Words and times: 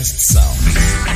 best 0.00 0.18
sound. 0.18 1.09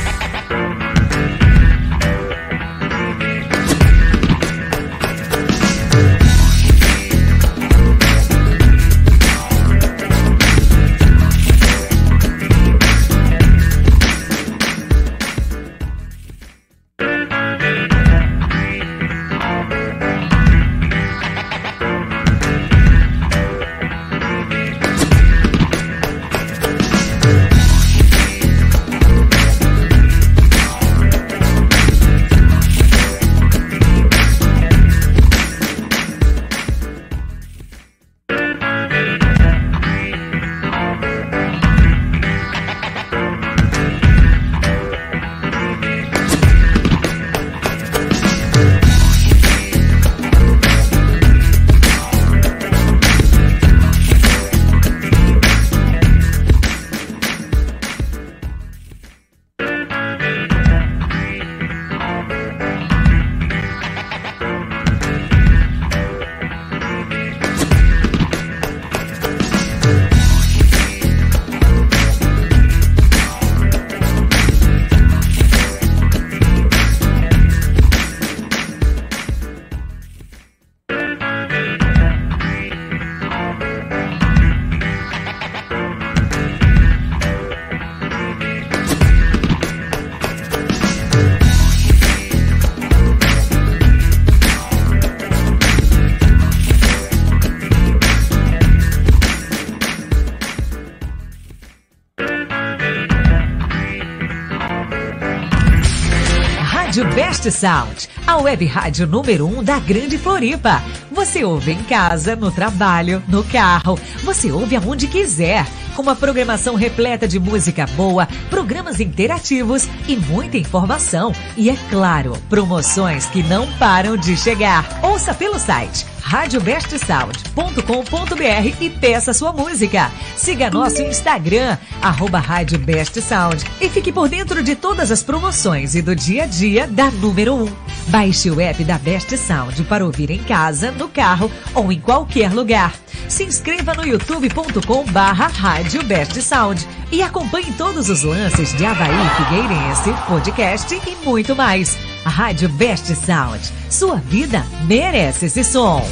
Best 107.45 107.59
Sound, 107.59 108.09
a 108.25 108.37
web 108.37 108.65
rádio 108.65 109.05
número 109.05 109.45
1 109.45 109.59
um 109.59 109.63
da 109.63 109.77
Grande 109.77 110.17
Floripa. 110.17 110.81
Você 111.11 111.43
ouve 111.43 111.71
em 111.71 111.83
casa, 111.83 112.35
no 112.35 112.51
trabalho, 112.51 113.21
no 113.27 113.43
carro, 113.43 113.99
você 114.23 114.51
ouve 114.51 114.75
aonde 114.75 115.07
quiser. 115.07 115.65
Com 115.95 116.01
uma 116.01 116.15
programação 116.15 116.75
repleta 116.75 117.27
de 117.27 117.39
música 117.39 117.85
boa, 117.95 118.27
programas 118.49 118.99
interativos 118.99 119.87
e 120.07 120.15
muita 120.15 120.57
informação. 120.57 121.33
E 121.55 121.69
é 121.69 121.77
claro, 121.89 122.33
promoções 122.49 123.27
que 123.27 123.43
não 123.43 123.71
param 123.73 124.17
de 124.17 124.35
chegar. 124.35 124.99
Ouça 125.03 125.33
pelo 125.33 125.59
site 125.59 126.14
radiobestsound.com.br 126.25 128.81
e 128.81 128.89
peça 128.89 129.31
sua 129.31 129.53
música. 129.53 130.11
Siga 130.35 130.71
nosso 130.71 131.03
Instagram, 131.03 131.77
arroba 132.01 132.39
Rádio 132.39 132.79
Best 132.79 133.21
Sound 133.21 133.63
e 133.79 133.87
fique 133.87 134.11
por 134.11 134.27
dentro 134.27 134.63
de 134.63 134.75
todas 134.75 135.11
as 135.11 135.21
promoções 135.21 135.93
e 135.93 136.01
do 136.01 136.15
dia 136.15 136.43
a 136.43 136.47
dia 136.47 136.87
da 136.87 137.11
número 137.11 137.53
1. 137.55 137.71
Baixe 138.07 138.49
o 138.49 138.59
app 138.59 138.83
da 138.83 138.97
Best 138.97 139.37
Sound 139.37 139.83
para 139.83 140.03
ouvir 140.03 140.31
em 140.31 140.43
casa, 140.43 140.91
no 140.91 141.07
carro 141.07 141.51
ou 141.75 141.91
em 141.91 141.99
qualquer 141.99 142.51
lugar. 142.51 142.95
Se 143.29 143.43
inscreva 143.43 143.93
no 143.93 144.05
youtube.com 144.05 145.05
barra 145.05 145.47
Rádio 145.47 146.03
Best 146.03 146.41
Sound 146.41 146.85
e 147.11 147.21
acompanhe 147.21 147.71
todos 147.73 148.09
os 148.09 148.23
lances 148.23 148.73
de 148.73 148.83
Havaí 148.83 149.29
Figueirense, 149.37 150.11
podcast 150.27 150.95
e 150.95 151.15
muito 151.23 151.55
mais. 151.55 152.14
A 152.25 152.29
Rádio 152.29 152.67
Best 152.69 153.13
Sound. 153.15 153.71
Sua 153.87 154.15
vida 154.15 154.65
merece 154.85 155.45
esse 155.45 155.63
som. 155.63 156.03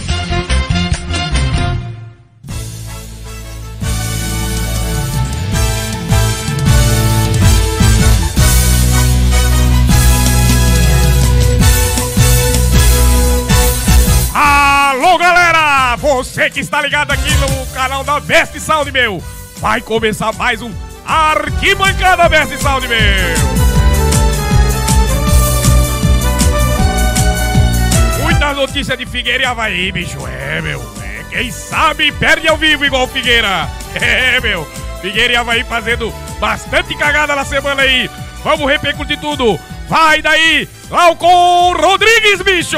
Alô, 14.36 15.18
galera! 15.18 15.96
Você 15.96 16.48
que 16.52 16.60
está 16.60 16.80
ligado 16.80 17.10
aqui 17.10 17.32
no 17.38 17.66
canal 17.74 18.04
da 18.04 18.20
Best 18.20 18.60
Sound, 18.60 18.92
meu! 18.92 19.22
Vai 19.58 19.82
começar 19.82 20.32
mais 20.34 20.62
um 20.62 20.72
Arquibancada 21.08 22.30
Best 22.30 22.56
Sound, 22.62 22.88
meu! 22.88 23.63
Muitas 28.54 28.70
notícias 28.70 28.98
de 29.00 29.06
Figueira 29.08 29.42
e 29.42 29.46
Havaí, 29.48 29.92
bicho. 29.92 30.20
É, 30.28 30.62
meu. 30.62 30.80
É, 31.02 31.24
quem 31.32 31.52
sabe 31.52 32.12
perde 32.12 32.48
ao 32.48 32.56
vivo 32.56 32.86
igual 32.86 33.08
Figueira. 33.08 33.68
É, 34.00 34.40
meu. 34.40 34.68
Figueira 35.02 35.34
e 35.34 35.36
Havaí 35.36 35.64
fazendo 35.64 36.14
bastante 36.40 36.96
cagada 36.96 37.36
na 37.36 37.44
semana 37.44 37.82
aí. 37.82 38.08
Vamos 38.44 38.70
repercutir 38.70 39.20
tudo. 39.20 39.60
Vai 39.90 40.22
daí, 40.22 40.68
Glaucon 40.88 41.74
Rodrigues, 41.74 42.42
bicho! 42.44 42.78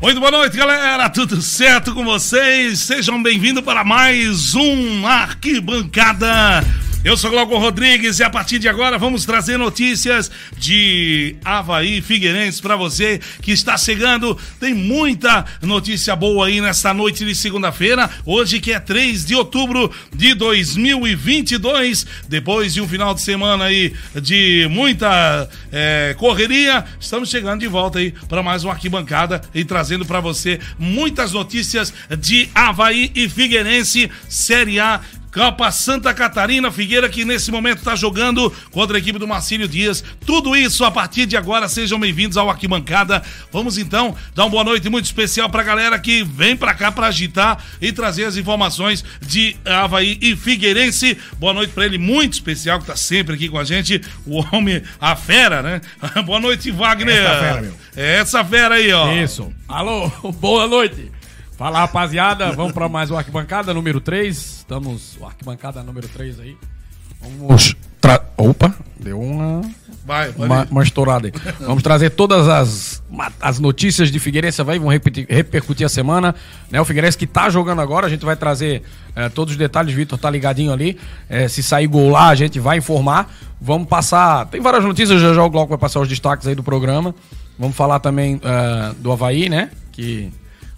Muito 0.00 0.18
boa 0.18 0.32
noite, 0.32 0.56
galera. 0.56 1.08
Tudo 1.10 1.40
certo 1.40 1.94
com 1.94 2.04
vocês? 2.04 2.80
Sejam 2.80 3.22
bem-vindos 3.22 3.62
para 3.62 3.84
mais 3.84 4.54
um 4.56 5.06
Arquibancada. 5.06 6.64
Eu 7.04 7.16
sou 7.16 7.32
Glauco 7.32 7.58
Rodrigues 7.58 8.20
e 8.20 8.22
a 8.22 8.30
partir 8.30 8.60
de 8.60 8.68
agora 8.68 8.96
vamos 8.96 9.24
trazer 9.24 9.56
notícias 9.56 10.30
de 10.56 11.34
Havaí 11.44 12.00
Figueirense 12.00 12.62
para 12.62 12.76
você 12.76 13.20
que 13.40 13.50
está 13.50 13.76
chegando. 13.76 14.38
Tem 14.60 14.72
muita 14.72 15.44
notícia 15.60 16.14
boa 16.14 16.46
aí 16.46 16.60
nesta 16.60 16.94
noite 16.94 17.24
de 17.24 17.34
segunda-feira, 17.34 18.08
hoje 18.24 18.60
que 18.60 18.72
é 18.72 18.78
3 18.78 19.24
de 19.24 19.34
outubro 19.34 19.90
de 20.14 20.32
2022. 20.34 22.06
Depois 22.28 22.72
de 22.72 22.80
um 22.80 22.86
final 22.86 23.12
de 23.14 23.22
semana 23.22 23.64
aí 23.64 23.92
de 24.14 24.68
muita 24.70 25.50
é, 25.72 26.14
correria, 26.16 26.84
estamos 27.00 27.28
chegando 27.30 27.62
de 27.62 27.66
volta 27.66 27.98
aí 27.98 28.14
para 28.28 28.44
mais 28.44 28.62
uma 28.62 28.74
arquibancada 28.74 29.42
e 29.52 29.64
trazendo 29.64 30.06
para 30.06 30.20
você 30.20 30.60
muitas 30.78 31.32
notícias 31.32 31.92
de 32.16 32.48
Havaí 32.54 33.10
e 33.12 33.28
Figueirense 33.28 34.08
Série 34.28 34.78
A 34.78 35.00
Copa 35.32 35.72
Santa 35.72 36.12
Catarina, 36.12 36.70
Figueira 36.70 37.08
que 37.08 37.24
nesse 37.24 37.50
momento 37.50 37.78
está 37.78 37.96
jogando 37.96 38.52
contra 38.70 38.98
a 38.98 39.00
equipe 39.00 39.18
do 39.18 39.26
Marcílio 39.26 39.66
Dias. 39.66 40.04
Tudo 40.26 40.54
isso 40.54 40.84
a 40.84 40.90
partir 40.90 41.24
de 41.24 41.38
agora, 41.38 41.70
sejam 41.70 41.98
bem-vindos 41.98 42.36
ao 42.36 42.50
Arquibancada. 42.50 43.22
Vamos 43.50 43.78
então 43.78 44.14
dar 44.34 44.44
uma 44.44 44.50
boa 44.50 44.64
noite 44.64 44.90
muito 44.90 45.06
especial 45.06 45.48
para 45.48 45.62
a 45.62 45.64
galera 45.64 45.98
que 45.98 46.22
vem 46.22 46.54
para 46.54 46.74
cá 46.74 46.92
para 46.92 47.06
agitar 47.06 47.64
e 47.80 47.90
trazer 47.92 48.24
as 48.24 48.36
informações 48.36 49.02
de 49.22 49.56
Havaí 49.64 50.18
e 50.20 50.36
Figueirense. 50.36 51.16
Boa 51.38 51.54
noite 51.54 51.72
para 51.72 51.86
ele, 51.86 51.96
muito 51.96 52.34
especial, 52.34 52.76
que 52.76 52.84
está 52.84 52.96
sempre 52.96 53.34
aqui 53.34 53.48
com 53.48 53.58
a 53.58 53.64
gente, 53.64 54.02
o 54.26 54.44
homem, 54.54 54.82
a 55.00 55.16
fera, 55.16 55.62
né? 55.62 55.80
boa 56.26 56.40
noite, 56.40 56.70
Wagner. 56.70 57.16
Essa 57.16 57.40
fera, 57.40 57.62
meu. 57.62 57.74
É 57.96 58.16
essa 58.16 58.44
fera 58.44 58.74
aí, 58.74 58.92
ó. 58.92 59.10
Isso. 59.14 59.50
Alô, 59.66 60.10
boa 60.38 60.68
noite. 60.68 61.10
Fala, 61.62 61.78
rapaziada. 61.78 62.50
Vamos 62.50 62.72
para 62.72 62.88
mais 62.88 63.08
um 63.08 63.16
Arquibancada 63.16 63.72
número 63.72 64.00
3. 64.00 64.36
Estamos. 64.36 65.16
O 65.20 65.24
Arquibancada 65.24 65.80
número 65.80 66.08
3 66.08 66.40
aí. 66.40 66.56
Vamos. 67.20 67.76
Tra... 68.00 68.20
Opa, 68.36 68.74
deu 68.98 69.20
uma. 69.20 69.60
Vai, 70.04 70.30
Uma, 70.30 70.66
uma 70.68 70.82
estourada 70.82 71.28
aí. 71.28 71.32
Vamos 71.64 71.84
trazer 71.84 72.10
todas 72.10 72.48
as, 72.48 73.00
as 73.40 73.60
notícias 73.60 74.10
de 74.10 74.18
Figueirense 74.18 74.60
vai, 74.64 74.76
vão 74.76 74.88
repetir- 74.88 75.24
repercutir 75.30 75.86
a 75.86 75.88
semana. 75.88 76.34
Né? 76.68 76.80
O 76.80 76.84
Figueirense 76.84 77.16
que 77.16 77.28
tá 77.28 77.48
jogando 77.48 77.80
agora, 77.80 78.08
a 78.08 78.10
gente 78.10 78.24
vai 78.24 78.34
trazer 78.34 78.82
eh, 79.14 79.28
todos 79.28 79.52
os 79.52 79.56
detalhes. 79.56 79.94
Vitor 79.94 80.18
tá 80.18 80.28
ligadinho 80.28 80.72
ali. 80.72 80.98
Eh, 81.30 81.46
se 81.46 81.62
sair 81.62 81.86
gol 81.86 82.10
lá, 82.10 82.26
a 82.30 82.34
gente 82.34 82.58
vai 82.58 82.78
informar. 82.78 83.32
Vamos 83.60 83.86
passar. 83.86 84.46
Tem 84.46 84.60
várias 84.60 84.82
notícias, 84.82 85.20
já 85.20 85.32
já 85.32 85.44
o 85.44 85.48
Glauco 85.48 85.68
vai 85.68 85.78
passar 85.78 86.00
os 86.00 86.08
destaques 86.08 86.44
aí 86.48 86.56
do 86.56 86.64
programa. 86.64 87.14
Vamos 87.56 87.76
falar 87.76 88.00
também 88.00 88.40
eh, 88.42 88.94
do 88.98 89.12
Havaí, 89.12 89.48
né? 89.48 89.70
Que 89.92 90.28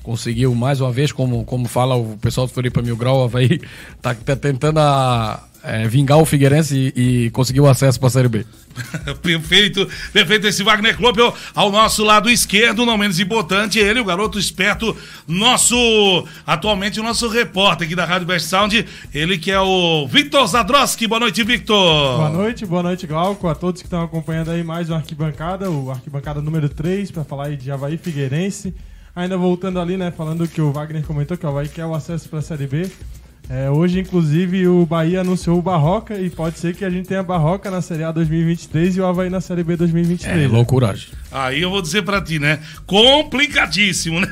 conseguiu 0.04 0.54
mais 0.54 0.80
uma 0.82 0.92
vez, 0.92 1.10
como, 1.10 1.44
como 1.44 1.66
fala 1.66 1.96
o 1.96 2.16
pessoal 2.18 2.46
do 2.46 2.52
Floripa 2.52 2.82
Mil 2.82 2.96
Grau, 2.96 3.20
o 3.20 3.24
Havaí 3.24 3.58
tá, 4.02 4.14
tá 4.14 4.36
tentando 4.36 4.78
a, 4.78 5.42
é, 5.64 5.88
vingar 5.88 6.18
o 6.18 6.26
Figueirense 6.26 6.92
e, 6.94 7.24
e 7.24 7.30
conseguiu 7.30 7.66
acesso 7.66 7.98
para 7.98 8.08
a 8.08 8.10
Série 8.10 8.28
B. 8.28 8.44
perfeito, 9.22 9.88
perfeito 10.12 10.46
esse 10.46 10.62
Wagner 10.62 10.94
Klopp 10.94 11.16
ao 11.54 11.72
nosso 11.72 12.04
lado 12.04 12.28
esquerdo, 12.28 12.84
não 12.84 12.98
menos 12.98 13.18
importante, 13.18 13.78
ele, 13.78 13.98
o 13.98 14.04
garoto 14.04 14.38
esperto, 14.38 14.94
nosso, 15.26 15.74
atualmente 16.46 17.00
o 17.00 17.02
nosso 17.02 17.26
repórter 17.28 17.86
aqui 17.86 17.96
da 17.96 18.04
Rádio 18.04 18.26
Best 18.26 18.48
Sound, 18.48 18.84
ele 19.14 19.38
que 19.38 19.50
é 19.50 19.60
o 19.60 20.06
Victor 20.06 20.46
Zadroski. 20.46 21.06
Boa 21.06 21.20
noite, 21.20 21.42
Victor. 21.42 22.16
Boa 22.18 22.30
noite, 22.30 22.66
boa 22.66 22.82
noite, 22.82 23.06
Glauco, 23.06 23.48
a 23.48 23.54
todos 23.54 23.80
que 23.80 23.86
estão 23.86 24.02
acompanhando 24.02 24.50
aí 24.50 24.62
mais 24.62 24.90
uma 24.90 24.98
arquibancada, 24.98 25.70
o 25.70 25.90
arquibancada 25.90 26.42
número 26.42 26.68
3, 26.68 27.10
para 27.10 27.24
falar 27.24 27.46
aí 27.46 27.56
de 27.56 27.70
Havaí 27.70 27.96
Figueirense. 27.96 28.74
Ainda 29.16 29.36
voltando 29.36 29.78
ali, 29.78 29.96
né, 29.96 30.10
falando 30.10 30.46
que 30.48 30.60
o 30.60 30.72
Wagner 30.72 31.04
comentou 31.04 31.36
que 31.36 31.46
o 31.46 31.48
Havaí 31.48 31.68
quer 31.68 31.86
o 31.86 31.94
acesso 31.94 32.28
para 32.28 32.40
a 32.40 32.42
Série 32.42 32.66
B. 32.66 32.90
É, 33.48 33.68
hoje, 33.70 34.00
inclusive, 34.00 34.66
o 34.66 34.86
Bahia 34.86 35.20
anunciou 35.20 35.58
o 35.58 35.62
Barroca 35.62 36.18
e 36.18 36.30
pode 36.30 36.58
ser 36.58 36.74
que 36.74 36.82
a 36.82 36.88
gente 36.88 37.06
tenha 37.06 37.22
Barroca 37.22 37.70
na 37.70 37.82
Série 37.82 38.02
A 38.02 38.10
2023 38.10 38.96
e 38.96 39.00
o 39.02 39.06
Havaí 39.06 39.28
na 39.28 39.40
Série 39.40 39.62
B 39.62 39.76
2023. 39.76 40.44
É, 40.44 40.48
loucuragem. 40.48 41.10
Aí 41.30 41.60
eu 41.60 41.68
vou 41.68 41.82
dizer 41.82 42.02
pra 42.02 42.22
ti, 42.22 42.38
né? 42.38 42.58
Complicadíssimo, 42.86 44.18
né? 44.20 44.28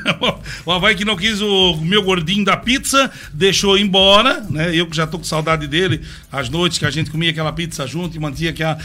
O 0.65 0.71
Havaí 0.71 0.95
que 0.95 1.05
não 1.05 1.15
quis 1.15 1.41
o 1.41 1.77
meu 1.77 2.01
gordinho 2.01 2.43
da 2.43 2.57
pizza, 2.57 3.11
deixou 3.31 3.77
embora, 3.77 4.41
né? 4.49 4.75
Eu 4.75 4.87
que 4.87 4.95
já 4.95 5.05
tô 5.05 5.19
com 5.19 5.23
saudade 5.23 5.67
dele, 5.67 6.01
as 6.31 6.49
noites 6.49 6.79
que 6.79 6.85
a 6.85 6.91
gente 6.91 7.11
comia 7.11 7.29
aquela 7.29 7.53
pizza 7.53 7.85
junto 7.85 8.17
e 8.17 8.19
mantinha 8.19 8.49
aquela. 8.49 8.79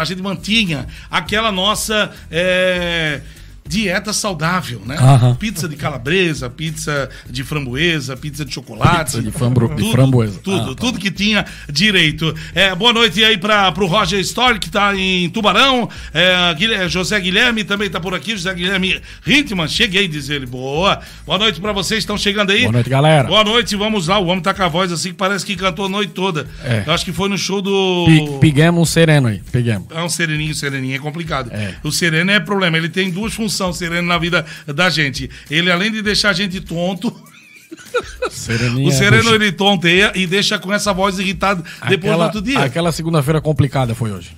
A 0.00 0.04
gente 0.04 0.22
mantinha 0.22 0.86
aquela 1.10 1.50
nossa. 1.50 2.12
É 2.30 3.20
dieta 3.66 4.12
saudável, 4.12 4.80
né? 4.84 4.96
Uhum. 4.98 5.34
Pizza 5.34 5.68
de 5.68 5.76
calabresa, 5.76 6.48
pizza 6.48 7.08
de 7.28 7.44
framboesa, 7.44 8.16
pizza 8.16 8.44
de 8.44 8.52
chocolate. 8.52 9.16
Pizza 9.16 9.22
de, 9.22 9.30
frambro, 9.30 9.68
tudo, 9.68 9.82
de 9.82 9.92
framboesa. 9.92 10.40
Tudo, 10.42 10.56
ah, 10.56 10.68
tá. 10.68 10.74
tudo 10.74 10.98
que 10.98 11.10
tinha 11.10 11.44
direito. 11.70 12.34
É, 12.54 12.74
boa 12.74 12.92
noite 12.92 13.22
aí 13.24 13.36
para 13.36 13.72
o 13.78 13.86
Roger 13.86 14.20
Story, 14.20 14.58
que 14.58 14.66
está 14.66 14.94
em 14.94 15.28
Tubarão. 15.30 15.88
É, 16.12 16.54
Guilherme, 16.54 16.88
José 16.88 17.18
Guilherme 17.20 17.64
também 17.64 17.86
está 17.86 18.00
por 18.00 18.14
aqui. 18.14 18.32
José 18.32 18.54
Guilherme 18.54 19.00
Rintman, 19.22 19.68
cheguei, 19.68 20.08
diz 20.08 20.28
ele. 20.28 20.46
Boa. 20.46 21.00
Boa 21.26 21.38
noite 21.38 21.60
para 21.60 21.72
vocês, 21.72 22.00
estão 22.00 22.16
chegando 22.16 22.50
aí. 22.50 22.62
Boa 22.62 22.72
noite, 22.72 22.90
galera. 22.90 23.28
Boa 23.28 23.44
noite, 23.44 23.76
vamos 23.76 24.06
lá. 24.08 24.18
O 24.18 24.26
homem 24.26 24.42
tá 24.42 24.54
com 24.54 24.62
a 24.62 24.68
voz 24.68 24.92
assim 24.92 25.10
que 25.10 25.16
parece 25.16 25.44
que 25.44 25.56
cantou 25.56 25.86
a 25.86 25.88
noite 25.88 26.12
toda. 26.12 26.46
É. 26.64 26.84
Eu 26.86 26.92
acho 26.92 27.04
que 27.04 27.12
foi 27.12 27.28
no 27.28 27.38
show 27.38 27.60
do. 27.60 28.38
Pegamos 28.40 28.80
um 28.80 28.84
sereno 28.84 29.28
aí, 29.28 29.42
pegamos. 29.50 29.88
É 29.90 30.02
um 30.02 30.08
sereninho, 30.08 30.54
sereninho, 30.54 30.96
é 30.96 30.98
complicado. 30.98 31.50
É. 31.52 31.74
O 31.82 31.90
sereno 31.90 32.30
é 32.30 32.40
problema, 32.40 32.76
ele 32.76 32.88
tem 32.88 33.10
duas 33.10 33.34
funções, 33.34 33.55
sereno 33.72 34.08
na 34.08 34.18
vida 34.18 34.44
da 34.66 34.90
gente. 34.90 35.30
Ele, 35.50 35.70
além 35.70 35.90
de 35.90 36.02
deixar 36.02 36.30
a 36.30 36.32
gente 36.32 36.60
tonto. 36.60 37.08
o 38.26 38.90
sereno 38.90 39.34
ele 39.34 39.52
tonteia 39.52 40.12
e 40.14 40.26
deixa 40.26 40.58
com 40.58 40.72
essa 40.72 40.92
voz 40.92 41.18
irritada 41.18 41.62
depois 41.88 42.12
aquela, 42.12 42.16
do 42.16 42.36
outro 42.36 42.42
dia. 42.42 42.60
Aquela 42.60 42.92
segunda-feira 42.92 43.40
complicada 43.40 43.94
foi 43.94 44.12
hoje. 44.12 44.36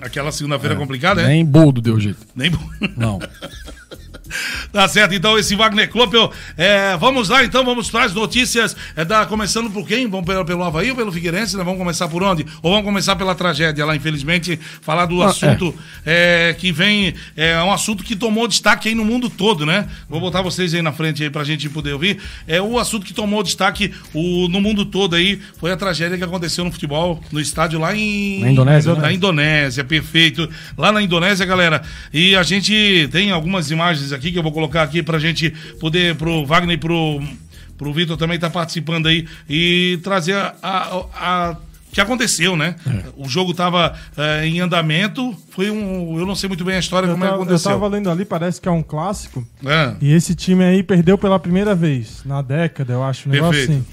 Aquela 0.00 0.32
segunda-feira 0.32 0.74
é. 0.74 0.78
complicada, 0.78 1.22
é? 1.22 1.28
Nem 1.28 1.44
boldo 1.44 1.80
deu 1.80 1.98
jeito. 1.98 2.18
Nem 2.34 2.50
boldo. 2.50 2.68
Não. 2.96 3.18
Tá 4.74 4.88
certo, 4.88 5.14
então 5.14 5.38
esse 5.38 5.54
Wagner 5.54 5.88
Kloppel, 5.88 6.32
é, 6.56 6.96
vamos 6.96 7.28
lá 7.28 7.44
então, 7.44 7.64
vamos 7.64 7.88
para 7.88 8.06
as 8.06 8.12
notícias, 8.12 8.74
é, 8.96 9.04
da, 9.04 9.24
começando 9.24 9.70
por 9.70 9.86
quem? 9.86 10.08
Vamos 10.08 10.26
pelo, 10.26 10.44
pelo 10.44 10.64
Havaí 10.64 10.90
ou 10.90 10.96
pelo 10.96 11.12
Figueirense? 11.12 11.56
Né? 11.56 11.62
Vamos 11.62 11.78
começar 11.78 12.08
por 12.08 12.24
onde? 12.24 12.44
Ou 12.60 12.72
vamos 12.72 12.84
começar 12.84 13.14
pela 13.14 13.36
tragédia 13.36 13.86
lá, 13.86 13.94
infelizmente, 13.94 14.58
falar 14.82 15.06
do 15.06 15.22
ah, 15.22 15.26
assunto 15.26 15.72
é. 16.04 16.48
é. 16.50 16.54
que 16.54 16.72
vem, 16.72 17.14
é 17.36 17.56
um 17.62 17.70
assunto 17.70 18.02
que 18.02 18.16
tomou 18.16 18.48
destaque 18.48 18.88
aí 18.88 18.96
no 18.96 19.04
mundo 19.04 19.30
todo, 19.30 19.64
né? 19.64 19.86
Vou 20.08 20.18
botar 20.20 20.42
vocês 20.42 20.74
aí 20.74 20.82
na 20.82 20.90
frente 20.90 21.22
aí 21.22 21.30
pra 21.30 21.44
gente 21.44 21.68
poder 21.68 21.92
ouvir. 21.92 22.18
É 22.44 22.60
o 22.60 22.76
assunto 22.76 23.06
que 23.06 23.14
tomou 23.14 23.44
destaque 23.44 23.94
o, 24.12 24.48
no 24.48 24.60
mundo 24.60 24.84
todo 24.84 25.14
aí, 25.14 25.40
foi 25.56 25.70
a 25.70 25.76
tragédia 25.76 26.18
que 26.18 26.24
aconteceu 26.24 26.64
no 26.64 26.72
futebol, 26.72 27.22
no 27.30 27.38
estádio 27.38 27.78
lá 27.78 27.94
em... 27.94 28.40
Na 28.40 28.50
Indonésia. 28.50 28.94
Na 28.96 29.12
Indonésia, 29.12 29.84
perfeito. 29.84 30.50
Lá 30.76 30.90
na 30.90 31.00
Indonésia, 31.00 31.46
galera, 31.46 31.80
e 32.12 32.34
a 32.34 32.42
gente 32.42 33.08
tem 33.12 33.30
algumas 33.30 33.70
imagens 33.70 34.12
aqui 34.12 34.32
que 34.32 34.38
eu 34.40 34.42
vou 34.42 34.50
colocar 34.50 34.63
aqui 34.64 35.02
pra 35.02 35.18
gente 35.18 35.50
poder, 35.78 36.14
pro 36.16 36.44
Wagner 36.44 36.74
e 36.74 36.78
pro, 36.78 37.20
pro 37.76 37.92
Vitor 37.92 38.16
também 38.16 38.36
estar 38.36 38.48
tá 38.48 38.52
participando 38.52 39.06
aí 39.06 39.26
e 39.48 39.98
trazer 40.02 40.34
a, 40.34 40.54
a, 40.62 41.00
a 41.14 41.56
que 41.94 42.00
aconteceu, 42.00 42.56
né? 42.56 42.74
É. 42.86 43.04
O 43.16 43.28
jogo 43.28 43.52
estava 43.52 43.94
é, 44.16 44.44
em 44.46 44.60
andamento, 44.60 45.34
foi 45.50 45.70
um. 45.70 46.18
Eu 46.18 46.26
não 46.26 46.34
sei 46.34 46.48
muito 46.48 46.64
bem 46.64 46.74
a 46.74 46.80
história, 46.80 47.06
eu 47.06 47.12
como 47.12 47.22
tava, 47.22 47.34
é 47.34 47.38
que 47.38 47.42
aconteceu. 47.42 47.70
Eu 47.70 47.78
tava 47.78 47.88
lendo 47.88 48.10
ali, 48.10 48.24
parece 48.24 48.60
que 48.60 48.68
é 48.68 48.72
um 48.72 48.82
clássico. 48.82 49.46
É. 49.64 49.94
E 50.00 50.12
esse 50.12 50.34
time 50.34 50.64
aí 50.64 50.82
perdeu 50.82 51.16
pela 51.16 51.38
primeira 51.38 51.72
vez, 51.72 52.22
na 52.24 52.42
década, 52.42 52.92
eu 52.92 53.04
acho, 53.04 53.28
um 53.28 53.32
negócio 53.32 53.62
assim. 53.62 53.84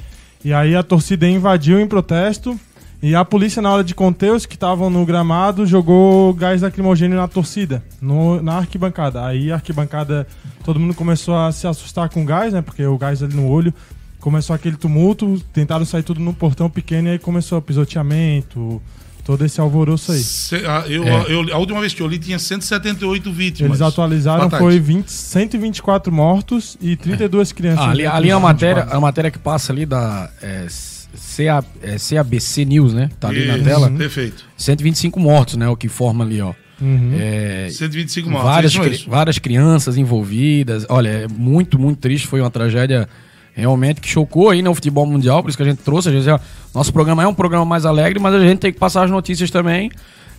E 0.44 0.52
aí 0.52 0.76
a 0.76 0.82
torcida 0.82 1.28
invadiu 1.28 1.80
em 1.80 1.88
protesto. 1.88 2.60
E 3.02 3.16
a 3.16 3.26
polícia, 3.26 3.62
na 3.62 3.72
hora 3.72 3.84
de 3.84 3.96
conter 3.96 4.32
os 4.32 4.46
que 4.46 4.54
estavam 4.54 4.90
no 4.90 5.04
gramado, 5.06 5.66
jogou 5.66 6.34
gás 6.36 6.62
lacrimogêneo 6.62 7.18
na 7.18 7.28
torcida, 7.28 7.84
no, 8.00 8.42
na 8.44 8.58
arquibancada. 8.58 9.26
Aí 9.26 9.52
a 9.52 9.56
arquibancada, 9.56 10.28
todo 10.64 10.80
mundo 10.80 10.94
começou 10.94 11.36
a 11.36 11.52
se 11.52 11.66
assustar 11.66 12.10
com 12.10 12.22
o 12.22 12.26
gás, 12.26 12.54
né? 12.54 12.62
Porque 12.62 12.86
o 12.86 12.98
gás 12.98 13.24
ali 13.24 13.34
no 13.34 13.48
olho. 13.48 13.74
Começou 14.20 14.56
aquele 14.56 14.76
tumulto, 14.78 15.42
tentaram 15.52 15.84
sair 15.84 16.04
tudo 16.04 16.20
no 16.20 16.32
portão 16.32 16.70
pequeno 16.70 17.08
e 17.08 17.12
aí 17.14 17.18
começou 17.18 17.58
o 17.58 17.62
pisoteamento, 17.62 18.80
todo 19.24 19.44
esse 19.44 19.60
alvoroço 19.60 20.12
aí. 20.12 20.20
Se, 20.20 20.58
a, 20.58 20.86
eu, 20.88 21.04
é. 21.04 21.26
eu, 21.28 21.56
a 21.56 21.58
última 21.58 21.80
vez 21.80 21.92
que 21.92 22.04
eu 22.04 22.08
li 22.08 22.20
tinha 22.20 22.38
178 22.38 23.32
vítimas. 23.34 23.72
Eles 23.72 23.82
atualizaram, 23.82 24.48
foi 24.48 24.80
20, 24.80 25.08
124 25.08 26.12
mortos 26.12 26.78
e 26.80 26.96
32 26.96 27.50
é. 27.50 27.54
crianças. 27.56 27.84
Ah, 27.84 27.90
ali, 27.90 28.06
ali 28.06 28.30
é 28.30 28.34
a 28.34 28.40
matéria, 28.40 28.84
a 28.84 29.00
matéria 29.00 29.32
que 29.32 29.40
passa 29.40 29.72
ali 29.72 29.88
da. 29.88 30.30
É, 30.40 30.68
CA, 31.16 31.64
é, 31.82 31.98
CABC 31.98 32.66
News, 32.66 32.94
né? 32.94 33.10
Tá 33.20 33.30
ali 33.30 33.48
Isso, 33.48 33.58
na 33.58 33.64
tela. 33.64 33.92
Perfeito. 33.92 34.46
125 34.58 35.20
mortos, 35.20 35.56
né? 35.56 35.68
O 35.68 35.76
que 35.76 35.88
forma 35.88 36.24
ali, 36.24 36.42
ó. 36.42 36.54
Uhum. 36.82 37.16
É, 37.20 37.70
125 37.70 38.30
mortos. 38.30 38.50
Várias, 38.50 38.78
cri 38.78 39.06
várias 39.08 39.38
crianças 39.38 39.98
envolvidas. 39.98 40.86
Olha, 40.90 41.10
é 41.10 41.28
muito, 41.28 41.78
muito 41.78 42.00
triste. 42.00 42.28
Foi 42.28 42.42
uma 42.42 42.50
tragédia 42.50 43.08
realmente 43.54 44.02
que 44.02 44.08
chocou 44.08 44.50
aí 44.50 44.62
no 44.62 44.70
né, 44.70 44.76
futebol 44.76 45.06
mundial. 45.06 45.44
Por 45.44 45.50
isso 45.50 45.58
que 45.58 45.64
a 45.64 45.68
gente 45.68 45.80
trouxe. 45.80 46.10
A 46.10 46.12
gente, 46.12 46.44
nosso 46.74 46.92
programa 46.92 47.24
é 47.24 47.28
um 47.28 47.34
programa 47.34 47.66
mais 47.66 47.86
alegre, 47.86 48.20
mas 48.20 48.34
a 48.34 48.40
gente 48.40 48.60
tem 48.60 48.74
que 48.74 48.80
passar 48.80 49.04
as 49.04 49.12
notícias 49.12 49.52
também. 49.52 49.92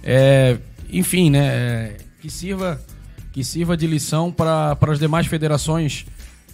É, 0.02 0.56
enfim, 0.90 1.30
né? 1.30 1.46
É, 1.46 1.96
que 2.20 2.30
sirva 2.30 2.80
que 3.32 3.42
sirva 3.42 3.76
de 3.76 3.86
lição 3.86 4.30
para 4.30 4.76
as 4.78 4.98
demais 4.98 5.26
federações 5.26 6.04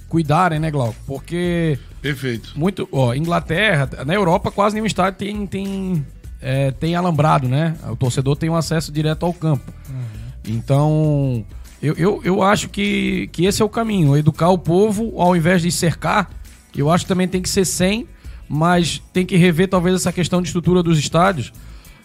cuidarem, 0.09 0.59
né, 0.59 0.71
Glauco? 0.71 0.97
Porque. 1.07 1.79
Perfeito. 2.01 2.53
Muito. 2.57 2.89
Ó, 2.91 3.15
Inglaterra, 3.15 3.89
na 4.07 4.15
Europa, 4.15 4.51
quase 4.51 4.75
nenhum 4.75 4.87
estádio 4.87 5.19
tem, 5.19 5.47
tem, 5.47 6.07
é, 6.41 6.71
tem 6.71 6.95
alambrado, 6.95 7.49
né? 7.49 7.77
O 7.91 7.97
torcedor 7.97 8.37
tem 8.37 8.49
um 8.49 8.57
acesso 8.57 8.93
direto 8.93 9.27
ao 9.27 9.35
campo. 9.35 9.73
Uhum. 9.89 10.29
Então, 10.47 11.45
eu, 11.83 11.95
eu, 11.95 12.21
eu 12.25 12.43
acho 12.43 12.69
que, 12.69 13.29
que 13.33 13.45
esse 13.45 13.61
é 13.61 13.65
o 13.65 13.69
caminho. 13.69 14.17
Educar 14.17 14.49
o 14.51 14.59
povo 14.59 15.21
ao 15.21 15.37
invés 15.37 15.63
de 15.63 15.71
cercar. 15.71 16.31
Eu 16.77 16.91
acho 16.91 17.05
que 17.05 17.09
também 17.09 17.27
tem 17.27 17.43
que 17.43 17.49
ser 17.49 17.65
sem, 17.65 18.07
mas 18.49 19.03
tem 19.13 19.27
que 19.27 19.37
rever 19.37 19.69
talvez 19.69 19.97
essa 19.97 20.13
questão 20.13 20.41
de 20.41 20.47
estrutura 20.47 20.81
dos 20.81 20.97
estádios 20.97 21.53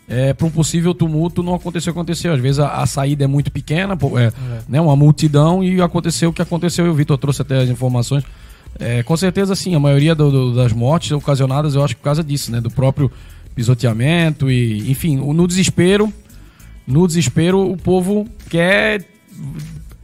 é, 0.08 0.34
para 0.34 0.46
um 0.46 0.52
possível 0.52 0.94
tumulto 0.94 1.42
não 1.42 1.56
aconteceu 1.56 1.92
o 1.92 1.94
que 1.94 2.00
aconteceu. 2.00 2.34
Às 2.34 2.40
vezes 2.40 2.60
a, 2.60 2.82
a 2.82 2.86
saída 2.86 3.24
é 3.24 3.28
muito 3.28 3.52
pequena, 3.52 3.94
é, 3.94 4.26
é. 4.26 4.32
Né, 4.68 4.82
uma 4.82 4.96
multidão, 4.96 5.64
e 5.64 5.82
aconteceu 5.82 6.30
o 6.30 6.34
que 6.34 6.42
aconteceu. 6.42 6.86
E 6.86 6.90
o 6.90 6.94
Vitor 6.94 7.18
trouxe 7.18 7.42
até 7.42 7.62
as 7.62 7.70
informações. 7.70 8.24
É, 8.80 9.04
com 9.04 9.16
certeza, 9.16 9.56
sim, 9.56 9.76
a 9.76 9.80
maioria 9.80 10.16
do, 10.16 10.32
do, 10.32 10.56
das 10.56 10.74
mortes 10.74 11.12
ocasionadas, 11.12 11.76
eu 11.76 11.84
acho, 11.84 11.96
por 11.96 12.04
causa 12.04 12.24
disso, 12.24 12.52
né? 12.52 12.60
Do 12.60 12.72
próprio 12.72 13.12
pisoteamento 13.56 14.50
e, 14.50 14.90
enfim, 14.90 15.16
no 15.18 15.48
desespero, 15.48 16.12
no 16.88 17.06
desespero, 17.08 17.72
o 17.72 17.78
povo 17.78 18.28
quer 18.50 19.06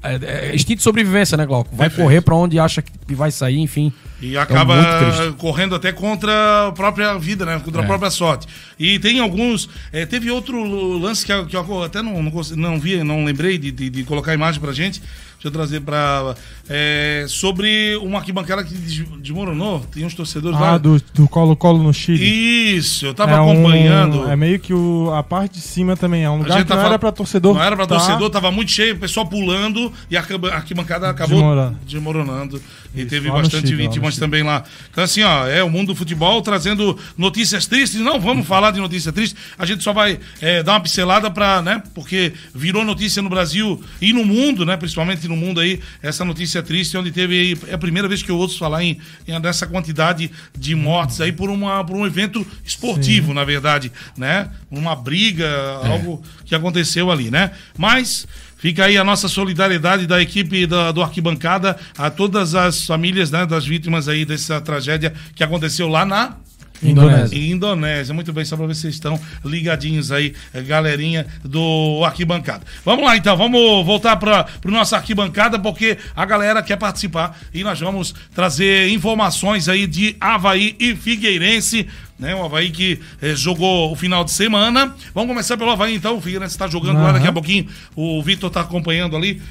é, 0.03 0.49
é, 0.51 0.55
instinto 0.55 0.77
de 0.77 0.83
sobrevivência, 0.83 1.35
né, 1.35 1.45
Glauco? 1.45 1.75
Vai 1.75 1.89
Perfeito. 1.89 2.05
correr 2.05 2.21
para 2.21 2.35
onde 2.35 2.59
acha 2.59 2.81
que 2.81 3.15
vai 3.15 3.31
sair, 3.31 3.59
enfim. 3.59 3.91
E 4.21 4.31
então, 4.31 4.41
acaba 4.41 4.75
é 4.75 5.31
correndo 5.37 5.75
até 5.75 5.91
contra 5.91 6.67
a 6.67 6.71
própria 6.71 7.17
vida, 7.17 7.45
né? 7.45 7.59
Contra 7.63 7.81
é. 7.81 7.83
a 7.83 7.87
própria 7.87 8.11
sorte. 8.11 8.47
E 8.77 8.99
tem 8.99 9.19
alguns. 9.19 9.69
É, 9.91 10.05
teve 10.05 10.29
outro 10.29 10.97
lance 10.97 11.25
que, 11.25 11.45
que 11.45 11.55
eu 11.55 11.83
até 11.83 12.01
não, 12.01 12.21
não, 12.21 12.31
não 12.55 12.79
vi, 12.79 13.03
não 13.03 13.23
lembrei 13.23 13.57
de, 13.57 13.71
de, 13.71 13.89
de 13.89 14.03
colocar 14.03 14.31
a 14.31 14.33
imagem 14.33 14.59
pra 14.59 14.73
gente. 14.73 15.01
Deixa 15.39 15.47
eu 15.47 15.51
trazer 15.51 15.79
para 15.79 16.35
é, 16.69 17.25
sobre 17.29 17.95
uma 18.01 18.19
arquibancada 18.19 18.61
que 18.61 18.73
desmoronou. 18.73 19.79
Tem 19.89 20.03
uns 20.03 20.13
torcedores 20.13 20.57
ah, 20.57 20.71
lá. 20.71 20.77
do, 20.77 21.01
do 21.13 21.29
Colo-Colo 21.29 21.81
no 21.81 21.93
Chile. 21.93 22.75
Isso, 22.75 23.05
eu 23.05 23.13
tava 23.13 23.31
é 23.31 23.35
acompanhando. 23.35 24.23
Um, 24.23 24.29
é 24.29 24.35
meio 24.35 24.59
que 24.59 24.73
o, 24.73 25.13
a 25.13 25.23
parte 25.23 25.53
de 25.53 25.61
cima 25.61 25.95
também 25.95 26.25
é 26.25 26.29
um 26.29 26.39
lugar 26.39 26.65
que 26.65 26.69
não 26.69 26.85
era 26.85 26.99
para 26.99 27.11
torcedor. 27.13 27.55
Não 27.55 27.63
era 27.63 27.77
para 27.77 27.87
tá. 27.87 27.95
torcedor, 27.95 28.29
tava 28.29 28.51
muito 28.51 28.71
cheio, 28.71 28.95
o 28.95 28.99
pessoal 28.99 29.25
pulando 29.25 29.93
e 30.11 30.17
a 30.17 30.25
arquibancada 30.51 31.09
acabou 31.09 31.37
desmoronando. 31.37 31.77
desmoronando 31.85 32.61
e 32.93 33.05
teve 33.05 33.31
bastante 33.31 33.73
vítima 33.73 34.09
plataformas 34.09 34.17
também 34.17 34.43
lá. 34.43 34.63
Então, 34.91 35.03
assim, 35.03 35.21
ó, 35.23 35.47
é 35.47 35.63
o 35.63 35.69
mundo 35.69 35.87
do 35.87 35.95
futebol 35.95 36.41
trazendo 36.41 36.97
notícias 37.17 37.65
tristes. 37.65 37.99
Não 38.01 38.19
vamos 38.19 38.47
falar 38.47 38.71
de 38.71 38.79
notícia 38.79 39.11
triste, 39.11 39.35
a 39.57 39.65
gente 39.65 39.83
só 39.83 39.93
vai 39.93 40.19
é, 40.41 40.63
dar 40.63 40.73
uma 40.73 40.81
pincelada 40.81 41.29
para, 41.29 41.61
né? 41.61 41.83
Porque 41.93 42.33
virou 42.53 42.83
notícia 42.83 43.21
no 43.21 43.29
Brasil 43.29 43.81
e 44.01 44.11
no 44.11 44.25
mundo, 44.25 44.65
né? 44.65 44.75
Principalmente 44.75 45.27
no 45.29 45.37
mundo 45.37 45.59
aí, 45.59 45.79
essa 46.01 46.25
notícia 46.25 46.61
triste, 46.61 46.97
onde 46.97 47.11
teve 47.11 47.39
aí, 47.39 47.57
é 47.67 47.75
a 47.75 47.77
primeira 47.77 48.07
vez 48.07 48.21
que 48.21 48.29
eu 48.29 48.37
ouço 48.37 48.57
falar 48.57 48.83
em, 48.83 48.99
em 49.27 49.39
dessa 49.39 49.65
quantidade 49.65 50.29
de 50.57 50.75
mortes 50.75 51.21
aí 51.21 51.31
por, 51.31 51.49
uma, 51.49 51.83
por 51.85 51.95
um 51.95 52.05
evento 52.05 52.45
esportivo, 52.65 53.27
Sim. 53.27 53.33
na 53.33 53.45
verdade, 53.45 53.91
né? 54.17 54.49
Uma 54.69 54.95
briga, 54.95 55.45
é. 55.45 55.87
algo 55.87 56.21
que 56.45 56.53
aconteceu 56.53 57.09
ali, 57.09 57.31
né? 57.31 57.51
Mas 57.77 58.27
Fica 58.59 58.83
aí 58.83 58.97
a 58.97 59.05
nossa 59.05 59.29
solidariedade 59.29 60.05
da 60.05 60.21
equipe 60.21 60.67
da, 60.67 60.91
do 60.91 61.01
Arquibancada 61.01 61.77
a 61.97 62.09
todas 62.09 62.55
as 62.55 62.85
famílias 62.85 63.31
né, 63.31 63.45
das 63.45 63.65
vítimas 63.65 64.09
aí 64.09 64.25
dessa 64.25 64.59
tragédia 64.59 65.13
que 65.33 65.41
aconteceu 65.41 65.87
lá 65.87 66.05
na 66.05 66.35
Indonésia. 66.81 67.37
Indonésia. 67.37 68.13
Muito 68.13 68.31
bem, 68.33 68.45
só 68.45 68.55
para 68.55 68.67
ver 68.67 68.75
se 68.75 68.81
vocês 68.81 68.95
estão 68.95 69.19
ligadinhos 69.43 70.11
aí, 70.11 70.33
galerinha 70.67 71.25
do 71.43 72.01
Arquibancada. 72.05 72.63
Vamos 72.85 73.05
lá 73.05 73.17
então, 73.17 73.35
vamos 73.35 73.85
voltar 73.85 74.15
para 74.17 74.47
o 74.65 74.71
nosso 74.71 74.95
Arquibancada, 74.95 75.59
porque 75.59 75.97
a 76.15 76.25
galera 76.25 76.61
quer 76.63 76.77
participar 76.77 77.37
e 77.53 77.63
nós 77.63 77.79
vamos 77.79 78.13
trazer 78.33 78.89
informações 78.89 79.67
aí 79.67 79.87
de 79.87 80.15
Havaí 80.19 80.75
e 80.79 80.95
Figueirense 80.95 81.87
né? 82.19 82.35
O 82.35 82.43
Havaí 82.43 82.69
que 82.69 82.99
eh, 83.21 83.33
jogou 83.33 83.93
o 83.93 83.95
final 83.95 84.25
de 84.25 84.31
semana. 84.31 84.93
Vamos 85.15 85.29
começar 85.29 85.55
pelo 85.55 85.71
Havaí, 85.71 85.95
então. 85.95 86.17
O 86.17 86.21
Figueirense 86.21 86.53
está 86.53 86.67
jogando 86.67 86.97
uhum. 86.97 87.03
lá 87.03 87.13
daqui 87.13 87.27
a 87.27 87.31
pouquinho. 87.31 87.65
O 87.95 88.21
Vitor 88.21 88.49
está 88.49 88.59
acompanhando 88.59 89.15
ali. 89.15 89.41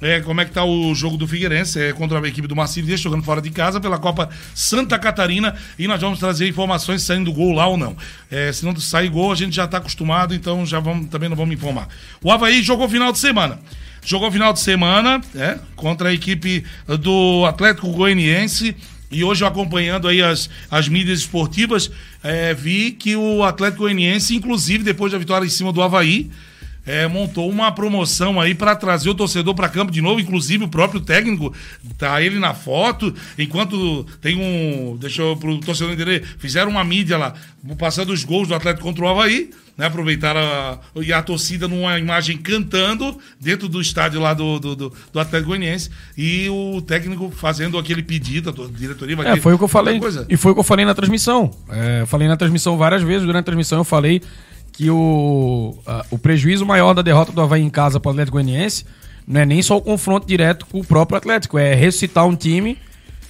É, 0.00 0.20
como 0.20 0.40
é 0.40 0.44
que 0.44 0.50
tá 0.50 0.62
o 0.64 0.94
jogo 0.94 1.16
do 1.16 1.26
Figueirense 1.26 1.80
é, 1.80 1.92
contra 1.92 2.20
a 2.20 2.28
equipe 2.28 2.46
do 2.46 2.54
Marcílio 2.54 2.96
jogando 2.96 3.22
fora 3.22 3.40
de 3.40 3.50
casa 3.50 3.80
pela 3.80 3.98
Copa 3.98 4.28
Santa 4.54 4.98
Catarina 4.98 5.56
e 5.78 5.88
nós 5.88 6.00
vamos 6.00 6.18
trazer 6.18 6.46
informações 6.46 7.02
saindo 7.02 7.32
gol 7.32 7.52
lá 7.52 7.66
ou 7.66 7.76
não. 7.76 7.96
É, 8.30 8.52
se 8.52 8.64
não 8.64 8.76
sair 8.76 9.08
gol, 9.08 9.32
a 9.32 9.34
gente 9.34 9.56
já 9.56 9.64
está 9.64 9.78
acostumado, 9.78 10.34
então 10.34 10.66
já 10.66 10.80
vamos, 10.80 11.08
também 11.08 11.28
não 11.28 11.36
vamos 11.36 11.54
informar. 11.54 11.88
O 12.22 12.30
Havaí 12.30 12.62
jogou 12.62 12.88
final 12.88 13.10
de 13.10 13.18
semana. 13.18 13.58
Jogou 14.04 14.30
final 14.30 14.52
de 14.52 14.60
semana 14.60 15.20
é, 15.34 15.58
contra 15.74 16.10
a 16.10 16.12
equipe 16.12 16.64
do 17.00 17.44
Atlético 17.46 17.90
Goianiense 17.90 18.76
e 19.10 19.24
hoje 19.24 19.44
acompanhando 19.44 20.08
aí 20.08 20.20
as, 20.20 20.50
as 20.70 20.88
mídias 20.88 21.20
esportivas, 21.20 21.90
é, 22.22 22.52
vi 22.52 22.92
que 22.92 23.16
o 23.16 23.44
Atlético 23.44 23.82
Goianiense, 23.84 24.34
inclusive 24.34 24.84
depois 24.84 25.12
da 25.12 25.18
vitória 25.18 25.46
em 25.46 25.50
cima 25.50 25.72
do 25.72 25.82
Havaí, 25.82 26.30
é, 26.86 27.06
montou 27.08 27.50
uma 27.50 27.72
promoção 27.72 28.40
aí 28.40 28.54
para 28.54 28.76
trazer 28.76 29.10
o 29.10 29.14
torcedor 29.14 29.54
para 29.54 29.68
campo 29.68 29.90
de 29.90 30.00
novo, 30.00 30.20
inclusive 30.20 30.64
o 30.64 30.68
próprio 30.68 31.00
técnico, 31.00 31.52
tá 31.98 32.22
ele 32.22 32.38
na 32.38 32.54
foto, 32.54 33.12
enquanto 33.36 34.04
tem 34.20 34.36
um, 34.36 34.96
deixa 34.96 35.22
eu 35.22 35.36
pro 35.36 35.58
torcedor 35.58 35.92
entender, 35.92 36.24
fizeram 36.38 36.70
uma 36.70 36.84
mídia 36.84 37.18
lá, 37.18 37.34
passando 37.76 38.12
os 38.12 38.22
gols 38.22 38.46
do 38.46 38.54
Atlético 38.54 38.86
contra 38.86 39.04
o 39.04 39.08
Havaí, 39.08 39.50
né, 39.76 39.86
aproveitaram 39.86 40.40
a, 40.40 40.78
e 41.02 41.12
a 41.12 41.20
torcida 41.20 41.68
numa 41.68 41.98
imagem 41.98 42.38
cantando 42.38 43.18
dentro 43.38 43.68
do 43.68 43.80
estádio 43.80 44.20
lá 44.20 44.32
do, 44.32 44.58
do, 44.58 44.76
do, 44.76 44.92
do 45.12 45.20
Atlético 45.20 45.50
Goianiense 45.50 45.90
e 46.16 46.48
o 46.48 46.80
técnico 46.80 47.30
fazendo 47.30 47.76
aquele 47.76 48.02
pedido, 48.02 48.48
a 48.50 48.78
diretoria 48.78 49.16
vai 49.16 49.26
é, 49.26 49.36
foi 49.36 49.52
o 49.52 49.58
que 49.58 49.64
eu 49.64 49.68
falei, 49.68 50.00
e 50.28 50.36
foi 50.36 50.52
o 50.52 50.54
que 50.54 50.60
eu 50.60 50.64
falei 50.64 50.86
na 50.86 50.94
transmissão, 50.94 51.50
é, 51.68 52.06
falei 52.06 52.28
na 52.28 52.36
transmissão 52.36 52.78
várias 52.78 53.02
vezes, 53.02 53.26
durante 53.26 53.42
a 53.42 53.46
transmissão 53.46 53.78
eu 53.78 53.84
falei 53.84 54.22
que 54.76 54.90
o, 54.90 55.74
a, 55.86 56.04
o 56.10 56.18
prejuízo 56.18 56.66
maior 56.66 56.92
da 56.92 57.02
derrota 57.02 57.32
do 57.32 57.40
Havaí 57.40 57.62
em 57.62 57.70
casa 57.70 57.98
para 57.98 58.10
o 58.10 58.12
Atlético 58.12 58.36
Goianiense 58.36 58.84
não 59.26 59.40
é 59.40 59.46
nem 59.46 59.62
só 59.62 59.76
o 59.76 59.80
confronto 59.80 60.26
direto 60.26 60.66
com 60.66 60.80
o 60.80 60.84
próprio 60.84 61.16
Atlético, 61.16 61.58
é 61.58 61.74
ressuscitar 61.74 62.26
um 62.26 62.36
time 62.36 62.78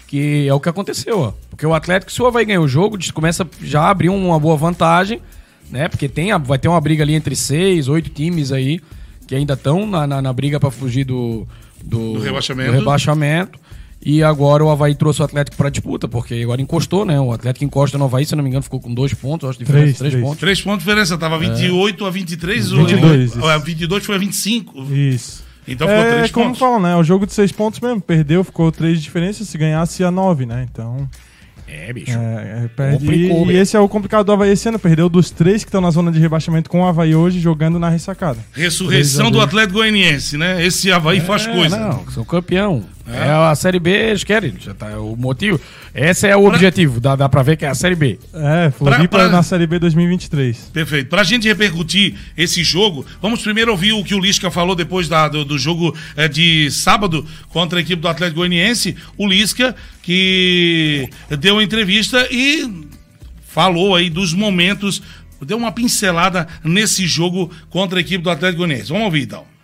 que 0.07 0.47
é 0.47 0.55
o 0.55 0.61
que 0.61 0.69
aconteceu, 0.69 1.19
ó. 1.19 1.33
Porque 1.51 1.67
o 1.67 1.75
Atlético, 1.75 2.13
se 2.13 2.21
o 2.23 2.27
Havaí 2.27 2.45
ganhar 2.45 2.61
o 2.61 2.69
jogo, 2.69 2.99
começa 3.13 3.49
já 3.63 3.83
a 3.83 3.91
abrir 3.91 4.09
uma 4.09 4.39
boa 4.39 4.57
vantagem, 4.57 5.21
né? 5.71 5.89
Porque 5.89 6.09
tem, 6.09 6.37
vai 6.39 6.59
ter 6.59 6.69
uma 6.69 6.81
briga 6.81 7.03
ali 7.03 7.15
entre 7.15 7.35
seis, 7.35 7.89
oito 7.89 8.11
times 8.11 8.53
aí 8.53 8.81
que 9.27 9.35
ainda 9.35 9.55
estão 9.55 9.87
na, 9.87 10.07
na, 10.07 10.23
na, 10.23 10.33
briga 10.33 10.61
para 10.61 10.71
fugir 10.71 11.05
do, 11.05 11.47
do, 11.83 12.15
do, 12.15 12.21
rebaixamento. 12.21 12.71
do 12.71 12.79
rebaixamento. 12.79 13.59
E 14.09 14.23
agora 14.23 14.65
o 14.65 14.71
Havaí 14.71 14.95
trouxe 14.95 15.21
o 15.21 15.25
Atlético 15.25 15.57
para 15.57 15.69
disputa, 15.69 16.07
porque 16.07 16.35
agora 16.35 16.63
encostou, 16.63 17.05
né? 17.05 17.19
O 17.19 17.33
Atlético 17.33 17.65
encosta 17.65 17.99
no 17.99 18.05
Havaí, 18.05 18.25
se 18.25 18.37
não 18.37 18.45
me 18.45 18.49
engano, 18.49 18.63
ficou 18.63 18.81
com 18.81 18.95
dois 18.95 19.13
pontos, 19.13 19.51
acho, 19.51 19.59
diferença, 19.59 19.83
três, 19.83 19.99
três, 19.99 20.13
três 20.13 20.25
pontos. 20.25 20.39
Três 20.39 20.63
pontos 20.63 20.85
de 20.85 20.85
diferença, 20.85 21.19
tava 21.19 21.37
28 21.37 22.05
é. 22.05 22.07
a 22.07 22.11
23, 22.13 22.71
22, 22.71 23.37
ou, 23.37 23.61
22 23.61 24.07
foi 24.07 24.15
a 24.15 24.19
25. 24.19 24.95
Isso. 24.95 25.45
Então 25.67 25.89
ficou 25.89 26.03
é, 26.05 26.13
três 26.19 26.31
como 26.31 26.47
pontos. 26.47 26.61
falam, 26.61 26.79
né? 26.79 26.95
O 26.95 27.03
jogo 27.03 27.27
de 27.27 27.33
seis 27.33 27.51
pontos 27.51 27.81
mesmo, 27.81 28.01
perdeu, 28.01 28.45
ficou 28.45 28.71
três 28.71 28.99
de 28.99 29.03
diferença, 29.03 29.45
se 29.45 29.59
ganhasse 29.59 30.05
a 30.05 30.11
nove, 30.13 30.47
né? 30.47 30.69
Então... 30.71 31.09
É, 31.67 31.93
bicho. 31.93 32.13
É, 32.17 32.65
é, 32.67 32.69
perde, 32.77 32.99
Complicou, 32.99 33.51
e 33.51 33.57
esse 33.57 33.77
é 33.77 33.81
o 33.81 33.89
complicado 33.89 34.27
do 34.27 34.31
Havaí 34.31 34.53
esse 34.53 34.69
ano. 34.69 34.79
Perdeu 34.79 35.09
dos 35.09 35.33
três 35.33 35.65
que 35.65 35.69
estão 35.69 35.81
na 35.81 35.91
zona 35.91 36.13
de 36.13 36.21
rebaixamento 36.21 36.71
com 36.71 36.83
o 36.83 36.87
Havaí 36.87 37.13
hoje, 37.13 37.41
jogando 37.41 37.77
na 37.77 37.89
ressacada. 37.89 38.39
Ressurreição 38.53 39.33
do 39.33 39.41
Atlético 39.41 39.79
Goianiense, 39.79 40.39
né? 40.39 40.65
Esse 40.65 40.93
Havaí 40.93 41.19
é, 41.19 41.23
faz 41.23 41.45
coisa. 41.45 41.77
Não, 41.77 42.09
sou 42.13 42.25
campeão. 42.25 42.85
É. 43.09 43.29
é. 43.29 43.31
a 43.31 43.55
Série 43.55 43.79
B, 43.79 43.91
eles 43.91 44.25
querem. 44.25 44.55
Já 44.59 44.75
tá, 44.75 44.99
o 44.99 45.17
motivo. 45.17 45.61
Esse 45.95 46.27
é 46.27 46.37
o 46.37 46.43
pra... 46.43 46.55
objetivo. 46.55 47.01
Dá, 47.01 47.17
dá 47.17 47.29
pra 47.29 47.43
ver 47.43 47.57
que 47.57 47.65
é 47.65 47.69
a 47.69 47.75
Série 47.75 47.95
B. 47.95 48.19
É, 48.35 48.71
Floripa 48.71 49.09
pra, 49.09 49.19
pra... 49.21 49.29
na 49.29 49.43
Série 49.43 49.67
B 49.67 49.79
2023. 49.79 50.71
Perfeito. 50.73 51.09
Pra 51.09 51.23
gente 51.23 51.47
repercutir 51.47 52.15
esse 52.37 52.63
jogo, 52.65 53.07
vamos 53.21 53.43
primeiro 53.43 53.71
ouvir 53.71 53.93
o 53.93 54.05
que 54.05 54.15
o 54.15 54.21
Lisca 54.21 54.51
falou 54.51 54.75
depois 54.75 55.09
da, 55.09 55.29
do, 55.29 55.45
do, 55.45 55.59
jogo 55.59 55.97
é, 56.17 56.29
de 56.29 56.71
sábado 56.71 57.25
contra 57.49 57.79
a 57.79 57.83
equipe 57.83 58.01
do 58.01 58.09
Atlético 58.09 58.41
Goianiense. 58.41 58.97
O 59.17 59.27
Lisca, 59.27 59.75
que 60.03 61.09
deu 61.39 61.55
uma 61.55 61.63
entrevista 61.63 62.27
e 62.31 62.87
falou 63.47 63.95
aí 63.95 64.11
dos 64.11 64.35
momentos, 64.35 65.03
deu 65.41 65.57
uma 65.57 65.73
pincelada 65.73 66.47
nesse 66.63 67.07
jogo 67.07 67.51
contra 67.71 67.99
a 67.99 68.01
equipe 68.01 68.23
do 68.23 68.31
Atlético 68.31 68.59
Goianiense. 68.59 68.89
Vamos 68.89 69.05
ouvir 69.05 69.23
então. 69.23 69.56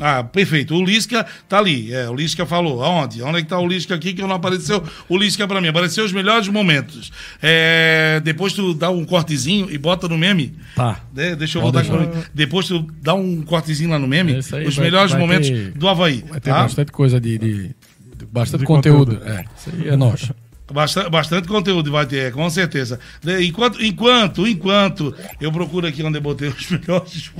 Ah, 0.00 0.24
perfeito. 0.24 0.74
O 0.74 0.84
Lisca 0.84 1.26
tá 1.48 1.58
ali. 1.58 1.92
É, 1.92 2.08
o 2.08 2.14
Lisca 2.14 2.46
falou. 2.46 2.82
Aonde? 2.82 3.22
Onde 3.22 3.38
é 3.38 3.42
que 3.42 3.48
tá 3.48 3.58
o 3.58 3.66
Lisca 3.66 3.94
aqui 3.94 4.14
que 4.14 4.22
não 4.22 4.32
apareceu? 4.32 4.82
O 5.08 5.16
Lisca 5.16 5.46
para 5.46 5.60
mim. 5.60 5.68
Apareceu 5.68 6.04
os 6.04 6.12
melhores 6.12 6.48
momentos. 6.48 7.12
É, 7.42 8.20
depois 8.24 8.52
tu 8.52 8.72
dá 8.72 8.90
um 8.90 9.04
cortezinho 9.04 9.70
e 9.70 9.76
bota 9.76 10.08
no 10.08 10.16
meme. 10.16 10.56
Tá. 10.74 11.00
De, 11.12 11.36
deixa 11.36 11.58
eu 11.58 11.62
voltar 11.62 11.80
aqui. 11.80 11.90
Depois 12.32 12.66
tu 12.66 12.86
dá 13.02 13.14
um 13.14 13.42
cortezinho 13.42 13.90
lá 13.90 13.98
no 13.98 14.08
meme. 14.08 14.38
os 14.38 14.48
vai, 14.48 14.64
melhores 14.78 15.12
vai 15.12 15.20
momentos 15.20 15.50
ter, 15.50 15.72
do 15.72 15.88
Havaí. 15.88 16.24
Vai 16.28 16.40
ter 16.40 16.50
tá? 16.50 16.62
bastante 16.62 16.92
coisa 16.92 17.20
de. 17.20 17.38
de, 17.38 17.68
de 18.16 18.26
bastante 18.26 18.60
de 18.60 18.66
conteúdo. 18.66 19.16
conteúdo. 19.16 19.30
É, 19.30 19.44
isso 19.56 19.70
aí 19.70 19.88
é 19.88 19.96
nosso. 19.96 20.34
Bastante, 20.72 21.10
bastante 21.10 21.48
conteúdo 21.48 21.90
vai 21.90 22.06
ter, 22.06 22.32
com 22.32 22.48
certeza. 22.48 23.00
Enquanto, 23.40 23.82
enquanto, 23.84 24.46
enquanto 24.46 25.14
eu 25.40 25.50
procuro 25.50 25.86
aqui 25.86 26.02
onde 26.02 26.18
eu 26.18 26.22
botei 26.22 26.48
os 26.48 26.68
melhores 26.70 27.30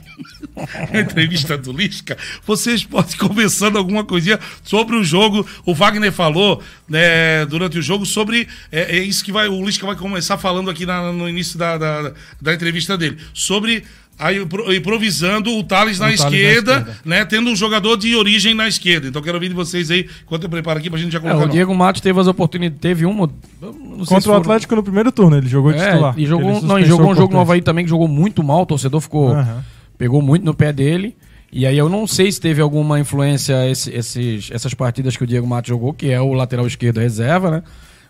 entrevista 0.92 1.56
do 1.56 1.72
Lisca, 1.72 2.18
vocês 2.44 2.84
podem 2.84 3.16
conversando 3.16 3.78
alguma 3.78 4.04
coisinha 4.04 4.38
sobre 4.62 4.96
o 4.96 5.04
jogo. 5.04 5.46
O 5.64 5.74
Wagner 5.74 6.12
falou 6.12 6.62
né, 6.88 7.46
durante 7.46 7.78
o 7.78 7.82
jogo 7.82 8.04
sobre 8.04 8.48
é, 8.70 8.96
é 8.96 8.98
isso 8.98 9.24
que 9.24 9.32
vai, 9.32 9.48
o 9.48 9.64
Lisca 9.64 9.86
vai 9.86 9.96
começar 9.96 10.36
falando 10.36 10.70
aqui 10.70 10.84
na, 10.84 11.12
no 11.12 11.28
início 11.28 11.58
da, 11.58 11.78
da, 11.78 12.12
da 12.40 12.54
entrevista 12.54 12.98
dele, 12.98 13.18
sobre 13.32 13.84
aí 14.20 14.36
improvisando 14.76 15.50
o 15.56 15.64
Thales, 15.64 15.98
na, 15.98 16.12
esquerda, 16.12 16.72
na, 16.72 16.80
esquerda, 16.80 17.00
né? 17.04 17.24
Tendo 17.24 17.50
um 17.50 17.56
jogador 17.56 17.96
de 17.96 18.14
origem 18.14 18.54
na 18.54 18.68
esquerda. 18.68 19.08
Então 19.08 19.22
quero 19.22 19.36
ouvir 19.36 19.48
de 19.48 19.54
vocês 19.54 19.90
aí, 19.90 20.08
enquanto 20.22 20.44
eu 20.44 20.50
preparo 20.50 20.78
aqui 20.78 20.90
pra 20.90 20.98
gente 20.98 21.12
já 21.12 21.18
colocar. 21.18 21.42
É, 21.42 21.46
o 21.46 21.48
Diego 21.48 21.74
Matos 21.74 22.02
teve 22.02 22.20
as 22.20 22.26
oportunidades, 22.26 22.80
teve 22.80 23.06
uma. 23.06 23.28
Contra 24.06 24.32
o 24.32 24.34
Atlético 24.34 24.76
no 24.76 24.82
primeiro 24.82 25.10
turno, 25.10 25.38
ele 25.38 25.48
jogou 25.48 25.72
de 25.72 25.78
é, 25.78 25.90
titular. 25.90 26.14
E 26.18 26.26
jogou, 26.26 26.60
não, 26.60 26.78
e 26.78 26.84
jogou 26.84 27.10
um 27.10 27.14
jogo 27.14 27.32
no 27.32 27.40
Havaí 27.40 27.62
também 27.62 27.84
que 27.84 27.90
jogou 27.90 28.06
muito 28.06 28.42
mal, 28.42 28.62
o 28.62 28.66
torcedor 28.66 29.00
ficou. 29.00 29.30
Uhum. 29.30 29.60
Pegou 29.96 30.20
muito 30.20 30.44
no 30.44 30.54
pé 30.54 30.72
dele. 30.72 31.16
E 31.52 31.66
aí 31.66 31.76
eu 31.76 31.88
não 31.88 32.06
sei 32.06 32.30
se 32.30 32.40
teve 32.40 32.60
alguma 32.60 33.00
influência 33.00 33.68
esse, 33.68 33.90
esses, 33.90 34.50
essas 34.52 34.72
partidas 34.72 35.16
que 35.16 35.24
o 35.24 35.26
Diego 35.26 35.46
Matos 35.46 35.68
jogou, 35.68 35.92
que 35.92 36.10
é 36.10 36.20
o 36.20 36.32
lateral 36.32 36.66
esquerdo 36.66 37.00
reserva, 37.00 37.50
né? 37.50 37.62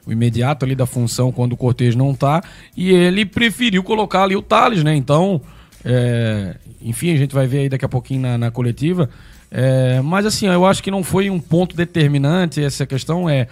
O 0.06 0.12
imediato 0.12 0.64
ali 0.64 0.74
da 0.74 0.86
função 0.86 1.32
quando 1.32 1.52
o 1.52 1.56
Cortez 1.56 1.94
não 1.94 2.14
tá. 2.14 2.42
E 2.76 2.90
ele 2.90 3.24
preferiu 3.24 3.82
colocar 3.82 4.24
ali 4.24 4.36
o 4.36 4.42
Thales, 4.42 4.82
né? 4.82 4.94
Então. 4.94 5.40
É, 5.84 6.56
enfim, 6.80 7.12
a 7.12 7.16
gente 7.16 7.34
vai 7.34 7.46
ver 7.46 7.60
aí 7.60 7.68
daqui 7.68 7.84
a 7.84 7.88
pouquinho 7.88 8.22
na, 8.22 8.38
na 8.38 8.50
coletiva. 8.50 9.08
É, 9.50 10.00
mas 10.00 10.26
assim, 10.26 10.46
eu 10.46 10.64
acho 10.64 10.82
que 10.82 10.90
não 10.90 11.02
foi 11.02 11.28
um 11.28 11.40
ponto 11.40 11.76
determinante 11.76 12.62
essa 12.62 12.86
questão. 12.86 13.28
É, 13.28 13.48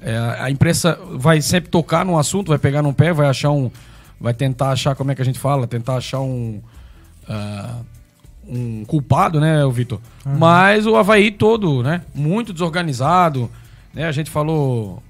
é, 0.00 0.16
a 0.16 0.50
imprensa 0.50 0.98
vai 1.12 1.40
sempre 1.40 1.70
tocar 1.70 2.04
no 2.04 2.18
assunto, 2.18 2.48
vai 2.48 2.58
pegar 2.58 2.82
no 2.82 2.92
pé, 2.92 3.12
vai 3.12 3.28
achar 3.28 3.50
um. 3.50 3.70
Vai 4.20 4.32
tentar 4.32 4.70
achar, 4.70 4.94
como 4.94 5.10
é 5.10 5.14
que 5.14 5.22
a 5.22 5.24
gente 5.24 5.38
fala? 5.38 5.66
Tentar 5.66 5.96
achar 5.96 6.20
um. 6.20 6.60
Uh, 7.28 7.92
um 8.46 8.84
culpado, 8.84 9.40
né, 9.40 9.64
o 9.64 9.70
Vitor? 9.70 10.00
Uhum. 10.26 10.38
Mas 10.38 10.86
o 10.86 10.96
Havaí 10.96 11.30
todo, 11.30 11.82
né? 11.82 12.02
Muito 12.14 12.52
desorganizado. 12.52 13.50
Né? 13.94 14.04
A 14.04 14.12
gente 14.12 14.30
falou 14.30 15.02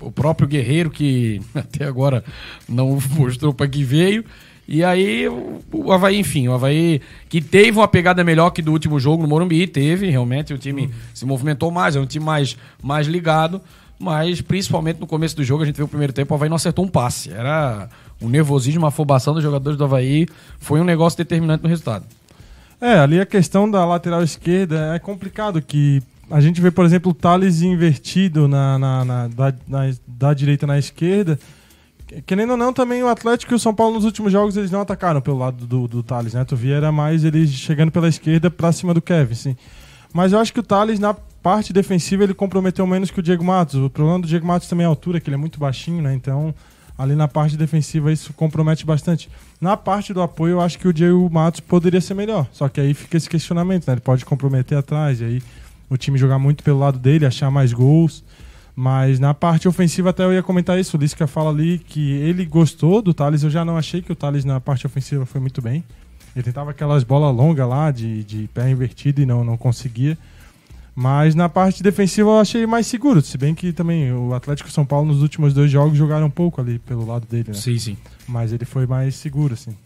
o 0.00 0.10
próprio 0.10 0.48
Guerreiro, 0.48 0.90
que 0.90 1.40
até 1.54 1.84
agora 1.84 2.24
não 2.68 2.98
mostrou 3.10 3.52
para 3.52 3.68
que 3.68 3.84
veio. 3.84 4.24
E 4.68 4.84
aí 4.84 5.26
o 5.26 5.90
Havaí, 5.90 6.18
enfim, 6.18 6.46
o 6.46 6.52
Havaí 6.52 7.00
que 7.26 7.40
teve 7.40 7.78
uma 7.78 7.88
pegada 7.88 8.22
melhor 8.22 8.50
que 8.50 8.60
do 8.60 8.70
último 8.70 9.00
jogo 9.00 9.22
no 9.22 9.28
Morumbi, 9.28 9.66
teve, 9.66 10.10
realmente, 10.10 10.52
o 10.52 10.58
time 10.58 10.82
uhum. 10.82 10.90
se 11.14 11.24
movimentou 11.24 11.70
mais, 11.70 11.96
é 11.96 12.00
um 12.00 12.04
time 12.04 12.22
mais, 12.22 12.54
mais 12.82 13.06
ligado, 13.06 13.62
mas 13.98 14.42
principalmente 14.42 15.00
no 15.00 15.06
começo 15.06 15.34
do 15.34 15.42
jogo, 15.42 15.62
a 15.62 15.66
gente 15.66 15.76
viu 15.76 15.86
o 15.86 15.88
primeiro 15.88 16.12
tempo, 16.12 16.34
o 16.34 16.36
Havaí 16.36 16.50
não 16.50 16.56
acertou 16.56 16.84
um 16.84 16.88
passe. 16.88 17.32
Era 17.32 17.88
um 18.20 18.28
nervosismo, 18.28 18.82
uma 18.82 18.88
afobação 18.88 19.32
dos 19.32 19.42
jogadores 19.42 19.78
do 19.78 19.84
Havaí, 19.84 20.26
foi 20.60 20.82
um 20.82 20.84
negócio 20.84 21.16
determinante 21.16 21.62
no 21.62 21.68
resultado. 21.68 22.04
É, 22.78 22.98
ali 22.98 23.18
a 23.18 23.26
questão 23.26 23.68
da 23.70 23.86
lateral 23.86 24.22
esquerda 24.22 24.94
é 24.94 24.98
complicado, 24.98 25.62
que 25.62 26.02
a 26.30 26.42
gente 26.42 26.60
vê, 26.60 26.70
por 26.70 26.84
exemplo, 26.84 27.10
o 27.10 27.14
Thales 27.14 27.62
invertido 27.62 28.46
na, 28.46 28.78
na, 28.78 29.04
na 29.04 29.28
da, 29.28 29.54
na, 29.66 29.90
da 30.06 30.34
direita 30.34 30.66
na 30.66 30.78
esquerda. 30.78 31.38
Querendo 32.26 32.50
ou 32.50 32.56
não, 32.56 32.72
também 32.72 33.02
o 33.02 33.08
Atlético 33.08 33.52
e 33.52 33.56
o 33.56 33.58
São 33.58 33.74
Paulo 33.74 33.94
nos 33.94 34.04
últimos 34.04 34.32
jogos 34.32 34.56
eles 34.56 34.70
não 34.70 34.80
atacaram 34.80 35.20
pelo 35.20 35.38
lado 35.38 35.66
do, 35.66 35.86
do 35.86 36.02
Thales, 36.02 36.34
né? 36.34 36.44
Tu 36.44 36.56
via 36.56 36.76
era 36.76 36.90
mais 36.90 37.24
ele 37.24 37.46
chegando 37.46 37.90
pela 37.90 38.08
esquerda 38.08 38.50
pra 38.50 38.72
cima 38.72 38.94
do 38.94 39.02
Kevin, 39.02 39.34
sim. 39.34 39.56
Mas 40.12 40.32
eu 40.32 40.38
acho 40.38 40.52
que 40.52 40.60
o 40.60 40.62
Thales, 40.62 40.98
na 40.98 41.14
parte 41.42 41.72
defensiva, 41.72 42.24
ele 42.24 42.34
comprometeu 42.34 42.86
menos 42.86 43.10
que 43.10 43.20
o 43.20 43.22
Diego 43.22 43.44
Matos. 43.44 43.74
O 43.74 43.90
problema 43.90 44.20
do 44.20 44.26
Diego 44.26 44.46
Matos 44.46 44.68
também 44.68 44.84
é 44.84 44.86
a 44.86 44.90
altura, 44.90 45.20
que 45.20 45.28
ele 45.28 45.34
é 45.34 45.38
muito 45.38 45.58
baixinho, 45.60 46.02
né? 46.02 46.14
Então, 46.14 46.54
ali 46.96 47.14
na 47.14 47.28
parte 47.28 47.56
defensiva, 47.56 48.10
isso 48.10 48.32
compromete 48.32 48.86
bastante. 48.86 49.28
Na 49.60 49.76
parte 49.76 50.12
do 50.14 50.22
apoio, 50.22 50.52
eu 50.52 50.60
acho 50.60 50.78
que 50.78 50.88
o 50.88 50.92
Diego 50.92 51.28
Matos 51.30 51.60
poderia 51.60 52.00
ser 52.00 52.14
melhor. 52.14 52.46
Só 52.52 52.68
que 52.68 52.80
aí 52.80 52.94
fica 52.94 53.16
esse 53.16 53.28
questionamento, 53.28 53.86
né? 53.86 53.94
Ele 53.94 54.00
pode 54.00 54.24
comprometer 54.24 54.78
atrás, 54.78 55.20
e 55.20 55.24
aí 55.24 55.42
o 55.90 55.96
time 55.96 56.18
jogar 56.18 56.38
muito 56.38 56.62
pelo 56.62 56.78
lado 56.78 56.98
dele, 56.98 57.26
achar 57.26 57.50
mais 57.50 57.72
gols. 57.72 58.24
Mas 58.80 59.18
na 59.18 59.34
parte 59.34 59.66
ofensiva 59.66 60.10
até 60.10 60.22
eu 60.22 60.32
ia 60.32 60.40
comentar 60.40 60.78
isso. 60.78 60.96
O 60.96 61.00
Lisca 61.00 61.26
fala 61.26 61.50
ali 61.50 61.80
que 61.80 62.12
ele 62.12 62.46
gostou 62.46 63.02
do 63.02 63.12
Thales. 63.12 63.42
Eu 63.42 63.50
já 63.50 63.64
não 63.64 63.76
achei 63.76 64.00
que 64.00 64.12
o 64.12 64.14
Thales 64.14 64.44
na 64.44 64.60
parte 64.60 64.86
ofensiva 64.86 65.26
foi 65.26 65.40
muito 65.40 65.60
bem. 65.60 65.82
Ele 66.32 66.44
tentava 66.44 66.70
aquelas 66.70 67.02
bolas 67.02 67.34
longas 67.34 67.68
lá, 67.68 67.90
de, 67.90 68.22
de 68.22 68.48
pé 68.54 68.70
invertido 68.70 69.20
e 69.20 69.26
não, 69.26 69.42
não 69.42 69.56
conseguia. 69.56 70.16
Mas 70.94 71.34
na 71.34 71.48
parte 71.48 71.82
defensiva 71.82 72.28
eu 72.28 72.38
achei 72.38 72.68
mais 72.68 72.86
seguro. 72.86 73.20
Se 73.20 73.36
bem 73.36 73.52
que 73.52 73.72
também 73.72 74.12
o 74.12 74.32
Atlético 74.32 74.70
São 74.70 74.86
Paulo 74.86 75.08
nos 75.08 75.22
últimos 75.22 75.52
dois 75.52 75.68
jogos 75.68 75.98
jogaram 75.98 76.26
um 76.26 76.30
pouco 76.30 76.60
ali 76.60 76.78
pelo 76.78 77.04
lado 77.04 77.26
dele, 77.26 77.48
né? 77.48 77.54
Sim, 77.54 77.80
sim. 77.80 77.96
Mas 78.28 78.52
ele 78.52 78.64
foi 78.64 78.86
mais 78.86 79.16
seguro, 79.16 79.54
assim. 79.54 79.76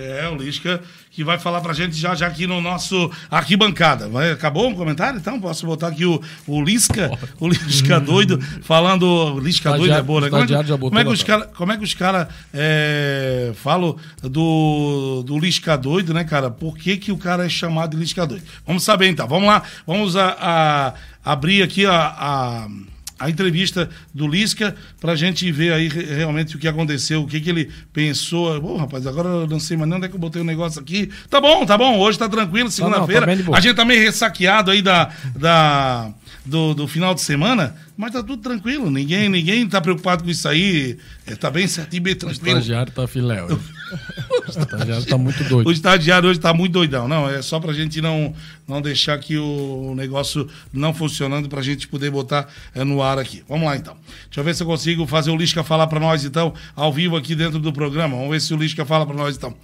É, 0.00 0.28
o 0.28 0.36
Lisca 0.36 0.80
que 1.16 1.24
vai 1.24 1.38
falar 1.38 1.62
pra 1.62 1.72
gente 1.72 1.96
já, 1.96 2.14
já 2.14 2.26
aqui 2.26 2.46
no 2.46 2.60
nosso 2.60 3.10
arquibancada. 3.30 4.06
Vai, 4.06 4.32
acabou 4.32 4.70
o 4.70 4.74
comentário? 4.74 5.18
Então, 5.18 5.40
posso 5.40 5.64
botar 5.64 5.88
aqui 5.88 6.04
o, 6.04 6.20
o 6.46 6.62
Lisca, 6.62 7.10
o 7.40 7.48
Lisca 7.48 7.98
doido, 7.98 8.38
falando. 8.60 9.40
Lisca 9.40 9.74
doido 9.76 9.94
é 9.94 10.02
boa, 10.02 10.20
né? 10.20 10.28
Como 10.28 10.42
é, 10.42 10.78
como 10.78 10.98
é 10.98 11.04
que 11.04 11.10
os 11.10 11.22
caras 11.22 11.48
como 11.54 11.72
é 11.72 11.76
que 11.78 11.84
os 11.84 11.94
cara, 11.94 12.28
é, 12.52 13.52
falam 13.54 13.96
do, 14.22 15.22
do 15.24 15.38
Lisca 15.38 15.76
doido, 15.78 16.12
né, 16.12 16.22
cara? 16.24 16.50
Por 16.50 16.76
que, 16.76 16.98
que 16.98 17.10
o 17.10 17.16
cara 17.16 17.46
é 17.46 17.48
chamado 17.48 17.92
de 17.92 17.96
Lisca 17.96 18.26
doido? 18.26 18.44
Vamos 18.66 18.84
saber 18.84 19.08
então. 19.08 19.26
Vamos 19.26 19.48
lá, 19.48 19.62
vamos 19.86 20.16
a, 20.16 20.36
a 20.38 21.32
abrir 21.32 21.62
aqui 21.62 21.86
a, 21.86 22.14
a 22.18 22.68
a 23.18 23.30
entrevista 23.30 23.88
do 24.12 24.28
Lisca 24.28 24.74
para 25.00 25.12
a 25.12 25.16
gente 25.16 25.50
ver 25.50 25.72
aí 25.72 25.88
realmente 25.88 26.56
o 26.56 26.58
que 26.58 26.68
aconteceu, 26.68 27.22
o 27.22 27.26
que, 27.26 27.40
que 27.40 27.48
ele 27.48 27.70
pensou. 27.92 28.62
Ô, 28.62 28.76
rapaz, 28.76 29.06
agora 29.06 29.28
eu 29.28 29.46
não 29.46 29.58
sei 29.58 29.76
mais 29.76 29.88
nem 29.88 29.96
onde 29.96 30.06
é 30.06 30.08
que 30.08 30.14
eu 30.14 30.20
botei 30.20 30.40
o 30.40 30.44
um 30.44 30.46
negócio 30.46 30.80
aqui. 30.80 31.10
Tá 31.30 31.40
bom, 31.40 31.64
tá 31.64 31.78
bom, 31.78 31.98
hoje 31.98 32.18
tá 32.18 32.28
tranquilo, 32.28 32.70
segunda-feira. 32.70 33.26
Tá 33.26 33.56
a 33.56 33.60
gente 33.60 33.74
tá 33.74 33.84
meio 33.84 34.02
ressaqueado 34.02 34.70
aí 34.70 34.82
da, 34.82 35.10
da, 35.34 36.12
do, 36.44 36.74
do 36.74 36.86
final 36.86 37.14
de 37.14 37.22
semana, 37.22 37.74
mas 37.96 38.12
tá 38.12 38.22
tudo 38.22 38.38
tranquilo. 38.38 38.90
Ninguém, 38.90 39.28
ninguém 39.28 39.66
tá 39.66 39.80
preocupado 39.80 40.22
com 40.24 40.30
isso 40.30 40.46
aí. 40.48 40.98
É, 41.26 41.34
tá 41.34 41.50
bem 41.50 41.66
certinho, 41.66 42.02
bem 42.02 42.14
tranquilo. 42.14 42.56
O 42.56 42.60
estagiário 42.60 42.92
tá 42.92 43.06
filé 43.08 43.42
hoje. 43.42 43.58
o 43.92 44.50
estagiário 44.50 45.06
tá 45.06 45.18
muito 45.18 45.44
doido. 45.44 45.66
O 45.66 45.72
estagiário 45.72 46.28
hoje 46.28 46.40
tá 46.40 46.52
muito 46.52 46.72
doidão. 46.72 47.06
Não, 47.06 47.28
é 47.28 47.40
só 47.42 47.60
pra 47.60 47.72
gente 47.72 48.00
não, 48.00 48.34
não 48.66 48.82
deixar 48.82 49.14
aqui 49.14 49.36
o 49.36 49.94
negócio 49.96 50.48
não 50.72 50.92
funcionando 50.92 51.48
pra 51.48 51.62
gente 51.62 51.86
poder 51.88 52.10
botar 52.10 52.48
é, 52.74 52.84
no 52.84 53.02
ar 53.02 53.18
aqui. 53.18 53.42
Vamos 53.48 53.66
lá 53.66 53.76
então. 53.76 53.96
Deixa 54.26 54.40
eu 54.40 54.44
ver 54.44 54.54
se 54.54 54.62
eu 54.62 54.66
consigo 54.66 55.06
fazer 55.06 55.30
o 55.30 55.36
Lisca 55.36 55.62
falar 55.62 55.86
pra 55.86 56.00
nós 56.00 56.24
então, 56.24 56.52
ao 56.74 56.92
vivo 56.92 57.16
aqui 57.16 57.34
dentro 57.34 57.58
do 57.58 57.72
programa. 57.72 58.16
Vamos 58.16 58.30
ver 58.30 58.40
se 58.40 58.52
o 58.54 58.56
Lisca 58.56 58.84
fala 58.84 59.06
pra 59.06 59.14
nós 59.14 59.36
então. 59.36 59.54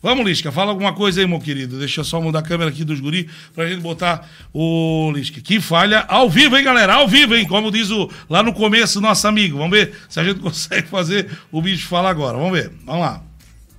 Vamos, 0.00 0.24
Lisca, 0.24 0.52
fala 0.52 0.70
alguma 0.70 0.92
coisa 0.92 1.20
aí, 1.20 1.26
meu 1.26 1.40
querido. 1.40 1.76
Deixa 1.76 2.00
eu 2.00 2.04
só 2.04 2.20
mudar 2.20 2.38
a 2.38 2.42
câmera 2.42 2.70
aqui 2.70 2.84
dos 2.84 3.00
guri 3.00 3.28
pra 3.52 3.66
gente 3.66 3.80
botar 3.80 4.28
o 4.54 5.10
Lisca. 5.12 5.40
Que 5.40 5.60
falha 5.60 6.04
ao 6.08 6.30
vivo, 6.30 6.56
hein, 6.56 6.62
galera? 6.62 6.94
Ao 6.94 7.08
vivo, 7.08 7.34
hein? 7.34 7.44
Como 7.46 7.70
diz 7.70 7.90
o, 7.90 8.08
lá 8.30 8.40
no 8.40 8.52
começo 8.52 9.00
nosso 9.00 9.26
amigo. 9.26 9.58
Vamos 9.58 9.76
ver 9.76 9.92
se 10.08 10.20
a 10.20 10.24
gente 10.24 10.38
consegue 10.40 10.86
fazer 10.86 11.28
o 11.50 11.60
bicho 11.60 11.88
falar 11.88 12.10
agora. 12.10 12.38
Vamos 12.38 12.52
ver. 12.52 12.70
Vamos 12.84 13.00
lá. 13.00 13.27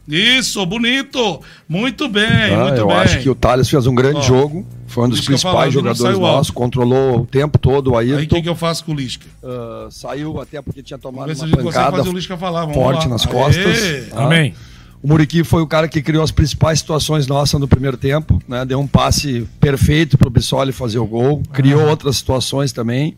Isso, 0.10 0.66
bonito. 0.66 1.42
Muito 1.68 2.10
bem, 2.10 2.54
ah, 2.54 2.64
muito 2.64 2.80
eu 2.80 2.88
bem. 2.88 2.96
Eu 2.96 3.02
acho 3.02 3.20
que 3.20 3.30
o 3.30 3.36
Thales 3.36 3.70
fez 3.70 3.86
um 3.86 3.94
grande 3.94 4.20
Ó, 4.20 4.22
jogo. 4.22 4.66
Foi 4.88 5.06
um 5.06 5.10
dos 5.10 5.22
principais 5.22 5.72
jogadores 5.72 6.18
nossos. 6.18 6.52
Controlou 6.52 7.22
o 7.22 7.26
tempo 7.26 7.58
todo 7.58 7.96
aí. 7.96 8.14
Aí 8.14 8.26
o 8.26 8.28
que, 8.28 8.42
que 8.42 8.50
eu 8.50 8.56
faço 8.56 8.84
com 8.84 8.92
o 8.92 8.96
Lisca? 8.96 9.28
Uh, 9.44 9.92
saiu 9.92 10.42
até 10.42 10.62
porque 10.62 10.82
tinha 10.82 10.98
tomado 10.98 11.32
uma 11.32 11.58
pancada 11.58 11.98
fazer 11.98 12.10
o 12.10 12.14
Lisca 12.14 12.38
falar. 12.38 12.62
Vamos 12.62 12.76
forte 12.76 13.04
lá. 13.04 13.10
nas 13.10 13.26
costas. 13.26 14.10
Ah, 14.12 14.26
Amém. 14.26 14.54
O 15.02 15.08
Muriqui 15.08 15.46
foi 15.46 15.62
o 15.62 15.68
cara 15.68 15.88
que 15.88 16.02
criou 16.02 16.24
as 16.24 16.32
principais 16.32 16.80
situações 16.80 17.26
nossas 17.26 17.60
no 17.60 17.68
primeiro 17.68 17.96
tempo, 17.96 18.42
né? 18.48 18.66
Deu 18.66 18.80
um 18.80 18.88
passe 18.88 19.48
perfeito 19.60 20.18
para 20.18 20.28
o 20.28 20.32
Bissoli 20.32 20.74
fazer 20.74 21.00
o 21.00 21.06
gol, 21.06 21.42
criou 21.54 21.82
ah. 21.82 21.90
outras 21.92 22.18
situações 22.18 22.74
também. 22.74 23.16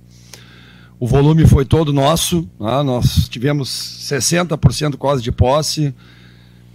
O 1.00 1.08
volume 1.08 1.48
foi 1.48 1.66
todo 1.66 1.92
nosso, 1.92 2.48
né? 2.60 2.84
nós 2.84 3.28
tivemos 3.28 3.68
60% 3.68 4.98
quase 4.98 5.24
de 5.24 5.32
posse, 5.32 5.92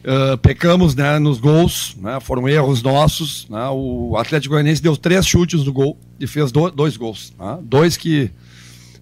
uh, 0.06 0.38
pecamos 0.38 0.94
né, 0.94 1.18
nos 1.18 1.38
gols, 1.38 1.96
né? 2.00 2.18
foram 2.20 2.48
erros 2.48 2.82
nossos. 2.82 3.46
Né? 3.50 3.68
O 3.70 4.16
Atlético 4.16 4.54
Goianiense 4.54 4.82
deu 4.82 4.96
três 4.96 5.26
chutes 5.26 5.64
no 5.64 5.72
gol 5.72 5.98
e 6.18 6.26
fez 6.26 6.52
do, 6.52 6.70
dois 6.70 6.96
gols. 6.96 7.34
Né? 7.38 7.58
Dois 7.62 7.96
que 7.96 8.30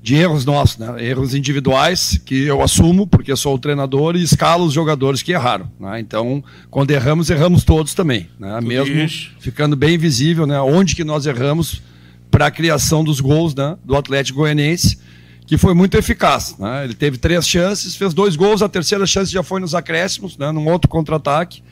de 0.03 0.17
erros 0.17 0.45
nossos, 0.45 0.77
né? 0.77 1.03
erros 1.03 1.35
individuais 1.35 2.21
que 2.27 2.45
eu 2.45 2.61
assumo 2.61 3.07
porque 3.07 3.35
sou 3.37 3.55
o 3.55 3.59
treinador 3.59 4.17
e 4.17 4.23
escalo 4.23 4.65
os 4.67 4.73
jogadores 4.75 5.23
que 5.23 5.33
erraram. 5.33 5.71
Né? 5.81 6.01
Então, 6.01 6.45
quando 6.71 6.91
erramos, 6.91 7.31
erramos 7.31 7.65
todos 7.65 7.95
também, 7.95 8.29
mesmo 8.61 8.95
ficando 9.39 9.75
bem 9.75 9.97
visível, 9.97 10.47
né? 10.47 10.61
onde 10.61 10.95
que 10.95 11.05
nós 11.05 11.25
erramos 11.25 11.83
para 12.31 12.47
a 12.47 12.51
criação 12.51 13.03
dos 13.03 13.19
gols 13.19 13.55
né? 13.55 13.79
do 13.83 13.97
Atlético 13.97 14.41
Goianiense, 14.41 14.99
que 15.47 15.59
foi 15.59 15.75
muito 15.75 15.97
eficaz. 15.97 16.57
Né? 16.59 16.85
Ele 16.85 16.95
teve 16.95 17.19
três 17.19 17.47
chances, 17.47 17.97
fez 17.97 18.15
dois 18.15 18.37
gols, 18.37 18.63
a 18.63 18.69
terceira 18.69 19.07
chance 19.07 19.31
já 19.31 19.43
foi 19.43 19.61
nos 19.61 19.75
acréscimos, 19.75 20.37
né? 20.39 20.51
num 20.51 20.67
outro 20.69 20.89
contra-ataque, 20.89 21.63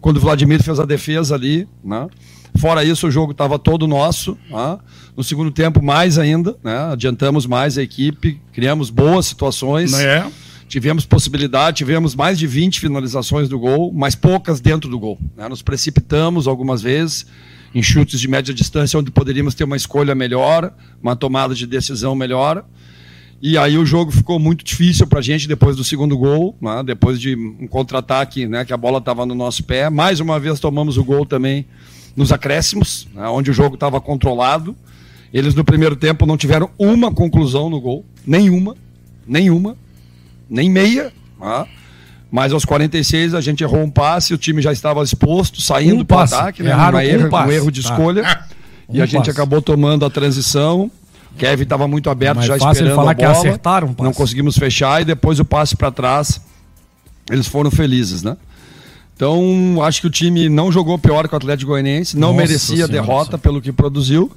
quando 0.00 0.16
o 0.16 0.20
Vladimir 0.20 0.62
fez 0.62 0.80
a 0.80 0.84
defesa 0.84 1.34
ali. 1.34 1.68
Né? 1.84 2.08
Fora 2.56 2.82
isso, 2.82 3.06
o 3.06 3.10
jogo 3.10 3.32
estava 3.32 3.58
todo 3.58 3.86
nosso. 3.86 4.36
Né? 4.50 4.78
No 5.16 5.22
segundo 5.22 5.50
tempo, 5.50 5.82
mais 5.82 6.18
ainda. 6.18 6.56
Né? 6.62 6.76
Adiantamos 6.92 7.46
mais 7.46 7.76
a 7.76 7.82
equipe, 7.82 8.40
criamos 8.52 8.90
boas 8.90 9.26
situações. 9.26 9.92
É. 9.94 10.26
Tivemos 10.68 11.06
possibilidade, 11.06 11.78
tivemos 11.78 12.14
mais 12.14 12.38
de 12.38 12.46
20 12.46 12.80
finalizações 12.80 13.48
do 13.48 13.58
gol, 13.58 13.90
mas 13.92 14.14
poucas 14.14 14.60
dentro 14.60 14.90
do 14.90 14.98
gol. 14.98 15.18
Né? 15.34 15.48
Nos 15.48 15.62
precipitamos 15.62 16.46
algumas 16.46 16.82
vezes 16.82 17.26
em 17.74 17.82
chutes 17.82 18.20
de 18.20 18.28
média 18.28 18.52
distância, 18.52 18.98
onde 18.98 19.10
poderíamos 19.10 19.54
ter 19.54 19.64
uma 19.64 19.76
escolha 19.76 20.14
melhor, 20.14 20.72
uma 21.02 21.16
tomada 21.16 21.54
de 21.54 21.66
decisão 21.66 22.14
melhor. 22.14 22.64
E 23.40 23.56
aí 23.56 23.78
o 23.78 23.86
jogo 23.86 24.10
ficou 24.10 24.38
muito 24.38 24.64
difícil 24.64 25.06
para 25.06 25.20
a 25.20 25.22
gente 25.22 25.46
depois 25.46 25.76
do 25.76 25.84
segundo 25.84 26.18
gol, 26.18 26.56
né? 26.60 26.82
depois 26.84 27.20
de 27.20 27.36
um 27.36 27.68
contra-ataque, 27.68 28.46
né? 28.46 28.64
que 28.64 28.72
a 28.72 28.76
bola 28.76 28.98
estava 28.98 29.24
no 29.24 29.34
nosso 29.34 29.62
pé. 29.62 29.88
Mais 29.88 30.18
uma 30.18 30.40
vez 30.40 30.58
tomamos 30.58 30.96
o 30.96 31.04
gol 31.04 31.24
também 31.24 31.66
nos 32.18 32.32
acréscimos, 32.32 33.06
né, 33.14 33.28
onde 33.28 33.50
o 33.50 33.54
jogo 33.54 33.74
estava 33.74 34.00
controlado. 34.00 34.76
Eles 35.32 35.54
no 35.54 35.64
primeiro 35.64 35.94
tempo 35.94 36.26
não 36.26 36.36
tiveram 36.36 36.68
uma 36.76 37.12
conclusão 37.12 37.70
no 37.70 37.80
gol, 37.80 38.04
nenhuma, 38.26 38.74
nenhuma, 39.24 39.76
nem 40.50 40.68
meia. 40.68 41.12
Né? 41.40 41.66
Mas 42.30 42.52
aos 42.52 42.64
46 42.64 43.34
a 43.34 43.40
gente 43.40 43.62
errou 43.62 43.82
um 43.82 43.90
passe, 43.90 44.34
o 44.34 44.38
time 44.38 44.60
já 44.60 44.72
estava 44.72 45.02
exposto, 45.02 45.62
saindo 45.62 46.02
um 46.02 46.04
para 46.04 46.16
o 46.16 46.20
ataque, 46.20 46.62
né? 46.62 46.74
um, 46.74 47.00
erro, 47.00 47.28
um 47.30 47.52
erro 47.52 47.70
de 47.70 47.80
escolha. 47.80 48.22
Ah. 48.26 48.44
e 48.90 48.98
um 48.98 49.02
a 49.02 49.06
gente 49.06 49.18
passe. 49.18 49.30
acabou 49.30 49.62
tomando 49.62 50.04
a 50.04 50.10
transição. 50.10 50.90
Kevin 51.36 51.62
estava 51.62 51.86
muito 51.86 52.10
aberto, 52.10 52.42
já 52.42 52.56
esperando 52.56 52.94
falar 52.94 53.10
a 53.10 53.14
bola. 53.14 53.14
Que 53.14 53.24
acertaram 53.24 53.94
não 53.98 54.12
conseguimos 54.12 54.56
fechar 54.56 55.02
e 55.02 55.04
depois 55.04 55.38
o 55.38 55.44
passe 55.44 55.76
para 55.76 55.90
trás. 55.90 56.40
Eles 57.30 57.46
foram 57.46 57.70
felizes, 57.70 58.22
né? 58.22 58.36
Então, 59.14 59.82
acho 59.82 60.00
que 60.00 60.06
o 60.06 60.10
time 60.10 60.48
não 60.48 60.70
jogou 60.70 60.96
pior 60.96 61.26
que 61.28 61.34
o 61.34 61.36
Atlético 61.36 61.72
Goianiense, 61.72 62.16
não 62.16 62.28
Nossa 62.28 62.46
merecia 62.46 62.84
a 62.84 62.88
derrota 62.88 63.36
pelo 63.36 63.60
que 63.60 63.72
produziu. 63.72 64.30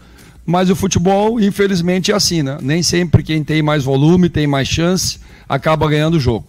Mas 0.43 0.71
o 0.71 0.75
futebol, 0.75 1.39
infelizmente, 1.39 2.12
é 2.12 2.15
assim, 2.15 2.41
né? 2.41 2.58
Nem 2.62 2.82
sempre 2.82 3.21
quem 3.21 3.43
tem 3.43 3.62
mais 3.62 3.84
volume, 3.84 4.27
tem 4.27 4.47
mais 4.47 4.67
chance, 4.67 5.19
acaba 5.47 5.88
ganhando 5.88 6.15
o 6.15 6.19
jogo. 6.19 6.47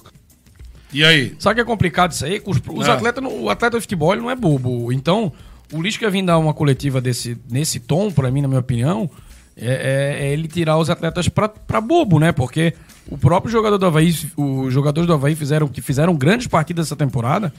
E 0.93 1.05
aí? 1.05 1.35
Sabe 1.39 1.57
que 1.57 1.61
é 1.61 1.65
complicado 1.65 2.13
isso 2.13 2.25
aí? 2.25 2.41
Os, 2.45 2.59
os 2.69 2.89
é. 2.89 2.91
atletas, 2.91 3.23
o 3.25 3.51
atleta 3.51 3.77
de 3.77 3.83
futebol 3.83 4.17
não 4.17 4.31
é 4.31 4.35
bobo. 4.35 4.91
Então, 4.93 5.31
o 5.73 5.81
Lisca 5.83 6.11
vir 6.11 6.25
dar 6.25 6.39
uma 6.39 6.55
coletiva 6.55 7.01
desse, 7.01 7.37
nesse 7.51 7.81
tom, 7.81 8.11
para 8.11 8.31
mim, 8.31 8.41
na 8.43 8.49
minha 8.49 8.61
opinião, 8.61 9.11
é, 9.57 9.67
é, 9.67 10.27
é, 10.27 10.33
ele 10.33 10.49
tirar 10.49 10.79
os 10.79 10.89
atletas 10.89 11.29
para 11.29 11.81
bobo, 11.81 12.19
né? 12.19 12.33
Porque 12.33 12.75
o 13.09 13.19
próprio 13.19 13.51
jogador 13.51 13.79
do 13.79 13.87
Havaí, 13.87 14.15
os 14.37 14.73
jogadores 14.73 15.07
do 15.07 15.13
Havaí 15.13 15.35
fizeram, 15.35 15.69
que 15.69 15.81
fizeram 15.81 16.15
grandes 16.15 16.47
partidas 16.47 16.87
essa 16.87 16.97
temporada, 16.97 17.53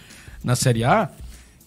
na 0.43 0.55
Série 0.55 0.83
A, 0.83 1.09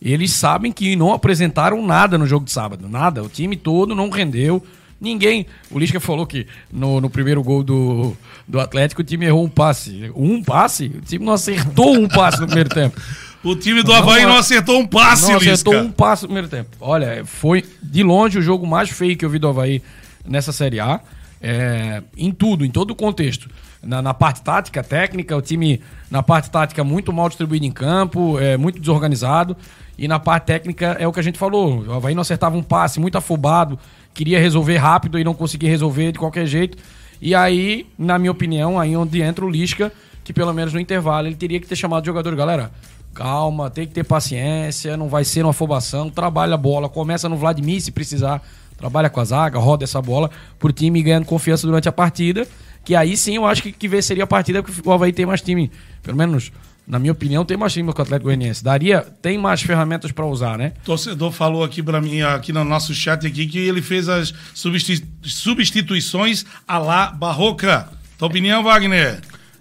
eles 0.00 0.32
sabem 0.32 0.72
que 0.72 0.96
não 0.96 1.12
apresentaram 1.12 1.84
nada 1.84 2.18
no 2.18 2.26
jogo 2.26 2.44
de 2.44 2.52
sábado. 2.52 2.88
Nada. 2.88 3.22
O 3.22 3.28
time 3.28 3.56
todo 3.56 3.94
não 3.94 4.10
rendeu. 4.10 4.62
Ninguém. 5.00 5.46
O 5.70 5.78
Lisca 5.78 6.00
falou 6.00 6.26
que 6.26 6.46
no, 6.72 7.00
no 7.00 7.10
primeiro 7.10 7.42
gol 7.42 7.62
do, 7.62 8.16
do 8.48 8.58
Atlético 8.58 9.02
o 9.02 9.04
time 9.04 9.26
errou 9.26 9.44
um 9.44 9.48
passe. 9.48 10.10
Um 10.14 10.42
passe? 10.42 10.86
O 10.86 11.00
time 11.00 11.24
não 11.24 11.34
acertou 11.34 11.94
um 11.94 12.08
passe 12.08 12.40
no 12.40 12.46
primeiro 12.46 12.70
tempo. 12.70 13.00
O 13.44 13.54
time 13.54 13.80
do 13.84 13.92
Havaí 13.92 14.22
não, 14.22 14.30
não 14.30 14.38
acertou 14.38 14.80
um 14.80 14.86
passe, 14.86 15.30
Não 15.30 15.36
acertou 15.36 15.74
Lisca. 15.74 15.88
um 15.88 15.92
passe 15.92 16.22
no 16.22 16.28
primeiro 16.28 16.48
tempo. 16.48 16.70
Olha, 16.80 17.24
foi 17.24 17.64
de 17.80 18.02
longe 18.02 18.38
o 18.40 18.42
jogo 18.42 18.66
mais 18.66 18.90
feio 18.90 19.16
que 19.16 19.24
eu 19.24 19.30
vi 19.30 19.38
do 19.38 19.46
Havaí 19.46 19.80
nessa 20.28 20.52
Série 20.52 20.80
A. 20.80 21.00
É, 21.40 22.02
em 22.16 22.32
tudo, 22.32 22.64
em 22.64 22.70
todo 22.70 22.92
o 22.92 22.94
contexto. 22.94 23.48
Na, 23.82 24.00
na, 24.00 24.14
parte 24.14 24.42
tática, 24.42 24.82
técnica, 24.82 25.36
o 25.36 25.42
time 25.42 25.80
na 26.10 26.22
parte 26.22 26.50
tática 26.50 26.82
muito 26.82 27.12
mal 27.12 27.28
distribuído 27.28 27.66
em 27.66 27.70
campo, 27.70 28.38
é, 28.38 28.56
muito 28.56 28.80
desorganizado. 28.80 29.56
E 29.98 30.08
na 30.08 30.18
parte 30.18 30.44
técnica 30.44 30.96
é 30.98 31.06
o 31.06 31.12
que 31.12 31.20
a 31.20 31.22
gente 31.22 31.38
falou. 31.38 31.84
O 31.84 31.92
Havaí 31.92 32.14
não 32.14 32.22
acertava 32.22 32.56
um 32.56 32.62
passe, 32.62 32.98
muito 32.98 33.16
afobado, 33.16 33.78
queria 34.12 34.40
resolver 34.40 34.76
rápido 34.76 35.18
e 35.18 35.24
não 35.24 35.34
conseguia 35.34 35.70
resolver 35.70 36.12
de 36.12 36.18
qualquer 36.18 36.46
jeito. 36.46 36.78
E 37.20 37.34
aí, 37.34 37.86
na 37.98 38.18
minha 38.18 38.30
opinião, 38.30 38.78
aí 38.78 38.96
onde 38.96 39.22
entra 39.22 39.44
o 39.44 39.50
Lisca, 39.50 39.92
que 40.22 40.32
pelo 40.32 40.52
menos 40.52 40.72
no 40.72 40.80
intervalo 40.80 41.26
ele 41.28 41.36
teria 41.36 41.60
que 41.60 41.66
ter 41.66 41.76
chamado 41.76 42.02
o 42.02 42.06
jogador, 42.06 42.34
galera. 42.34 42.70
Calma, 43.14 43.70
tem 43.70 43.86
que 43.86 43.94
ter 43.94 44.04
paciência, 44.04 44.94
não 44.96 45.08
vai 45.08 45.24
ser 45.24 45.42
uma 45.42 45.50
afobação, 45.50 46.10
trabalha 46.10 46.54
a 46.54 46.58
bola, 46.58 46.86
começa 46.86 47.28
no 47.30 47.36
Vladimir 47.36 47.80
se 47.80 47.90
precisar, 47.90 48.42
trabalha 48.76 49.08
com 49.08 49.20
a 49.20 49.24
zaga, 49.24 49.58
roda 49.58 49.84
essa 49.84 50.00
bola 50.00 50.30
pro 50.58 50.72
time 50.72 51.02
ganhando 51.02 51.24
confiança 51.24 51.66
durante 51.66 51.88
a 51.88 51.92
partida. 51.92 52.46
Que 52.84 52.94
aí 52.94 53.16
sim 53.16 53.36
eu 53.36 53.46
acho 53.46 53.62
que, 53.62 53.72
que 53.72 53.88
venceria 53.88 54.24
a 54.24 54.26
partida, 54.26 54.62
porque 54.62 54.80
o 54.88 54.92
Havaí 54.92 55.12
tem 55.12 55.26
mais 55.26 55.40
time, 55.40 55.70
pelo 56.02 56.16
menos 56.16 56.52
na 56.86 57.00
minha 57.00 57.10
opinião, 57.10 57.44
tem 57.44 57.56
mais 57.56 57.72
time 57.72 57.92
que 57.92 57.98
o 57.98 58.02
Atlético 58.02 58.26
Goianiense. 58.26 58.62
Daria, 58.62 59.00
tem 59.20 59.36
mais 59.36 59.60
ferramentas 59.60 60.12
para 60.12 60.24
usar, 60.24 60.56
né? 60.56 60.72
Torcedor 60.84 61.32
falou 61.32 61.64
aqui 61.64 61.82
para 61.82 62.00
mim, 62.00 62.22
aqui 62.22 62.52
no 62.52 62.62
nosso 62.62 62.94
chat 62.94 63.26
aqui, 63.26 63.46
que 63.46 63.58
ele 63.58 63.82
fez 63.82 64.08
as 64.08 64.32
substituições 64.54 66.46
a 66.66 66.78
lá 66.78 67.10
Barroca. 67.10 67.88
Tua 68.16 68.28
opinião, 68.28 68.62
Wagner? 68.62 69.18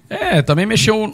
É, 0.07 0.43
também 0.43 0.67
mexeu. 0.67 1.11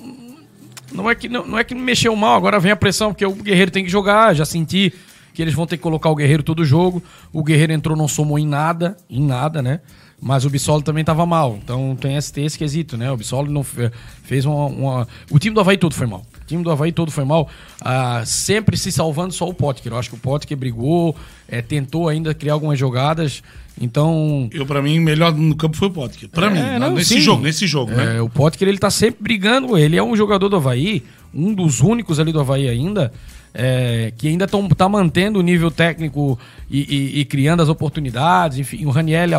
Não 0.92 1.10
é 1.10 1.16
que 1.16 1.30
não, 1.30 1.48
não 1.48 1.58
é 1.58 1.64
que 1.64 1.74
mexeu 1.74 2.14
mal, 2.14 2.36
agora 2.36 2.60
vem 2.60 2.74
a 2.74 2.76
pressão, 2.76 3.14
porque 3.14 3.26
o 3.26 3.34
Guerreiro 3.34 3.72
tem 3.72 3.86
que 3.86 3.90
jogar, 3.90 4.36
já 4.36 4.44
senti 4.44 4.94
que 5.34 5.42
eles 5.42 5.54
vão 5.54 5.66
ter 5.66 5.78
que 5.78 5.84
colocar 5.84 6.10
o 6.10 6.16
Guerreiro 6.16 6.44
todo 6.44 6.66
jogo. 6.66 7.02
O 7.32 7.44
Guerreiro 7.44 7.74
entrou, 7.74 7.96
não 7.96 8.08
somou 8.08 8.38
em 8.38 8.46
nada, 8.46 8.98
em 9.10 9.22
nada, 9.22 9.62
né? 9.62 9.80
Mas 10.22 10.46
o 10.46 10.50
Bissolo 10.52 10.84
também 10.84 11.02
estava 11.02 11.26
mal. 11.26 11.58
Então 11.64 11.98
tem 12.00 12.16
esse, 12.16 12.40
esse 12.42 12.58
quesito, 12.58 12.96
né? 12.96 13.12
O 13.12 13.18
Bissolo 13.18 13.52
não 13.52 13.64
fez 13.64 14.46
uma, 14.46 14.66
uma, 14.68 15.08
O 15.32 15.40
time 15.40 15.56
do 15.56 15.60
Havaí 15.60 15.78
todo 15.78 15.96
foi 15.96 16.06
mal. 16.06 16.24
O 16.42 16.46
time 16.46 16.64
do 16.64 16.70
Havaí 16.70 16.92
todo 16.92 17.12
foi 17.12 17.26
mal. 17.26 17.50
Ah, 17.82 18.22
sempre 18.24 18.78
se 18.78 18.92
salvando 18.92 19.34
só 19.34 19.50
o 19.50 19.54
Potker. 19.54 19.92
Eu 19.92 19.98
acho 19.98 20.10
que 20.10 20.16
o 20.16 20.20
Potker 20.20 20.56
brigou, 20.56 21.16
é, 21.48 21.62
tentou 21.64 22.08
ainda 22.08 22.36
criar 22.36 22.54
algumas 22.54 22.78
jogadas. 22.78 23.42
Então. 23.80 24.48
Eu, 24.54 24.64
para 24.64 24.80
mim, 24.80 25.00
melhor 25.00 25.34
no 25.34 25.56
campo 25.56 25.76
foi 25.76 25.88
o 25.88 25.92
Potker. 25.92 26.30
Para 26.30 26.48
é, 26.48 26.50
mim, 26.50 26.80
não, 26.80 26.92
nesse 26.92 27.16
sim. 27.16 27.22
jogo, 27.22 27.42
nesse 27.42 27.66
jogo, 27.66 27.92
né? 27.92 28.18
É, 28.18 28.22
o 28.22 28.30
Potker, 28.30 28.68
ele 28.68 28.78
tá 28.78 28.92
sempre 28.92 29.24
brigando. 29.24 29.76
Ele 29.76 29.98
é 29.98 30.04
um 30.04 30.16
jogador 30.16 30.50
do 30.50 30.58
Havaí, 30.58 31.04
um 31.34 31.52
dos 31.52 31.82
únicos 31.82 32.20
ali 32.20 32.32
do 32.32 32.40
Havaí 32.40 32.70
ainda 32.70 33.12
é, 33.54 34.14
que 34.18 34.28
ainda 34.28 34.46
está 34.46 34.88
mantendo 34.88 35.40
o 35.40 35.42
nível 35.42 35.70
técnico 35.70 36.40
e, 36.70 36.80
e, 36.80 37.20
e, 37.20 37.26
criando 37.26 37.62
as 37.62 37.70
oportunidades. 37.70 38.58
Enfim, 38.58 38.86
o 38.86 38.90
Raniel, 38.90 39.30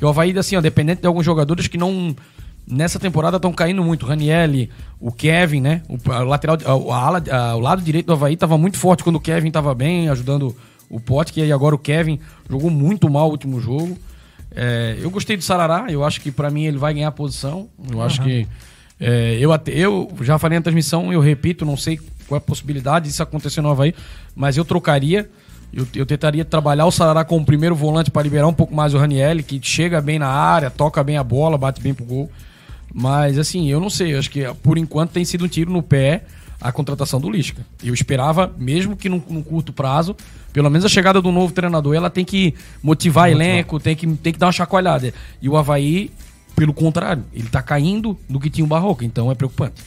o 0.00 0.08
Havaí, 0.08 0.36
assim, 0.36 0.56
ó, 0.56 0.60
dependente 0.60 1.00
de 1.00 1.06
alguns 1.06 1.24
jogadores 1.24 1.66
que 1.66 1.78
não. 1.78 2.14
Nessa 2.64 2.98
temporada 2.98 3.36
estão 3.36 3.52
caindo 3.52 3.82
muito. 3.82 4.04
O 4.04 4.08
Raniel, 4.08 4.68
o 5.00 5.10
Kevin, 5.10 5.60
né? 5.60 5.82
O, 5.88 6.12
a 6.12 6.20
lateral, 6.20 6.58
a, 6.90 6.96
ala, 6.96 7.22
a, 7.30 7.56
o 7.56 7.60
lado 7.60 7.82
direito 7.82 8.06
do 8.06 8.12
Havaí 8.12 8.34
estava 8.34 8.56
muito 8.56 8.78
forte 8.78 9.02
quando 9.02 9.16
o 9.16 9.20
Kevin 9.20 9.48
estava 9.48 9.74
bem, 9.74 10.08
ajudando 10.08 10.56
o 10.88 11.00
Pote, 11.00 11.40
e 11.40 11.52
agora 11.52 11.74
o 11.74 11.78
Kevin 11.78 12.20
jogou 12.48 12.70
muito 12.70 13.08
mal 13.10 13.28
o 13.28 13.30
último 13.30 13.60
jogo. 13.60 13.96
É, 14.54 14.96
eu 15.00 15.10
gostei 15.10 15.36
do 15.36 15.42
Sarará, 15.42 15.86
eu 15.88 16.04
acho 16.04 16.20
que 16.20 16.30
para 16.30 16.50
mim 16.50 16.64
ele 16.64 16.76
vai 16.76 16.92
ganhar 16.94 17.08
a 17.08 17.12
posição. 17.12 17.68
Eu 17.90 17.96
uhum. 17.96 18.02
acho 18.02 18.22
que. 18.22 18.46
É, 19.00 19.36
eu, 19.40 19.52
até, 19.52 19.72
eu 19.72 20.12
já 20.20 20.38
falei 20.38 20.58
na 20.58 20.62
transmissão, 20.62 21.12
eu 21.12 21.20
repito, 21.20 21.64
não 21.64 21.76
sei 21.76 21.98
qual 22.32 22.36
é 22.36 22.38
a 22.38 22.40
possibilidade 22.40 23.08
disso 23.08 23.22
acontecer 23.22 23.60
no 23.60 23.70
Havaí, 23.70 23.94
mas 24.34 24.56
eu 24.56 24.64
trocaria. 24.64 25.28
Eu, 25.72 25.86
eu 25.94 26.04
tentaria 26.04 26.44
trabalhar 26.44 26.84
o 26.84 26.90
Sarará 26.90 27.24
como 27.24 27.44
primeiro 27.46 27.74
volante 27.74 28.10
para 28.10 28.22
liberar 28.22 28.46
um 28.46 28.52
pouco 28.52 28.74
mais 28.74 28.92
o 28.92 28.98
Raniel, 28.98 29.42
que 29.42 29.58
chega 29.62 30.00
bem 30.00 30.18
na 30.18 30.28
área, 30.28 30.70
toca 30.70 31.02
bem 31.02 31.16
a 31.16 31.24
bola, 31.24 31.56
bate 31.56 31.80
bem 31.80 31.94
pro 31.94 32.04
gol. 32.04 32.30
Mas 32.92 33.38
assim, 33.38 33.70
eu 33.70 33.80
não 33.80 33.88
sei, 33.88 34.14
acho 34.14 34.30
que 34.30 34.42
por 34.62 34.76
enquanto 34.76 35.12
tem 35.12 35.24
sido 35.24 35.46
um 35.46 35.48
tiro 35.48 35.70
no 35.70 35.82
pé 35.82 36.24
a 36.60 36.70
contratação 36.70 37.18
do 37.18 37.30
Lisca. 37.30 37.64
Eu 37.82 37.92
esperava, 37.94 38.52
mesmo 38.56 38.96
que 38.96 39.08
num, 39.08 39.20
num, 39.28 39.42
curto 39.42 39.72
prazo, 39.72 40.14
pelo 40.52 40.70
menos 40.70 40.84
a 40.84 40.88
chegada 40.88 41.20
do 41.20 41.32
novo 41.32 41.52
treinador, 41.52 41.94
ela 41.94 42.10
tem 42.10 42.24
que 42.24 42.54
motivar, 42.82 43.30
motivar. 43.30 43.30
elenco, 43.30 43.80
tem 43.80 43.96
que, 43.96 44.06
tem 44.06 44.32
que 44.32 44.38
dar 44.38 44.46
uma 44.46 44.52
chacoalhada. 44.52 45.12
E 45.40 45.48
o 45.48 45.56
Havaí, 45.56 46.10
pelo 46.54 46.74
contrário, 46.74 47.24
ele 47.32 47.48
tá 47.48 47.62
caindo 47.62 48.16
do 48.28 48.38
que 48.38 48.50
tinha 48.50 48.64
o 48.64 48.68
Barroca, 48.68 49.04
então 49.04 49.32
é 49.32 49.34
preocupante. 49.34 49.82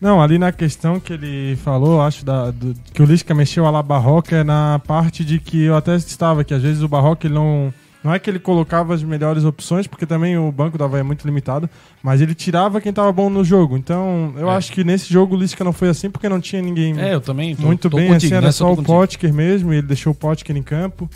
Não, 0.00 0.22
ali 0.22 0.38
na 0.38 0.52
questão 0.52 1.00
que 1.00 1.12
ele 1.12 1.56
falou, 1.56 2.00
acho 2.00 2.24
da, 2.24 2.50
do, 2.50 2.74
que 2.92 3.02
o 3.02 3.04
Lisca 3.04 3.34
mexeu 3.34 3.66
a 3.66 3.70
la 3.70 3.82
Barroca 3.82 4.36
é 4.36 4.44
na 4.44 4.80
parte 4.86 5.24
de 5.24 5.40
que 5.40 5.64
eu 5.64 5.76
até 5.76 5.96
estava 5.96 6.44
que 6.44 6.54
às 6.54 6.62
vezes 6.62 6.82
o 6.82 6.88
Barroca 6.88 7.26
ele 7.26 7.34
não 7.34 7.72
não 8.02 8.14
é 8.14 8.18
que 8.18 8.30
ele 8.30 8.38
colocava 8.38 8.94
as 8.94 9.02
melhores 9.02 9.44
opções, 9.44 9.86
porque 9.86 10.06
também 10.06 10.38
o 10.38 10.52
banco 10.52 10.78
da 10.78 10.84
Havaí 10.84 11.00
é 11.00 11.02
muito 11.02 11.26
limitado, 11.26 11.68
mas 12.00 12.20
ele 12.20 12.34
tirava 12.34 12.80
quem 12.80 12.90
estava 12.90 13.10
bom 13.10 13.28
no 13.28 13.42
jogo. 13.42 13.76
Então, 13.76 14.32
eu 14.36 14.48
é. 14.48 14.54
acho 14.54 14.72
que 14.72 14.84
nesse 14.84 15.12
jogo 15.12 15.34
o 15.34 15.38
Lisca 15.38 15.64
não 15.64 15.72
foi 15.72 15.88
assim, 15.88 16.08
porque 16.08 16.28
não 16.28 16.40
tinha 16.40 16.62
ninguém 16.62 16.98
é, 16.98 17.14
eu 17.14 17.20
também 17.20 17.56
tô, 17.56 17.62
muito 17.62 17.90
tô 17.90 17.96
bem, 17.96 18.08
contigo, 18.08 18.26
assim, 18.26 18.34
era 18.34 18.52
só 18.52 18.72
o 18.72 18.82
Potker 18.82 19.34
mesmo, 19.34 19.74
e 19.74 19.78
ele 19.78 19.86
deixou 19.86 20.12
o 20.12 20.14
Potker 20.14 20.56
em 20.56 20.62
campo. 20.62 21.10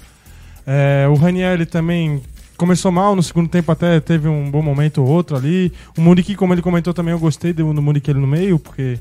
É, 0.67 1.07
o 1.09 1.15
Raniel 1.15 1.65
também 1.67 2.21
começou 2.63 2.93
mal, 2.93 3.17
no 3.17 3.25
segundo 3.25 3.49
tempo 3.49 3.73
até 3.73 3.99
teve 3.99 4.29
um 4.29 4.49
bom 4.49 4.63
momento 4.63 5.03
ou 5.03 5.09
outro 5.09 5.37
ali. 5.37 5.73
O 5.99 6.01
Muriqui, 6.01 6.37
como 6.37 6.55
ele 6.55 6.63
comentou 6.63 6.95
também, 6.95 7.11
eu 7.11 7.19
gostei 7.19 7.53
do, 7.53 7.75
do 7.75 7.83
Muriqui 7.83 8.13
ali 8.13 8.21
no 8.21 8.27
meio, 8.27 8.57
porque 8.57 9.01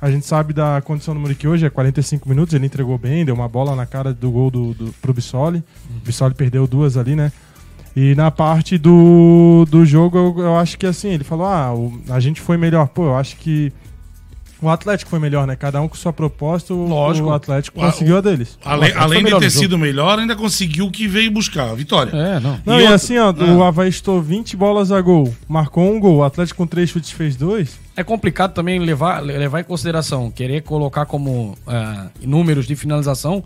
a 0.00 0.10
gente 0.10 0.24
sabe 0.24 0.54
da 0.54 0.80
condição 0.80 1.12
do 1.12 1.20
Muriqui 1.20 1.46
hoje, 1.46 1.66
é 1.66 1.68
45 1.68 2.26
minutos, 2.26 2.54
ele 2.54 2.64
entregou 2.64 2.96
bem, 2.96 3.22
deu 3.22 3.34
uma 3.34 3.46
bola 3.46 3.76
na 3.76 3.84
cara 3.84 4.14
do 4.14 4.30
gol 4.30 4.50
do, 4.50 4.72
do, 4.72 4.94
pro 5.02 5.12
Bissoli. 5.12 5.62
O 5.90 6.06
Bissoli 6.06 6.32
perdeu 6.32 6.66
duas 6.66 6.96
ali, 6.96 7.14
né? 7.14 7.30
E 7.94 8.14
na 8.14 8.30
parte 8.30 8.78
do, 8.78 9.66
do 9.70 9.84
jogo, 9.84 10.16
eu, 10.16 10.44
eu 10.44 10.56
acho 10.56 10.78
que 10.78 10.86
assim, 10.86 11.10
ele 11.10 11.22
falou: 11.22 11.44
ah, 11.44 11.74
o, 11.74 11.92
a 12.08 12.18
gente 12.18 12.40
foi 12.40 12.56
melhor. 12.56 12.88
Pô, 12.88 13.04
eu 13.04 13.16
acho 13.16 13.36
que 13.36 13.70
o 14.62 14.70
Atlético 14.70 15.10
foi 15.10 15.18
melhor, 15.18 15.46
né? 15.46 15.56
Cada 15.56 15.80
um 15.80 15.88
com 15.88 15.96
sua 15.96 16.12
proposta, 16.12 16.72
Lógico. 16.72 17.28
o 17.28 17.32
Atlético 17.32 17.80
conseguiu 17.80 18.16
a, 18.16 18.20
deles. 18.20 18.58
Além, 18.64 18.92
além 18.92 19.24
de 19.24 19.38
ter 19.38 19.50
sido 19.50 19.76
melhor, 19.76 20.18
ainda 20.18 20.36
conseguiu 20.36 20.86
o 20.86 20.90
que 20.90 21.06
veio 21.08 21.30
buscar, 21.30 21.70
a 21.70 21.74
vitória. 21.74 22.10
É, 22.16 22.40
não. 22.40 22.60
Não, 22.64 22.80
e, 22.80 22.84
e 22.84 22.86
assim, 22.86 23.18
ó, 23.18 23.30
ah. 23.30 23.44
o 23.44 23.62
Havaí 23.62 23.88
estou 23.88 24.22
20 24.22 24.56
bolas 24.56 24.92
a 24.92 25.00
gol, 25.00 25.34
marcou 25.48 25.84
um 25.84 25.98
gol, 25.98 26.18
o 26.18 26.24
Atlético 26.24 26.58
com 26.58 26.66
três 26.66 26.90
chutes 26.90 27.10
fez 27.10 27.36
dois. 27.36 27.78
É 27.96 28.02
complicado 28.02 28.54
também 28.54 28.78
levar, 28.78 29.20
levar 29.20 29.60
em 29.60 29.64
consideração, 29.64 30.30
querer 30.30 30.62
colocar 30.62 31.06
como 31.06 31.58
uh, 31.66 32.10
números 32.22 32.66
de 32.66 32.74
finalização 32.76 33.44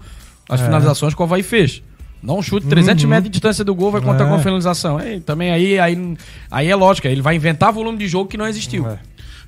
as 0.48 0.60
é. 0.60 0.64
finalizações 0.64 1.14
que 1.14 1.20
o 1.20 1.24
Havaí 1.24 1.42
fez. 1.42 1.82
Não 2.22 2.38
um 2.38 2.42
chute 2.42 2.66
300 2.66 3.04
uhum. 3.04 3.10
metros 3.10 3.24
de 3.24 3.30
distância 3.30 3.64
do 3.64 3.74
gol 3.74 3.90
vai 3.90 4.00
contar 4.00 4.24
é. 4.24 4.28
com 4.28 4.34
a 4.34 4.38
finalização. 4.38 4.98
É, 4.98 5.20
também 5.20 5.50
aí, 5.50 5.78
aí, 5.78 6.16
aí 6.50 6.68
é 6.68 6.74
lógico, 6.74 7.06
ele 7.06 7.22
vai 7.22 7.36
inventar 7.36 7.72
volume 7.72 7.98
de 7.98 8.08
jogo 8.08 8.28
que 8.28 8.36
não 8.36 8.46
existiu. 8.46 8.88
É. 8.88 8.98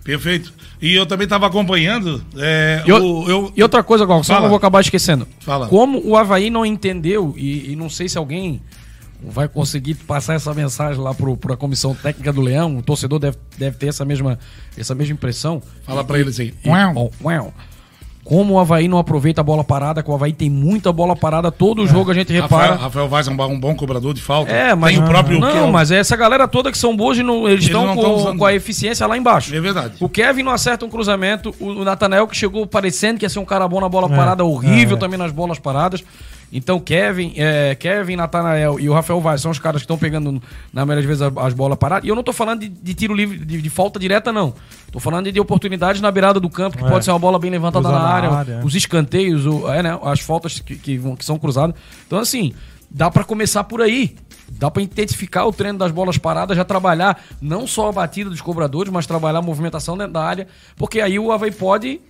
Perfeito. 0.08 0.54
E 0.80 0.94
eu 0.94 1.04
também 1.04 1.24
estava 1.24 1.46
acompanhando. 1.46 2.24
É, 2.38 2.82
e, 2.86 2.90
o, 2.90 3.28
eu... 3.28 3.52
e, 3.54 3.62
outra 3.62 3.82
coisa, 3.82 4.06
Gonçalo, 4.06 4.38
só 4.38 4.40
não 4.40 4.48
vou 4.48 4.56
acabar 4.56 4.80
esquecendo. 4.80 5.28
Fala. 5.40 5.68
Como 5.68 6.00
o 6.02 6.16
Havaí 6.16 6.48
não 6.48 6.64
entendeu, 6.64 7.34
e, 7.36 7.72
e, 7.72 7.76
não 7.76 7.90
sei 7.90 8.08
se 8.08 8.16
alguém 8.16 8.62
vai 9.22 9.46
conseguir 9.46 9.96
passar 9.96 10.32
essa 10.32 10.54
mensagem 10.54 10.98
lá 10.98 11.12
para 11.12 11.52
a 11.52 11.56
comissão 11.58 11.94
técnica 11.94 12.32
do 12.32 12.40
Leão, 12.40 12.78
o 12.78 12.82
torcedor 12.82 13.18
deve, 13.18 13.36
deve 13.58 13.76
ter 13.76 13.88
essa 13.88 14.02
mesma, 14.02 14.38
essa 14.78 14.94
mesma 14.94 15.12
impressão. 15.12 15.62
Fala 15.82 16.02
para 16.02 16.18
eles 16.18 16.40
aí. 16.40 16.54
E, 16.64 16.70
uau. 16.70 17.12
Uau. 17.22 17.54
Como 18.28 18.52
o 18.52 18.58
Havaí 18.58 18.88
não 18.88 18.98
aproveita 18.98 19.40
a 19.40 19.44
bola 19.44 19.64
parada, 19.64 20.02
que 20.02 20.10
o 20.10 20.14
Havaí 20.14 20.34
tem 20.34 20.50
muita 20.50 20.92
bola 20.92 21.16
parada, 21.16 21.50
todo 21.50 21.84
é. 21.84 21.86
jogo 21.86 22.10
a 22.10 22.14
gente 22.14 22.30
repara. 22.30 22.72
Rafael, 22.72 22.82
Rafael 22.82 23.08
Vaz 23.08 23.26
é 23.26 23.30
um, 23.30 23.42
um 23.42 23.58
bom 23.58 23.74
cobrador 23.74 24.12
de 24.12 24.20
falta. 24.20 24.52
É, 24.52 24.74
mas. 24.74 24.92
Tem 24.94 25.02
o 25.02 25.06
próprio. 25.06 25.40
Não, 25.40 25.72
mas 25.72 25.90
essa 25.90 26.14
galera 26.14 26.46
toda 26.46 26.70
que 26.70 26.76
são 26.76 26.94
boas, 26.94 27.16
não, 27.16 27.48
eles, 27.48 27.64
estão 27.64 27.96
com, 27.96 28.36
com, 28.36 28.44
a 28.44 28.52
eficiência 28.52 29.06
lá 29.06 29.16
embaixo. 29.16 29.56
É 29.56 29.58
verdade. 29.58 29.94
O 29.98 30.10
Kevin 30.10 30.42
não 30.42 30.52
acerta 30.52 30.84
um 30.84 30.90
cruzamento, 30.90 31.54
o 31.58 31.82
Natanael 31.82 32.28
que 32.28 32.36
chegou 32.36 32.66
parecendo 32.66 33.18
que 33.18 33.24
ia 33.24 33.30
ser 33.30 33.38
um 33.38 33.46
cara 33.46 33.66
bom 33.66 33.80
na 33.80 33.88
bola 33.88 34.12
é. 34.12 34.14
parada, 34.14 34.44
horrível 34.44 34.98
é. 34.98 35.00
também 35.00 35.18
nas 35.18 35.32
bolas 35.32 35.58
paradas. 35.58 36.04
Então, 36.52 36.80
Kevin, 36.80 37.34
é, 37.36 37.74
Kevin, 37.74 38.16
Natanael 38.16 38.80
e 38.80 38.88
o 38.88 38.94
Rafael 38.94 39.20
Vaz 39.20 39.42
são 39.42 39.50
os 39.50 39.58
caras 39.58 39.82
que 39.82 39.84
estão 39.84 39.98
pegando, 39.98 40.42
na 40.72 40.86
maioria 40.86 41.06
das 41.06 41.18
vezes, 41.18 41.22
as, 41.22 41.46
as 41.46 41.54
bolas 41.54 41.78
paradas. 41.78 42.06
E 42.06 42.08
eu 42.08 42.16
não 42.16 42.22
tô 42.22 42.32
falando 42.32 42.60
de, 42.60 42.68
de 42.68 42.94
tiro 42.94 43.14
livre, 43.14 43.38
de, 43.38 43.60
de, 43.60 43.70
falta 43.70 43.98
direta, 43.98 44.32
não. 44.32 44.54
Tô 44.90 44.98
falando 44.98 45.26
de, 45.26 45.32
de 45.32 45.40
oportunidades 45.40 46.00
na 46.00 46.10
beirada 46.10 46.40
do 46.40 46.48
campo, 46.48 46.78
que 46.78 46.84
é. 46.84 46.88
pode 46.88 47.04
ser 47.04 47.10
uma 47.10 47.18
bola 47.18 47.38
bem 47.38 47.50
levantada 47.50 47.88
na 47.88 48.00
área, 48.00 48.30
área, 48.30 48.60
os 48.64 48.74
escanteios, 48.74 49.44
o, 49.44 49.70
é, 49.70 49.82
né, 49.82 49.98
as 50.02 50.20
faltas 50.20 50.58
que, 50.60 50.76
que, 50.76 50.98
que 50.98 51.24
são 51.24 51.38
cruzadas. 51.38 51.76
Então, 52.06 52.18
assim, 52.18 52.54
dá 52.90 53.10
para 53.10 53.24
começar 53.24 53.64
por 53.64 53.82
aí. 53.82 54.16
Dá 54.50 54.70
para 54.70 54.82
intensificar 54.82 55.46
o 55.46 55.52
treino 55.52 55.78
das 55.78 55.92
bolas 55.92 56.16
paradas, 56.16 56.56
já 56.56 56.64
trabalhar 56.64 57.22
não 57.38 57.66
só 57.66 57.90
a 57.90 57.92
batida 57.92 58.30
dos 58.30 58.40
cobradores, 58.40 58.90
mas 58.90 59.06
trabalhar 59.06 59.40
a 59.40 59.42
movimentação 59.42 59.96
dentro 59.96 60.14
da 60.14 60.24
área, 60.24 60.48
porque 60.74 61.02
aí 61.02 61.18
o 61.18 61.30
Havaí 61.30 61.50
pode 61.50 62.00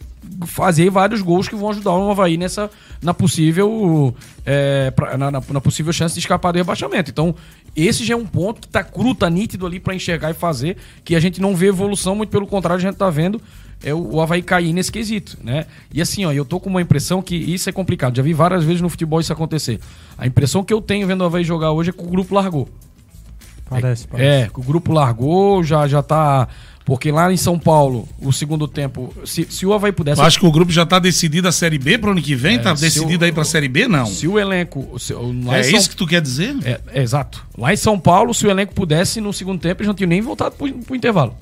fazer 0.47 0.91
vários 0.91 1.23
gols 1.23 1.49
que 1.49 1.57
vão 1.57 1.71
ajudar 1.71 1.93
o 1.93 2.11
Havaí 2.11 2.37
nessa, 2.37 2.71
na 3.03 3.15
possível 3.15 4.15
é, 4.45 4.91
pra, 4.91 5.17
na, 5.17 5.31
na, 5.31 5.43
na, 5.49 5.61
possível 5.61 5.93
chance 5.93 6.15
de 6.15 6.21
escapar 6.21 6.53
do 6.53 6.57
rebaixamento. 6.57 7.11
Então, 7.11 7.35
esse 7.75 8.05
já 8.05 8.15
é 8.15 8.17
um 8.17 8.27
ponto 8.27 8.63
que 8.63 8.69
tá 8.69 8.83
cru, 8.83 9.15
tá 9.15 9.29
nítido 9.31 9.67
ali 9.67 9.81
para 9.81 9.95
enxergar 9.95 10.31
e 10.31 10.35
fazer, 10.35 10.77
que 11.05 11.15
a 11.15 11.21
gente 11.21 11.41
não 11.41 11.55
vê 11.55 11.69
evolução, 11.69 12.15
muito 12.15 12.31
pelo 12.31 12.47
contrário, 12.47 12.79
a 12.79 12.91
gente 12.91 12.97
tá 12.97 13.11
vendo 13.11 13.41
é 13.83 13.95
o, 13.95 14.15
o 14.15 14.21
Havaí 14.21 14.43
cair 14.43 14.73
nesse 14.73 14.91
quesito, 14.91 15.39
né? 15.43 15.67
E 15.93 16.03
assim, 16.03 16.25
ó, 16.25 16.33
eu 16.33 16.45
tô 16.45 16.59
com 16.59 16.69
uma 16.69 16.83
impressão 16.83 17.23
que 17.23 17.37
isso 17.37 17.69
é 17.69 17.73
complicado. 17.73 18.17
Já 18.17 18.23
vi 18.23 18.33
várias 18.33 18.65
vezes 18.65 18.81
no 18.81 18.89
futebol 18.89 19.21
isso 19.21 19.33
acontecer. 19.33 19.79
A 20.17 20.27
impressão 20.27 20.65
que 20.65 20.73
eu 20.73 20.81
tenho 20.81 21.07
vendo 21.07 21.21
o 21.21 21.25
Havaí 21.25 21.45
jogar 21.45 21.71
hoje 21.73 21.91
é 21.91 21.93
que 21.93 22.03
o 22.03 22.09
grupo 22.09 22.35
largou. 22.35 22.69
Parece, 23.69 24.05
é, 24.05 24.09
parece. 24.09 24.47
É, 24.47 24.49
que 24.49 24.61
o 24.61 24.63
grupo 24.63 24.93
largou, 24.93 25.63
já, 25.63 25.87
já 25.87 26.03
tá 26.03 26.49
porque 26.89 27.13
lá 27.13 27.31
em 27.31 27.37
São 27.37 27.59
Paulo, 27.59 28.09
o 28.19 28.33
segundo 28.33 28.67
tempo, 28.67 29.15
se, 29.23 29.47
se 29.51 29.67
o 29.67 29.75
Havaí 29.75 29.93
pudesse. 29.93 30.23
Eu 30.23 30.27
acho 30.27 30.41
que 30.41 30.47
o 30.47 30.51
grupo 30.51 30.73
já 30.73 30.85
está 30.85 30.99
decidido 30.99 31.47
a 31.47 31.53
Série 31.53 31.77
B 31.77 31.99
para 31.99 32.09
o 32.09 32.13
ano 32.13 32.23
que 32.23 32.35
vem? 32.35 32.57
Está 32.57 32.71
é, 32.71 32.75
decidido 32.75 33.25
o, 33.25 33.27
aí 33.27 33.31
para 33.31 33.43
a 33.43 33.45
Série 33.45 33.69
B? 33.69 33.87
Não. 33.87 34.07
Se 34.07 34.27
o 34.27 34.39
elenco. 34.39 34.99
Se, 34.99 35.13
é 35.13 35.63
São... 35.65 35.79
isso 35.79 35.91
que 35.91 35.97
tu 35.97 36.07
quer 36.07 36.23
dizer? 36.23 36.57
É, 36.65 36.81
é, 36.95 37.03
exato. 37.03 37.47
Lá 37.59 37.75
em 37.75 37.77
São 37.77 38.01
Paulo, 38.01 38.33
se 38.33 38.47
o 38.47 38.51
elenco 38.51 38.73
pudesse, 38.73 39.21
no 39.21 39.35
segundo 39.35 39.61
tempo, 39.61 39.83
eles 39.83 39.87
não 39.87 39.95
tinham 39.95 40.09
nem 40.09 40.23
voltado 40.23 40.55
para 40.57 40.65
o 40.67 40.97
intervalo. 40.97 41.37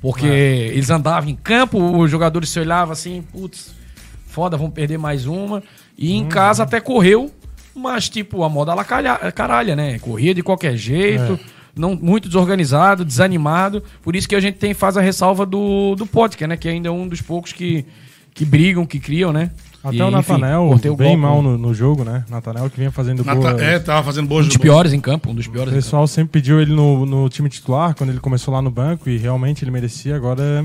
Porque 0.00 0.26
é. 0.26 0.68
eles 0.68 0.88
andavam 0.88 1.28
em 1.28 1.36
campo, 1.36 1.98
os 1.98 2.10
jogadores 2.10 2.48
se 2.48 2.58
olhavam 2.58 2.94
assim, 2.94 3.22
putz, 3.34 3.70
foda, 4.26 4.56
vamos 4.56 4.72
perder 4.72 4.96
mais 4.96 5.26
uma. 5.26 5.62
E 5.98 6.14
em 6.14 6.24
hum. 6.24 6.28
casa 6.30 6.62
até 6.62 6.80
correu, 6.80 7.30
mas 7.76 8.08
tipo, 8.08 8.42
a 8.42 8.48
moda 8.48 8.72
ela 8.72 8.82
caralha, 8.82 9.76
né? 9.76 9.98
Corria 9.98 10.32
de 10.32 10.42
qualquer 10.42 10.74
jeito. 10.74 11.38
É 11.50 11.63
não 11.76 11.96
muito 11.96 12.28
desorganizado, 12.28 13.04
desanimado. 13.04 13.82
Por 14.02 14.14
isso 14.14 14.28
que 14.28 14.34
a 14.34 14.40
gente 14.40 14.56
tem 14.58 14.74
faz 14.74 14.96
a 14.96 15.00
ressalva 15.00 15.44
do, 15.44 15.94
do 15.94 16.06
Potker, 16.06 16.48
né? 16.48 16.56
Que 16.56 16.68
ainda 16.68 16.88
é 16.88 16.92
um 16.92 17.06
dos 17.08 17.20
poucos 17.20 17.52
que, 17.52 17.84
que 18.32 18.44
brigam, 18.44 18.86
que 18.86 19.00
criam, 19.00 19.32
né? 19.32 19.50
Até 19.82 19.98
e, 19.98 20.02
o 20.02 20.10
Natanel 20.10 20.80
bem 20.96 21.14
mal 21.14 21.42
no, 21.42 21.58
no, 21.58 21.74
jogo, 21.74 22.04
né? 22.04 22.24
Natanel 22.30 22.70
que 22.70 22.78
vinha 22.78 22.90
fazendo 22.90 23.22
Nata 23.22 23.38
boas... 23.38 23.60
É, 23.60 23.78
tava 23.78 24.02
fazendo 24.02 24.26
boas... 24.26 24.46
Um 24.46 24.48
dos 24.48 24.56
piores 24.56 24.94
em 24.94 25.00
campo, 25.00 25.30
um 25.30 25.34
dos 25.34 25.46
piores 25.46 25.70
O 25.70 25.76
pessoal 25.76 26.06
sempre 26.06 26.40
pediu 26.40 26.58
ele 26.58 26.72
no, 26.72 27.04
no 27.04 27.28
time 27.28 27.50
titular, 27.50 27.94
quando 27.94 28.08
ele 28.08 28.18
começou 28.18 28.54
lá 28.54 28.62
no 28.62 28.70
banco, 28.70 29.10
e 29.10 29.18
realmente 29.18 29.62
ele 29.62 29.70
merecia. 29.70 30.16
Agora 30.16 30.64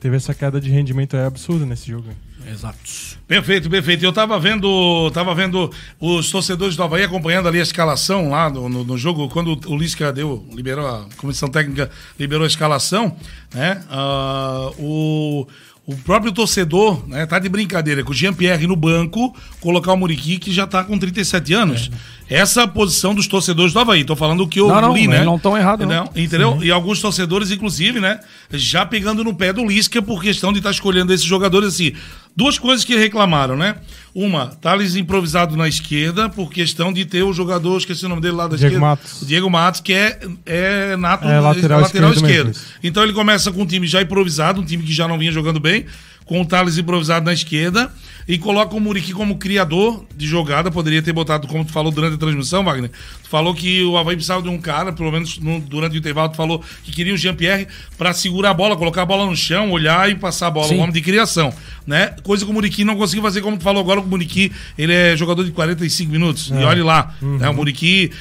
teve 0.00 0.16
essa 0.16 0.34
queda 0.34 0.60
de 0.60 0.70
rendimento 0.70 1.16
é 1.16 1.24
absurda 1.24 1.64
nesse 1.64 1.88
jogo. 1.88 2.06
Exato. 2.50 2.78
Perfeito, 3.26 3.68
perfeito. 3.68 4.04
Eu 4.04 4.12
tava 4.12 4.38
vendo, 4.38 5.10
tava 5.12 5.34
vendo 5.34 5.70
os 6.00 6.30
torcedores 6.30 6.76
do 6.76 6.82
Havaí 6.82 7.02
acompanhando 7.02 7.46
ali 7.46 7.60
a 7.60 7.62
escalação 7.62 8.30
lá 8.30 8.48
no, 8.48 8.68
no, 8.68 8.84
no 8.84 8.96
jogo, 8.96 9.28
quando 9.28 9.58
o 9.66 9.76
Lisca 9.76 10.12
deu, 10.12 10.46
liberou, 10.52 10.86
a 10.86 11.06
comissão 11.18 11.48
técnica 11.48 11.90
liberou 12.18 12.44
a 12.44 12.48
escalação, 12.48 13.14
né? 13.52 13.82
Uh, 13.90 14.74
o, 14.82 15.48
o 15.88 15.96
próprio 15.96 16.30
torcedor, 16.30 17.02
né, 17.08 17.24
tá 17.24 17.38
de 17.38 17.48
brincadeira 17.48 18.04
com 18.04 18.10
o 18.10 18.14
Jean-Pierre 18.14 18.66
no 18.66 18.76
banco, 18.76 19.34
colocar 19.58 19.94
o 19.94 19.96
Muriqui, 19.96 20.38
que 20.38 20.52
já 20.52 20.66
tá 20.66 20.84
com 20.84 20.98
37 20.98 21.54
anos. 21.54 21.90
É 22.28 22.36
essa 22.36 22.68
posição 22.68 23.14
dos 23.14 23.26
torcedores 23.26 23.72
do 23.72 23.78
Havaí. 23.78 24.04
Tô 24.04 24.14
falando 24.14 24.42
o 24.42 24.48
que 24.48 24.60
eu 24.60 24.68
não, 24.68 24.80
não, 24.82 24.92
li, 24.92 25.08
né? 25.08 25.24
Não 25.24 25.36
estão 25.36 25.56
errados, 25.56 25.88
não. 25.88 26.04
não. 26.04 26.12
Entendeu? 26.14 26.58
Sim. 26.60 26.66
E 26.66 26.70
alguns 26.70 27.00
torcedores, 27.00 27.50
inclusive, 27.50 28.00
né? 28.00 28.20
Já 28.50 28.84
pegando 28.84 29.24
no 29.24 29.34
pé 29.34 29.50
do 29.50 29.66
Lisca 29.66 30.02
por 30.02 30.20
questão 30.20 30.52
de 30.52 30.58
estar 30.58 30.68
tá 30.68 30.74
escolhendo 30.74 31.10
esses 31.10 31.24
jogadores 31.24 31.68
assim. 31.68 31.94
Duas 32.38 32.56
coisas 32.56 32.84
que 32.84 32.94
reclamaram, 32.94 33.56
né? 33.56 33.74
Uma, 34.14 34.46
Thales 34.46 34.94
improvisado 34.94 35.56
na 35.56 35.66
esquerda, 35.66 36.28
por 36.28 36.52
questão 36.52 36.92
de 36.92 37.04
ter 37.04 37.24
o 37.24 37.32
jogador, 37.32 37.76
esqueci 37.78 38.06
o 38.06 38.08
nome 38.08 38.22
dele 38.22 38.36
lá 38.36 38.46
da 38.46 38.54
Diego 38.54 38.66
esquerda. 38.66 38.86
Matos. 38.86 39.22
O 39.22 39.26
Diego 39.26 39.50
Matos, 39.50 39.80
que 39.80 39.92
é, 39.92 40.20
é 40.46 40.96
nato 40.96 41.26
é, 41.26 41.40
lateral, 41.40 41.80
lateral 41.80 42.12
esquerdo. 42.12 42.50
esquerdo. 42.52 42.78
Então 42.80 43.02
ele 43.02 43.12
começa 43.12 43.50
com 43.50 43.62
um 43.62 43.66
time 43.66 43.88
já 43.88 44.00
improvisado, 44.02 44.60
um 44.60 44.64
time 44.64 44.84
que 44.84 44.92
já 44.92 45.08
não 45.08 45.18
vinha 45.18 45.32
jogando 45.32 45.58
bem, 45.58 45.84
com 46.28 46.42
o 46.42 46.44
Thales 46.44 46.76
improvisado 46.76 47.24
na 47.24 47.32
esquerda 47.32 47.90
e 48.28 48.36
coloca 48.36 48.76
o 48.76 48.80
Muriqui 48.80 49.14
como 49.14 49.38
criador 49.38 50.04
de 50.14 50.26
jogada. 50.26 50.70
Poderia 50.70 51.00
ter 51.00 51.14
botado, 51.14 51.48
como 51.48 51.64
tu 51.64 51.72
falou 51.72 51.90
durante 51.90 52.14
a 52.14 52.18
transmissão, 52.18 52.62
Wagner. 52.62 52.90
Tu 53.22 53.30
falou 53.30 53.54
que 53.54 53.82
o 53.84 53.96
Havaí 53.96 54.14
precisava 54.14 54.42
de 54.42 54.50
um 54.50 54.58
cara, 54.58 54.92
pelo 54.92 55.10
menos 55.10 55.38
no, 55.38 55.58
durante 55.58 55.96
o 55.96 55.98
intervalo, 55.98 56.28
tu 56.28 56.36
falou 56.36 56.62
que 56.84 56.92
queria 56.92 57.14
o 57.14 57.16
Jean-Pierre 57.16 57.66
para 57.96 58.12
segurar 58.12 58.50
a 58.50 58.54
bola, 58.54 58.76
colocar 58.76 59.02
a 59.02 59.06
bola 59.06 59.24
no 59.24 59.34
chão, 59.34 59.70
olhar 59.70 60.10
e 60.10 60.14
passar 60.14 60.48
a 60.48 60.50
bola. 60.50 60.68
Sim. 60.68 60.76
Um 60.76 60.80
homem 60.80 60.92
de 60.92 61.00
criação, 61.00 61.50
né? 61.86 62.14
Coisa 62.22 62.44
que 62.44 62.50
o 62.50 62.54
Muriqui 62.54 62.84
não 62.84 62.96
conseguiu 62.96 63.22
fazer, 63.22 63.40
como 63.40 63.56
tu 63.56 63.64
falou 63.64 63.80
agora, 63.80 63.98
o 63.98 64.06
Muriqui, 64.06 64.52
ele 64.76 64.92
é 64.92 65.16
jogador 65.16 65.42
de 65.42 65.50
45 65.50 66.12
minutos. 66.12 66.52
É. 66.52 66.60
E 66.60 66.64
olhe 66.64 66.82
lá, 66.82 67.14
uhum. 67.22 67.38
né? 67.38 67.48
O 67.48 67.54
Muriqui 67.54 68.12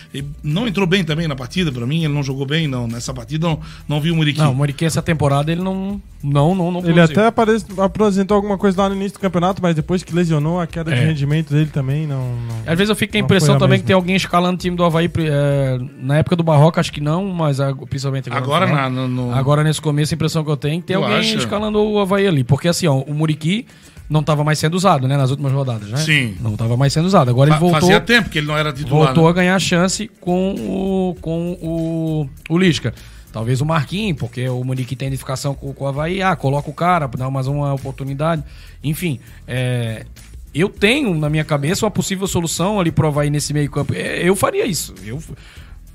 não 0.41 0.65
entrou 0.65 0.87
bem 0.87 1.03
também 1.03 1.27
na 1.27 1.35
partida, 1.35 1.69
para 1.69 1.85
mim, 1.85 2.05
ele 2.05 2.13
não 2.13 2.23
jogou 2.23 2.45
bem 2.45 2.65
não, 2.65 2.87
nessa 2.87 3.13
partida, 3.13 3.45
não, 3.45 3.59
não 3.89 3.99
vi 3.99 4.09
o 4.09 4.15
Muriqui. 4.15 4.39
Não, 4.39 4.53
o 4.53 4.55
Muriqui 4.55 4.85
essa 4.85 5.01
temporada 5.01 5.51
ele 5.51 5.61
não 5.61 6.01
não, 6.23 6.55
não, 6.55 6.71
não 6.71 6.85
Ele 6.85 6.99
até 6.99 7.27
apare... 7.27 7.57
apresentou 8.05 8.35
alguma 8.35 8.57
coisa 8.57 8.81
lá 8.81 8.89
no 8.89 8.95
início 8.95 9.17
do 9.17 9.21
campeonato, 9.21 9.61
mas 9.61 9.75
depois 9.75 10.03
que 10.03 10.13
lesionou, 10.13 10.59
a 10.59 10.67
queda 10.67 10.91
é. 10.93 10.95
de 10.95 11.05
rendimento 11.05 11.53
dele 11.53 11.69
também 11.71 12.07
não, 12.07 12.35
não, 12.35 12.55
Às 12.65 12.77
vezes 12.77 12.89
eu 12.89 12.95
fico 12.95 13.11
com 13.13 13.17
a 13.17 13.21
impressão 13.21 13.57
também 13.57 13.79
que 13.79 13.85
tem 13.85 13.95
alguém 13.95 14.15
escalando 14.15 14.55
o 14.55 14.57
time 14.57 14.75
do 14.75 14.83
Havaí. 14.83 15.09
É, 15.19 15.79
na 15.99 16.17
época 16.17 16.35
do 16.35 16.43
Barroca, 16.43 16.79
acho 16.79 16.91
que 16.91 17.01
não, 17.01 17.25
mas 17.25 17.57
principalmente 17.89 18.29
agora. 18.31 18.65
Agora, 18.65 18.89
na, 18.89 19.07
no, 19.07 19.33
agora 19.33 19.63
nesse 19.63 19.81
começo, 19.81 20.13
a 20.13 20.15
impressão 20.15 20.43
que 20.43 20.51
eu 20.51 20.57
tenho 20.57 20.77
é 20.77 20.81
que 20.81 20.87
tem 20.87 20.95
alguém 20.95 21.17
acha? 21.17 21.37
escalando 21.37 21.79
o 21.79 21.99
Havaí 21.99 22.27
ali. 22.27 22.43
Porque 22.43 22.67
assim, 22.67 22.87
ó, 22.87 22.97
o 22.97 23.13
Muriqui 23.13 23.65
não 24.09 24.21
estava 24.21 24.43
mais 24.43 24.57
sendo 24.57 24.75
usado, 24.75 25.07
né? 25.07 25.17
Nas 25.17 25.31
últimas 25.31 25.51
rodadas, 25.51 25.89
né? 25.89 25.97
Sim. 25.97 26.35
Não 26.39 26.53
estava 26.53 26.77
mais 26.77 26.93
sendo 26.93 27.05
usado. 27.05 27.29
Agora 27.29 27.49
ele 27.49 27.59
voltou. 27.59 27.81
Fazia 27.81 27.99
tempo 27.99 28.29
que 28.29 28.37
ele 28.37 28.47
não 28.47 28.57
era 28.57 28.71
titular. 28.71 29.07
Voltou 29.07 29.25
né? 29.25 29.29
a 29.29 29.33
ganhar 29.33 29.59
chance 29.59 30.09
com 30.21 30.53
o, 30.53 31.15
com 31.21 31.57
o, 31.61 32.29
o 32.49 32.57
Lisca. 32.57 32.93
Talvez 33.31 33.61
o 33.61 33.65
Marquinhos, 33.65 34.17
porque 34.17 34.47
o 34.49 34.63
Munique 34.63 34.95
tem 34.95 35.07
identificação 35.07 35.53
com, 35.53 35.73
com 35.73 35.83
o 35.83 35.87
Havaí. 35.87 36.21
Ah, 36.21 36.35
coloca 36.35 36.69
o 36.69 36.73
cara, 36.73 37.07
dá 37.07 37.29
mais 37.29 37.47
uma 37.47 37.73
oportunidade. 37.73 38.43
Enfim, 38.83 39.19
é, 39.47 40.05
eu 40.53 40.69
tenho 40.69 41.13
na 41.13 41.29
minha 41.29 41.43
cabeça 41.43 41.85
uma 41.85 41.91
possível 41.91 42.25
solução 42.27 42.79
ali 42.79 42.91
pro 42.91 43.07
Havaí 43.07 43.29
nesse 43.29 43.53
meio 43.53 43.69
campo. 43.69 43.93
É, 43.93 44.27
eu 44.27 44.35
faria 44.35 44.65
isso. 44.65 44.95
Eu 45.05 45.21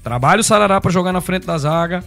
trabalho 0.03 0.41
o 0.41 0.45
Sarará 0.45 0.81
para 0.81 0.91
jogar 0.91 1.13
na 1.13 1.21
frente 1.21 1.47
da 1.47 1.57
zaga, 1.59 2.05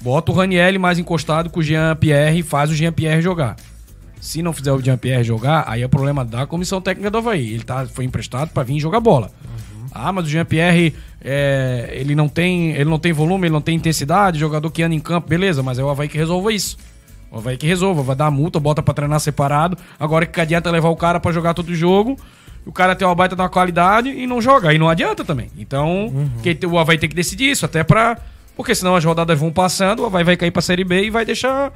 bota 0.00 0.30
o 0.30 0.34
Raniel 0.34 0.78
mais 0.78 0.98
encostado 0.98 1.50
com 1.50 1.60
o 1.60 1.62
Jean 1.62 1.96
Pierre 1.96 2.40
e 2.40 2.42
faz 2.42 2.70
o 2.70 2.74
Jean 2.74 2.92
Pierre 2.92 3.22
jogar. 3.22 3.56
Se 4.20 4.42
não 4.42 4.52
fizer 4.52 4.72
o 4.72 4.80
Jean 4.80 4.98
Pierre 4.98 5.24
jogar, 5.24 5.64
aí 5.66 5.82
é 5.82 5.88
problema 5.88 6.24
da 6.24 6.46
comissão 6.46 6.80
técnica 6.80 7.10
do 7.10 7.18
Havaí. 7.18 7.54
Ele 7.54 7.62
tá, 7.62 7.86
foi 7.86 8.04
emprestado 8.04 8.50
para 8.50 8.64
vir 8.64 8.78
jogar 8.80 9.00
bola. 9.00 9.30
Ah, 9.92 10.12
mas 10.12 10.26
o 10.26 10.28
Jean-Pierre, 10.28 10.94
é, 11.22 11.90
ele, 11.92 12.14
não 12.14 12.28
tem, 12.28 12.72
ele 12.72 12.88
não 12.88 12.98
tem 12.98 13.12
volume, 13.12 13.46
ele 13.46 13.52
não 13.52 13.60
tem 13.60 13.76
intensidade, 13.76 14.38
jogador 14.38 14.70
que 14.70 14.82
anda 14.82 14.94
em 14.94 15.00
campo, 15.00 15.28
beleza, 15.28 15.62
mas 15.62 15.78
é 15.78 15.82
o 15.82 15.88
Havaí 15.88 16.08
que 16.08 16.16
resolva 16.16 16.52
isso. 16.52 16.76
O 17.30 17.38
Havaí 17.38 17.56
que 17.56 17.66
resolva, 17.66 18.02
vai 18.02 18.16
dar 18.16 18.30
multa, 18.30 18.58
bota 18.58 18.82
pra 18.82 18.94
treinar 18.94 19.20
separado. 19.20 19.76
Agora 19.98 20.24
que 20.24 20.40
adianta 20.40 20.70
levar 20.70 20.88
o 20.88 20.96
cara 20.96 21.20
para 21.20 21.32
jogar 21.32 21.54
todo 21.54 21.74
jogo, 21.74 22.16
o 22.64 22.72
cara 22.72 22.94
tem 22.94 23.06
uma 23.06 23.14
baita 23.14 23.36
da 23.36 23.48
qualidade 23.48 24.10
e 24.10 24.26
não 24.26 24.40
joga. 24.40 24.70
Aí 24.70 24.78
não 24.78 24.88
adianta 24.88 25.24
também. 25.24 25.50
Então, 25.58 26.06
uhum. 26.06 26.30
que, 26.42 26.66
o 26.66 26.78
Havaí 26.78 26.98
tem 26.98 27.08
que 27.08 27.16
decidir 27.16 27.50
isso, 27.50 27.64
até 27.64 27.82
pra. 27.82 28.18
Porque 28.56 28.74
senão 28.74 28.96
as 28.96 29.04
rodadas 29.04 29.38
vão 29.38 29.52
passando, 29.52 30.02
o 30.02 30.06
Havaí 30.06 30.24
vai 30.24 30.36
cair 30.36 30.50
pra 30.50 30.60
Série 30.60 30.84
B 30.84 31.04
e 31.04 31.10
vai 31.10 31.24
deixar. 31.24 31.72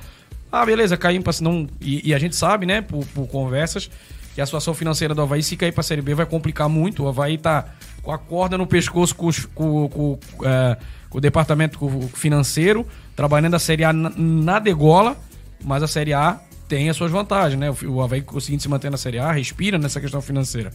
Ah, 0.51 0.67
beleza, 0.67 0.97
cair 0.97 1.23
pra. 1.23 1.33
Não, 1.41 1.67
e, 1.81 2.11
e 2.11 2.15
a 2.15 2.19
gente 2.19 2.35
sabe, 2.37 2.67
né, 2.67 2.83
por, 2.83 3.07
por 3.07 3.27
conversas, 3.27 3.91
que 4.35 4.41
a 4.41 4.47
situação 4.47 4.75
financeira 4.75 5.15
do 5.15 5.23
Havaí, 5.23 5.43
se 5.43 5.57
cair 5.57 5.73
pra 5.73 5.83
Série 5.83 6.03
B, 6.03 6.15
vai 6.15 6.27
complicar 6.27 6.69
muito. 6.69 7.05
O 7.05 7.09
Havaí 7.09 7.39
tá 7.39 7.67
com 8.03 8.13
a 8.13 8.19
corda 8.19 8.59
no 8.59 8.67
pescoço 8.67 9.15
com, 9.15 9.31
com, 9.55 9.89
com, 9.89 10.19
é, 10.45 10.77
com 11.09 11.19
o 11.19 11.21
departamento 11.21 11.79
financeiro, 12.15 12.87
trabalhando 13.15 13.55
a 13.55 13.59
Série 13.59 13.85
A 13.85 13.93
na, 13.93 14.59
degola, 14.59 15.17
mas 15.63 15.83
a 15.83 15.87
Série 15.87 16.13
A 16.13 16.41
tem 16.69 16.89
as 16.89 16.97
suas 16.97 17.11
vantagens, 17.11 17.59
né? 17.59 17.73
O 17.87 18.01
Havaí 18.01 18.23
conseguindo 18.23 18.63
se 18.63 18.69
manter 18.69 18.91
na 18.91 18.97
Série 18.97 19.19
A, 19.19 19.31
respira 19.31 19.79
nessa 19.79 20.01
questão 20.01 20.21
financeira. 20.21 20.73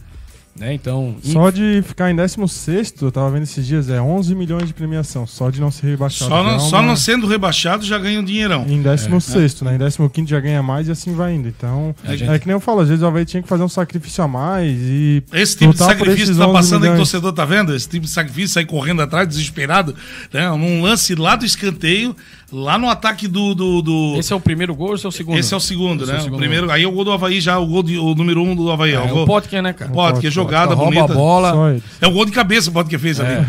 Né? 0.58 0.74
Então, 0.74 1.16
só 1.22 1.50
de 1.50 1.82
ficar 1.86 2.10
em 2.10 2.16
16, 2.16 2.94
eu 3.02 3.12
tava 3.12 3.30
vendo 3.30 3.44
esses 3.44 3.66
dias, 3.66 3.88
é 3.88 4.00
11 4.00 4.34
milhões 4.34 4.66
de 4.66 4.74
premiação, 4.74 5.26
só 5.26 5.50
de 5.50 5.60
não 5.60 5.70
ser 5.70 5.86
rebaixado. 5.86 6.30
Só, 6.30 6.42
não, 6.42 6.54
é 6.56 6.58
só 6.58 6.82
não 6.82 6.96
sendo 6.96 7.26
rebaixado 7.26 7.84
já 7.84 7.98
ganha 7.98 8.20
um 8.20 8.24
dinheirão. 8.24 8.66
Em 8.68 8.82
16, 8.82 9.62
é. 9.62 9.64
né? 9.64 9.74
Em 9.76 10.08
15 10.08 10.30
já 10.30 10.40
ganha 10.40 10.62
mais 10.62 10.88
e 10.88 10.90
assim 10.90 11.14
vai 11.14 11.34
indo. 11.34 11.48
Então, 11.48 11.94
é, 12.04 12.16
gente... 12.16 12.30
é 12.30 12.38
que 12.38 12.46
nem 12.46 12.54
eu 12.54 12.60
falo, 12.60 12.80
às 12.80 12.88
vezes 12.88 13.02
o 13.02 13.06
Havaí 13.06 13.24
tinha 13.24 13.42
que 13.42 13.48
fazer 13.48 13.62
um 13.62 13.68
sacrifício 13.68 14.22
a 14.22 14.28
mais 14.28 14.76
e. 14.80 15.22
Esse 15.32 15.56
tipo 15.56 15.72
de 15.72 15.78
sacrifício 15.78 16.34
que 16.34 16.40
tá 16.40 16.48
passando 16.48 16.84
aí 16.84 16.90
que 16.90 16.94
o 16.94 16.98
torcedor 16.98 17.32
tá 17.32 17.44
vendo? 17.44 17.74
Esse 17.74 17.88
tipo 17.88 18.04
de 18.04 18.10
sacrifício, 18.10 18.48
sair 18.48 18.66
correndo 18.66 19.02
atrás, 19.02 19.28
desesperado, 19.28 19.94
né? 20.32 20.48
Num 20.50 20.82
lance 20.82 21.14
lá 21.14 21.36
do 21.36 21.44
escanteio, 21.44 22.16
Lá 22.50 22.78
no 22.78 22.88
ataque 22.88 23.28
do, 23.28 23.54
do, 23.54 23.82
do, 23.82 24.14
Esse 24.16 24.32
é 24.32 24.36
o 24.36 24.40
primeiro 24.40 24.74
gol 24.74 24.88
ou 24.88 24.94
esse 24.94 25.04
é 25.04 25.08
o 25.08 25.12
segundo? 25.12 25.38
Esse 25.38 25.52
é 25.52 25.56
o 25.56 25.60
segundo, 25.60 26.04
esse 26.04 26.12
né? 26.12 26.16
É 26.16 26.20
o, 26.20 26.24
segundo. 26.24 26.36
o 26.36 26.40
primeiro, 26.40 26.70
aí 26.70 26.82
é 26.82 26.88
o 26.88 26.92
gol 26.92 27.04
do 27.04 27.12
Havaí 27.12 27.42
já, 27.42 27.58
o 27.58 27.66
gol 27.66 27.82
de, 27.82 27.98
o 27.98 28.14
número 28.14 28.42
um 28.42 28.56
do 28.56 28.70
Havaí. 28.70 28.92
É, 28.92 28.94
é 28.94 29.00
o, 29.00 29.08
gol... 29.08 29.26
Potker, 29.26 29.62
né, 29.62 29.74
cara? 29.74 29.90
Potker, 29.90 30.30
jogada 30.30 30.74
Potker, 30.74 30.84
bonita. 30.84 31.12
Rouba 31.12 31.50
a 31.50 31.52
bola. 31.52 31.80
É 32.00 32.06
o 32.06 32.10
gol 32.10 32.24
de 32.24 32.32
cabeça 32.32 32.70
o 32.70 32.72
Potker 32.72 32.98
fez 32.98 33.20
ali. 33.20 33.34
É. 33.34 33.44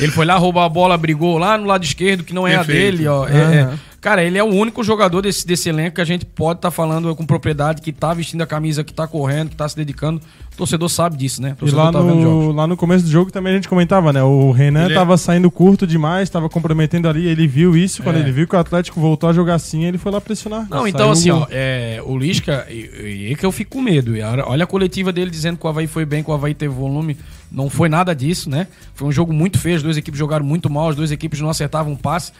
Ele 0.02 0.10
foi 0.10 0.24
lá, 0.24 0.36
roubou 0.36 0.62
a 0.62 0.68
bola, 0.70 0.96
brigou 0.96 1.36
lá 1.36 1.58
no 1.58 1.66
lado 1.66 1.84
esquerdo, 1.84 2.24
que 2.24 2.32
não 2.32 2.48
é 2.48 2.56
Perfeito. 2.56 2.78
a 2.78 2.90
dele, 2.90 3.08
ó. 3.08 3.28
É, 3.28 3.74
Cara, 4.02 4.24
ele 4.24 4.36
é 4.36 4.42
o 4.42 4.48
único 4.48 4.82
jogador 4.82 5.22
desse, 5.22 5.46
desse 5.46 5.68
elenco 5.68 5.94
que 5.94 6.00
a 6.00 6.04
gente 6.04 6.26
pode 6.26 6.58
estar 6.58 6.70
tá 6.70 6.72
falando 6.72 7.14
com 7.14 7.24
propriedade, 7.24 7.80
que 7.80 7.92
tá 7.92 8.12
vestindo 8.12 8.42
a 8.42 8.46
camisa, 8.46 8.82
que 8.82 8.92
tá 8.92 9.06
correndo, 9.06 9.50
que 9.50 9.56
tá 9.56 9.68
se 9.68 9.76
dedicando. 9.76 10.20
O 10.52 10.56
torcedor 10.56 10.88
sabe 10.88 11.16
disso, 11.16 11.40
né? 11.40 11.56
e 11.62 11.70
lá, 11.70 11.92
tá 11.92 12.02
no, 12.02 12.50
lá 12.50 12.66
no 12.66 12.76
começo 12.76 13.04
do 13.04 13.10
jogo 13.10 13.30
também 13.30 13.52
a 13.52 13.56
gente 13.56 13.68
comentava, 13.68 14.12
né? 14.12 14.20
O 14.20 14.50
Renan 14.50 14.86
ele 14.86 14.94
é- 14.94 14.96
tava 14.96 15.14
é... 15.14 15.16
saindo 15.16 15.48
curto 15.52 15.86
demais, 15.86 16.28
tava 16.28 16.48
comprometendo 16.48 17.08
ali, 17.08 17.28
ele 17.28 17.46
viu 17.46 17.76
isso, 17.76 18.02
é. 18.02 18.04
quando 18.04 18.16
ele 18.16 18.32
viu 18.32 18.48
que 18.48 18.56
o 18.56 18.58
Atlético 18.58 19.00
voltou 19.00 19.30
a 19.30 19.32
jogar 19.32 19.54
assim, 19.54 19.84
ele 19.84 19.98
foi 19.98 20.10
lá 20.10 20.20
pressionar. 20.20 20.66
Não, 20.68 20.86
então 20.86 21.12
assim, 21.12 21.30
ó, 21.30 21.46
é, 21.48 22.02
o 22.04 22.18
Lisca, 22.18 22.66
e, 22.68 23.28
e, 23.28 23.32
é 23.32 23.36
que 23.36 23.46
eu 23.46 23.52
fico 23.52 23.76
com 23.76 23.80
medo. 23.80 24.14
Olha 24.46 24.64
a 24.64 24.66
coletiva 24.66 25.12
dele 25.12 25.30
dizendo 25.30 25.56
que 25.56 25.64
o 25.64 25.68
Havaí 25.68 25.86
foi 25.86 26.04
bem, 26.04 26.24
que 26.24 26.30
o 26.30 26.34
Havaí 26.34 26.54
teve 26.54 26.74
volume. 26.74 27.16
Não 27.52 27.70
foi 27.70 27.88
nada 27.88 28.16
disso, 28.16 28.50
né? 28.50 28.66
Foi 28.94 29.06
um 29.06 29.12
jogo 29.12 29.32
muito 29.32 29.60
feio, 29.60 29.76
as 29.76 29.82
duas 29.82 29.96
equipes 29.96 30.18
jogaram 30.18 30.44
muito 30.44 30.68
mal, 30.68 30.88
as 30.88 30.96
duas 30.96 31.12
equipes 31.12 31.38
não 31.40 31.48
acertavam 31.48 31.92
um 31.92 31.96
passe. 31.96 32.32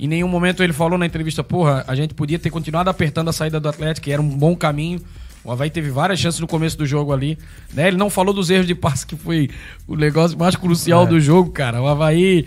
Em 0.00 0.08
nenhum 0.08 0.28
momento 0.28 0.62
ele 0.62 0.72
falou 0.72 0.98
na 0.98 1.04
entrevista, 1.04 1.44
porra, 1.44 1.84
a 1.86 1.94
gente 1.94 2.14
podia 2.14 2.38
ter 2.38 2.48
continuado 2.48 2.88
apertando 2.88 3.28
a 3.28 3.34
saída 3.34 3.60
do 3.60 3.68
Atlético, 3.68 4.06
que 4.06 4.10
era 4.10 4.22
um 4.22 4.28
bom 4.30 4.56
caminho. 4.56 4.98
O 5.44 5.52
Havaí 5.52 5.68
teve 5.68 5.90
várias 5.90 6.18
chances 6.18 6.40
no 6.40 6.46
começo 6.46 6.78
do 6.78 6.86
jogo 6.86 7.12
ali. 7.12 7.36
Né? 7.74 7.88
Ele 7.88 7.98
não 7.98 8.08
falou 8.08 8.32
dos 8.32 8.48
erros 8.48 8.66
de 8.66 8.74
passe, 8.74 9.06
que 9.06 9.14
foi 9.14 9.50
o 9.86 9.96
negócio 9.96 10.38
mais 10.38 10.56
crucial 10.56 11.04
é. 11.04 11.06
do 11.06 11.20
jogo, 11.20 11.50
cara. 11.50 11.82
O 11.82 11.86
Havaí 11.86 12.46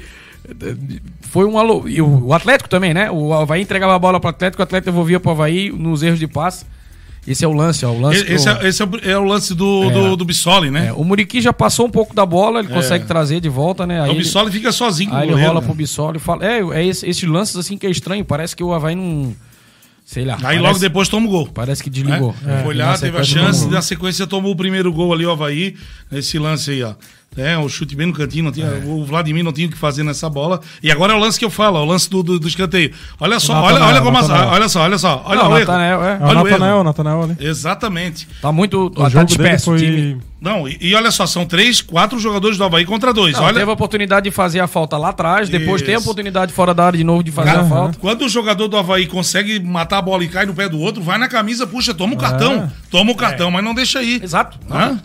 foi 1.21 1.45
um 1.45 1.59
alô. 1.59 1.87
E 1.87 2.01
o 2.01 2.33
Atlético 2.33 2.67
também, 2.67 2.91
né? 2.91 3.11
O 3.11 3.31
Havaí 3.31 3.61
entregava 3.61 3.93
a 3.93 3.99
bola 3.99 4.19
para 4.19 4.29
o 4.29 4.31
Atlético, 4.31 4.61
o 4.61 4.63
Atlético 4.63 4.91
devolvia 4.91 5.19
para 5.19 5.29
o 5.29 5.31
Havaí 5.33 5.71
nos 5.71 6.01
erros 6.01 6.17
de 6.17 6.27
passe. 6.27 6.65
Esse 7.25 7.45
é 7.45 7.47
o 7.47 7.53
lance, 7.53 7.85
ó. 7.85 7.91
O 7.91 8.01
lance 8.01 8.19
esse, 8.19 8.49
é, 8.49 8.67
esse 8.67 8.81
é, 8.81 8.85
o, 8.85 8.89
é, 9.01 9.17
o, 9.17 9.23
lance 9.23 9.55
do, 9.55 9.83
é, 9.83 9.91
do, 9.91 10.15
do 10.17 10.25
Bissoli, 10.25 10.69
né? 10.69 10.87
É, 10.87 10.93
o 10.93 11.03
Muriqui 11.03 11.39
já 11.41 11.53
passou 11.53 11.85
um 11.85 11.89
pouco 11.89 12.13
da 12.13 12.25
bola, 12.25 12.59
ele 12.59 12.69
é. 12.69 12.73
consegue 12.73 13.05
trazer 13.05 13.39
de 13.39 13.47
volta, 13.47 13.87
né? 13.87 14.01
Aí 14.01 14.11
o 14.11 14.15
Bissoli 14.15 14.51
fica 14.51 14.71
sozinho 14.71 15.09
com 15.09 15.15
o 15.15 15.19
goleiro. 15.19 15.37
Aí 15.37 15.41
ele 15.41 15.47
rola 15.47 15.61
né? 15.61 15.65
pro 15.65 15.75
Bissoli 15.75 16.17
e 16.17 16.19
fala. 16.19 16.45
É, 16.45 16.59
é 16.59 16.85
esse, 16.85 17.07
esses 17.07 17.23
lances 17.23 17.55
assim 17.55 17.77
que 17.77 17.87
é 17.87 17.89
estranho, 17.89 18.25
parece 18.25 18.55
que 18.55 18.63
o 18.63 18.73
Havaí 18.73 18.95
não. 18.95 19.33
Sei 20.05 20.25
lá. 20.25 20.35
Aí 20.35 20.41
parece, 20.41 20.61
logo 20.61 20.79
depois 20.79 21.07
toma 21.07 21.27
o 21.27 21.29
gol. 21.29 21.47
Parece 21.47 21.81
que 21.81 21.89
desligou. 21.89 22.35
Foi 22.63 22.75
lá, 22.75 22.97
teve 22.97 23.17
a 23.17 23.23
chance, 23.23 23.67
na 23.67 23.81
sequência 23.81 24.27
tomou 24.27 24.51
o 24.51 24.55
primeiro 24.55 24.91
gol 24.91 25.13
ali, 25.13 25.25
o 25.25 25.31
Havaí, 25.31 25.75
nesse 26.11 26.37
lance 26.37 26.71
aí, 26.71 26.83
ó. 26.83 26.93
É, 27.35 27.57
o 27.57 27.67
chute 27.67 27.95
bem 27.95 28.07
no 28.07 28.13
cantinho, 28.13 28.45
não 28.45 28.51
tinha, 28.51 28.67
é. 28.67 28.83
o 28.85 29.03
Vladimir 29.03 29.43
não 29.43 29.51
tinha 29.51 29.67
o 29.67 29.71
que 29.71 29.77
fazer 29.77 30.03
nessa 30.03 30.29
bola. 30.29 30.61
E 30.81 30.91
agora 30.91 31.13
é 31.13 31.15
o 31.15 31.19
lance 31.19 31.39
que 31.39 31.45
eu 31.45 31.49
falo, 31.49 31.79
o 31.79 31.85
lance 31.85 32.09
do, 32.09 32.21
do, 32.21 32.39
do 32.39 32.47
escanteio. 32.47 32.93
Olha 33.19 33.39
só, 33.39 33.61
olha, 33.61 33.83
olha 33.83 34.01
como 34.01 34.17
olha 34.17 34.69
só, 34.69 34.81
olha 34.81 34.97
só, 34.97 35.23
olha 35.25 35.43
não, 35.43 35.51
o 35.51 35.59
Natanael, 35.59 36.03
é. 36.03 36.19
Olha 36.21 36.39
o 36.39 36.43
Natanael, 36.43 36.83
Natanael 36.83 37.23
ali. 37.23 37.37
Exatamente. 37.39 38.27
Tá 38.41 38.51
muito 38.51 38.85
o 38.85 38.89
tá 38.89 39.23
disperso 39.23 39.65
foi... 39.65 39.79
time. 39.79 40.21
Não, 40.43 40.67
e, 40.67 40.77
e, 40.81 40.93
olha 40.93 41.09
só, 41.09 41.25
são 41.25 41.45
três, 41.45 41.79
quatro 41.79 42.19
jogadores 42.19 42.57
do 42.57 42.65
Havaí 42.65 42.83
contra 42.83 43.13
dois. 43.13 43.33
Não, 43.33 43.43
olha... 43.45 43.59
Teve 43.59 43.71
a 43.71 43.73
oportunidade 43.73 44.25
de 44.25 44.31
fazer 44.31 44.59
a 44.59 44.67
falta 44.67 44.97
lá 44.97 45.09
atrás, 45.09 45.47
depois 45.47 45.77
Isso. 45.77 45.85
tem 45.85 45.95
a 45.95 45.99
oportunidade 45.99 46.51
fora 46.51 46.73
da 46.73 46.85
área 46.85 46.97
de 46.97 47.03
novo 47.03 47.23
de 47.23 47.31
fazer 47.31 47.51
a 47.51 47.63
falta. 47.63 47.97
Quando 47.97 48.25
o 48.25 48.29
jogador 48.29 48.67
do 48.67 48.75
Havaí 48.75 49.07
consegue 49.07 49.57
matar 49.61 49.99
a 49.99 50.01
bola 50.01 50.21
e 50.21 50.27
cai 50.27 50.45
no 50.45 50.53
pé 50.53 50.67
do 50.67 50.81
outro, 50.81 51.01
vai 51.01 51.17
na 51.17 51.29
camisa, 51.29 51.65
puxa, 51.65 51.93
toma 51.93 52.15
o 52.15 52.17
cartão. 52.17 52.55
É. 52.55 52.69
Toma 52.91 53.13
o 53.13 53.15
cartão, 53.15 53.47
é. 53.47 53.51
mas 53.51 53.63
não 53.63 53.73
deixa 53.73 53.99
aí. 53.99 54.19
Exato. 54.21 54.59
Hã? 54.69 54.99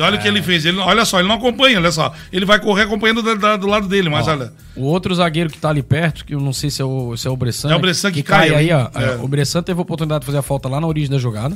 E 0.00 0.02
olha 0.02 0.18
o 0.18 0.22
que 0.22 0.26
ele 0.26 0.40
fez. 0.40 0.64
Ele, 0.64 0.78
olha 0.78 1.04
só, 1.04 1.18
ele 1.18 1.28
não 1.28 1.34
acompanha, 1.34 1.78
olha 1.78 1.92
só. 1.92 2.14
Ele 2.32 2.46
vai 2.46 2.58
correr 2.58 2.84
acompanhando 2.84 3.22
do, 3.22 3.36
do, 3.36 3.58
do 3.58 3.66
lado 3.66 3.86
dele, 3.86 4.08
mas 4.08 4.26
ó, 4.26 4.30
olha. 4.30 4.52
O 4.74 4.84
outro 4.84 5.14
zagueiro 5.14 5.50
que 5.50 5.58
tá 5.58 5.68
ali 5.68 5.82
perto, 5.82 6.24
que 6.24 6.34
eu 6.34 6.40
não 6.40 6.54
sei 6.54 6.70
se 6.70 6.80
é 6.80 6.84
o, 6.84 7.14
se 7.18 7.28
é 7.28 7.30
o 7.30 7.36
Bressan. 7.36 7.70
É 7.70 7.76
o 7.76 7.78
Bressan 7.78 8.08
que, 8.10 8.22
que 8.22 8.28
cai, 8.28 8.48
cai 8.48 8.58
aí, 8.58 8.72
ó. 8.72 8.88
É. 8.98 9.16
O 9.16 9.28
Bressan 9.28 9.62
teve 9.62 9.78
a 9.78 9.82
oportunidade 9.82 10.20
de 10.20 10.26
fazer 10.26 10.38
a 10.38 10.42
falta 10.42 10.70
lá 10.70 10.80
na 10.80 10.86
origem 10.86 11.10
da 11.10 11.18
jogada. 11.18 11.54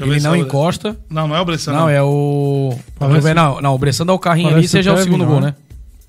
ele 0.00 0.18
não 0.18 0.34
é 0.34 0.38
encosta. 0.38 0.96
Não, 1.08 1.28
não 1.28 1.36
é 1.36 1.40
o 1.40 1.44
Bressan. 1.44 1.72
Não, 1.72 1.80
não. 1.82 1.88
é 1.88 2.02
o. 2.02 2.76
Parece... 2.98 3.32
Não, 3.32 3.60
não, 3.60 3.74
o 3.74 3.78
Bressan 3.78 4.06
dá 4.06 4.12
o 4.12 4.18
carrinho 4.18 4.48
ali 4.48 4.64
e 4.64 4.68
seja 4.68 4.92
o 4.92 4.98
segundo 4.98 5.24
gol, 5.24 5.40
né? 5.40 5.54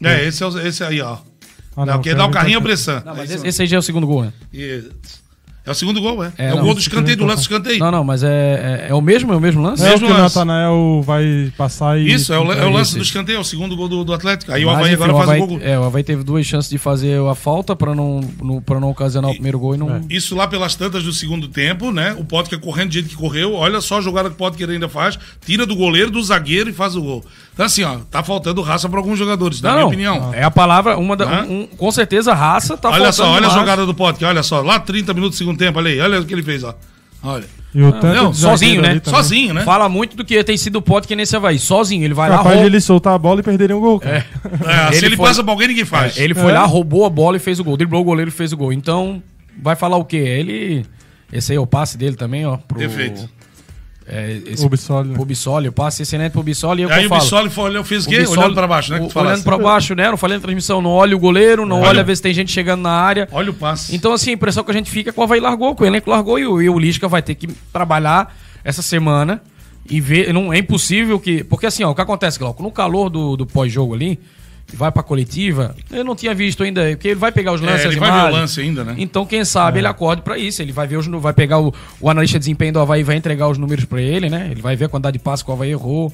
É, 0.01 0.25
esse, 0.25 0.43
é 0.43 0.47
o, 0.47 0.59
esse 0.59 0.83
aí, 0.83 1.01
ó. 1.01 1.17
Ah, 1.77 1.85
não, 1.85 2.01
quem 2.01 2.15
dá 2.15 2.25
o 2.25 2.31
carrinho 2.31 2.55
é 2.55 2.57
o 2.57 2.61
Bressan. 2.61 3.03
Não, 3.05 3.15
mas 3.15 3.29
esse, 3.29 3.47
esse 3.47 3.61
aí 3.61 3.67
já 3.67 3.77
é 3.77 3.79
o 3.79 3.83
segundo 3.83 4.07
gol, 4.07 4.23
né? 4.23 4.33
Isso. 4.51 5.22
É 5.65 5.71
o 5.71 5.73
segundo 5.73 6.01
gol, 6.01 6.21
é. 6.21 6.33
É, 6.37 6.49
é 6.49 6.53
o 6.53 6.59
gol 6.59 6.73
do 6.73 6.81
escanteio, 6.81 7.15
do 7.15 7.23
lance 7.23 7.37
do 7.37 7.53
escanteio. 7.53 7.79
Não, 7.79 7.89
não, 7.89 8.03
mas 8.03 8.21
é, 8.21 8.27
é, 8.27 8.87
é, 8.89 8.93
o 8.93 8.99
mesmo, 8.99 9.31
é 9.31 9.37
o 9.37 9.39
mesmo 9.39 9.61
lance? 9.61 9.81
É 9.81 9.91
mesmo 9.91 10.07
o 10.07 10.09
que 10.09 10.15
o 10.15 10.21
Natanael 10.21 11.01
vai 11.05 11.53
passar 11.57 11.97
e... 11.97 12.11
Isso, 12.11 12.33
é 12.33 12.39
o, 12.39 12.51
é 12.51 12.65
o 12.65 12.69
lance 12.69 12.97
do 12.97 13.01
escanteio, 13.01 13.37
é 13.37 13.39
o 13.39 13.45
segundo 13.45 13.73
gol 13.73 13.87
do, 13.87 14.03
do 14.03 14.13
Atlético. 14.13 14.51
Aí 14.51 14.65
mas, 14.65 14.73
o 14.73 14.77
Havaí 14.77 14.93
enfim, 14.93 15.03
agora 15.03 15.13
o 15.13 15.21
Havaí, 15.21 15.39
faz 15.39 15.51
o 15.51 15.53
gol. 15.53 15.59
É, 15.65 15.79
o 15.79 15.83
Havaí 15.85 16.03
teve 16.03 16.21
duas 16.21 16.45
chances 16.45 16.69
de 16.69 16.77
fazer 16.77 17.17
a 17.21 17.33
falta 17.33 17.77
pra 17.77 17.95
não, 17.95 18.19
no, 18.41 18.61
pra 18.61 18.77
não 18.77 18.89
ocasionar 18.89 19.31
e, 19.31 19.31
o 19.31 19.35
primeiro 19.35 19.57
gol 19.57 19.75
e 19.75 19.77
não... 19.77 19.95
É. 19.95 20.01
Isso 20.09 20.35
lá 20.35 20.49
pelas 20.49 20.75
tantas 20.75 21.01
do 21.01 21.13
segundo 21.13 21.47
tempo, 21.47 21.91
né? 21.91 22.13
O 22.19 22.25
Potker 22.25 22.59
correndo 22.59 22.89
do 22.89 22.93
jeito 22.95 23.07
que 23.07 23.15
correu. 23.15 23.53
Olha 23.53 23.79
só 23.79 23.99
a 23.99 24.01
jogada 24.01 24.29
que 24.29 24.35
o 24.35 24.37
Potker 24.37 24.69
ainda 24.69 24.89
faz. 24.89 25.17
Tira 25.45 25.65
do 25.65 25.77
goleiro, 25.77 26.11
do 26.11 26.21
zagueiro 26.21 26.69
e 26.69 26.73
faz 26.73 26.97
o 26.97 27.01
gol. 27.01 27.23
Então 27.53 27.65
assim, 27.67 27.83
ó, 27.83 27.97
tá 28.09 28.23
faltando 28.23 28.61
raça 28.61 28.89
pra 28.89 28.97
alguns 28.99 29.17
jogadores, 29.17 29.61
na 29.61 29.73
minha 29.73 29.85
opinião. 29.85 30.33
É 30.33 30.43
a 30.43 30.49
palavra, 30.49 30.97
uma 30.97 31.15
da, 31.15 31.43
um, 31.43 31.67
com 31.67 31.91
certeza 31.91 32.33
raça 32.33 32.75
tá 32.75 32.89
olha 32.89 32.97
faltando 32.97 33.03
Olha 33.03 33.13
só, 33.13 33.31
olha 33.31 33.47
a 33.47 33.59
jogada 33.59 33.85
do 33.85 33.93
Potker, 33.93 34.27
olha 34.27 34.43
só. 34.43 34.61
Lá 34.61 34.79
30 34.79 35.13
minutos 35.13 35.37
do 35.37 35.39
segundo 35.39 35.57
tempo, 35.57 35.77
olha 35.77 35.91
aí, 35.91 35.99
olha 36.01 36.19
o 36.19 36.25
que 36.25 36.33
ele 36.33 36.41
fez, 36.41 36.63
ó. 36.63 36.73
Olha. 37.21 37.45
E 37.73 37.81
o 37.81 37.91
tanto 37.91 38.15
não, 38.15 38.33
sozinho, 38.33 38.81
né? 38.81 39.01
Sozinho, 39.03 39.53
né? 39.53 39.63
Fala 39.63 39.89
muito 39.89 40.15
do 40.15 40.23
que 40.23 40.43
tem 40.43 40.57
sido 40.57 40.75
o 40.75 40.81
Potker 40.81 41.17
nesse 41.17 41.35
Havaí. 41.35 41.57
Sozinho, 41.57 42.03
ele 42.03 42.13
vai 42.13 42.29
Capaz 42.29 42.45
lá. 42.45 42.51
Capaz 42.51 42.59
de 42.59 42.65
ele 42.67 42.81
soltar 42.81 43.13
a 43.13 43.17
bola 43.17 43.39
e 43.39 43.43
perderia 43.43 43.75
um 43.75 43.79
gol. 43.79 44.01
É. 44.03 44.17
é. 44.89 44.91
se 44.91 44.97
ele, 44.97 45.07
ele 45.07 45.17
foi... 45.17 45.27
passa 45.27 45.43
pra 45.43 45.53
alguém, 45.53 45.69
ninguém 45.69 45.85
faz. 45.85 46.17
É, 46.17 46.23
ele 46.23 46.35
foi 46.35 46.51
é. 46.51 46.53
lá, 46.53 46.65
roubou 46.65 47.05
a 47.05 47.09
bola 47.09 47.37
e 47.37 47.39
fez 47.39 47.59
o 47.59 47.63
gol. 47.63 47.75
Driblou 47.77 48.01
o 48.01 48.05
goleiro 48.05 48.29
e 48.29 48.33
fez 48.33 48.53
o 48.53 48.57
gol. 48.57 48.71
Então, 48.71 49.23
vai 49.59 49.75
falar 49.75 49.97
o 49.97 50.05
quê? 50.05 50.17
Ele. 50.17 50.85
Esse 51.31 51.53
aí 51.53 51.57
é 51.57 51.59
o 51.59 51.65
passe 51.65 51.97
dele 51.97 52.15
também, 52.15 52.45
ó. 52.45 52.57
Pro... 52.57 52.77
Perfeito. 52.77 53.27
É, 54.07 54.41
esse. 54.47 54.61
Né? 54.61 55.15
O 55.17 55.25
Bissoli, 55.25 55.65
eu 55.67 55.71
passo 55.71 56.01
excelente 56.01 56.31
pro 56.31 56.43
Bissoli 56.43 56.81
e 56.81 56.83
eu 56.83 56.91
Aí 56.91 57.05
o 57.05 57.09
Bissoli 57.09 57.49
foi, 57.49 57.75
eu 57.75 57.83
fiz 57.83 58.05
o 58.05 58.09
quê? 58.09 58.25
Olhando 58.27 58.53
pra 58.53 58.67
baixo, 58.67 58.91
né? 58.91 58.99
O, 58.99 59.19
olhando 59.19 59.43
pra 59.43 59.57
baixo, 59.57 59.95
né? 59.95 60.09
Não 60.09 60.17
falei 60.17 60.37
na 60.37 60.41
transmissão, 60.41 60.81
não 60.81 60.89
olha 60.89 61.15
o 61.15 61.19
goleiro, 61.19 61.65
não 61.65 61.77
olha, 61.77 61.89
olha 61.89 62.03
ver 62.03 62.15
se 62.15 62.21
tem 62.21 62.33
gente 62.33 62.51
chegando 62.51 62.81
na 62.81 62.91
área. 62.91 63.27
Olha 63.31 63.51
o 63.51 63.53
passe. 63.53 63.95
Então, 63.95 64.11
assim, 64.11 64.31
a 64.31 64.33
impressão 64.33 64.63
que 64.63 64.71
a 64.71 64.73
gente 64.73 64.91
fica 64.91 65.09
é 65.09 65.13
que 65.13 65.19
o 65.19 65.23
Havaí 65.23 65.39
largou, 65.39 65.75
que 65.75 65.83
o 65.83 65.85
elenco 65.85 66.09
largou 66.09 66.37
e 66.37 66.45
o, 66.45 66.61
e 66.61 66.69
o 66.69 66.77
Lisca 66.77 67.07
vai 67.07 67.21
ter 67.21 67.35
que 67.35 67.47
trabalhar 67.71 68.35
essa 68.63 68.81
semana 68.81 69.41
e 69.89 70.01
ver. 70.01 70.33
Não, 70.33 70.51
é 70.51 70.57
impossível 70.57 71.19
que. 71.19 71.43
Porque 71.43 71.65
assim, 71.65 71.83
ó, 71.83 71.91
o 71.91 71.95
que 71.95 72.01
acontece, 72.01 72.37
Glauco, 72.37 72.61
no 72.61 72.71
calor 72.71 73.09
do, 73.09 73.37
do 73.37 73.45
pós-jogo 73.45 73.93
ali 73.93 74.19
vai 74.75 74.91
pra 74.91 75.03
coletiva, 75.03 75.75
eu 75.91 76.03
não 76.03 76.15
tinha 76.15 76.33
visto 76.33 76.63
ainda, 76.63 76.89
porque 76.91 77.09
ele 77.09 77.19
vai 77.19 77.31
pegar 77.31 77.53
os 77.53 77.61
é, 77.61 77.65
lances. 77.65 77.85
É, 77.85 77.87
ele 77.89 77.99
vai 77.99 78.11
ver 78.11 78.27
o 78.27 78.31
lance 78.31 78.61
ainda, 78.61 78.83
né? 78.83 78.95
Então, 78.97 79.25
quem 79.25 79.45
sabe 79.45 79.77
é. 79.77 79.81
ele 79.81 79.87
acorde 79.87 80.21
para 80.21 80.37
isso. 80.37 80.61
Ele 80.61 80.71
vai 80.71 80.87
ver 80.87 80.97
os, 80.97 81.07
vai 81.07 81.33
pegar 81.33 81.59
o, 81.59 81.73
o 81.99 82.09
analista 82.09 82.37
de 82.37 82.41
desempenho 82.41 82.73
do 82.73 82.79
Havaí 82.79 83.01
e 83.01 83.03
vai 83.03 83.15
entregar 83.15 83.47
os 83.47 83.57
números 83.57 83.85
para 83.85 84.01
ele, 84.01 84.29
né? 84.29 84.49
Ele 84.51 84.61
vai 84.61 84.75
ver 84.75 84.85
a 84.85 84.89
quantidade 84.89 85.17
de 85.17 85.23
passos 85.23 85.43
que 85.43 85.51
o 85.51 85.53
Havaí 85.53 85.71
errou. 85.71 86.13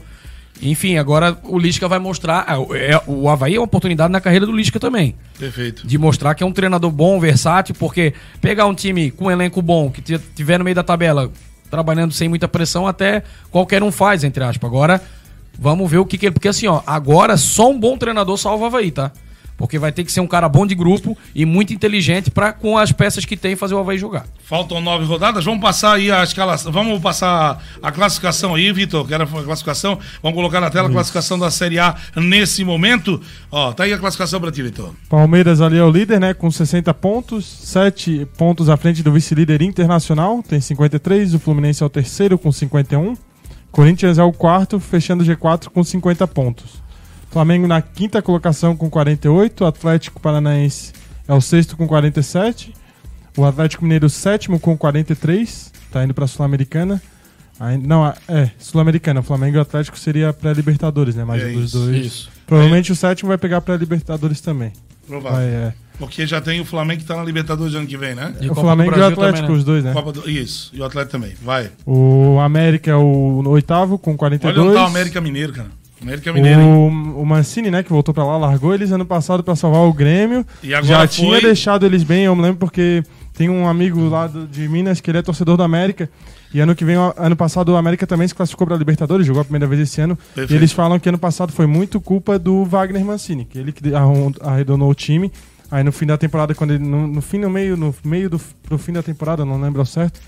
Enfim, 0.62 0.98
agora 0.98 1.38
o 1.44 1.58
Lisca 1.58 1.88
vai 1.88 2.00
mostrar. 2.00 2.46
É, 2.48 2.92
é, 2.92 3.02
o 3.08 3.30
Havaí 3.30 3.56
é 3.56 3.60
uma 3.60 3.64
oportunidade 3.64 4.12
na 4.12 4.20
carreira 4.20 4.46
do 4.46 4.52
Lisca 4.52 4.80
também. 4.80 5.16
Perfeito. 5.38 5.88
De 5.88 5.98
mostrar 5.98 6.36
que 6.36 6.44
é 6.44 6.46
um 6.46 6.52
treinador 6.52 6.92
bom, 6.92 7.20
versátil, 7.20 7.76
porque 7.76 8.14
pegar 8.42 8.66
um 8.66 8.74
time 8.74 9.12
com 9.12 9.26
um 9.26 9.32
elenco 9.32 9.62
bom, 9.62 9.90
que 9.90 10.02
tiver 10.02 10.58
no 10.58 10.66
meio 10.66 10.76
da 10.76 10.84
tabela, 10.84 11.32
trabalhando 11.70 12.14
sem 12.14 12.28
muita 12.28 12.48
pressão, 12.48 12.88
até 12.88 13.24
qualquer 13.50 13.82
um 13.84 13.92
faz, 13.92 14.24
entre 14.24 14.44
aspas. 14.44 14.70
Agora 14.70 15.02
Vamos 15.60 15.92
ver 15.92 15.98
o 15.98 16.06
que, 16.06 16.18
que 16.18 16.26
ele. 16.26 16.34
Porque 16.34 16.48
assim, 16.48 16.68
ó, 16.68 16.82
agora 16.88 17.36
só 17.36 17.70
um 17.70 17.78
bom 17.78 17.98
treinador 17.98 18.38
salva 18.38 18.64
o 18.64 18.68
Havaí, 18.68 18.92
tá? 18.92 19.12
Porque 19.58 19.78
vai 19.78 19.92
ter 19.92 20.06
que 20.06 20.12
ser 20.12 20.22
um 20.22 20.28
cara 20.28 20.48
bom 20.48 20.66
de 20.66 20.74
grupo 20.74 21.18
e 21.36 21.46
muito 21.46 21.74
inteligente 21.74 22.32
para 22.32 22.54
com 22.54 22.78
as 22.78 22.94
peças 22.94 23.26
que 23.26 23.36
tem 23.36 23.58
fazer 23.58 23.76
o 23.76 23.80
Havaí 23.80 23.98
jogar. 23.98 24.26
Faltam 24.46 24.80
nove 24.80 25.04
rodadas. 25.04 25.44
Vamos 25.44 25.60
passar 25.60 25.96
aí 25.96 26.10
a 26.10 26.24
escalação. 26.24 26.72
Vamos 26.72 26.98
passar 27.02 27.62
a 27.84 27.92
classificação 27.92 28.56
aí, 28.56 28.72
Vitor. 28.72 29.06
Quero 29.06 29.24
a 29.24 29.44
classificação. 29.44 30.00
Vamos 30.24 30.38
colocar 30.38 30.62
na 30.62 30.70
tela 30.70 30.88
a 30.88 30.92
classificação 30.92 31.38
da 31.38 31.52
Série 31.52 31.78
A 31.78 31.94
nesse 32.16 32.64
momento. 32.64 33.22
Ó, 33.52 33.74
tá 33.74 33.84
aí 33.84 33.92
a 33.92 33.98
classificação 33.98 34.40
para 34.40 34.50
ti, 34.50 34.64
Vitor. 34.64 34.94
Palmeiras 35.10 35.60
ali 35.60 35.78
é 35.78 35.84
o 35.84 35.92
líder, 35.92 36.22
né? 36.22 36.34
Com 36.34 36.50
60 36.50 36.94
pontos, 36.94 37.46
7 37.46 38.30
pontos 38.38 38.70
à 38.70 38.78
frente 38.78 39.04
do 39.04 39.12
vice-líder 39.12 39.62
internacional, 39.62 40.42
tem 40.42 40.62
53. 40.62 41.34
O 41.34 41.40
Fluminense 41.40 41.84
é 41.84 41.86
o 41.86 41.90
terceiro 41.90 42.40
com 42.40 42.50
51. 42.50 43.18
Corinthians 43.72 44.18
é 44.18 44.24
o 44.24 44.34
quarto, 44.34 44.80
fechando 44.80 45.24
o 45.24 45.26
G4 45.26 45.70
com 45.70 45.84
50 45.84 46.28
pontos. 46.28 46.82
Flamengo 47.30 47.68
na 47.68 47.82
quinta 47.82 48.22
colocação 48.22 48.76
com 48.76 48.90
48, 48.90 49.66
Atlético 49.66 50.20
Paranaense 50.20 50.94
é 51.28 51.34
o 51.34 51.40
sexto 51.40 51.78
com 51.78 51.88
47, 51.88 52.74
o 53.38 53.46
Atlético 53.46 53.84
Mineiro 53.84 54.10
sétimo 54.10 54.60
com 54.60 54.76
43, 54.76 55.72
tá 55.92 56.04
indo 56.04 56.14
para 56.14 56.26
Sul-Americana. 56.26 57.02
Não, 57.84 58.08
é, 58.28 58.52
Sul-Americana. 58.58 59.22
Flamengo 59.22 59.58
e 59.58 59.60
o 59.60 59.62
Atlético 59.62 60.00
seria 60.00 60.32
pré-Libertadores, 60.32 61.14
né? 61.16 61.26
Mais 61.26 61.44
é 61.44 61.48
um 61.48 61.54
dos 61.56 61.74
dois. 61.74 62.06
Isso. 62.06 62.32
Provavelmente 62.48 62.92
o 62.92 62.96
sétimo 62.96 63.28
vai 63.28 63.38
pegar 63.38 63.62
pré-Libertadores 63.62 64.40
também. 64.42 64.72
Provável. 65.06 65.38
Vai, 65.38 65.46
é. 65.48 65.74
Porque 66.00 66.26
já 66.26 66.40
tem 66.40 66.62
o 66.62 66.66
Flamengo 66.66 67.02
que 67.02 67.06
tá 67.06 67.18
na 67.18 67.24
Libertadores 67.24 67.76
ano 67.76 67.86
que 67.86 67.98
vem, 67.98 68.16
né? 68.16 68.34
E 68.40 68.50
o 68.50 68.56
Flamengo 68.56 68.96
e 68.96 69.00
o 69.00 69.06
Atlético, 69.06 69.22
também, 69.22 69.42
né? 69.42 69.58
os 69.58 69.64
dois, 69.66 69.84
né? 69.84 69.94
Do... 69.94 70.30
Isso, 70.30 70.72
e 70.74 70.80
o 70.80 70.86
Atlético 70.86 71.12
também. 71.12 71.34
Vai. 71.42 71.70
O 71.86 72.40
América 72.40 72.92
é 72.92 72.96
o 72.96 73.44
oitavo 73.48 74.00
com 74.00 74.16
42. 74.16 74.58
Olha 74.58 74.66
onde 74.66 74.76
tá 74.76 74.84
o 74.86 74.88
América 74.88 75.20
Mineiro, 75.20 75.52
cara. 75.52 75.68
América 76.02 76.32
Mineiro. 76.32 76.62
O, 76.62 77.22
o 77.22 77.26
Mancini, 77.26 77.70
né, 77.70 77.84
que 77.84 77.90
voltou 77.90 78.14
pra 78.14 78.24
lá, 78.24 78.38
largou 78.38 78.74
eles 78.74 78.92
ano 78.92 79.06
passado 79.06 79.44
pra 79.44 79.58
salvar 79.58 79.82
o 79.82 79.92
Grêmio. 79.92 80.46
E 80.64 80.74
agora 80.74 80.88
já 80.88 81.00
foi... 81.00 81.08
tinha 81.08 81.42
deixado 81.42 81.86
eles 81.86 82.04
bem, 82.04 82.24
eu 82.24 82.36
me 82.36 82.42
lembro 82.42 82.58
porque 82.58 83.04
tem 83.34 83.50
um 83.50 83.68
amigo 83.68 84.08
lá 84.08 84.28
do, 84.28 84.48
de 84.48 84.68
Minas 84.70 85.02
que 85.02 85.12
ele 85.12 85.18
é 85.18 85.22
torcedor 85.22 85.58
do 85.58 85.64
América. 85.64 86.10
E 86.54 86.60
ano 86.60 86.74
que 86.74 86.84
vem, 86.84 86.96
ano 86.96 87.36
passado, 87.36 87.70
o 87.70 87.76
América 87.76 88.08
também 88.08 88.28
se 88.28 88.34
classificou 88.34 88.66
para 88.66 88.76
a 88.76 88.80
Libertadores, 88.80 89.28
jogou 89.28 89.42
a 89.42 89.46
primeira 89.46 89.68
vez 89.68 89.82
esse 89.82 90.02
ano. 90.02 90.16
Perfeito. 90.16 90.54
E 90.54 90.56
eles 90.56 90.72
falam 90.72 90.98
que 90.98 91.08
ano 91.08 91.18
passado 91.18 91.52
foi 91.52 91.68
muito 91.68 92.02
culpa 92.02 92.40
do 92.40 92.66
Wagner 92.66 93.06
Mancini, 93.06 93.46
que 93.46 93.60
ele 93.60 93.72
que 93.72 93.84
arredonou 94.42 94.90
o 94.90 94.96
time 94.96 95.32
Aí 95.72 95.84
no 95.84 95.92
fim 95.92 96.06
da 96.06 96.18
temporada, 96.18 96.56
quando 96.56 96.72
ele. 96.72 96.84
No, 96.84 97.08
no 97.08 97.22
fim, 97.22 97.38
no 97.38 97.50
meio, 97.50 97.78
no 97.78 97.94
meio 98.04 98.30
do 98.30 98.40
pro 98.64 98.78
fim 98.78 98.92
da 98.92 99.04
temporada, 99.04 99.46
não 99.46 99.62
lembro 99.62 99.80
ao 99.80 99.86
certo. 99.86 100.20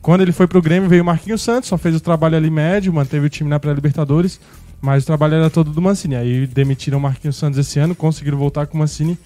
Quando 0.00 0.20
ele 0.22 0.32
foi 0.32 0.46
pro 0.46 0.62
Grêmio, 0.62 0.88
veio 0.88 1.02
o 1.02 1.06
Marquinhos 1.06 1.42
Santos, 1.42 1.68
só 1.68 1.76
fez 1.76 1.94
o 1.94 2.00
trabalho 2.00 2.36
ali 2.36 2.50
médio, 2.50 2.92
manteve 2.92 3.26
o 3.26 3.28
time 3.28 3.50
na 3.50 3.58
pré-Libertadores, 3.58 4.40
mas 4.80 5.02
o 5.02 5.06
trabalho 5.06 5.34
era 5.34 5.50
todo 5.50 5.70
do 5.70 5.82
Mancini. 5.82 6.16
Aí 6.16 6.46
demitiram 6.46 6.98
o 6.98 7.00
Marquinhos 7.00 7.36
Santos 7.36 7.58
esse 7.58 7.78
ano, 7.78 7.94
conseguiram 7.94 8.38
voltar 8.38 8.66
com 8.66 8.76
o 8.76 8.80
Mancini. 8.80 9.18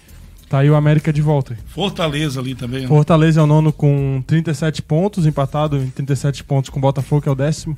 Tá 0.49 0.59
aí 0.59 0.69
o 0.69 0.75
América 0.75 1.11
de 1.11 1.21
volta. 1.21 1.57
Fortaleza 1.67 2.39
ali 2.39 2.53
também. 2.53 2.81
Né? 2.81 2.87
Fortaleza 2.87 3.39
é 3.39 3.43
o 3.43 3.47
nono 3.47 3.71
com 3.71 4.23
37 4.27 4.81
pontos, 4.81 5.25
empatado 5.25 5.77
em 5.77 5.89
37 5.89 6.43
pontos 6.43 6.69
com 6.69 6.77
o 6.77 6.81
Botafogo, 6.81 7.21
que 7.21 7.29
é 7.29 7.31
o 7.31 7.35
décimo. 7.35 7.77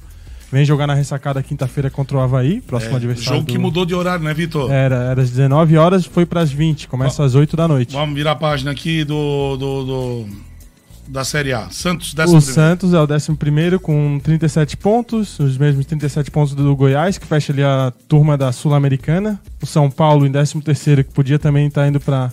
Vem 0.55 0.63
jogar 0.63 0.87
na 0.87 0.93
ressacada 0.93 1.43
quinta-feira 1.43 1.89
contra 1.89 2.15
o 2.15 2.21
Havaí, 2.21 2.61
próximo 2.61 2.93
é, 2.93 2.95
adversário. 2.95 3.39
Jogo 3.39 3.45
do... 3.45 3.51
que 3.51 3.57
mudou 3.57 3.85
de 3.85 3.93
horário, 3.93 4.23
né, 4.23 4.33
Vitor? 4.33 4.71
Era, 4.71 4.95
era 5.11 5.21
às 5.21 5.29
19 5.29 5.75
horas, 5.75 6.05
foi 6.05 6.25
para 6.25 6.39
as 6.39 6.49
20, 6.49 6.87
começa 6.87 7.25
às 7.25 7.35
8 7.35 7.57
da 7.57 7.67
noite. 7.67 7.91
Vamos 7.91 8.15
virar 8.15 8.31
a 8.31 8.35
página 8.37 8.71
aqui 8.71 9.03
do, 9.03 9.57
do, 9.57 9.83
do 9.83 10.25
da 11.09 11.25
Série 11.25 11.51
A. 11.51 11.69
Santos, 11.71 12.13
décimo 12.13 12.37
O 12.37 12.41
primeiro. 12.41 12.69
Santos 12.69 12.93
é 12.93 12.97
o 12.97 13.03
11 13.03 13.79
com 13.79 14.17
37 14.23 14.77
pontos, 14.77 15.37
os 15.39 15.57
mesmos 15.57 15.85
37 15.87 16.31
pontos 16.31 16.55
do 16.55 16.73
Goiás, 16.73 17.17
que 17.17 17.27
fecha 17.27 17.51
ali 17.51 17.61
a 17.61 17.91
turma 18.07 18.37
da 18.37 18.53
Sul-Americana. 18.53 19.37
O 19.61 19.65
São 19.65 19.91
Paulo 19.91 20.25
em 20.25 20.31
13, 20.31 21.03
que 21.03 21.11
podia 21.13 21.37
também 21.37 21.67
estar 21.67 21.81
tá 21.81 21.87
indo 21.89 21.99
para 21.99 22.31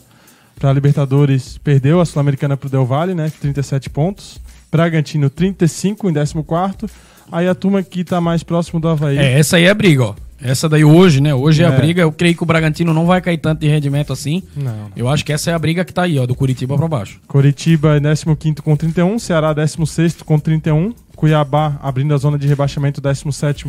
a 0.63 0.73
Libertadores, 0.73 1.59
perdeu 1.59 2.01
a 2.01 2.05
Sul-Americana 2.05 2.57
para 2.57 2.69
o 2.69 2.71
Del 2.71 2.87
Valle, 2.87 3.17
né? 3.17 3.33
37 3.41 3.91
pontos. 3.91 4.41
Bragantino 4.71 5.29
35 5.29 6.09
em 6.09 6.15
14. 6.15 7.12
Aí 7.33 7.49
a 7.49 7.55
turma 7.55 7.83
que 7.83 8.01
está 8.01 8.21
mais 8.21 8.43
próximo 8.43 8.79
do 8.79 8.89
Havaí. 8.89 9.17
É, 9.17 9.39
essa 9.39 9.57
aí 9.57 9.65
é 9.65 9.71
a 9.71 9.75
briga, 9.75 10.05
ó. 10.05 10.15
Essa 10.43 10.69
daí 10.69 10.85
hoje, 10.85 11.21
né? 11.21 11.33
Hoje 11.33 11.63
é. 11.63 11.67
é. 11.67 11.69
a 11.69 11.71
briga. 11.71 12.03
Eu 12.03 12.13
creio 12.13 12.35
que 12.35 12.43
o 12.43 12.47
Bragantino 12.47 12.93
não 12.93 13.07
vai 13.07 13.21
cair 13.21 13.39
tanto 13.39 13.61
de 13.61 13.69
rendimento 13.69 14.13
assim. 14.13 14.43
Não. 14.57 14.91
Eu 14.97 15.09
acho 15.09 15.25
que 15.25 15.33
essa 15.33 15.51
é 15.51 15.55
a 15.55 15.59
briga 15.59 15.85
que 15.85 15.95
tá 15.95 16.03
aí, 16.03 16.19
ó, 16.19 16.27
do 16.27 16.35
Curitiba 16.35 16.77
para 16.77 16.89
baixo. 16.89 17.21
Curitiba 17.27 17.97
é 17.97 18.01
15 18.01 18.57
com 18.57 18.77
31, 18.77 19.19
Ceará 19.19 19.53
16 19.53 20.23
com 20.23 20.39
31, 20.39 20.93
Cuiabá 21.15 21.79
abrindo 21.81 22.13
a 22.13 22.17
zona 22.17 22.37
de 22.37 22.47
rebaixamento 22.49 23.01
17 23.01 23.67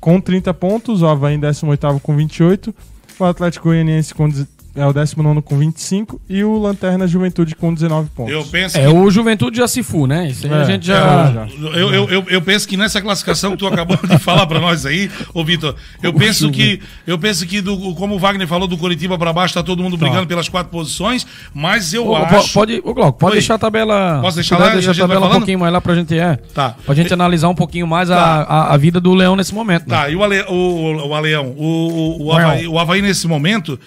com 0.00 0.20
30 0.20 0.52
pontos, 0.54 1.02
o 1.02 1.06
Havaí 1.06 1.34
em 1.34 1.40
18 1.40 2.00
com 2.02 2.16
28, 2.16 2.74
o 3.18 3.24
Atlético 3.24 3.68
Goianiense 3.68 4.14
com 4.14 4.28
é 4.74 4.84
o 4.84 4.92
19 4.92 5.42
com 5.42 5.56
25 5.56 6.20
e 6.28 6.42
o 6.42 6.58
Lanterna 6.58 7.06
Juventude 7.06 7.54
com 7.54 7.72
19 7.72 8.10
pontos. 8.10 8.32
Eu 8.32 8.44
penso 8.44 8.76
é 8.76 8.82
que... 8.82 8.88
o 8.88 9.08
Juventude 9.08 9.58
já 9.58 9.68
se 9.68 9.82
fu, 9.82 10.06
né? 10.06 10.28
Isso 10.28 10.46
aí 10.46 10.52
é, 10.52 10.56
a 10.56 10.64
gente 10.64 10.86
já. 10.86 11.48
É. 11.48 11.78
Eu, 11.78 11.92
eu, 11.92 12.10
eu, 12.10 12.24
eu, 12.28 12.42
penso 12.42 12.66
que 12.66 12.76
nessa 12.76 13.00
classificação 13.00 13.52
que 13.52 13.58
tu 13.58 13.66
acabou 13.68 13.96
de 13.96 14.18
falar 14.18 14.46
para 14.46 14.58
nós 14.58 14.84
aí, 14.84 15.08
ô 15.32 15.44
Vitor, 15.44 15.76
eu 16.02 16.12
penso 16.12 16.50
que 16.50 16.80
eu 17.06 17.16
penso 17.16 17.46
que 17.46 17.60
do, 17.60 17.94
como 17.94 18.16
o 18.16 18.18
Wagner 18.18 18.48
falou 18.48 18.66
do 18.66 18.76
Curitiba 18.76 19.16
para 19.16 19.32
baixo, 19.32 19.54
tá 19.54 19.62
todo 19.62 19.82
mundo 19.82 19.96
brigando 19.96 20.22
tá. 20.22 20.26
pelas 20.26 20.48
quatro 20.48 20.72
posições, 20.72 21.24
mas 21.54 21.94
eu 21.94 22.14
acho. 22.16 22.52
Pode, 22.52 22.80
ô 22.84 22.92
Glauco, 22.92 23.18
pode 23.18 23.32
Oi. 23.32 23.38
deixar 23.38 23.54
a 23.54 23.58
tabela. 23.58 24.18
Posso 24.20 24.36
deixar 24.36 24.58
lá? 24.58 24.70
Deixar 24.70 24.90
a 24.90 24.94
tabela 24.94 25.26
um 25.28 25.30
pouquinho 25.30 25.58
mais 25.60 25.72
lá 25.72 25.80
pra 25.80 25.94
gente 25.94 26.18
é. 26.18 26.36
Tá. 26.52 26.74
Pra 26.84 26.94
gente 26.94 27.12
analisar 27.14 27.48
um 27.48 27.54
pouquinho 27.54 27.86
mais 27.86 28.08
tá. 28.08 28.16
a, 28.16 28.42
a, 28.42 28.74
a, 28.74 28.76
vida 28.76 29.00
do 29.00 29.14
Leão 29.14 29.36
nesse 29.36 29.54
momento. 29.54 29.88
Né? 29.88 29.96
Tá, 29.96 30.08
e 30.10 30.16
o, 30.16 30.24
Ale, 30.24 30.40
o, 30.48 30.52
o, 30.52 31.08
o 31.08 31.14
Aleão, 31.14 31.54
o, 31.56 31.64
o, 31.64 32.26
o, 32.26 32.32
Havaí, 32.32 32.66
o 32.66 32.78
Havaí 32.78 33.02
nesse 33.02 33.28
momento 33.28 33.78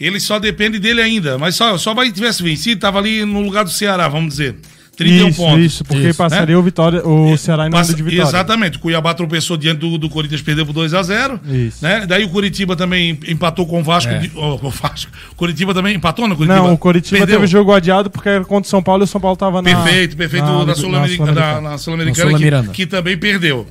ele 0.00 0.20
só 0.20 0.38
depende 0.38 0.78
dele 0.78 1.00
ainda. 1.00 1.38
Mas 1.38 1.56
só, 1.56 1.76
só 1.78 1.94
vai 1.94 2.10
tivesse 2.12 2.42
vencido, 2.42 2.80
tava 2.80 2.98
ali 2.98 3.24
no 3.24 3.40
lugar 3.40 3.64
do 3.64 3.70
Ceará, 3.70 4.08
vamos 4.08 4.30
dizer. 4.30 4.56
31 4.98 5.28
isso, 5.28 5.36
pontos. 5.40 5.64
Isso, 5.64 5.84
porque 5.84 6.08
isso, 6.08 6.18
passaria 6.18 6.56
né? 6.56 6.56
o, 6.56 6.62
Vitória, 6.62 7.06
o 7.06 7.36
Ceará 7.36 7.68
em 7.68 7.70
Passa, 7.70 7.94
de 7.94 8.02
vitória. 8.02 8.28
Exatamente. 8.28 8.78
O 8.78 8.80
Cuiabá 8.80 9.14
tropeçou 9.14 9.56
diante 9.56 9.78
do, 9.78 9.96
do 9.96 10.10
Corinthians, 10.10 10.42
perdeu 10.42 10.66
por 10.66 10.74
2x0. 10.74 11.38
Né? 11.80 12.04
Daí 12.04 12.24
o 12.24 12.28
Curitiba 12.28 12.74
também 12.74 13.16
empatou 13.28 13.64
com 13.64 13.80
o 13.80 13.84
Vasco. 13.84 14.12
É. 14.12 14.18
De, 14.18 14.32
oh, 14.34 14.58
o 14.60 14.70
Vasco. 14.70 15.12
Curitiba 15.36 15.72
também 15.72 15.94
empatou 15.94 16.26
no 16.26 16.34
Curitiba? 16.34 16.62
Não, 16.62 16.74
o 16.74 16.78
Curitiba 16.78 17.18
perdeu. 17.18 17.36
teve 17.36 17.46
jogo 17.46 17.72
adiado 17.72 18.10
porque 18.10 18.28
era 18.28 18.44
contra 18.44 18.66
o 18.66 18.70
São 18.70 18.82
Paulo 18.82 19.04
e 19.04 19.04
o 19.04 19.06
São 19.06 19.20
Paulo 19.20 19.34
estava 19.34 19.62
na. 19.62 19.70
Perfeito, 19.70 20.16
perfeito. 20.16 20.46
Na, 20.46 20.66
na 20.66 20.74
Sul-Americana, 20.74 21.78
Sul 21.78 21.96
Sul 21.96 22.38
que, 22.38 22.72
que, 22.72 22.86
também 22.86 23.16
perdeu. 23.16 23.68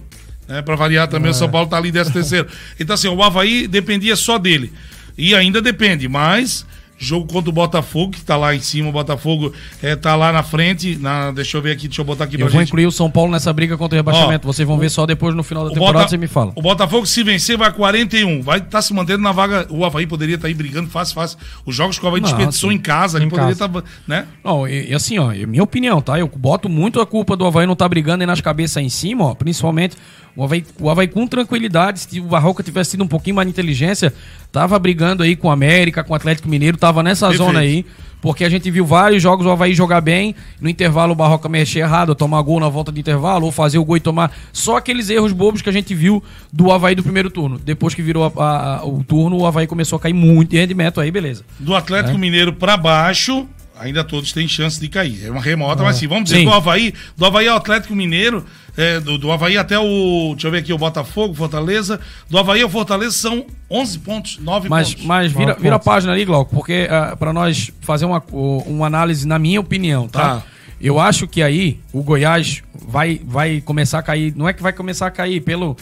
Né? 0.47 0.61
Para 0.61 0.77
variar 0.77 1.09
também, 1.09 1.27
é. 1.27 1.31
o 1.31 1.33
São 1.33 1.49
Paulo 1.49 1.65
está 1.65 1.75
ali 1.75 1.91
13 1.91 2.13
terceiro. 2.13 2.47
Então, 2.79 2.93
assim, 2.93 3.09
o 3.09 3.21
Havaí 3.21 3.67
dependia 3.67 4.15
só 4.15 4.37
dele. 4.37 4.71
E 5.17 5.33
ainda 5.33 5.61
depende, 5.61 6.07
mas 6.07 6.65
Jogo 6.99 7.31
contra 7.31 7.49
o 7.51 7.53
Botafogo, 7.53 8.13
que 8.13 8.21
tá 8.21 8.35
lá 8.35 8.55
em 8.55 8.59
cima, 8.59 8.89
o 8.89 8.91
Botafogo 8.91 9.53
é, 9.83 9.95
tá 9.95 10.15
lá 10.15 10.31
na 10.31 10.41
frente. 10.41 10.97
Na, 10.97 11.29
deixa 11.29 11.55
eu 11.57 11.61
ver 11.61 11.71
aqui, 11.71 11.87
deixa 11.87 12.01
eu 12.01 12.05
botar 12.05 12.23
aqui 12.23 12.35
eu 12.35 12.39
pra 12.39 12.47
vou 12.47 12.59
gente. 12.59 12.69
incluir 12.69 12.87
o 12.87 12.91
São 12.91 13.09
Paulo 13.09 13.31
nessa 13.31 13.53
briga 13.53 13.77
contra 13.77 13.95
o 13.95 13.99
rebaixamento. 13.99 14.47
Ó, 14.47 14.51
Vocês 14.51 14.67
vão 14.67 14.79
ver 14.79 14.89
só 14.89 15.05
depois 15.05 15.35
no 15.35 15.43
final 15.43 15.65
da 15.65 15.69
temporada, 15.69 15.99
Bota, 15.99 16.09
você 16.09 16.17
me 16.17 16.25
fala. 16.25 16.53
O 16.55 16.61
Botafogo, 16.61 17.05
se 17.05 17.21
vencer, 17.21 17.55
vai 17.55 17.71
41. 17.71 18.41
Vai 18.41 18.57
estar 18.57 18.69
tá 18.69 18.81
se 18.81 18.95
mantendo 18.95 19.21
na 19.21 19.31
vaga. 19.31 19.67
O 19.69 19.85
Havaí 19.85 20.07
poderia 20.07 20.35
estar 20.35 20.43
tá 20.43 20.47
aí 20.47 20.55
brigando 20.55 20.89
fácil, 20.89 21.13
fácil. 21.13 21.37
Os 21.63 21.75
jogos 21.75 21.99
que 21.99 22.05
o 22.05 22.07
Havaí 22.07 22.19
Não, 22.19 22.29
desperdiçou 22.29 22.71
em 22.71 22.79
casa, 22.79 23.19
ele 23.19 23.27
poderia 23.27 23.51
estar. 23.51 23.69
Tá, 23.69 23.83
né? 24.07 24.25
Não, 24.43 24.67
e, 24.67 24.89
e, 24.89 24.93
assim, 24.95 25.19
ó, 25.19 25.31
minha 25.47 25.63
opinião, 25.63 26.01
tá? 26.01 26.17
Eu 26.17 26.27
boto 26.35 26.67
muito 26.67 26.99
a 26.99 27.05
culpa 27.05 27.37
do 27.37 27.45
Havaí 27.45 27.67
não 27.67 27.73
estar 27.73 27.85
tá 27.85 27.89
brigando 27.89 28.23
aí 28.23 28.27
nas 28.27 28.41
cabeças 28.41 28.77
aí 28.77 28.85
em 28.85 28.89
cima, 28.89 29.23
ó. 29.25 29.35
Principalmente 29.35 29.95
o 30.37 30.43
Havaí, 30.43 30.63
o 30.79 30.87
Havaí 30.87 31.07
com 31.07 31.25
tranquilidade, 31.25 31.99
se 32.01 32.19
o 32.19 32.25
Barroca 32.25 32.61
tivesse 32.61 32.91
sido 32.91 33.03
um 33.03 33.07
pouquinho 33.07 33.35
mais 33.35 33.47
de 33.47 33.51
inteligência, 33.51 34.13
tava 34.51 34.77
brigando 34.77 35.23
aí 35.23 35.35
com 35.35 35.47
o 35.47 35.51
América, 35.51 36.03
com 36.03 36.13
o 36.13 36.15
Atlético 36.15 36.47
Mineiro, 36.47 36.77
tava 36.77 37.01
nessa 37.01 37.27
Perfeito. 37.27 37.47
zona 37.47 37.59
aí. 37.59 37.83
Porque 38.21 38.43
a 38.43 38.49
gente 38.49 38.69
viu 38.69 38.85
vários 38.85 39.21
jogos 39.21 39.45
o 39.45 39.49
Havaí 39.49 39.73
jogar 39.73 40.01
bem, 40.01 40.35
no 40.59 40.69
intervalo 40.69 41.13
o 41.13 41.15
Barroca 41.15 41.47
mexer 41.47 41.79
errado, 41.79 42.13
tomar 42.15 42.41
gol 42.41 42.59
na 42.59 42.69
volta 42.69 42.91
de 42.91 42.99
intervalo, 42.99 43.45
ou 43.45 43.51
fazer 43.51 43.77
o 43.77 43.85
gol 43.85 43.97
e 43.97 43.99
tomar. 43.99 44.31
Só 44.51 44.77
aqueles 44.77 45.09
erros 45.09 45.31
bobos 45.31 45.61
que 45.61 45.69
a 45.69 45.71
gente 45.71 45.93
viu 45.95 46.23
do 46.51 46.71
Havaí 46.71 46.93
do 46.93 47.03
primeiro 47.03 47.29
turno. 47.29 47.59
Depois 47.63 47.93
que 47.93 48.01
virou 48.01 48.31
a, 48.37 48.77
a, 48.79 48.85
o 48.85 49.03
turno, 49.03 49.37
o 49.37 49.45
Havaí 49.45 49.65
começou 49.65 49.97
a 49.97 49.99
cair 49.99 50.13
muito 50.13 50.49
de 50.49 50.57
rendimento 50.57 50.99
aí, 50.99 51.11
beleza. 51.11 51.43
Do 51.59 51.75
Atlético 51.75 52.15
é. 52.15 52.19
Mineiro 52.19 52.53
para 52.53 52.75
baixo, 52.75 53.47
ainda 53.79 54.03
todos 54.03 54.31
têm 54.31 54.47
chance 54.47 54.79
de 54.79 54.87
cair. 54.87 55.25
É 55.25 55.31
uma 55.31 55.41
remota, 55.41 55.81
é. 55.81 55.85
mas 55.85 55.97
sim, 55.97 56.07
vamos 56.07 56.25
dizer, 56.25 56.37
Sim. 56.37 56.45
do 56.45 56.53
Havaí, 56.53 56.93
do 57.15 57.25
Havaí 57.25 57.47
ao 57.47 57.57
Atlético 57.57 57.95
Mineiro, 57.95 58.45
é, 58.75 58.99
do, 58.99 59.17
do 59.17 59.31
Havaí 59.31 59.57
até 59.57 59.77
o. 59.79 60.31
Deixa 60.33 60.47
eu 60.47 60.51
ver 60.51 60.59
aqui, 60.59 60.73
o 60.73 60.77
Botafogo, 60.77 61.33
Fortaleza. 61.33 61.99
Do 62.29 62.37
Havaí 62.37 62.61
ao 62.61 62.69
Fortaleza 62.69 63.11
são 63.11 63.45
11 63.69 63.99
pontos, 63.99 64.37
9 64.39 64.69
mas, 64.69 64.89
pontos. 64.93 65.05
Mas 65.05 65.31
vira, 65.31 65.53
vira 65.55 65.75
a 65.75 65.79
página 65.79 66.13
ali, 66.13 66.25
Glauco, 66.25 66.53
porque 66.53 66.83
uh, 66.83 66.93
ah, 66.93 67.15
para 67.15 67.33
nós 67.33 67.71
fazer 67.81 68.05
uma, 68.05 68.23
uma 68.31 68.87
análise, 68.87 69.27
na 69.27 69.39
minha 69.39 69.59
opinião, 69.59 70.07
tá? 70.07 70.35
tá? 70.37 70.43
Eu 70.79 70.99
acho 70.99 71.27
que 71.27 71.41
aí 71.41 71.79
o 71.91 72.03
Goiás 72.03 72.61
vai, 72.87 73.19
vai 73.23 73.61
começar 73.61 73.99
a 73.99 74.03
cair. 74.03 74.33
Não 74.35 74.47
é 74.47 74.53
que 74.53 74.61
vai 74.61 74.71
começar 74.73 75.07
a 75.07 75.11
cair 75.11 75.41
pelo. 75.41 75.75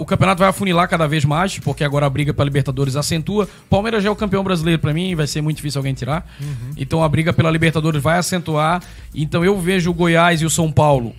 O 0.00 0.04
campeonato 0.04 0.40
vai 0.40 0.48
afunilar 0.48 0.88
cada 0.88 1.06
vez 1.06 1.24
mais, 1.24 1.58
porque 1.58 1.84
agora 1.84 2.04
a 2.04 2.10
briga 2.10 2.34
pela 2.34 2.44
Libertadores 2.44 2.96
acentua. 2.96 3.48
Palmeiras 3.68 4.02
já 4.02 4.08
é 4.08 4.12
o 4.12 4.16
campeão 4.16 4.42
brasileiro 4.42 4.80
para 4.80 4.92
mim, 4.92 5.14
vai 5.14 5.26
ser 5.26 5.40
muito 5.40 5.56
difícil 5.56 5.78
alguém 5.78 5.94
tirar. 5.94 6.28
Uhum. 6.40 6.72
Então 6.76 7.04
a 7.04 7.08
briga 7.08 7.32
pela 7.32 7.50
Libertadores 7.50 8.02
vai 8.02 8.18
acentuar. 8.18 8.82
Então 9.14 9.44
eu 9.44 9.58
vejo 9.60 9.90
o 9.90 9.94
Goiás 9.94 10.42
e 10.42 10.44
o 10.44 10.50
São 10.50 10.72
Paulo 10.72 11.14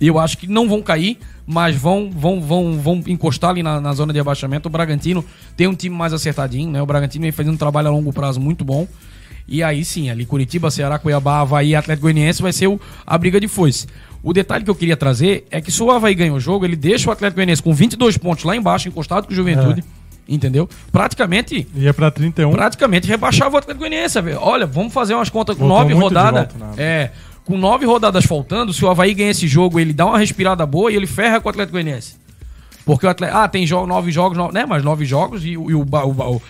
eu 0.00 0.18
acho 0.18 0.36
que 0.38 0.46
não 0.46 0.68
vão 0.68 0.82
cair, 0.82 1.18
mas 1.46 1.76
vão 1.76 2.10
vão 2.10 2.40
vão, 2.40 2.78
vão 2.78 3.02
encostar 3.06 3.50
ali 3.50 3.62
na, 3.62 3.80
na 3.80 3.92
zona 3.92 4.12
de 4.12 4.20
abaixamento. 4.20 4.68
O 4.68 4.70
Bragantino 4.70 5.24
tem 5.56 5.66
um 5.66 5.74
time 5.74 5.96
mais 5.96 6.12
acertadinho, 6.12 6.70
né? 6.70 6.82
O 6.82 6.86
Bragantino 6.86 7.22
vem 7.22 7.32
fazendo 7.32 7.54
um 7.54 7.58
trabalho 7.58 7.88
a 7.88 7.90
longo 7.90 8.12
prazo 8.12 8.40
muito 8.40 8.64
bom. 8.64 8.86
E 9.48 9.62
aí 9.62 9.84
sim, 9.84 10.10
ali 10.10 10.24
Curitiba, 10.24 10.70
Ceará, 10.70 10.98
Cuiabá, 10.98 11.40
Havaí, 11.40 11.74
Atlético 11.74 12.02
Goianiense 12.02 12.42
vai 12.42 12.52
ser 12.52 12.68
o, 12.68 12.80
a 13.06 13.18
briga 13.18 13.40
de 13.40 13.48
foice. 13.48 13.86
O 14.22 14.32
detalhe 14.32 14.64
que 14.64 14.70
eu 14.70 14.74
queria 14.74 14.96
trazer 14.96 15.46
é 15.50 15.60
que 15.60 15.72
se 15.72 15.82
o 15.82 15.90
Havaí 15.90 16.14
ganha 16.14 16.32
o 16.32 16.40
jogo, 16.40 16.64
ele 16.64 16.76
deixa 16.76 17.08
o 17.08 17.12
Atlético 17.12 17.36
Goianiense 17.36 17.62
com 17.62 17.72
22 17.72 18.18
pontos 18.18 18.44
lá 18.44 18.54
embaixo, 18.54 18.88
encostado 18.88 19.26
com 19.26 19.32
o 19.32 19.36
Juventude. 19.36 19.80
É. 19.80 20.32
Entendeu? 20.32 20.68
Praticamente. 20.92 21.66
Ia 21.74 21.92
pra 21.92 22.10
31. 22.10 22.52
Praticamente 22.52 23.08
rebaixava 23.08 23.54
o 23.54 23.58
Atlético 23.58 23.80
Goianiense. 23.80 24.18
Olha, 24.38 24.66
vamos 24.66 24.92
fazer 24.92 25.14
umas 25.14 25.28
contas 25.28 25.56
com 25.56 25.66
nove 25.66 25.92
rodadas. 25.94 26.48
É 26.76 27.10
com 27.50 27.58
nove 27.58 27.84
rodadas 27.84 28.24
faltando, 28.24 28.72
se 28.72 28.84
o 28.84 28.88
Havaí 28.88 29.12
ganha 29.12 29.30
esse 29.30 29.48
jogo, 29.48 29.80
ele 29.80 29.92
dá 29.92 30.06
uma 30.06 30.18
respirada 30.18 30.64
boa 30.64 30.92
e 30.92 30.94
ele 30.94 31.06
ferra 31.06 31.40
com 31.40 31.48
o 31.48 31.50
Atlético 31.50 31.72
Goianiense. 31.72 32.14
Porque 32.84 33.06
o 33.06 33.10
Atlético. 33.10 33.38
Ah, 33.38 33.48
tem 33.48 33.66
jogo, 33.66 33.86
nove 33.88 34.12
jogos, 34.12 34.38
nove, 34.38 34.54
né? 34.54 34.64
Mas 34.64 34.84
nove 34.84 35.04
jogos 35.04 35.44
e, 35.44 35.50
e 35.50 35.56
o, 35.56 35.66
o, 35.66 36.36
o, 36.36 36.42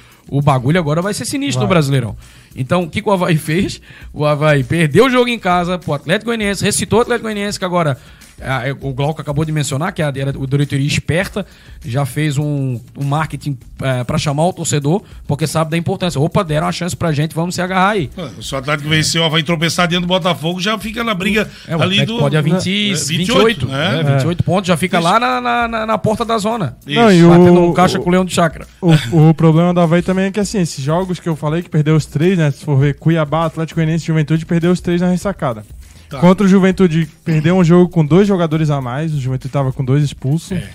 bagulho 0.42 0.78
agora 0.78 1.00
vai 1.00 1.14
ser 1.14 1.24
sinistro 1.24 1.60
vai. 1.60 1.64
no 1.64 1.68
Brasileirão. 1.68 2.16
Então, 2.54 2.82
o 2.82 2.90
que, 2.90 3.00
que 3.00 3.08
o 3.08 3.12
Havaí 3.12 3.36
fez? 3.36 3.80
O 4.12 4.24
Havaí 4.24 4.64
perdeu 4.64 5.06
o 5.06 5.10
jogo 5.10 5.28
em 5.28 5.38
casa 5.38 5.78
pro 5.78 5.94
Atlético 5.94 6.26
Goianiense, 6.26 6.64
recitou 6.64 6.98
o 6.98 7.02
Atlético 7.02 7.24
Goianiense, 7.24 7.58
que 7.58 7.64
agora 7.64 7.96
é, 8.40 8.76
o 8.80 8.92
Glauco 8.92 9.20
acabou 9.20 9.44
de 9.44 9.52
mencionar 9.52 9.92
que 9.92 10.02
a, 10.02 10.08
a 10.08 10.10
diretoria 10.10 10.86
esperta 10.86 11.44
já 11.84 12.06
fez 12.06 12.38
um, 12.38 12.80
um 12.96 13.04
marketing 13.04 13.58
é, 13.82 14.02
para 14.04 14.18
chamar 14.18 14.46
o 14.46 14.52
torcedor, 14.52 15.02
porque 15.26 15.46
sabe 15.46 15.70
da 15.70 15.76
importância. 15.76 16.20
Opa, 16.20 16.42
deram 16.42 16.66
uma 16.66 16.72
chance 16.72 16.96
pra 16.96 17.12
gente, 17.12 17.34
vamos 17.34 17.54
se 17.54 17.62
agarrar 17.62 17.90
aí. 17.90 18.10
Se 18.40 18.54
o 18.54 18.58
Atlético 18.58 18.88
é. 18.88 18.96
venceu, 18.96 19.28
vai 19.28 19.42
tropeçar 19.42 19.86
dentro 19.86 20.02
do 20.02 20.08
Botafogo, 20.08 20.60
já 20.60 20.78
fica 20.78 21.04
na 21.04 21.14
briga 21.14 21.48
é, 21.68 21.74
ali 21.74 22.04
do. 22.04 22.18
Pode 22.18 22.36
a 22.36 22.40
20, 22.40 22.54
é, 22.54 22.94
28, 22.94 23.66
28, 23.66 23.66
né? 23.66 24.02
28 24.14 24.42
pontos, 24.42 24.68
já 24.68 24.76
fica 24.76 24.98
Isso. 24.98 25.08
lá 25.08 25.20
na, 25.20 25.68
na, 25.68 25.86
na, 25.86 25.98
porta 25.98 26.24
da 26.24 26.38
zona. 26.38 26.76
Não, 26.86 27.12
e 27.12 27.22
Batendo 27.22 27.60
o, 27.60 27.70
um 27.70 27.72
caixa 27.72 27.98
o, 27.98 28.02
com 28.02 28.08
o 28.08 28.12
Leão 28.12 28.24
de 28.24 28.32
Chakra. 28.32 28.66
O, 28.80 29.28
o 29.28 29.34
problema 29.34 29.74
da 29.74 29.82
Havaí 29.82 30.02
também 30.02 30.26
é 30.26 30.30
que, 30.30 30.40
assim, 30.40 30.60
esses 30.60 30.82
jogos 30.82 31.20
que 31.20 31.28
eu 31.28 31.36
falei, 31.36 31.62
que 31.62 31.70
perdeu 31.70 31.94
os 31.94 32.06
três, 32.06 32.38
né? 32.38 32.50
Se 32.50 32.64
for 32.64 32.76
ver 32.78 32.94
Cuiabá, 32.94 33.46
Atlético 33.46 33.76
Goianiense 33.76 34.04
e 34.04 34.06
Juventude, 34.06 34.46
perdeu 34.46 34.72
os 34.72 34.80
três 34.80 35.00
na 35.00 35.08
ressacada. 35.08 35.62
Tá. 36.10 36.18
Contra 36.18 36.44
o 36.44 36.48
Juventude, 36.48 37.08
perdeu 37.24 37.56
um 37.56 37.62
jogo 37.62 37.88
com 37.88 38.04
dois 38.04 38.26
jogadores 38.26 38.68
a 38.68 38.80
mais. 38.80 39.14
O 39.14 39.20
Juventude 39.20 39.46
estava 39.46 39.72
com 39.72 39.84
dois 39.84 40.02
expulsos. 40.02 40.50
É. 40.50 40.68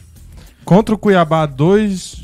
Contra 0.63 0.95
o 0.95 0.97
Cuiabá, 0.97 1.45
dois 1.45 2.17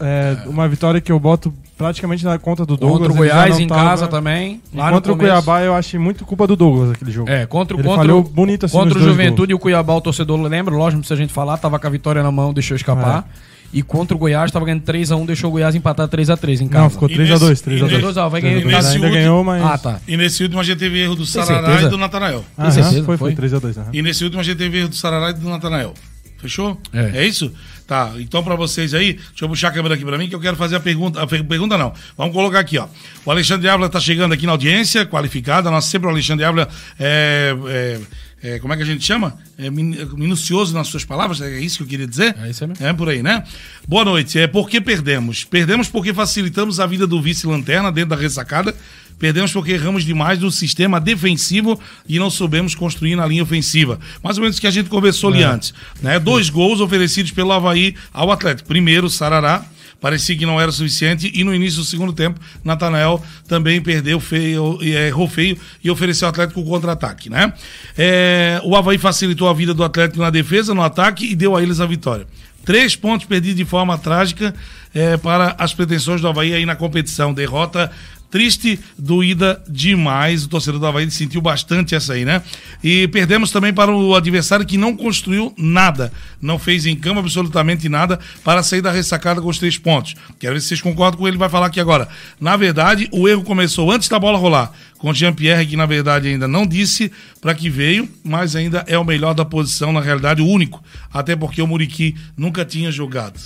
é, 0.00 0.44
é. 0.44 0.48
uma 0.48 0.66
vitória 0.66 1.00
que 1.00 1.12
eu 1.12 1.20
boto 1.20 1.54
praticamente 1.76 2.24
na 2.24 2.38
conta 2.38 2.64
do 2.64 2.76
Douglas. 2.76 3.02
Contra 3.02 3.12
o 3.12 3.16
Goiás 3.16 3.60
em 3.60 3.68
tava... 3.68 3.82
casa 3.82 4.08
também. 4.08 4.62
Contra 4.90 5.12
o 5.12 5.16
Cuiabá 5.16 5.62
eu 5.62 5.74
achei 5.74 6.00
muito 6.00 6.24
culpa 6.24 6.46
do 6.46 6.56
Douglas 6.56 6.92
aquele 6.92 7.12
jogo. 7.12 7.30
É, 7.30 7.44
contra, 7.46 7.76
ele 7.76 7.86
contra, 7.86 8.20
bonito 8.22 8.66
assim 8.66 8.76
contra 8.76 8.98
o 8.98 9.02
Juventude 9.02 9.36
gols. 9.36 9.50
e 9.50 9.54
o 9.54 9.58
Cuiabá, 9.58 9.94
o 9.94 10.00
torcedor 10.00 10.40
lembra, 10.40 10.74
lógico, 10.74 11.04
se 11.04 11.12
a 11.12 11.16
gente 11.16 11.32
falar, 11.32 11.58
tava 11.58 11.78
com 11.78 11.86
a 11.86 11.90
vitória 11.90 12.22
na 12.22 12.32
mão, 12.32 12.52
deixou 12.52 12.74
escapar. 12.74 13.26
É. 13.28 13.53
E 13.74 13.82
contra 13.82 14.16
o 14.16 14.18
Goiás, 14.18 14.46
estava 14.46 14.64
ganhando 14.64 14.82
3x1, 14.82 15.26
deixou 15.26 15.50
o 15.50 15.52
Goiás 15.52 15.74
empatar 15.74 16.06
3x3 16.08 16.60
em 16.60 16.68
casa. 16.68 16.84
Não, 16.84 16.90
ficou 16.90 17.08
3x2. 17.08 17.60
3x2, 17.60 18.16
ó, 18.16 18.28
vai 18.28 18.40
ganhar. 18.40 18.58
Ainda 18.58 19.10
ganhou, 19.10 19.42
mas... 19.42 19.64
Ah, 19.64 19.76
tá. 19.76 20.00
E 20.06 20.16
nesse 20.16 20.44
último 20.44 20.60
a 20.60 20.64
gente 20.64 20.78
teve 20.78 21.00
erro 21.00 21.16
do 21.16 21.26
Sarará 21.26 21.82
e 21.82 21.88
do 21.88 21.98
Natanael. 21.98 22.44
Ah, 22.56 22.70
foi, 23.04 23.16
foi 23.16 23.34
3x2. 23.34 23.88
E 23.92 24.00
nesse 24.00 24.22
último 24.22 24.40
a 24.40 24.44
gente 24.44 24.58
teve 24.58 24.78
erro 24.78 24.88
do 24.88 24.94
Sarará 24.94 25.30
e 25.30 25.34
do 25.34 25.48
Natanael. 25.48 25.92
Fechou? 26.38 26.78
É. 26.92 27.22
é 27.22 27.26
isso? 27.26 27.52
Tá, 27.86 28.12
então 28.18 28.44
para 28.44 28.54
vocês 28.54 28.94
aí, 28.94 29.14
deixa 29.14 29.44
eu 29.44 29.48
puxar 29.48 29.68
a 29.68 29.70
câmera 29.70 29.94
aqui 29.94 30.04
para 30.04 30.16
mim 30.16 30.28
que 30.28 30.34
eu 30.34 30.40
quero 30.40 30.56
fazer 30.56 30.76
a 30.76 30.80
pergunta. 30.80 31.20
A 31.22 31.26
pergunta 31.26 31.76
não. 31.76 31.92
Vamos 32.16 32.32
colocar 32.32 32.60
aqui, 32.60 32.78
ó. 32.78 32.86
O 33.24 33.30
Alexandre 33.30 33.68
Ávila 33.68 33.88
tá 33.88 33.98
chegando 33.98 34.32
aqui 34.32 34.46
na 34.46 34.52
audiência, 34.52 35.04
qualificada. 35.04 35.70
Nós 35.70 35.86
sempre 35.86 36.06
o 36.06 36.10
Alexandre 36.10 36.44
Ávila 36.44 36.68
é, 36.98 37.54
é 37.68 38.00
é, 38.44 38.58
como 38.58 38.74
é 38.74 38.76
que 38.76 38.82
a 38.82 38.86
gente 38.86 39.02
chama? 39.02 39.38
É 39.56 39.70
minucioso 39.70 40.74
nas 40.74 40.88
suas 40.88 41.02
palavras, 41.02 41.40
é 41.40 41.58
isso 41.58 41.78
que 41.78 41.82
eu 41.84 41.86
queria 41.86 42.06
dizer? 42.06 42.36
É 42.42 42.50
isso 42.50 42.68
mesmo. 42.68 42.86
É 42.86 42.92
por 42.92 43.08
aí, 43.08 43.22
né? 43.22 43.42
Boa 43.88 44.04
noite. 44.04 44.38
É 44.38 44.46
por 44.46 44.68
que 44.68 44.82
perdemos? 44.82 45.44
Perdemos 45.44 45.88
porque 45.88 46.12
facilitamos 46.12 46.78
a 46.78 46.84
vida 46.84 47.06
do 47.06 47.22
vice-lanterna 47.22 47.90
dentro 47.90 48.10
da 48.10 48.16
ressacada. 48.16 48.76
Perdemos 49.18 49.50
porque 49.50 49.72
erramos 49.72 50.04
demais 50.04 50.40
no 50.40 50.50
sistema 50.50 51.00
defensivo 51.00 51.80
e 52.06 52.18
não 52.18 52.28
soubemos 52.28 52.74
construir 52.74 53.16
na 53.16 53.26
linha 53.26 53.42
ofensiva. 53.42 53.98
Mais 54.22 54.36
ou 54.36 54.42
menos 54.42 54.58
o 54.58 54.60
que 54.60 54.66
a 54.66 54.70
gente 54.70 54.90
conversou 54.90 55.30
é. 55.30 55.36
ali 55.36 55.42
antes. 55.44 55.72
Né? 56.02 56.18
Dois 56.18 56.50
gols 56.50 56.80
oferecidos 56.80 57.30
pelo 57.30 57.50
Havaí 57.50 57.94
ao 58.12 58.30
Atlético. 58.30 58.68
Primeiro, 58.68 59.08
Sarará 59.08 59.64
parecia 60.00 60.36
que 60.36 60.46
não 60.46 60.60
era 60.60 60.70
suficiente 60.70 61.30
e 61.34 61.44
no 61.44 61.54
início 61.54 61.80
do 61.80 61.84
segundo 61.84 62.12
tempo, 62.12 62.40
Natanael 62.62 63.22
também 63.48 63.80
perdeu 63.80 64.20
feio, 64.20 64.78
errou 64.82 65.28
feio 65.28 65.58
e 65.82 65.90
ofereceu 65.90 66.26
ao 66.26 66.30
Atlético 66.30 66.60
o 66.60 66.64
contra-ataque, 66.64 67.30
né? 67.30 67.52
É, 67.96 68.60
o 68.64 68.76
Havaí 68.76 68.98
facilitou 68.98 69.48
a 69.48 69.54
vida 69.54 69.72
do 69.74 69.84
Atlético 69.84 70.20
na 70.20 70.30
defesa, 70.30 70.74
no 70.74 70.82
ataque 70.82 71.30
e 71.30 71.34
deu 71.34 71.56
a 71.56 71.62
eles 71.62 71.80
a 71.80 71.86
vitória. 71.86 72.26
Três 72.64 72.96
pontos 72.96 73.26
perdidos 73.26 73.56
de 73.56 73.64
forma 73.64 73.96
trágica 73.98 74.54
é, 74.94 75.16
para 75.18 75.54
as 75.58 75.74
pretensões 75.74 76.20
do 76.20 76.28
Havaí 76.28 76.54
aí 76.54 76.64
na 76.64 76.74
competição. 76.74 77.34
Derrota 77.34 77.90
triste, 78.34 78.80
doída 78.98 79.62
demais. 79.68 80.42
O 80.44 80.48
torcedor 80.48 80.80
do 80.80 80.86
Havaí 80.88 81.08
sentiu 81.08 81.40
bastante 81.40 81.94
essa 81.94 82.14
aí, 82.14 82.24
né? 82.24 82.42
E 82.82 83.06
perdemos 83.06 83.52
também 83.52 83.72
para 83.72 83.94
o 83.94 84.12
adversário 84.12 84.66
que 84.66 84.76
não 84.76 84.96
construiu 84.96 85.54
nada, 85.56 86.12
não 86.42 86.58
fez 86.58 86.84
em 86.84 86.96
campo 86.96 87.20
absolutamente 87.20 87.88
nada 87.88 88.18
para 88.42 88.60
sair 88.64 88.80
da 88.80 88.90
ressacada 88.90 89.40
com 89.40 89.48
os 89.48 89.58
três 89.58 89.78
pontos. 89.78 90.16
Quero 90.40 90.54
ver 90.54 90.60
se 90.60 90.66
vocês 90.66 90.82
concordam 90.82 91.20
com 91.20 91.28
ele, 91.28 91.36
vai 91.36 91.48
falar 91.48 91.66
aqui 91.66 91.78
agora. 91.78 92.08
Na 92.40 92.56
verdade, 92.56 93.08
o 93.12 93.28
erro 93.28 93.44
começou 93.44 93.92
antes 93.92 94.08
da 94.08 94.18
bola 94.18 94.36
rolar, 94.36 94.72
com 94.98 95.10
o 95.10 95.14
Jean-Pierre, 95.14 95.64
que 95.64 95.76
na 95.76 95.86
verdade 95.86 96.26
ainda 96.26 96.48
não 96.48 96.66
disse 96.66 97.12
para 97.40 97.54
que 97.54 97.70
veio, 97.70 98.08
mas 98.24 98.56
ainda 98.56 98.84
é 98.88 98.98
o 98.98 99.04
melhor 99.04 99.34
da 99.34 99.44
posição, 99.44 99.92
na 99.92 100.00
realidade, 100.00 100.42
o 100.42 100.48
único. 100.48 100.82
Até 101.12 101.36
porque 101.36 101.62
o 101.62 101.68
Muriqui 101.68 102.16
nunca 102.36 102.64
tinha 102.64 102.90
jogado 102.90 103.38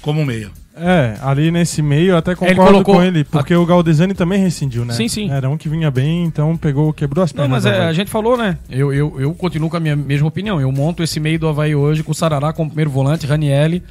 como 0.00 0.26
meia. 0.26 0.63
É, 0.76 1.16
ali 1.22 1.50
nesse 1.50 1.80
meio 1.80 2.10
eu 2.10 2.16
até 2.16 2.34
concordo 2.34 2.60
ele 2.60 2.70
colocou... 2.70 2.94
com 2.96 3.02
ele, 3.02 3.22
porque 3.24 3.54
a... 3.54 3.60
o 3.60 3.64
Galdesani 3.64 4.12
também 4.12 4.40
rescindiu, 4.40 4.84
né? 4.84 4.92
Sim, 4.94 5.08
sim. 5.08 5.30
Era 5.30 5.48
um 5.48 5.56
que 5.56 5.68
vinha 5.68 5.90
bem, 5.90 6.24
então 6.24 6.56
pegou, 6.56 6.92
quebrou 6.92 7.22
as 7.22 7.32
pernas. 7.32 7.64
Não, 7.64 7.70
mas 7.70 7.80
é, 7.80 7.86
a 7.86 7.92
gente 7.92 8.10
falou, 8.10 8.36
né? 8.36 8.58
Eu, 8.68 8.92
eu, 8.92 9.20
eu 9.20 9.34
continuo 9.34 9.70
com 9.70 9.76
a 9.76 9.80
minha 9.80 9.94
mesma 9.94 10.26
opinião. 10.26 10.60
Eu 10.60 10.72
monto 10.72 11.02
esse 11.02 11.20
meio 11.20 11.38
do 11.38 11.48
Havaí 11.48 11.74
hoje 11.74 12.02
com 12.02 12.10
o 12.10 12.14
Sarará 12.14 12.52
como 12.52 12.70
primeiro 12.70 12.90
volante, 12.90 13.26
Ranielli 13.26 13.82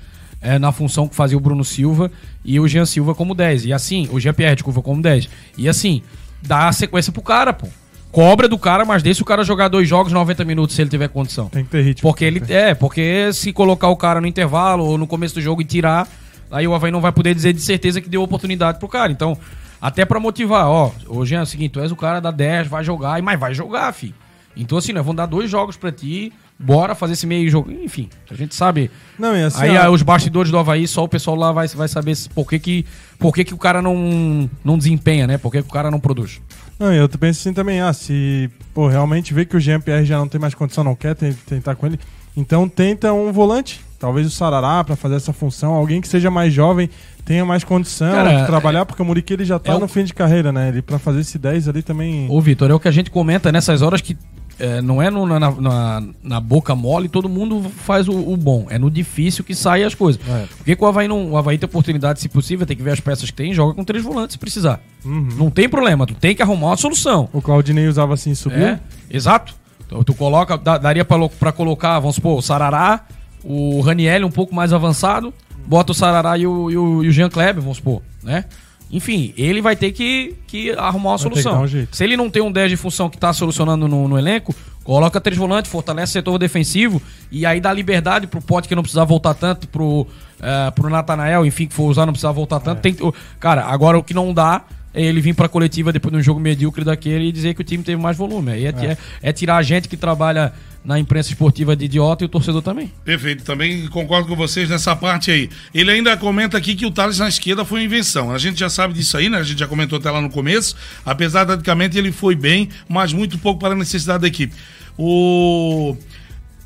é, 0.43 0.59
na 0.59 0.71
função 0.71 1.07
que 1.07 1.15
fazia 1.15 1.37
o 1.37 1.41
Bruno 1.41 1.63
Silva 1.63 2.11
e 2.43 2.59
o 2.59 2.67
Jean 2.67 2.85
Silva 2.85 3.15
como 3.15 3.33
10. 3.33 3.65
E 3.65 3.73
assim, 3.73 4.09
o 4.11 4.19
Jean 4.19 4.33
Pierre 4.33 4.57
de 4.57 4.63
Curva 4.63 4.81
como 4.81 5.01
10. 5.01 5.29
E 5.57 5.69
assim, 5.69 6.03
dá 6.41 6.67
a 6.67 6.73
sequência 6.73 7.11
pro 7.11 7.21
cara, 7.21 7.53
pô 7.53 7.67
cobra 8.11 8.47
do 8.47 8.59
cara, 8.59 8.85
mas 8.85 9.01
deixa 9.01 9.23
o 9.23 9.25
cara 9.25 9.43
jogar 9.43 9.69
dois 9.69 9.89
jogos 9.89 10.13
90 10.13 10.45
minutos 10.45 10.75
se 10.75 10.81
ele 10.83 10.89
tiver 10.89 11.07
condição. 11.07 11.49
Tem 11.49 11.63
que 11.63 11.71
ter 11.71 11.81
ritmo. 11.81 12.07
Porque 12.07 12.23
ele 12.23 12.43
é, 12.47 12.75
porque 12.75 13.33
se 13.33 13.51
colocar 13.51 13.87
o 13.87 13.97
cara 13.97 14.21
no 14.21 14.27
intervalo 14.27 14.85
ou 14.85 14.99
no 14.99 15.07
começo 15.07 15.33
do 15.33 15.41
jogo 15.41 15.63
e 15.63 15.65
tirar, 15.65 16.07
aí 16.51 16.67
o 16.67 16.73
Havaí 16.73 16.91
não 16.91 17.01
vai 17.01 17.11
poder 17.11 17.33
dizer 17.33 17.53
de 17.53 17.61
certeza 17.61 18.01
que 18.01 18.09
deu 18.09 18.21
oportunidade 18.21 18.79
pro 18.79 18.87
cara. 18.87 19.11
Então, 19.11 19.37
até 19.81 20.05
para 20.05 20.19
motivar, 20.19 20.67
ó, 20.67 20.91
hoje 21.07 21.35
é 21.35 21.41
o 21.41 21.45
seguinte, 21.45 21.71
tu 21.71 21.79
és 21.79 21.91
o 21.91 21.95
cara 21.95 22.19
da 22.19 22.31
10, 22.31 22.67
vai 22.67 22.83
jogar, 22.83 23.21
mas 23.21 23.39
vai 23.39 23.53
jogar, 23.53 23.91
fi. 23.91 24.13
Então, 24.55 24.77
assim, 24.77 24.93
nós 24.93 25.03
vamos 25.03 25.17
dar 25.17 25.25
dois 25.25 25.49
jogos 25.49 25.75
para 25.75 25.91
ti, 25.91 26.31
bora 26.57 26.95
fazer 26.95 27.13
esse 27.13 27.25
meio 27.25 27.49
jogo. 27.49 27.71
Enfim, 27.71 28.07
a 28.29 28.35
gente 28.35 28.55
sabe. 28.55 28.89
Não, 29.17 29.33
assim, 29.45 29.63
aí 29.63 29.77
ó... 29.77 29.91
os 29.91 30.01
bastidores 30.01 30.51
do 30.51 30.57
Havaí, 30.57 30.87
só 30.87 31.03
o 31.03 31.07
pessoal 31.07 31.35
lá 31.35 31.51
vai, 31.51 31.67
vai 31.67 31.87
saber 31.87 32.15
por 32.33 32.47
que, 32.47 32.59
que, 32.59 32.85
por 33.17 33.33
que, 33.33 33.43
que 33.43 33.53
o 33.53 33.57
cara 33.57 33.81
não, 33.81 34.49
não 34.63 34.77
desempenha, 34.77 35.27
né? 35.27 35.37
Por 35.37 35.51
que, 35.51 35.61
que 35.61 35.67
o 35.67 35.71
cara 35.71 35.89
não 35.89 35.99
produz. 35.99 36.41
Não, 36.79 36.93
eu 36.93 37.07
penso 37.09 37.39
assim 37.39 37.53
também, 37.53 37.81
ah, 37.81 37.93
se 37.93 38.49
pô, 38.73 38.87
realmente 38.87 39.33
vê 39.33 39.45
que 39.45 39.55
o 39.55 39.59
GMPR 39.59 40.05
já 40.05 40.17
não 40.17 40.27
tem 40.27 40.39
mais 40.39 40.53
condição, 40.53 40.83
não 40.83 40.95
quer 40.95 41.15
tentar 41.15 41.75
com 41.75 41.85
ele, 41.85 41.99
então 42.35 42.67
tenta 42.67 43.13
um 43.13 43.31
volante 43.31 43.79
talvez 44.03 44.27
o 44.27 44.29
Sarará 44.29 44.83
para 44.83 44.97
fazer 44.97 45.15
essa 45.15 45.31
função, 45.31 45.73
alguém 45.73 46.01
que 46.01 46.09
seja 46.09 46.29
mais 46.29 46.53
jovem, 46.53 46.89
tenha 47.23 47.45
mais 47.45 47.63
condição 47.63 48.11
Cara, 48.11 48.41
de 48.41 48.45
trabalhar, 48.45 48.81
é, 48.81 48.85
porque 48.85 49.01
o 49.01 49.05
Muriqui 49.05 49.31
ele 49.31 49.45
já 49.45 49.57
tá 49.57 49.71
é 49.71 49.77
no 49.77 49.85
o... 49.85 49.87
fim 49.87 50.03
de 50.03 50.13
carreira, 50.13 50.51
né? 50.51 50.67
Ele 50.67 50.81
para 50.81 50.99
fazer 50.99 51.21
esse 51.21 51.39
10 51.39 51.69
ali 51.69 51.81
também. 51.81 52.27
Ô, 52.29 52.41
Vitor, 52.41 52.69
é 52.69 52.73
o 52.73 52.79
que 52.81 52.89
a 52.89 52.91
gente 52.91 53.09
comenta 53.09 53.49
nessas 53.49 53.81
horas 53.81 54.01
que 54.01 54.17
é, 54.59 54.81
não 54.81 55.01
é 55.01 55.09
no, 55.09 55.25
na, 55.25 55.39
na, 55.39 56.03
na, 56.21 56.39
boca 56.41 56.75
mole, 56.75 57.07
todo 57.07 57.29
mundo 57.29 57.63
faz 57.77 58.09
o, 58.09 58.11
o, 58.11 58.35
bom. 58.35 58.67
É 58.69 58.77
no 58.77 58.91
difícil 58.91 59.41
que 59.41 59.55
saem 59.55 59.85
as 59.85 59.95
coisas. 59.95 60.21
É. 60.27 60.47
Porque 60.57 60.77
o 60.77 60.85
Havaí, 60.85 61.07
não, 61.07 61.31
o 61.31 61.37
Havaí 61.37 61.57
tem 61.57 61.65
oportunidade, 61.65 62.19
se 62.19 62.27
possível, 62.27 62.67
tem 62.67 62.75
que 62.75 62.83
ver 62.83 62.91
as 62.91 62.99
peças 62.99 63.31
que 63.31 63.37
tem, 63.37 63.53
joga 63.53 63.73
com 63.73 63.85
três 63.85 64.03
volantes 64.03 64.33
se 64.33 64.37
precisar. 64.37 64.81
Uhum. 65.05 65.29
Não 65.37 65.49
tem 65.49 65.69
problema, 65.69 66.05
tu 66.05 66.13
tem 66.13 66.35
que 66.35 66.41
arrumar 66.41 66.67
uma 66.67 66.77
solução. 66.77 67.29
O 67.31 67.41
Claudinei 67.41 67.87
usava 67.87 68.15
assim, 68.15 68.35
subiu? 68.35 68.67
É, 68.67 68.79
exato. 69.09 69.55
Tu, 69.87 70.03
tu 70.03 70.13
coloca, 70.13 70.57
daria 70.57 71.05
para 71.05 71.53
colocar, 71.53 71.99
vamos 71.99 72.15
supor, 72.15 72.37
o 72.37 72.41
Sarará, 72.41 73.05
o 73.43 73.81
Raniel 73.81 74.25
um 74.25 74.31
pouco 74.31 74.53
mais 74.53 74.71
avançado, 74.73 75.33
bota 75.65 75.91
o 75.91 75.95
Sarará 75.95 76.37
e 76.37 76.47
o, 76.47 76.71
e 76.71 76.77
o, 76.77 77.03
e 77.03 77.07
o 77.07 77.11
Jean 77.11 77.29
Kleber, 77.29 77.61
vamos 77.61 77.77
supor, 77.77 78.01
né? 78.21 78.45
Enfim, 78.91 79.33
ele 79.35 79.59
vai 79.59 79.75
ter 79.75 79.91
que, 79.91 80.35
que 80.45 80.69
arrumar 80.71 81.11
uma 81.11 81.17
vai 81.17 81.23
solução. 81.23 81.63
Um 81.63 81.87
Se 81.91 82.03
ele 82.03 82.15
não 82.15 82.29
tem 82.29 82.43
um 82.43 82.51
10 82.51 82.69
de 82.69 82.77
função 82.77 83.09
que 83.09 83.17
está 83.17 83.33
solucionando 83.33 83.87
no, 83.87 84.07
no, 84.07 84.19
elenco, 84.19 84.53
coloca 84.83 85.19
três 85.19 85.35
volantes, 85.35 85.71
fortalece 85.71 86.11
o 86.11 86.13
setor 86.13 86.37
defensivo 86.37 87.01
e 87.31 87.43
aí 87.43 87.59
dá 87.59 87.73
liberdade 87.73 88.27
pro 88.27 88.39
Pote 88.39 88.67
que 88.67 88.75
não 88.75 88.83
precisa 88.83 89.03
voltar 89.03 89.33
tanto, 89.33 89.67
pro, 89.67 90.01
uh, 90.01 90.71
pro 90.75 90.91
Natanael, 90.91 91.43
enfim, 91.43 91.65
que 91.65 91.73
for 91.73 91.85
usar, 91.85 92.05
não 92.05 92.13
precisa 92.13 92.31
voltar 92.31 92.59
tanto. 92.59 92.77
É. 92.77 92.81
Tem, 92.81 93.13
cara, 93.39 93.65
agora 93.65 93.97
o 93.97 94.03
que 94.03 94.13
não 94.13 94.31
dá 94.31 94.61
ele 94.93 95.21
vir 95.21 95.33
pra 95.33 95.49
coletiva 95.49 95.91
depois 95.91 96.11
de 96.11 96.19
um 96.19 96.21
jogo 96.21 96.39
medíocre 96.39 96.83
daquele 96.83 97.25
e 97.25 97.31
dizer 97.31 97.53
que 97.53 97.61
o 97.61 97.63
time 97.63 97.83
teve 97.83 98.01
mais 98.01 98.17
volume. 98.17 98.51
Aí 98.51 98.65
é, 98.65 98.69
é. 98.69 98.85
é, 98.85 98.97
é 99.21 99.33
tirar 99.33 99.57
a 99.57 99.63
gente 99.63 99.87
que 99.87 99.97
trabalha 99.97 100.53
na 100.83 100.99
imprensa 100.99 101.29
esportiva 101.29 101.75
de 101.75 101.85
idiota 101.85 102.23
e 102.23 102.25
o 102.25 102.29
torcedor 102.29 102.61
também. 102.61 102.91
Perfeito, 103.05 103.43
também 103.43 103.87
concordo 103.87 104.27
com 104.27 104.35
vocês 104.35 104.69
nessa 104.69 104.95
parte 104.95 105.31
aí. 105.31 105.49
Ele 105.73 105.89
ainda 105.89 106.15
comenta 106.17 106.57
aqui 106.57 106.75
que 106.75 106.85
o 106.85 106.91
Thales 106.91 107.19
na 107.19 107.29
esquerda 107.29 107.63
foi 107.63 107.79
uma 107.79 107.85
invenção. 107.85 108.31
A 108.31 108.37
gente 108.37 108.59
já 108.59 108.69
sabe 108.69 108.93
disso 108.93 109.15
aí, 109.15 109.29
né? 109.29 109.37
A 109.37 109.43
gente 109.43 109.59
já 109.59 109.67
comentou 109.67 109.97
até 109.97 110.11
lá 110.11 110.21
no 110.21 110.29
começo. 110.29 110.75
Apesar, 111.05 111.45
taticamente, 111.45 111.97
ele 111.97 112.11
foi 112.11 112.35
bem, 112.35 112.69
mas 112.87 113.13
muito 113.13 113.37
pouco 113.37 113.59
para 113.59 113.73
a 113.73 113.77
necessidade 113.77 114.21
da 114.21 114.27
equipe. 114.27 114.53
O 114.97 115.95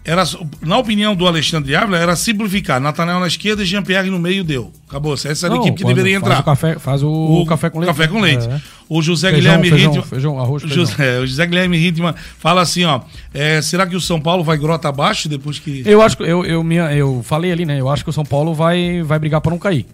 era, 0.08 0.24
na 0.62 0.78
opinião 0.78 1.14
do 1.14 1.28
Alexandre 1.28 1.76
Ávila, 1.76 1.98
era 1.98 2.16
simplificar. 2.16 2.80
Natanael 2.80 3.20
na 3.20 3.28
esquerda 3.28 3.62
e 3.62 3.66
Jean-Pierre 3.66 4.10
no 4.10 4.18
meio 4.18 4.42
deu. 4.42 4.72
Acabou. 4.88 5.14
Essa 5.16 5.48
era 5.48 5.56
a 5.56 5.58
equipe 5.58 5.80
que 5.80 5.84
deveria 5.84 6.16
entrar. 6.16 6.36
Faz 6.36 6.40
o 6.40 6.46
café, 6.46 6.80
faz 6.80 7.04
o, 7.04 7.10
o 7.10 7.46
café 7.46 7.70
com 7.70 7.80
leite. 7.80 7.90
Café 7.90 8.08
com 8.08 8.22
leite. 8.22 8.48
É. 8.48 8.62
O 8.88 9.02
José 9.02 9.32
feijão, 9.32 9.42
Guilherme 9.60 9.70
feijão, 9.70 9.92
Ritman, 9.92 10.10
feijão, 10.10 10.40
arroz. 10.40 10.64
José, 10.64 11.20
o 11.20 11.28
José 11.28 11.46
Guilherme 11.46 11.78
Ritman 11.78 12.16
fala 12.40 12.62
assim, 12.62 12.86
ó. 12.86 13.02
É, 13.34 13.62
será 13.62 13.86
que 13.86 13.98
o 13.98 14.02
São 14.02 14.22
Paulo 14.22 14.46
vai 14.46 14.58
grota 14.58 14.88
abaixo 14.88 15.28
depois 15.28 15.60
que. 15.60 15.84
Eu 15.86 16.02
acho 16.02 16.16
que 16.16 16.24
eu, 16.24 16.46
eu, 16.46 16.64
minha, 16.64 16.94
eu 16.94 17.22
falei 17.22 17.52
ali, 17.52 17.66
né? 17.66 17.78
Eu 17.78 17.90
acho 17.90 18.06
que 18.06 18.10
o 18.10 18.14
São 18.14 18.24
Paulo 18.24 18.54
vai, 18.54 19.04
vai 19.04 19.20
brigar 19.20 19.42
para 19.42 19.52
não 19.52 19.60
cair. 19.60 19.86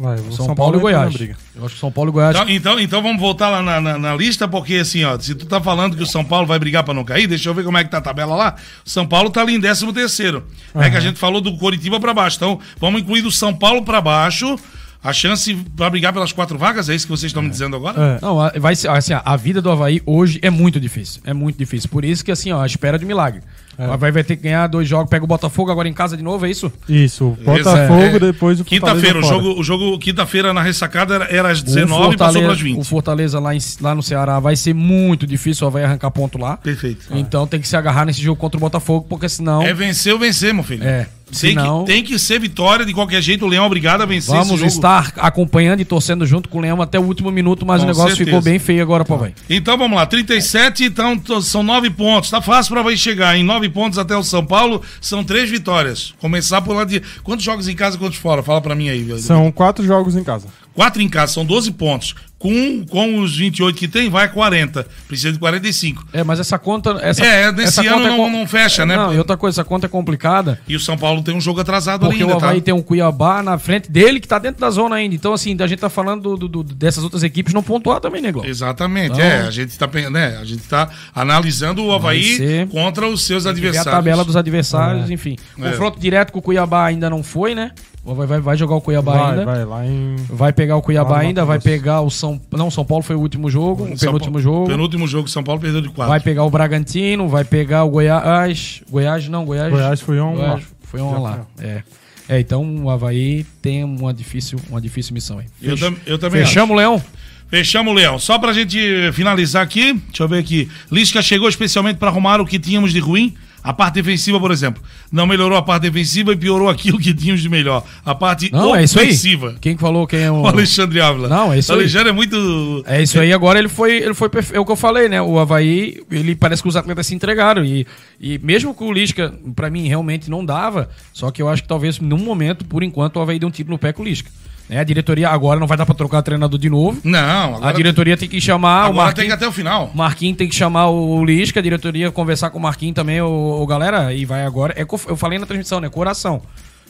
Vai, 0.00 0.16
São, 0.16 0.32
São, 0.32 0.46
Paulo, 0.46 0.56
Paulo 0.56 0.76
e 0.78 0.80
Goiás. 0.80 1.14
Eu 1.54 1.66
acho 1.66 1.74
que 1.74 1.80
São 1.80 1.92
Paulo 1.92 2.10
e 2.10 2.12
Goiás. 2.12 2.34
Então, 2.34 2.48
então, 2.48 2.80
então, 2.80 3.02
vamos 3.02 3.20
voltar 3.20 3.50
lá 3.50 3.62
na, 3.62 3.78
na, 3.82 3.98
na, 3.98 4.14
lista, 4.16 4.48
porque 4.48 4.76
assim, 4.76 5.04
ó, 5.04 5.18
se 5.18 5.34
tu 5.34 5.44
tá 5.44 5.60
falando 5.60 5.94
que 5.94 6.02
o 6.02 6.06
São 6.06 6.24
Paulo 6.24 6.46
vai 6.46 6.58
brigar 6.58 6.82
para 6.82 6.94
não 6.94 7.04
cair, 7.04 7.26
deixa 7.26 7.50
eu 7.50 7.54
ver 7.54 7.64
como 7.64 7.76
é 7.76 7.84
que 7.84 7.90
tá 7.90 7.98
a 7.98 8.00
tabela 8.00 8.34
lá. 8.34 8.54
São 8.82 9.06
Paulo 9.06 9.28
tá 9.28 9.42
ali 9.42 9.56
em 9.56 9.60
13 9.60 9.92
terceiro. 9.92 10.42
Uhum. 10.74 10.80
É 10.80 10.88
que 10.88 10.96
a 10.96 11.00
gente 11.00 11.18
falou 11.18 11.42
do 11.42 11.54
Coritiba 11.58 12.00
para 12.00 12.14
baixo. 12.14 12.38
Então, 12.38 12.58
vamos 12.78 13.02
incluir 13.02 13.20
do 13.20 13.30
São 13.30 13.54
Paulo 13.54 13.82
para 13.82 14.00
baixo. 14.00 14.56
A 15.04 15.12
chance 15.12 15.54
para 15.76 15.88
brigar 15.90 16.12
pelas 16.14 16.32
quatro 16.32 16.58
vagas, 16.58 16.88
é 16.88 16.94
isso 16.94 17.06
que 17.06 17.10
vocês 17.10 17.30
estão 17.30 17.42
é. 17.42 17.44
me 17.46 17.50
dizendo 17.50 17.76
agora? 17.76 18.18
É. 18.18 18.24
Não, 18.24 18.36
vai 18.58 18.76
ser, 18.76 18.88
assim, 18.88 19.12
a 19.14 19.36
vida 19.36 19.60
do 19.60 19.70
Havaí 19.70 20.02
hoje 20.06 20.38
é 20.42 20.48
muito 20.48 20.80
difícil. 20.80 21.20
É 21.24 21.34
muito 21.34 21.58
difícil. 21.58 21.90
Por 21.90 22.06
isso 22.06 22.24
que, 22.24 22.30
assim, 22.30 22.52
ó, 22.52 22.62
a 22.62 22.66
espera 22.66 22.98
de 22.98 23.04
milagre. 23.04 23.42
É. 23.80 23.88
O 23.88 23.92
Havaí 23.92 24.12
vai 24.12 24.22
ter 24.22 24.36
que 24.36 24.42
ganhar 24.42 24.66
dois 24.66 24.86
jogos, 24.86 25.08
pega 25.08 25.24
o 25.24 25.26
Botafogo 25.26 25.70
agora 25.70 25.88
em 25.88 25.92
casa 25.94 26.14
de 26.14 26.22
novo, 26.22 26.44
é 26.44 26.50
isso? 26.50 26.70
Isso, 26.86 27.34
Botafogo, 27.42 28.16
é. 28.16 28.18
depois 28.18 28.60
o 28.60 28.64
Quinta-feira, 28.64 29.18
o 29.18 29.22
jogo, 29.22 29.58
o 29.58 29.62
jogo 29.64 29.98
quinta-feira 29.98 30.52
na 30.52 30.60
ressacada 30.60 31.14
era, 31.14 31.24
era 31.24 31.50
às 31.50 31.62
19 31.62 32.14
e 32.14 32.18
passou 32.18 32.42
para 32.42 32.52
as 32.52 32.60
20. 32.60 32.78
O 32.78 32.84
Fortaleza 32.84 33.40
lá, 33.40 33.54
em, 33.54 33.58
lá 33.80 33.94
no 33.94 34.02
Ceará 34.02 34.38
vai 34.38 34.54
ser 34.54 34.74
muito 34.74 35.26
difícil, 35.26 35.64
o 35.64 35.68
Havaí 35.68 35.84
arrancar 35.84 36.10
ponto 36.10 36.36
lá. 36.36 36.58
Perfeito. 36.58 37.06
Então 37.12 37.46
tem 37.46 37.58
que 37.58 37.66
se 37.66 37.74
agarrar 37.74 38.04
nesse 38.04 38.20
jogo 38.20 38.38
contra 38.38 38.58
o 38.58 38.60
Botafogo, 38.60 39.06
porque 39.08 39.30
senão. 39.30 39.62
É 39.62 39.72
vencer 39.72 40.12
ou 40.12 40.18
vencer, 40.18 40.52
meu 40.52 40.62
filho. 40.62 40.84
É. 40.84 41.06
Tem, 41.38 41.54
não, 41.54 41.84
que, 41.84 41.92
tem 41.92 42.02
que 42.02 42.18
ser 42.18 42.40
vitória 42.40 42.84
de 42.84 42.92
qualquer 42.92 43.22
jeito. 43.22 43.44
O 43.44 43.48
Leão 43.48 43.64
é 43.64 43.66
obrigado 43.66 44.02
a 44.02 44.06
vencer 44.06 44.34
Vamos 44.34 44.62
estar 44.62 45.12
acompanhando 45.16 45.80
e 45.80 45.84
torcendo 45.84 46.26
junto 46.26 46.48
com 46.48 46.58
o 46.58 46.60
Leão 46.60 46.80
até 46.82 46.98
o 46.98 47.02
último 47.02 47.30
minuto, 47.30 47.64
mas 47.64 47.80
Com 47.80 47.84
o 47.84 47.88
negócio 47.88 48.16
certeza. 48.16 48.30
ficou 48.30 48.42
bem 48.42 48.58
feio 48.58 48.82
agora 48.82 49.04
pro 49.04 49.14
Havaí. 49.14 49.34
Então 49.48 49.76
vamos 49.76 49.96
lá, 49.96 50.06
37, 50.06 50.84
então 50.84 51.20
são 51.42 51.62
nove 51.62 51.90
pontos. 51.90 52.30
Tá 52.30 52.40
fácil 52.40 52.72
pro 52.72 52.80
Havaí 52.80 52.96
chegar. 52.96 53.36
Em 53.36 53.42
nove 53.42 53.68
pontos 53.68 53.98
até 53.98 54.16
o 54.16 54.22
São 54.22 54.44
Paulo, 54.44 54.82
são 55.00 55.22
três 55.22 55.50
vitórias. 55.50 56.14
Começar 56.20 56.60
por 56.62 56.74
lá 56.74 56.84
de. 56.84 57.00
Quantos 57.22 57.44
jogos 57.44 57.68
em 57.68 57.74
casa, 57.74 57.98
quantos 57.98 58.18
fora? 58.18 58.42
Fala 58.42 58.60
pra 58.60 58.74
mim 58.74 58.88
aí. 58.88 59.06
São 59.20 59.50
quatro 59.52 59.84
jogos 59.84 60.16
em 60.16 60.24
casa. 60.24 60.48
Quatro 60.74 61.02
em 61.02 61.08
casa, 61.08 61.32
são 61.32 61.44
12 61.44 61.72
pontos. 61.72 62.14
Com, 62.40 62.86
com 62.86 63.20
os 63.20 63.36
28 63.36 63.76
que 63.76 63.86
tem, 63.86 64.08
vai 64.08 64.26
40. 64.26 64.86
Precisa 65.06 65.30
de 65.30 65.38
45. 65.38 66.06
É, 66.10 66.24
mas 66.24 66.40
essa 66.40 66.58
conta. 66.58 66.98
Essa, 67.02 67.22
é, 67.22 67.52
nesse 67.52 67.86
ano 67.86 68.06
é 68.06 68.08
não, 68.08 68.26
é, 68.26 68.30
não, 68.30 68.46
fecha, 68.46 68.86
né? 68.86 68.96
Não, 68.96 69.12
e 69.12 69.18
outra 69.18 69.36
coisa, 69.36 69.60
essa 69.60 69.68
conta 69.68 69.84
é 69.84 69.88
complicada. 69.90 70.58
E 70.66 70.74
o 70.74 70.80
São 70.80 70.96
Paulo 70.96 71.22
tem 71.22 71.36
um 71.36 71.40
jogo 71.40 71.60
atrasado 71.60 72.00
porque 72.00 72.22
ainda, 72.22 72.32
Porque 72.32 72.44
o 72.44 72.48
Havaí 72.48 72.60
tá? 72.60 72.64
tem 72.64 72.74
um 72.74 72.80
Cuiabá 72.80 73.42
na 73.42 73.58
frente 73.58 73.90
dele 73.90 74.20
que 74.20 74.26
tá 74.26 74.38
dentro 74.38 74.58
da 74.58 74.70
zona 74.70 74.96
ainda. 74.96 75.14
Então, 75.14 75.34
assim, 75.34 75.54
a 75.60 75.66
gente 75.66 75.80
tá 75.80 75.90
falando 75.90 76.34
do, 76.34 76.48
do, 76.48 76.64
dessas 76.64 77.04
outras 77.04 77.22
equipes 77.22 77.52
não 77.52 77.62
pontuar 77.62 78.00
também, 78.00 78.22
né, 78.22 78.32
Glau? 78.32 78.46
Exatamente. 78.46 79.12
Então, 79.12 79.20
é, 79.22 79.42
a 79.42 79.50
gente 79.50 79.78
tá, 79.78 79.86
né, 80.10 80.38
a 80.40 80.44
gente 80.44 80.62
tá 80.62 80.88
analisando 81.14 81.84
o 81.84 81.92
Havaí 81.92 82.66
contra 82.70 83.06
os 83.06 83.26
seus 83.26 83.44
adversários. 83.44 83.86
a 83.86 83.90
tabela 83.90 84.24
dos 84.24 84.36
adversários, 84.36 85.10
é. 85.10 85.12
enfim. 85.12 85.36
É. 85.58 85.70
Confronto 85.70 86.00
direto 86.00 86.32
com 86.32 86.38
o 86.38 86.42
Cuiabá 86.42 86.86
ainda 86.86 87.10
não 87.10 87.22
foi, 87.22 87.54
né? 87.54 87.72
Vai, 88.02 88.26
vai, 88.26 88.40
vai 88.40 88.56
jogar 88.56 88.76
o 88.76 88.80
Cuiabá 88.80 89.12
vai, 89.12 89.30
ainda. 89.30 89.44
Vai, 89.44 89.64
lá 89.64 89.86
em... 89.86 90.16
vai 90.28 90.52
pegar 90.52 90.76
o 90.76 90.82
Cuiabá 90.82 91.18
ainda, 91.18 91.44
vai 91.44 91.60
pegar 91.60 92.00
o 92.00 92.10
São. 92.10 92.29
Não, 92.52 92.70
São 92.70 92.84
Paulo 92.84 93.02
foi 93.02 93.16
o 93.16 93.20
último 93.20 93.50
jogo, 93.50 93.84
o 93.84 93.98
penúltimo 93.98 94.18
Paulo, 94.18 94.40
jogo. 94.40 94.66
Penúltimo 94.66 95.08
jogo, 95.08 95.28
São 95.28 95.42
Paulo 95.42 95.60
perdeu 95.60 95.80
de 95.80 95.88
4. 95.88 96.10
Vai 96.10 96.20
pegar 96.20 96.44
o 96.44 96.50
Bragantino, 96.50 97.28
vai 97.28 97.44
pegar 97.44 97.84
o 97.84 97.90
Goiás. 97.90 98.82
Goiás 98.90 99.28
não, 99.28 99.44
Goiás. 99.44 99.72
Goiás 99.72 100.00
foi 100.00 100.20
um 100.20 100.34
Goiás, 100.34 100.52
lá. 100.52 100.60
Foi 100.82 101.00
um 101.00 101.22
lá. 101.22 101.46
É. 101.58 101.82
É, 102.28 102.38
então 102.38 102.84
o 102.84 102.88
Havaí 102.88 103.44
tem 103.60 103.82
uma 103.82 104.14
difícil, 104.14 104.60
uma 104.68 104.80
difícil 104.80 105.12
missão 105.12 105.40
aí. 105.40 105.46
Eu, 105.60 105.76
tam, 105.76 105.96
eu 106.06 106.16
também 106.16 106.44
Fechamos, 106.44 106.70
acho. 106.70 106.78
Leão? 106.78 107.02
Fechamos, 107.48 107.92
Leão. 107.92 108.18
Só 108.20 108.38
pra 108.38 108.52
gente 108.52 108.78
finalizar 109.12 109.64
aqui, 109.64 109.94
deixa 109.94 110.22
eu 110.22 110.28
ver 110.28 110.38
aqui. 110.38 110.68
Lisca 110.92 111.20
chegou 111.20 111.48
especialmente 111.48 111.96
para 111.96 112.08
arrumar 112.08 112.40
o 112.40 112.46
que 112.46 112.56
tínhamos 112.60 112.92
de 112.92 113.00
ruim. 113.00 113.34
A 113.62 113.72
parte 113.72 113.94
defensiva, 113.94 114.40
por 114.40 114.50
exemplo, 114.50 114.82
não 115.12 115.26
melhorou 115.26 115.56
a 115.56 115.62
parte 115.62 115.82
defensiva 115.82 116.32
e 116.32 116.36
piorou 116.36 116.68
aquilo 116.68 116.98
que 116.98 117.12
tínhamos 117.12 117.42
de 117.42 117.48
melhor. 117.48 117.84
A 118.04 118.14
parte 118.14 118.50
não, 118.50 118.72
ofensiva. 118.72 119.54
É 119.56 119.60
quem 119.60 119.76
falou 119.76 120.06
quem 120.06 120.20
é 120.20 120.30
o... 120.30 120.40
o 120.40 120.46
Alexandre 120.46 121.00
Ávila. 121.00 121.28
Não, 121.28 121.52
é 121.52 121.58
isso 121.58 121.70
o 121.70 121.74
Alexandre 121.74 122.08
aí. 122.08 122.10
é 122.10 122.12
muito 122.12 122.84
É 122.86 123.02
isso 123.02 123.20
aí. 123.20 123.32
Agora 123.32 123.58
ele 123.58 123.68
foi, 123.68 123.98
ele 123.98 124.14
foi 124.14 124.28
perfe... 124.28 124.54
é 124.56 124.60
o 124.60 124.64
que 124.64 124.72
eu 124.72 124.76
falei, 124.76 125.08
né? 125.08 125.20
O 125.20 125.38
Havaí, 125.38 126.02
ele 126.10 126.34
parece 126.34 126.62
que 126.62 126.68
os 126.68 126.76
atletas 126.76 127.06
se 127.06 127.14
entregaram 127.14 127.64
e, 127.64 127.86
e 128.20 128.38
mesmo 128.38 128.72
com 128.72 128.88
o 128.88 128.92
Lisca, 128.92 129.34
para 129.54 129.70
mim 129.70 129.86
realmente 129.86 130.30
não 130.30 130.44
dava, 130.44 130.88
só 131.12 131.30
que 131.30 131.42
eu 131.42 131.48
acho 131.48 131.62
que 131.62 131.68
talvez 131.68 131.98
num 132.00 132.18
momento, 132.18 132.64
por 132.64 132.82
enquanto, 132.82 133.16
o 133.16 133.20
Havaí 133.20 133.38
deu 133.38 133.48
um 133.48 133.52
tiro 133.52 133.70
no 133.70 133.78
pé 133.78 133.92
com 133.92 134.02
o 134.02 134.04
Lisca. 134.04 134.30
Né? 134.70 134.78
A 134.78 134.84
diretoria 134.84 135.28
agora 135.28 135.58
não 135.58 135.66
vai 135.66 135.76
dar 135.76 135.84
para 135.84 135.96
trocar 135.96 136.22
treinador 136.22 136.56
de 136.56 136.70
novo. 136.70 137.00
Não, 137.02 137.56
agora... 137.56 137.70
A 137.70 137.72
diretoria 137.72 138.16
tem 138.16 138.28
que 138.28 138.40
chamar 138.40 138.84
agora 138.84 138.92
o 138.92 138.94
Marquinhos. 138.94 139.14
tem 139.14 139.26
que 139.26 139.32
até 139.32 139.48
o 139.48 139.52
final. 139.52 139.90
Marquinhos 139.92 140.38
tem 140.38 140.48
que 140.48 140.54
chamar 140.54 140.88
o 140.90 141.24
Lisca, 141.24 141.58
a 141.58 141.62
diretoria 141.62 142.12
conversar 142.12 142.50
com 142.50 142.58
o 142.60 142.62
Marquinhos 142.62 142.94
também, 142.94 143.20
o, 143.20 143.26
o 143.60 143.66
galera, 143.66 144.14
e 144.14 144.24
vai 144.24 144.46
agora. 144.46 144.72
É, 144.76 144.82
eu 144.82 145.16
falei 145.16 145.40
na 145.40 145.46
transmissão, 145.46 145.80
né? 145.80 145.88
Coração. 145.88 146.40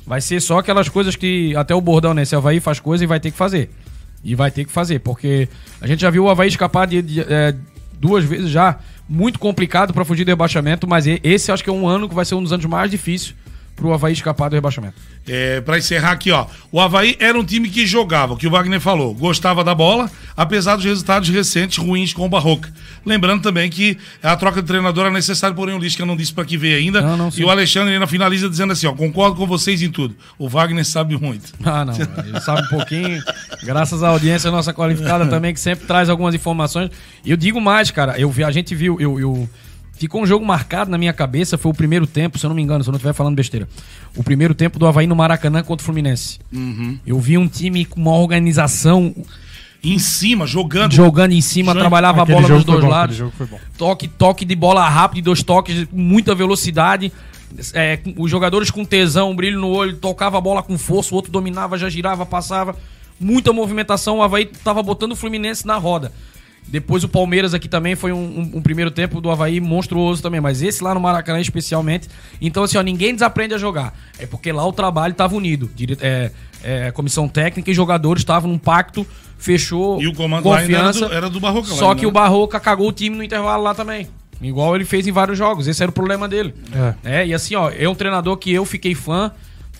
Vai 0.06 0.20
ser 0.20 0.42
só 0.42 0.58
aquelas 0.58 0.90
coisas 0.90 1.16
que 1.16 1.56
até 1.56 1.74
o 1.74 1.80
bordão, 1.80 2.12
né? 2.12 2.22
Se 2.26 2.36
Havaí 2.36 2.60
faz 2.60 2.78
coisa 2.78 3.02
e 3.02 3.06
vai 3.06 3.18
ter 3.18 3.30
que 3.30 3.38
fazer. 3.38 3.70
E 4.22 4.34
vai 4.34 4.50
ter 4.50 4.66
que 4.66 4.72
fazer, 4.72 4.98
porque 4.98 5.48
a 5.80 5.86
gente 5.86 6.02
já 6.02 6.10
viu 6.10 6.24
o 6.24 6.28
Havaí 6.28 6.48
escapar 6.48 6.86
de, 6.86 7.00
de 7.00 7.20
é, 7.22 7.54
duas 7.98 8.22
vezes 8.26 8.50
já, 8.50 8.78
muito 9.08 9.38
complicado 9.38 9.94
para 9.94 10.04
fugir 10.04 10.26
do 10.26 10.28
rebaixamento, 10.28 10.86
mas 10.86 11.06
esse 11.06 11.50
acho 11.50 11.64
que 11.64 11.70
é 11.70 11.72
um 11.72 11.88
ano 11.88 12.06
que 12.06 12.14
vai 12.14 12.26
ser 12.26 12.34
um 12.34 12.42
dos 12.42 12.52
anos 12.52 12.66
mais 12.66 12.90
difíceis 12.90 13.34
pro 13.80 13.94
Havaí 13.94 14.12
escapar 14.12 14.50
do 14.50 14.54
rebaixamento. 14.54 14.94
É, 15.26 15.62
para 15.62 15.78
encerrar 15.78 16.12
aqui, 16.12 16.30
ó. 16.30 16.46
O 16.70 16.78
Havaí 16.78 17.16
era 17.18 17.38
um 17.38 17.44
time 17.44 17.68
que 17.70 17.86
jogava, 17.86 18.34
o 18.34 18.36
que 18.36 18.46
o 18.46 18.50
Wagner 18.50 18.78
falou, 18.78 19.14
gostava 19.14 19.64
da 19.64 19.74
bola, 19.74 20.10
apesar 20.36 20.76
dos 20.76 20.84
resultados 20.84 21.30
recentes 21.30 21.78
ruins 21.78 22.12
com 22.12 22.26
o 22.26 22.28
Barroca. 22.28 22.70
Lembrando 23.04 23.42
também 23.42 23.70
que 23.70 23.96
a 24.22 24.36
troca 24.36 24.60
de 24.60 24.68
treinador 24.68 25.06
é 25.06 25.10
necessária, 25.10 25.56
porém 25.56 25.74
o 25.74 25.78
Lisca 25.78 26.04
não 26.04 26.14
disse 26.14 26.34
para 26.34 26.44
que 26.44 26.58
veio 26.58 26.76
ainda. 26.76 27.00
Não, 27.00 27.16
não, 27.16 27.30
e 27.34 27.42
o 27.42 27.48
Alexandre 27.48 27.94
ainda 27.94 28.06
finaliza 28.06 28.50
dizendo 28.50 28.74
assim, 28.74 28.86
ó, 28.86 28.92
concordo 28.92 29.36
com 29.36 29.46
vocês 29.46 29.80
em 29.80 29.90
tudo. 29.90 30.14
O 30.38 30.46
Wagner 30.46 30.84
sabe 30.84 31.16
muito. 31.18 31.52
Ah, 31.64 31.84
não, 31.84 31.94
ele 31.94 32.40
sabe 32.40 32.62
um 32.62 32.68
pouquinho. 32.68 33.22
graças 33.62 34.02
à 34.02 34.08
audiência 34.08 34.50
nossa 34.50 34.74
qualificada 34.74 35.26
também, 35.26 35.54
que 35.54 35.60
sempre 35.60 35.86
traz 35.86 36.10
algumas 36.10 36.34
informações. 36.34 36.90
E 37.24 37.30
eu 37.30 37.36
digo 37.36 37.60
mais, 37.60 37.90
cara, 37.90 38.20
eu 38.20 38.30
vi, 38.30 38.44
a 38.44 38.50
gente 38.50 38.74
viu, 38.74 39.00
eu, 39.00 39.18
eu 39.18 39.48
Ficou 40.00 40.22
um 40.22 40.26
jogo 40.26 40.46
marcado 40.46 40.90
na 40.90 40.96
minha 40.96 41.12
cabeça, 41.12 41.58
foi 41.58 41.70
o 41.70 41.74
primeiro 41.74 42.06
tempo, 42.06 42.38
se 42.38 42.46
eu 42.46 42.48
não 42.48 42.54
me 42.56 42.62
engano, 42.62 42.82
se 42.82 42.88
eu 42.88 42.92
não 42.92 42.96
estiver 42.96 43.12
falando 43.12 43.36
besteira. 43.36 43.68
O 44.16 44.24
primeiro 44.24 44.54
tempo 44.54 44.78
do 44.78 44.86
Havaí 44.86 45.06
no 45.06 45.14
Maracanã 45.14 45.62
contra 45.62 45.82
o 45.82 45.84
Fluminense. 45.84 46.38
Uhum. 46.50 46.98
Eu 47.06 47.20
vi 47.20 47.36
um 47.36 47.46
time 47.46 47.84
com 47.84 48.00
uma 48.00 48.16
organização. 48.16 49.14
Em 49.84 49.98
cima, 49.98 50.46
jogando. 50.46 50.94
Jogando 50.94 51.32
em 51.32 51.42
cima, 51.42 51.74
trabalhava 51.74 52.22
a 52.22 52.24
bola 52.24 52.48
dos 52.48 52.64
dois 52.64 52.80
bom, 52.80 52.88
lados. 52.88 53.22
Toque, 53.76 54.08
toque 54.08 54.46
de 54.46 54.56
bola 54.56 54.88
rápido, 54.88 55.26
dois 55.26 55.42
toques, 55.42 55.86
muita 55.92 56.34
velocidade. 56.34 57.12
É, 57.74 57.98
os 58.16 58.30
jogadores 58.30 58.70
com 58.70 58.86
tesão, 58.86 59.32
um 59.32 59.36
brilho 59.36 59.60
no 59.60 59.68
olho, 59.68 59.98
tocava 59.98 60.38
a 60.38 60.40
bola 60.40 60.62
com 60.62 60.78
força, 60.78 61.12
o 61.12 61.16
outro 61.16 61.30
dominava, 61.30 61.76
já 61.76 61.90
girava, 61.90 62.24
passava. 62.24 62.74
Muita 63.20 63.52
movimentação, 63.52 64.16
o 64.16 64.22
Havaí 64.22 64.46
tava 64.46 64.82
botando 64.82 65.12
o 65.12 65.16
Fluminense 65.16 65.66
na 65.66 65.76
roda. 65.76 66.10
Depois 66.70 67.02
o 67.02 67.08
Palmeiras 67.08 67.52
aqui 67.52 67.68
também 67.68 67.96
foi 67.96 68.12
um, 68.12 68.16
um, 68.16 68.50
um, 68.54 68.62
primeiro 68.62 68.90
tempo 68.90 69.20
do 69.20 69.28
Havaí 69.28 69.60
monstruoso 69.60 70.22
também, 70.22 70.40
mas 70.40 70.62
esse 70.62 70.82
lá 70.82 70.94
no 70.94 71.00
Maracanã 71.00 71.40
especialmente. 71.40 72.08
Então, 72.40 72.62
assim, 72.62 72.78
ó, 72.78 72.82
ninguém 72.82 73.12
desaprende 73.12 73.54
a 73.54 73.58
jogar. 73.58 73.92
É 74.18 74.24
porque 74.24 74.52
lá 74.52 74.64
o 74.64 74.72
trabalho 74.72 75.12
estava 75.12 75.34
unido. 75.34 75.68
É, 76.00 76.30
é, 76.62 76.90
comissão 76.92 77.28
técnica 77.28 77.70
e 77.70 77.74
jogadores 77.74 78.20
estavam 78.20 78.50
num 78.50 78.58
pacto, 78.58 79.04
fechou. 79.36 80.00
E 80.00 80.06
o 80.06 80.14
comando 80.14 80.44
confiança, 80.44 81.00
era, 81.00 81.08
do, 81.08 81.14
era 81.14 81.30
do 81.30 81.40
Barroca. 81.40 81.68
Só 81.68 81.94
que 81.94 82.02
né? 82.02 82.08
o 82.08 82.12
Barroca 82.12 82.60
cagou 82.60 82.88
o 82.88 82.92
time 82.92 83.16
no 83.16 83.24
intervalo 83.24 83.64
lá 83.64 83.74
também. 83.74 84.08
Igual 84.40 84.74
ele 84.74 84.84
fez 84.84 85.06
em 85.06 85.12
vários 85.12 85.36
jogos. 85.36 85.66
Esse 85.66 85.82
era 85.82 85.90
o 85.90 85.92
problema 85.92 86.28
dele. 86.28 86.54
É. 87.04 87.18
é 87.18 87.26
e 87.26 87.34
assim, 87.34 87.56
ó, 87.56 87.70
é 87.70 87.88
um 87.88 87.94
treinador 87.94 88.36
que 88.36 88.52
eu 88.52 88.64
fiquei 88.64 88.94
fã. 88.94 89.32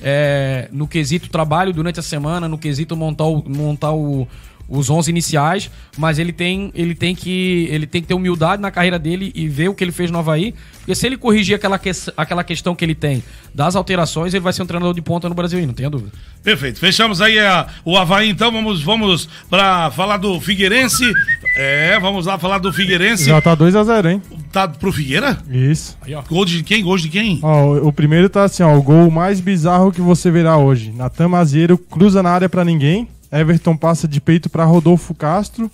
É, 0.03 0.67
no 0.73 0.89
quesito 0.89 1.29
trabalho 1.29 1.75
durante 1.75 2.01
a 2.01 2.03
semana, 2.03 2.49
no 2.49 2.57
quesito 2.57 2.97
montar 2.97 3.27
o, 3.27 3.45
montar 3.47 3.93
o, 3.93 4.27
os 4.71 4.89
11 4.89 5.11
iniciais, 5.11 5.71
mas 5.99 6.19
ele 6.19 6.33
tem, 6.33 6.71
ele 6.75 6.95
tem 6.95 7.15
que 7.15 7.67
ele 7.71 7.87
tem 7.87 8.01
que 8.01 8.07
ter 8.07 8.15
humildade 8.15 8.63
na 8.63 8.71
carreira 8.71 8.99
dele 8.99 9.33
e 9.35 9.49
ver 9.49 9.69
o 9.69 9.75
que 9.75 9.83
ele 9.83 9.91
fez 9.91 10.11
no 10.11 10.19
Havaí, 10.19 10.55
porque 10.79 10.95
se 10.95 11.07
ele 11.07 11.17
corrigir 11.17 11.57
aquela, 11.57 11.79
que, 11.79 11.91
aquela 12.17 12.45
questão 12.45 12.75
que 12.75 12.85
ele 12.85 12.95
tem 12.95 13.23
das 13.53 13.75
alterações, 13.75 14.33
ele 14.33 14.43
vai 14.43 14.53
ser 14.53 14.63
um 14.63 14.67
treinador 14.67 14.95
de 14.95 15.03
ponta 15.03 15.29
no 15.29 15.35
Brasil, 15.35 15.67
não 15.67 15.75
tenha 15.75 15.91
dúvida. 15.91 16.13
Perfeito. 16.43 16.79
Fechamos 16.79 17.21
aí 17.21 17.39
a, 17.39 17.67
o 17.85 17.99
Havaí, 17.99 18.31
então 18.31 18.53
vamos 18.53 18.81
vamos 18.81 19.29
para 19.51 19.91
falar 19.91 20.17
do 20.17 20.41
Figueirense. 20.41 21.13
É, 21.57 21.99
vamos 21.99 22.27
lá 22.27 22.39
falar 22.39 22.59
do 22.59 22.73
Figueirense. 22.73 23.25
Já 23.25 23.41
tá 23.41 23.57
2 23.57 23.75
a 23.75 23.83
0 23.83 24.09
hein? 24.09 24.23
Tá 24.53 24.69
pro 24.69 24.93
Figueira? 24.93 25.37
Isso. 25.51 25.99
Aí, 26.03 26.15
ó. 26.15 26.23
Gol 26.23 26.45
de 26.45 26.63
quem? 26.63 26.83
Gol 26.83 26.97
de 26.97 27.09
quem? 27.09 27.41
Ó, 27.43 27.65
o, 27.65 27.89
o 27.89 27.93
primeiro 27.93 28.29
tá 28.29 28.45
assim, 28.45 28.63
ó, 28.63 28.77
o 28.77 28.83
gol 28.83 29.11
mais 29.11 29.41
bizarro 29.41 29.91
que 29.91 30.01
você 30.01 30.31
verá 30.31 30.57
hoje. 30.57 30.93
Natan 30.93 31.29
Mazieiro 31.29 31.77
cruza 31.77 32.23
na 32.23 32.31
área 32.31 32.49
para 32.49 32.65
ninguém 32.65 33.09
Everton 33.33 33.77
passa 33.77 34.09
de 34.09 34.21
peito 34.21 34.51
para 34.51 34.65
Rodolfo 34.65 35.15
Castro, 35.15 35.71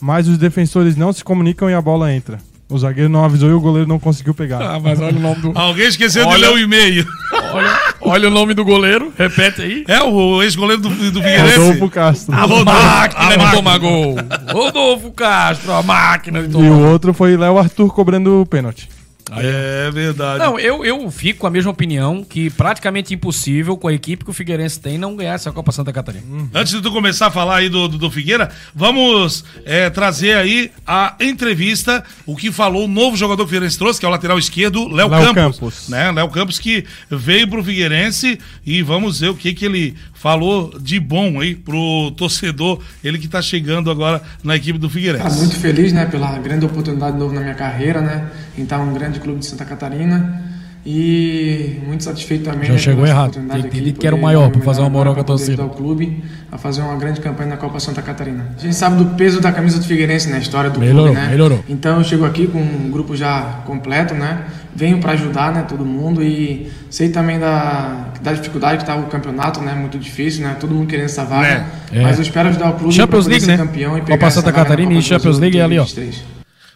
mas 0.00 0.28
os 0.28 0.38
defensores 0.38 0.96
não 0.96 1.12
se 1.12 1.22
comunicam 1.22 1.70
e 1.70 1.74
a 1.74 1.80
bola 1.80 2.12
entra. 2.12 2.38
O 2.68 2.76
zagueiro 2.76 3.08
não 3.08 3.24
avisou 3.24 3.48
e 3.48 3.52
o 3.52 3.60
goleiro 3.60 3.88
não 3.88 3.98
conseguiu 3.98 4.34
pegar. 4.34 4.60
Ah, 4.60 4.80
mas 4.80 5.00
olha 5.00 5.16
o 5.16 5.20
nome 5.20 5.40
do. 5.40 5.52
Alguém 5.56 5.86
esqueceu 5.86 6.26
olha, 6.26 6.34
de 6.34 6.42
ler 6.42 6.52
o 6.52 6.58
e-mail. 6.58 7.06
Olha, 7.52 7.80
olha 8.00 8.28
o 8.28 8.30
nome 8.30 8.54
do 8.54 8.64
goleiro, 8.64 9.12
repete 9.16 9.62
aí. 9.62 9.84
É 9.86 10.02
o 10.02 10.42
ex-goleiro 10.42 10.82
do, 10.82 10.88
do 10.88 11.22
Figueirense. 11.22 11.58
Rodolfo 11.58 11.88
Castro. 11.88 12.34
A, 12.34 12.40
Rodolfo, 12.40 12.64
máquina 12.64 13.34
a 13.34 13.36
de 13.36 13.56
tomar 13.56 13.78
gol. 13.78 14.16
Rodolfo 14.52 15.12
Castro, 15.12 15.72
a 15.72 15.82
máquina 15.82 16.42
de 16.42 16.48
tomar 16.48 16.64
E 16.64 16.68
o 16.68 16.90
outro 16.90 17.14
foi 17.14 17.36
Léo 17.36 17.56
Arthur 17.56 17.94
cobrando 17.94 18.42
o 18.42 18.46
pênalti. 18.46 18.88
É 19.32 19.90
verdade. 19.90 20.38
Não, 20.38 20.58
eu, 20.58 20.84
eu 20.84 21.10
fico 21.10 21.40
com 21.40 21.46
a 21.46 21.50
mesma 21.50 21.70
opinião 21.70 22.22
que 22.22 22.48
praticamente 22.50 23.12
impossível 23.12 23.76
com 23.76 23.88
a 23.88 23.92
equipe 23.92 24.24
que 24.24 24.30
o 24.30 24.34
Figueirense 24.34 24.78
tem 24.78 24.96
não 24.96 25.16
ganhar 25.16 25.34
essa 25.34 25.50
Copa 25.50 25.72
Santa 25.72 25.92
Catarina. 25.92 26.24
Hum. 26.24 26.48
Antes 26.54 26.72
de 26.72 26.80
tu 26.80 26.92
começar 26.92 27.26
a 27.26 27.30
falar 27.30 27.56
aí 27.56 27.68
do, 27.68 27.88
do, 27.88 27.98
do 27.98 28.10
Figueira, 28.10 28.50
vamos 28.74 29.44
é, 29.64 29.90
trazer 29.90 30.36
aí 30.36 30.70
a 30.86 31.16
entrevista, 31.20 32.04
o 32.24 32.36
que 32.36 32.52
falou 32.52 32.84
o 32.84 32.88
novo 32.88 33.16
jogador 33.16 33.42
que 33.42 33.46
o 33.46 33.48
Figueirense 33.48 33.78
trouxe, 33.78 33.98
que 33.98 34.06
é 34.06 34.08
o 34.08 34.12
lateral 34.12 34.38
esquerdo, 34.38 34.86
Léo 34.88 35.10
Campos. 35.10 35.34
Campos. 35.34 35.88
Né? 35.88 36.12
Léo 36.12 36.28
Campos 36.28 36.58
que 36.58 36.84
veio 37.10 37.48
pro 37.48 37.64
Figueirense 37.64 38.38
e 38.64 38.80
vamos 38.82 39.20
ver 39.20 39.30
o 39.30 39.34
que, 39.34 39.52
que 39.52 39.64
ele 39.64 39.96
falou 40.16 40.76
de 40.80 40.98
bom 40.98 41.40
aí 41.40 41.54
pro 41.54 42.10
torcedor, 42.16 42.80
ele 43.04 43.18
que 43.18 43.28
tá 43.28 43.40
chegando 43.40 43.90
agora 43.90 44.22
na 44.42 44.56
equipe 44.56 44.78
do 44.78 44.90
Figueirense. 44.90 45.26
Ah, 45.26 45.30
muito 45.30 45.56
feliz, 45.56 45.92
né, 45.92 46.06
pela 46.06 46.38
grande 46.38 46.66
oportunidade 46.66 47.12
de 47.12 47.18
novo 47.18 47.34
na 47.34 47.42
minha 47.42 47.54
carreira, 47.54 48.00
né, 48.00 48.30
em 48.58 48.62
estar 48.62 48.80
um 48.80 48.92
grande 48.92 49.20
clube 49.20 49.40
de 49.40 49.46
Santa 49.46 49.64
Catarina 49.64 50.55
E 50.88 51.80
muito 51.84 52.04
satisfeito 52.04 52.44
também. 52.44 52.68
Já 52.68 52.74
né, 52.74 52.78
chegou 52.78 53.04
errado. 53.04 53.40
Ele 53.74 53.92
que 53.92 54.06
era 54.06 54.14
o 54.14 54.22
maior 54.22 54.50
para 54.50 54.60
fazer 54.60 54.82
uma 54.82 54.88
moral 54.90 55.16
com 55.16 55.20
a 55.20 55.24
torcida. 55.24 55.64
o 55.64 55.70
clube 55.70 56.22
a 56.50 56.56
fazer 56.56 56.80
uma 56.80 56.94
grande 56.94 57.20
campanha 57.20 57.50
na 57.50 57.56
Copa 57.56 57.80
Santa 57.80 58.00
Catarina. 58.00 58.54
A 58.56 58.62
gente 58.62 58.76
sabe 58.76 58.96
do 58.96 59.16
peso 59.16 59.40
da 59.40 59.50
camisa 59.50 59.80
do 59.80 59.84
Figueirense 59.84 60.30
na 60.30 60.38
história 60.38 60.70
do 60.70 60.78
melhorou, 60.78 61.06
clube, 61.06 61.20
né? 61.20 61.28
Melhorou. 61.28 61.64
Então 61.68 61.98
eu 61.98 62.04
chego 62.04 62.24
aqui 62.24 62.46
com 62.46 62.60
um 62.60 62.88
grupo 62.88 63.16
já 63.16 63.62
completo, 63.66 64.14
né? 64.14 64.44
Venho 64.76 64.98
para 64.98 65.12
ajudar, 65.12 65.52
né, 65.52 65.64
todo 65.66 65.84
mundo 65.84 66.22
e 66.22 66.70
sei 66.88 67.08
também 67.08 67.38
da, 67.40 68.10
da 68.22 68.32
dificuldade 68.32 68.76
que 68.76 68.82
está 68.84 68.94
o 68.94 69.06
campeonato, 69.06 69.60
né? 69.60 69.74
Muito 69.74 69.98
difícil, 69.98 70.46
né? 70.46 70.56
Todo 70.60 70.72
mundo 70.72 70.86
querendo 70.86 71.06
essa 71.06 71.24
vaga. 71.24 71.66
É. 71.92 72.00
Mas 72.00 72.16
eu 72.16 72.22
espero 72.22 72.48
ajudar 72.50 72.70
o 72.70 72.74
clube 72.74 72.94
Champions 72.94 73.26
League, 73.26 73.44
né? 73.44 73.56
campeão 73.56 73.98
e 73.98 74.02
pegar 74.02 74.18
Copa 74.18 74.30
Santa 74.30 74.52
Catarina 74.52 74.92
e 74.92 75.02
Champions 75.02 75.40
League 75.40 75.58
é 75.58 75.62
ali, 75.62 75.80
ó. 75.80 75.86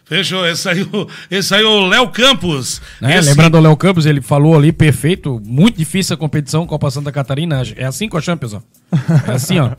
Fechou, 0.05 0.45
esse 0.45 0.67
aí, 0.67 0.85
esse 1.31 1.55
aí 1.55 1.63
é 1.63 1.65
o 1.65 1.85
Léo 1.87 2.09
Campos. 2.09 2.81
É, 3.01 3.17
esse... 3.17 3.29
Lembrando 3.29 3.57
o 3.57 3.61
Léo 3.61 3.77
Campos, 3.77 4.05
ele 4.05 4.21
falou 4.21 4.55
ali, 4.55 4.71
perfeito, 4.71 5.41
muito 5.45 5.77
difícil 5.77 6.13
a 6.13 6.17
competição 6.17 6.67
Copa 6.67 6.91
Santa 6.91 7.11
Catarina. 7.11 7.63
É 7.75 7.85
assim 7.85 8.09
com 8.09 8.17
a 8.17 8.21
Champions, 8.21 8.53
ó. 8.53 8.61
É 9.27 9.31
assim, 9.31 9.59
ó. 9.59 9.71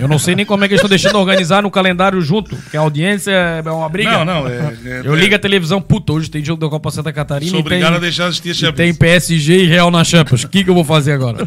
Eu 0.00 0.08
não 0.08 0.18
sei 0.18 0.34
nem 0.34 0.46
como 0.46 0.64
é 0.64 0.68
que 0.68 0.72
eles 0.72 0.80
estão 0.80 0.88
deixando 0.88 1.18
organizar 1.18 1.62
no 1.62 1.70
calendário 1.70 2.20
junto, 2.22 2.56
porque 2.56 2.76
a 2.76 2.80
audiência 2.80 3.30
é 3.30 3.70
uma 3.70 3.88
briga. 3.88 4.10
Não, 4.10 4.24
não. 4.24 4.48
É, 4.48 4.74
é, 4.84 5.02
eu 5.04 5.14
ligo 5.14 5.34
a 5.34 5.38
televisão, 5.38 5.80
puta, 5.82 6.14
hoje 6.14 6.30
tem 6.30 6.42
jogo 6.42 6.60
da 6.60 6.70
Copa 6.70 6.90
Santa 6.90 7.12
Catarina. 7.12 7.50
Sou 7.50 7.60
obrigado 7.60 7.90
tem, 7.90 7.98
a 7.98 8.00
deixar 8.00 8.26
assistir 8.28 8.50
a 8.50 8.54
Champions. 8.54 8.76
Tem 8.76 8.94
PSG 8.94 9.64
e 9.64 9.66
Real 9.66 9.90
na 9.90 10.02
Champions. 10.02 10.44
O 10.44 10.48
que, 10.48 10.64
que 10.64 10.70
eu 10.70 10.74
vou 10.74 10.84
fazer 10.84 11.12
agora? 11.12 11.46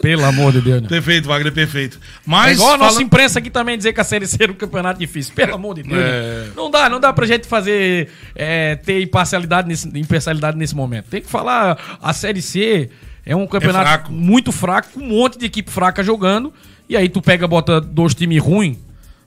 Pelo 0.00 0.24
amor 0.24 0.52
de 0.52 0.60
Deus. 0.60 0.82
Né? 0.82 0.88
Perfeito, 0.88 1.28
Wagner, 1.28 1.52
perfeito. 1.52 2.00
Mas, 2.24 2.52
é 2.52 2.54
igual 2.54 2.74
a 2.74 2.78
nossa 2.78 2.92
fala... 2.92 3.02
imprensa 3.02 3.38
aqui 3.38 3.50
também 3.50 3.76
dizer 3.76 3.92
que 3.92 4.00
a 4.00 4.04
Série 4.04 4.26
C 4.26 4.36
era 4.40 4.50
um 4.50 4.54
campeonato 4.54 4.98
difícil. 4.98 5.34
Pelo 5.34 5.54
amor 5.54 5.74
de 5.74 5.82
Deus. 5.82 5.94
Né? 5.94 6.00
É... 6.00 6.44
Né? 6.46 6.52
Não 6.56 6.70
dá, 6.70 6.88
não 6.88 6.98
dá 6.98 7.12
pra 7.12 7.26
gente 7.26 7.46
fazer, 7.46 8.08
é, 8.34 8.76
ter 8.76 9.02
imparcialidade 9.02 9.68
nesse, 9.68 9.88
imparcialidade 9.98 10.56
nesse 10.56 10.74
momento. 10.74 11.06
Tem 11.10 11.20
que 11.20 11.28
falar, 11.28 11.98
a 12.00 12.12
Série 12.12 12.40
C 12.40 12.90
é 13.24 13.36
um 13.36 13.46
campeonato 13.46 13.84
é 13.84 13.92
fraco. 13.92 14.12
muito 14.12 14.52
fraco, 14.52 14.88
com 14.94 15.00
um 15.00 15.08
monte 15.08 15.38
de 15.38 15.46
equipe 15.46 15.70
fraca 15.70 16.02
jogando. 16.02 16.52
E 16.88 16.96
aí 16.96 17.08
tu 17.08 17.20
pega, 17.20 17.46
bota 17.46 17.80
dois 17.80 18.14
times 18.14 18.42
ruins, 18.42 18.76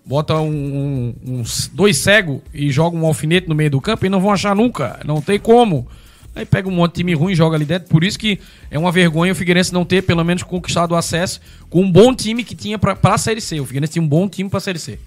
bota 0.06 0.36
um, 0.36 1.16
um, 1.26 1.44
dois 1.72 1.98
cegos 1.98 2.42
e 2.54 2.72
joga 2.72 2.98
um 2.98 3.06
alfinete 3.06 3.48
no 3.48 3.56
meio 3.56 3.70
do 3.70 3.80
campo 3.80 4.06
e 4.06 4.10
não 4.10 4.20
vão 4.20 4.32
achar 4.32 4.56
nunca. 4.56 5.00
Não 5.06 5.22
tem 5.22 5.40
como. 5.40 5.88
Aí 6.36 6.46
pega 6.46 6.68
um 6.68 6.72
monte 6.72 6.94
de 6.94 6.98
time 6.98 7.14
ruim 7.14 7.34
e 7.34 7.36
joga 7.36 7.56
ali 7.56 7.66
dentro. 7.66 7.90
Por 7.90 8.04
isso 8.04 8.18
que 8.18 8.40
é 8.72 8.78
uma 8.80 8.92
vergonha 8.92 9.32
o 9.32 9.36
Figueirense 9.36 9.72
não 9.74 9.86
ter, 9.86 10.02
pelo 10.02 10.24
menos, 10.24 10.42
conquistado 10.44 10.94
o 10.94 10.96
acesso 10.96 11.40
com 11.70 11.82
um 11.82 11.92
bom 11.92 12.14
time 12.14 12.44
que 12.44 12.56
tinha 12.56 12.80
pra, 12.80 12.96
pra 12.96 13.18
Série 13.18 13.42
C. 13.42 13.60
O 13.60 13.66
Figueirense 13.66 13.94
tinha 13.94 14.04
um 14.04 14.08
bom 14.08 14.28
time 14.28 14.50
pra 14.50 14.60
Série 14.60 14.80
C. 14.80 15.00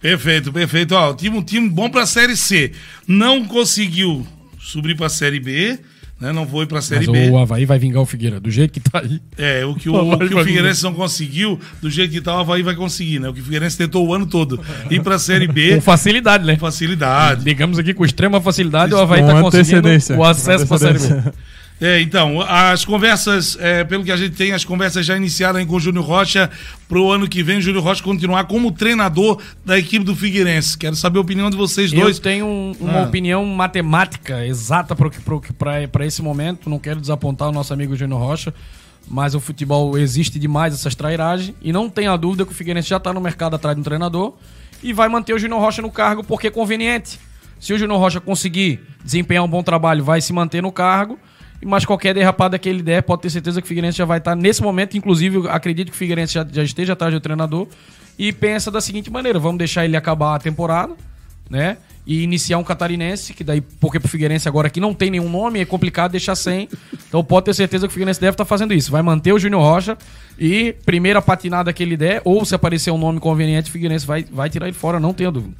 Perfeito, 0.00 0.52
perfeito. 0.52 0.94
Ó, 0.94 1.12
tinha 1.12 1.32
um 1.32 1.42
time 1.42 1.68
bom 1.68 1.90
pra 1.90 2.06
Série 2.06 2.36
C. 2.36 2.72
Não 3.06 3.44
conseguiu 3.44 4.26
subir 4.58 4.96
pra 4.96 5.08
Série 5.08 5.40
B 5.40 5.78
né? 6.20 6.32
Não 6.32 6.46
foi 6.46 6.66
pra 6.66 6.82
Série 6.82 7.06
Mas 7.06 7.18
B. 7.18 7.30
O 7.30 7.38
Havaí 7.38 7.64
vai 7.64 7.78
vingar 7.78 8.02
o 8.02 8.06
Figueira, 8.06 8.38
do 8.38 8.50
jeito 8.50 8.72
que 8.72 8.80
tá 8.80 9.00
aí. 9.00 9.20
É, 9.38 9.64
o 9.64 9.74
que 9.74 9.88
o, 9.88 9.94
o, 9.96 10.12
o 10.12 10.18
que 10.18 10.34
o 10.34 10.44
Figueirense 10.44 10.82
não 10.82 10.92
conseguiu, 10.92 11.58
do 11.80 11.90
jeito 11.90 12.12
que 12.12 12.20
tá, 12.20 12.36
o 12.36 12.40
Havaí 12.40 12.62
vai 12.62 12.74
conseguir, 12.74 13.18
né? 13.18 13.28
O 13.28 13.32
que 13.34 13.40
o 13.40 13.44
Figueirense 13.44 13.78
tentou 13.78 14.06
o 14.06 14.14
ano 14.14 14.26
todo. 14.26 14.60
Ir 14.90 15.02
pra 15.02 15.18
Série 15.18 15.48
B. 15.48 15.76
Com 15.80 15.80
facilidade, 15.80 16.44
né? 16.44 16.54
Com 16.54 16.60
facilidade. 16.60 17.44
Digamos 17.44 17.78
aqui 17.78 17.94
com 17.94 18.04
extrema 18.04 18.40
facilidade, 18.40 18.92
o 18.92 18.98
Havaí 18.98 19.22
tá 19.22 19.40
conseguindo 19.40 19.88
o 20.16 20.24
acesso 20.24 20.66
pra 20.66 20.78
Série 20.78 20.98
B. 20.98 21.32
É, 21.80 21.98
então, 22.02 22.42
as 22.42 22.84
conversas, 22.84 23.56
é, 23.58 23.82
pelo 23.84 24.04
que 24.04 24.12
a 24.12 24.16
gente 24.16 24.36
tem, 24.36 24.52
as 24.52 24.66
conversas 24.66 25.06
já 25.06 25.16
iniciaram 25.16 25.64
com 25.64 25.76
o 25.76 25.80
Júnior 25.80 26.04
Rocha 26.04 26.50
para 26.86 27.00
o 27.00 27.10
ano 27.10 27.26
que 27.26 27.42
vem, 27.42 27.56
o 27.56 27.60
Júnior 27.62 27.82
Rocha 27.82 28.02
continuar 28.02 28.44
como 28.44 28.70
treinador 28.70 29.40
da 29.64 29.78
equipe 29.78 30.04
do 30.04 30.14
Figueirense. 30.14 30.76
Quero 30.76 30.94
saber 30.94 31.18
a 31.18 31.22
opinião 31.22 31.48
de 31.48 31.56
vocês 31.56 31.90
dois. 31.90 32.18
Eu 32.18 32.22
tenho 32.22 32.46
um, 32.46 32.76
uma 32.78 33.00
ah. 33.00 33.04
opinião 33.04 33.46
matemática 33.46 34.46
exata 34.46 34.94
para 34.94 36.04
esse 36.04 36.20
momento, 36.20 36.68
não 36.68 36.78
quero 36.78 37.00
desapontar 37.00 37.48
o 37.48 37.52
nosso 37.52 37.72
amigo 37.72 37.96
Júnior 37.96 38.20
Rocha, 38.20 38.52
mas 39.08 39.34
o 39.34 39.40
futebol 39.40 39.96
existe 39.96 40.38
demais 40.38 40.74
essas 40.74 40.94
trairagens 40.94 41.56
e 41.62 41.72
não 41.72 41.88
tenha 41.88 42.14
dúvida 42.14 42.44
que 42.44 42.52
o 42.52 42.54
Figueirense 42.54 42.90
já 42.90 42.98
está 42.98 43.10
no 43.10 43.22
mercado 43.22 43.56
atrás 43.56 43.74
de 43.74 43.80
um 43.80 43.84
treinador 43.84 44.34
e 44.82 44.92
vai 44.92 45.08
manter 45.08 45.32
o 45.32 45.38
Júnior 45.38 45.60
Rocha 45.60 45.80
no 45.80 45.90
cargo 45.90 46.22
porque 46.22 46.48
é 46.48 46.50
conveniente. 46.50 47.18
Se 47.58 47.72
o 47.72 47.78
Júnior 47.78 47.98
Rocha 47.98 48.20
conseguir 48.20 48.80
desempenhar 49.02 49.44
um 49.44 49.48
bom 49.48 49.62
trabalho, 49.62 50.04
vai 50.04 50.20
se 50.20 50.30
manter 50.32 50.62
no 50.62 50.70
cargo 50.70 51.18
mas 51.64 51.84
qualquer 51.84 52.14
derrapada 52.14 52.58
que 52.58 52.68
ele 52.68 52.82
der, 52.82 53.02
pode 53.02 53.22
ter 53.22 53.30
certeza 53.30 53.60
que 53.60 53.66
o 53.66 53.68
Figueirense 53.68 53.98
já 53.98 54.04
vai 54.04 54.18
estar 54.18 54.34
nesse 54.34 54.62
momento. 54.62 54.96
Inclusive, 54.96 55.48
acredito 55.48 55.88
que 55.88 55.94
o 55.94 55.98
Figueirense 55.98 56.34
já, 56.34 56.46
já 56.50 56.62
esteja 56.62 56.94
atrás 56.94 57.12
do 57.12 57.20
treinador. 57.20 57.68
E 58.18 58.32
pensa 58.32 58.70
da 58.70 58.80
seguinte 58.80 59.10
maneira: 59.10 59.38
vamos 59.38 59.58
deixar 59.58 59.84
ele 59.84 59.96
acabar 59.96 60.34
a 60.34 60.38
temporada, 60.38 60.94
né? 61.48 61.76
E 62.06 62.22
iniciar 62.22 62.58
um 62.58 62.64
catarinense, 62.64 63.34
que 63.34 63.44
daí, 63.44 63.60
porque 63.60 64.00
pro 64.00 64.08
Figueirense 64.08 64.48
agora 64.48 64.70
que 64.70 64.80
não 64.80 64.94
tem 64.94 65.10
nenhum 65.10 65.28
nome, 65.28 65.60
é 65.60 65.64
complicado 65.64 66.12
deixar 66.12 66.34
sem. 66.34 66.68
Então 67.08 67.22
pode 67.22 67.44
ter 67.44 67.54
certeza 67.54 67.86
que 67.86 67.90
o 67.90 67.92
Figueirense 67.92 68.20
deve 68.20 68.32
estar 68.32 68.44
fazendo 68.46 68.72
isso. 68.72 68.90
Vai 68.90 69.02
manter 69.02 69.32
o 69.32 69.38
Júnior 69.38 69.62
Rocha 69.62 69.98
e 70.38 70.74
primeira 70.84 71.20
patinada 71.20 71.72
que 71.72 71.82
ele 71.82 71.96
der, 71.96 72.22
ou 72.24 72.44
se 72.44 72.54
aparecer 72.54 72.90
um 72.90 72.98
nome 72.98 73.20
conveniente, 73.20 73.68
o 73.68 73.72
Figueirense 73.72 74.06
vai, 74.06 74.24
vai 74.24 74.48
tirar 74.48 74.66
ele 74.66 74.76
fora, 74.76 74.98
não 74.98 75.12
tenha 75.12 75.30
dúvida. 75.30 75.54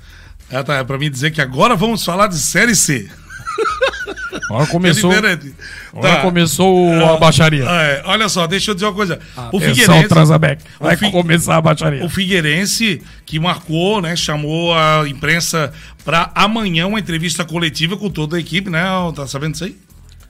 É, 0.51 0.62
tá, 0.62 0.76
é 0.76 0.84
pra 0.84 0.98
mim 0.98 1.11
dizer 1.11 1.30
que 1.30 1.40
agora 1.40 1.76
vamos 1.76 2.05
falar 2.05 2.26
de 2.26 2.38
Série 2.38 2.74
C. 2.74 3.09
Agora 4.49 4.66
começou. 4.66 5.12
É 5.12 5.39
Agora 5.93 6.16
tá. 6.16 6.22
começou 6.22 6.93
a 7.05 7.16
baixaria. 7.16 7.64
É, 7.64 8.03
olha 8.07 8.28
só, 8.28 8.47
deixa 8.47 8.70
eu 8.70 8.74
dizer 8.74 8.87
uma 8.87 8.95
coisa. 8.95 9.18
Ah, 9.37 9.51
o 9.53 9.61
Figueirense. 9.61 10.14
Vai 10.78 10.97
fi... 10.97 11.11
começar 11.11 11.57
a 11.57 11.61
baixaria. 11.61 12.05
O 12.05 12.09
Figueirense, 12.09 13.03
que 13.26 13.39
marcou, 13.39 14.01
né? 14.01 14.14
Chamou 14.16 14.74
a 14.74 15.09
imprensa 15.09 15.72
para 16.05 16.31
amanhã 16.35 16.87
uma 16.87 16.99
entrevista 16.99 17.45
coletiva 17.45 17.97
com 17.97 18.11
toda 18.11 18.37
a 18.37 18.41
equipe, 18.41 18.70
né? 18.70 18.85
Tá 19.14 19.26
sabendo 19.26 19.53
disso 19.53 19.64
aí? 19.64 19.76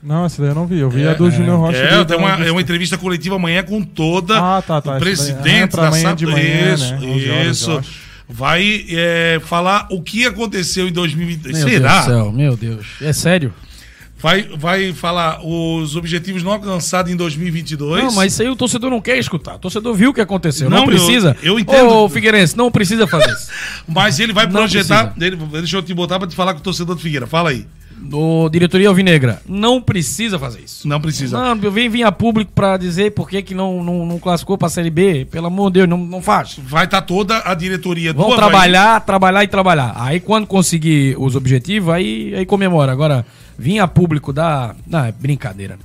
Não, 0.03 0.25
essa 0.25 0.41
daí 0.41 0.51
eu 0.51 0.55
não 0.55 0.65
vi. 0.65 0.79
Eu 0.79 0.89
vi 0.89 1.03
é, 1.03 1.09
a 1.09 1.13
do 1.13 1.27
é, 1.27 1.31
Júnior 1.31 1.59
Rocha. 1.59 1.77
É, 1.77 2.03
tem 2.03 2.17
uma, 2.17 2.45
é 2.45 2.51
uma 2.51 2.61
entrevista 2.61 2.97
coletiva 2.97 3.35
amanhã 3.35 3.63
com 3.63 3.83
toda 3.83 4.37
ah, 4.37 4.61
tá, 4.61 4.81
tá, 4.81 4.95
o 4.95 4.99
presidente 4.99 5.77
é, 5.77 5.81
da 5.81 5.91
SAP. 5.91 6.17
De 6.17 6.25
manhã, 6.25 6.73
isso, 6.73 6.95
né? 6.95 7.45
isso. 7.47 7.81
Vai 8.27 8.85
é, 8.89 9.41
falar 9.43 9.87
o 9.91 10.01
que 10.01 10.25
aconteceu 10.25 10.87
em 10.87 10.91
2023. 10.91 11.59
Meu 11.59 11.69
Será? 11.69 11.91
Deus 11.91 12.05
do 12.05 12.11
céu, 12.11 12.31
meu 12.31 12.57
Deus. 12.57 12.87
É 13.01 13.13
sério? 13.13 13.53
Vai, 14.21 14.43
vai 14.43 14.93
falar 14.93 15.39
os 15.43 15.95
objetivos 15.95 16.43
não 16.43 16.51
alcançados 16.51 17.11
em 17.11 17.15
2022. 17.15 18.03
Não, 18.03 18.13
mas 18.13 18.33
isso 18.33 18.41
aí 18.43 18.49
o 18.49 18.55
torcedor 18.55 18.91
não 18.91 19.01
quer 19.01 19.17
escutar. 19.17 19.55
O 19.55 19.59
torcedor 19.59 19.95
viu 19.95 20.11
o 20.11 20.13
que 20.13 20.21
aconteceu. 20.21 20.69
Não, 20.69 20.77
não 20.77 20.85
precisa. 20.85 21.35
Eu, 21.41 21.53
eu 21.53 21.59
entendo. 21.59 21.89
Ô, 21.89 22.07
Figueirense, 22.07 22.55
não 22.55 22.71
precisa 22.71 23.07
fazer 23.07 23.31
isso. 23.31 23.47
mas 23.87 24.19
ele 24.19 24.31
vai 24.31 24.47
projetar. 24.47 25.13
Ele, 25.19 25.35
deixa 25.35 25.77
eu 25.77 25.81
te 25.81 25.93
botar 25.93 26.19
para 26.19 26.27
te 26.27 26.35
falar 26.35 26.53
com 26.53 26.59
o 26.59 26.63
torcedor 26.63 26.95
do 26.95 27.01
Figueira. 27.01 27.25
Fala 27.25 27.49
aí. 27.49 27.65
Do 28.01 28.49
diretoria 28.49 28.89
Alvinegra, 28.89 29.41
não 29.47 29.79
precisa 29.79 30.39
fazer 30.39 30.61
isso. 30.61 30.87
Não 30.87 30.99
precisa. 30.99 31.39
Não, 31.39 31.71
vem 31.71 31.87
vir 31.87 32.03
a 32.03 32.11
público 32.11 32.51
para 32.53 32.75
dizer 32.75 33.11
por 33.11 33.29
que, 33.29 33.43
que 33.43 33.53
não, 33.53 33.83
não, 33.83 34.05
não 34.05 34.17
classificou 34.17 34.57
para 34.57 34.67
a 34.67 34.71
Série 34.71 34.89
B. 34.89 35.25
Pelo 35.29 35.47
amor 35.47 35.69
de 35.69 35.79
Deus, 35.79 35.89
não, 35.89 35.97
não 35.97 36.21
faz. 36.21 36.59
Vai 36.63 36.85
estar 36.85 37.01
tá 37.01 37.07
toda 37.07 37.43
a 37.45 37.53
diretoria 37.53 38.11
Vão 38.11 38.35
trabalhar, 38.35 38.99
trabalhar 39.01 39.43
e 39.43 39.47
trabalhar. 39.47 39.93
Aí 39.95 40.19
quando 40.19 40.47
conseguir 40.47 41.15
os 41.19 41.35
objetivos, 41.35 41.93
aí, 41.93 42.33
aí 42.33 42.45
comemora. 42.45 42.91
Agora, 42.91 43.23
vir 43.57 43.79
a 43.79 43.87
público 43.87 44.31
da. 44.33 44.75
Não, 44.87 45.05
é 45.05 45.11
brincadeira. 45.11 45.77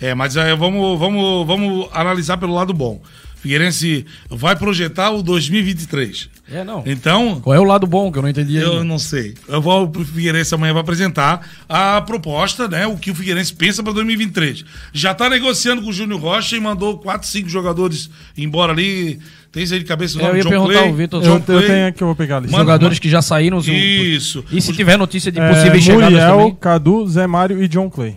É, 0.00 0.14
mas 0.14 0.36
é, 0.36 0.54
vamos, 0.54 0.98
vamos, 0.98 1.46
vamos 1.46 1.88
analisar 1.92 2.36
pelo 2.36 2.54
lado 2.54 2.72
bom. 2.74 3.00
Figueirense 3.36 4.04
vai 4.28 4.56
projetar 4.56 5.10
o 5.10 5.22
2023. 5.22 6.28
É, 6.50 6.64
não. 6.64 6.82
Então. 6.86 7.40
Qual 7.40 7.54
é 7.54 7.60
o 7.60 7.64
lado 7.64 7.86
bom 7.86 8.10
que 8.10 8.18
eu 8.18 8.22
não 8.22 8.28
entendi 8.28 8.56
Eu 8.56 8.72
ainda. 8.72 8.84
não 8.84 8.98
sei. 8.98 9.34
Eu 9.46 9.60
vou 9.60 9.88
pro 9.88 10.04
Figueirense 10.04 10.54
amanhã 10.54 10.72
vai 10.72 10.82
apresentar 10.82 11.48
a 11.68 12.00
proposta, 12.02 12.66
né? 12.66 12.86
O 12.86 12.96
que 12.96 13.10
o 13.10 13.14
Figueirense 13.14 13.52
pensa 13.54 13.82
para 13.82 13.92
2023. 13.92 14.64
Já 14.92 15.14
tá 15.14 15.28
negociando 15.30 15.82
com 15.82 15.90
o 15.90 15.92
Júnior 15.92 16.20
Rocha 16.20 16.56
e 16.56 16.60
mandou 16.60 16.98
4, 16.98 17.28
5 17.28 17.48
jogadores 17.48 18.10
embora 18.36 18.72
ali. 18.72 19.20
Tem 19.56 19.62
aí 19.64 19.78
de 19.78 19.86
cabeça 19.86 20.18
o 20.18 20.22
nome 20.22 20.28
é, 20.28 20.32
Eu 20.32 20.36
ia 20.36 20.42
John 20.42 20.50
perguntar 20.50 20.72
Clay, 20.80 20.90
o 20.90 20.94
Vitor. 20.94 21.24
Eu, 21.24 21.32
eu 21.32 21.66
tenho 21.66 21.88
aqui, 21.88 22.02
eu 22.02 22.06
vou 22.06 22.14
pegar 22.14 22.36
ali. 22.36 22.48
Jogadores 22.50 22.98
que 22.98 23.08
já 23.08 23.22
saíram. 23.22 23.58
Isso. 23.60 24.44
E 24.52 24.60
se 24.60 24.70
tiver 24.74 24.98
notícia 24.98 25.32
de 25.32 25.40
possíveis 25.40 25.82
é, 25.82 25.86
chegadas 25.86 26.10
Muriel, 26.10 26.36
também? 26.36 26.54
Cadu, 26.56 27.08
Zé 27.08 27.26
Mário 27.26 27.62
e 27.62 27.66
John 27.66 27.88
Clay. 27.88 28.16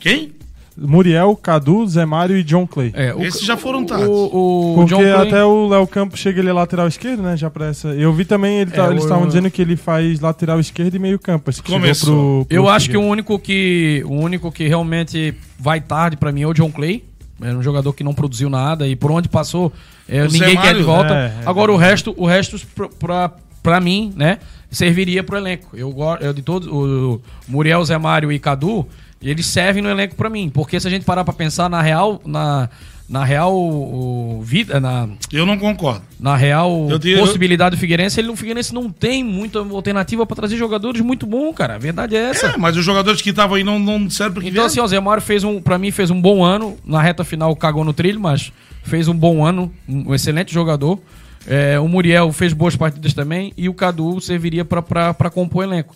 Quem? 0.00 0.32
Muriel, 0.76 1.36
Cadu, 1.36 1.86
Zé 1.86 2.04
Mário 2.04 2.36
e 2.36 2.42
John 2.42 2.66
Clay. 2.66 2.90
É, 2.94 3.14
o, 3.14 3.22
Esses 3.22 3.42
já 3.42 3.56
foram 3.56 3.84
dados. 3.84 4.08
O, 4.08 4.72
o, 4.72 4.74
Porque 4.74 4.92
John 4.92 5.20
até 5.20 5.30
Clay... 5.30 5.42
o 5.42 5.68
Léo 5.68 5.86
Campos 5.86 6.18
chega 6.18 6.40
ele 6.40 6.48
é 6.48 6.52
lateral 6.52 6.88
esquerdo, 6.88 7.22
né? 7.22 7.36
Já 7.36 7.48
pra 7.48 7.66
essa. 7.66 7.88
Eu 7.88 8.12
vi 8.12 8.24
também, 8.24 8.62
ele 8.62 8.72
tá, 8.72 8.86
é, 8.86 8.90
eles 8.90 9.04
estavam 9.04 9.26
dizendo 9.28 9.50
que 9.52 9.62
ele 9.62 9.76
faz 9.76 10.18
lateral 10.18 10.58
esquerdo 10.58 10.96
e 10.96 10.98
meio 10.98 11.16
campo. 11.16 11.48
Assim, 11.48 11.62
Começou. 11.62 12.44
Pro, 12.44 12.46
pro 12.46 12.56
Eu 12.56 12.68
acho 12.68 12.90
que 12.90 12.96
o 12.96 13.02
único 13.02 13.38
que, 13.38 14.02
o 14.04 14.14
único 14.14 14.50
que 14.50 14.66
realmente 14.66 15.32
vai 15.58 15.80
tarde 15.80 16.16
pra 16.16 16.32
mim 16.32 16.42
é 16.42 16.46
o 16.48 16.52
John 16.52 16.72
Clay. 16.72 17.04
Era 17.40 17.56
um 17.56 17.62
jogador 17.62 17.92
que 17.92 18.04
não 18.04 18.14
produziu 18.14 18.48
nada 18.48 18.86
e 18.86 18.94
por 18.94 19.10
onde 19.10 19.28
passou, 19.28 19.72
é, 20.08 20.26
ninguém 20.26 20.56
quer 20.56 20.74
de 20.74 20.82
volta. 20.82 21.14
É, 21.14 21.26
é, 21.26 21.32
Agora 21.46 21.72
o 21.72 21.76
resto, 21.76 22.14
o 22.16 22.26
resto 22.26 22.60
pra, 22.98 23.32
pra, 23.62 23.80
mim, 23.80 24.12
né? 24.16 24.38
Serviria 24.70 25.22
pro 25.22 25.36
elenco. 25.36 25.76
Eu, 25.76 25.94
eu 26.20 26.32
de 26.32 26.42
todos, 26.42 26.68
o 26.68 27.20
Muriel, 27.48 27.84
Zé 27.84 27.98
Mário 27.98 28.30
e 28.30 28.38
Cadu, 28.38 28.86
eles 29.20 29.46
servem 29.46 29.82
no 29.82 29.88
elenco 29.88 30.14
para 30.14 30.30
mim. 30.30 30.50
Porque 30.50 30.78
se 30.78 30.86
a 30.86 30.90
gente 30.90 31.04
parar 31.04 31.24
para 31.24 31.34
pensar, 31.34 31.68
na 31.68 31.82
real, 31.82 32.20
na, 32.24 32.68
na 33.12 33.24
real 33.24 33.54
o, 33.54 34.40
vida 34.42 34.80
na 34.80 35.06
eu 35.30 35.44
não 35.44 35.58
concordo. 35.58 36.00
na 36.18 36.34
real 36.34 36.88
eu, 36.90 37.18
possibilidade 37.20 37.74
eu... 37.74 37.76
do 37.76 37.80
Figueirense 37.80 38.18
ele 38.18 38.28
no 38.28 38.36
Figueirense 38.36 38.72
não 38.72 38.90
tem 38.90 39.22
muita 39.22 39.58
alternativa 39.58 40.24
para 40.24 40.34
trazer 40.34 40.56
jogadores 40.56 41.02
muito 41.02 41.26
bom 41.26 41.52
cara. 41.52 41.74
A 41.74 41.78
verdade 41.78 42.16
é 42.16 42.30
essa. 42.30 42.46
É, 42.46 42.56
mas 42.56 42.74
os 42.74 42.82
jogadores 42.82 43.20
que 43.20 43.28
estavam 43.28 43.56
aí 43.56 43.62
não 43.62 43.78
não 43.78 44.08
servem 44.08 44.34
porque 44.34 44.48
então 44.48 44.64
assim 44.64 44.80
o 44.80 44.86
Zé 44.88 44.98
Mário 44.98 45.22
fez 45.22 45.44
um 45.44 45.60
para 45.60 45.76
mim 45.76 45.90
fez 45.90 46.10
um 46.10 46.18
bom 46.18 46.42
ano. 46.42 46.78
Na 46.86 47.02
reta 47.02 47.22
final 47.22 47.54
cagou 47.54 47.84
no 47.84 47.92
trilho 47.92 48.18
mas 48.18 48.50
fez 48.82 49.08
um 49.08 49.14
bom 49.14 49.44
ano. 49.44 49.70
Um 49.86 50.14
excelente 50.14 50.52
jogador. 50.52 50.98
É, 51.46 51.78
o 51.78 51.86
Muriel 51.86 52.32
fez 52.32 52.54
boas 52.54 52.76
partidas 52.76 53.12
também. 53.12 53.52
E 53.58 53.68
o 53.68 53.74
Cadu 53.74 54.22
serviria 54.22 54.64
para 54.64 55.30
compor 55.30 55.66
o 55.66 55.68
elenco 55.68 55.94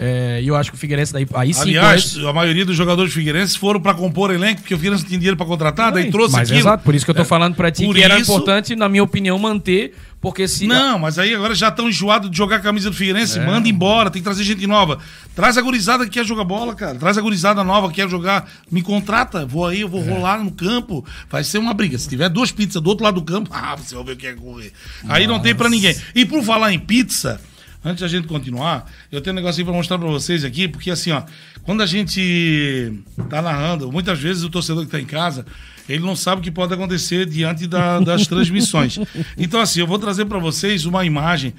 é, 0.00 0.40
e 0.40 0.46
eu 0.46 0.54
acho 0.54 0.70
que 0.70 0.76
o 0.76 0.78
Figueirense 0.78 1.12
daí. 1.12 1.26
Aí 1.34 1.52
sim. 1.52 1.62
Aliás, 1.62 2.16
a 2.18 2.32
maioria 2.32 2.64
dos 2.64 2.76
jogadores 2.76 3.10
do 3.10 3.14
Figueirense 3.14 3.58
foram 3.58 3.80
para 3.80 3.94
compor 3.94 4.30
elenco, 4.30 4.60
porque 4.60 4.72
o 4.72 4.76
Figueirense 4.76 5.02
não 5.02 5.08
tinha 5.08 5.18
dinheiro 5.18 5.36
para 5.36 5.46
contratar, 5.46 5.90
daí 5.90 6.08
trouxe 6.08 6.34
mas 6.34 6.48
aquilo. 6.48 6.60
Exato, 6.60 6.84
por 6.84 6.94
isso 6.94 7.04
que 7.04 7.10
eu 7.10 7.14
tô 7.16 7.22
é, 7.22 7.24
falando 7.24 7.56
para 7.56 7.68
ti 7.72 7.88
que 7.88 8.02
era 8.02 8.16
importante, 8.18 8.76
na 8.76 8.88
minha 8.88 9.02
opinião, 9.02 9.36
manter, 9.40 9.94
porque 10.20 10.46
se. 10.46 10.68
Não, 10.68 11.00
mas 11.00 11.18
aí 11.18 11.34
agora 11.34 11.52
já 11.52 11.66
estão 11.66 11.88
enjoados 11.88 12.30
de 12.30 12.36
jogar 12.36 12.56
a 12.56 12.60
camisa 12.60 12.90
do 12.90 12.96
Figueirense, 12.96 13.40
é. 13.40 13.44
manda 13.44 13.68
embora, 13.68 14.08
tem 14.08 14.22
que 14.22 14.24
trazer 14.24 14.44
gente 14.44 14.66
nova. 14.68 15.00
Traz 15.34 15.58
a 15.58 15.62
gurizada 15.62 16.04
que 16.04 16.10
quer 16.10 16.24
jogar 16.24 16.44
bola, 16.44 16.76
cara. 16.76 16.94
Traz 16.94 17.18
a 17.18 17.20
gurizada 17.20 17.64
nova 17.64 17.88
que 17.88 17.94
quer 17.96 18.08
jogar. 18.08 18.48
Me 18.70 18.82
contrata, 18.82 19.44
vou 19.44 19.66
aí, 19.66 19.80
eu 19.80 19.88
vou 19.88 20.02
é. 20.02 20.08
rolar 20.08 20.44
no 20.44 20.52
campo. 20.52 21.04
Vai 21.28 21.42
ser 21.42 21.58
uma 21.58 21.74
briga. 21.74 21.98
Se 21.98 22.08
tiver 22.08 22.28
duas 22.28 22.52
pizzas 22.52 22.80
do 22.80 22.88
outro 22.88 23.04
lado 23.04 23.20
do 23.20 23.22
campo, 23.22 23.50
ah, 23.54 23.74
você 23.74 23.96
vai 23.96 24.04
ver 24.04 24.12
o 24.12 24.16
que 24.16 24.26
é 24.28 24.32
correr. 24.32 24.72
Aí 25.08 25.26
não 25.26 25.40
tem 25.40 25.56
para 25.56 25.68
ninguém. 25.68 25.96
E 26.14 26.24
por 26.24 26.42
falar 26.44 26.72
em 26.72 26.78
pizza. 26.78 27.40
Antes 27.88 28.02
da 28.02 28.08
gente 28.08 28.28
continuar, 28.28 28.90
eu 29.10 29.20
tenho 29.22 29.34
um 29.34 29.40
negocinho 29.40 29.64
para 29.64 29.74
mostrar 29.74 29.98
para 29.98 30.08
vocês 30.08 30.44
aqui, 30.44 30.68
porque 30.68 30.90
assim, 30.90 31.10
ó, 31.10 31.22
quando 31.62 31.82
a 31.82 31.86
gente 31.86 32.92
tá 33.30 33.40
narrando, 33.40 33.90
muitas 33.90 34.18
vezes 34.18 34.44
o 34.44 34.50
torcedor 34.50 34.84
que 34.84 34.90
tá 34.90 35.00
em 35.00 35.06
casa, 35.06 35.46
ele 35.88 36.04
não 36.04 36.14
sabe 36.14 36.40
o 36.40 36.44
que 36.44 36.50
pode 36.50 36.74
acontecer 36.74 37.24
diante 37.24 37.66
da, 37.66 37.98
das 37.98 38.26
transmissões. 38.28 38.98
Então, 39.38 39.58
assim, 39.58 39.80
eu 39.80 39.86
vou 39.86 39.98
trazer 39.98 40.26
para 40.26 40.38
vocês 40.38 40.84
uma 40.84 41.06
imagem 41.06 41.54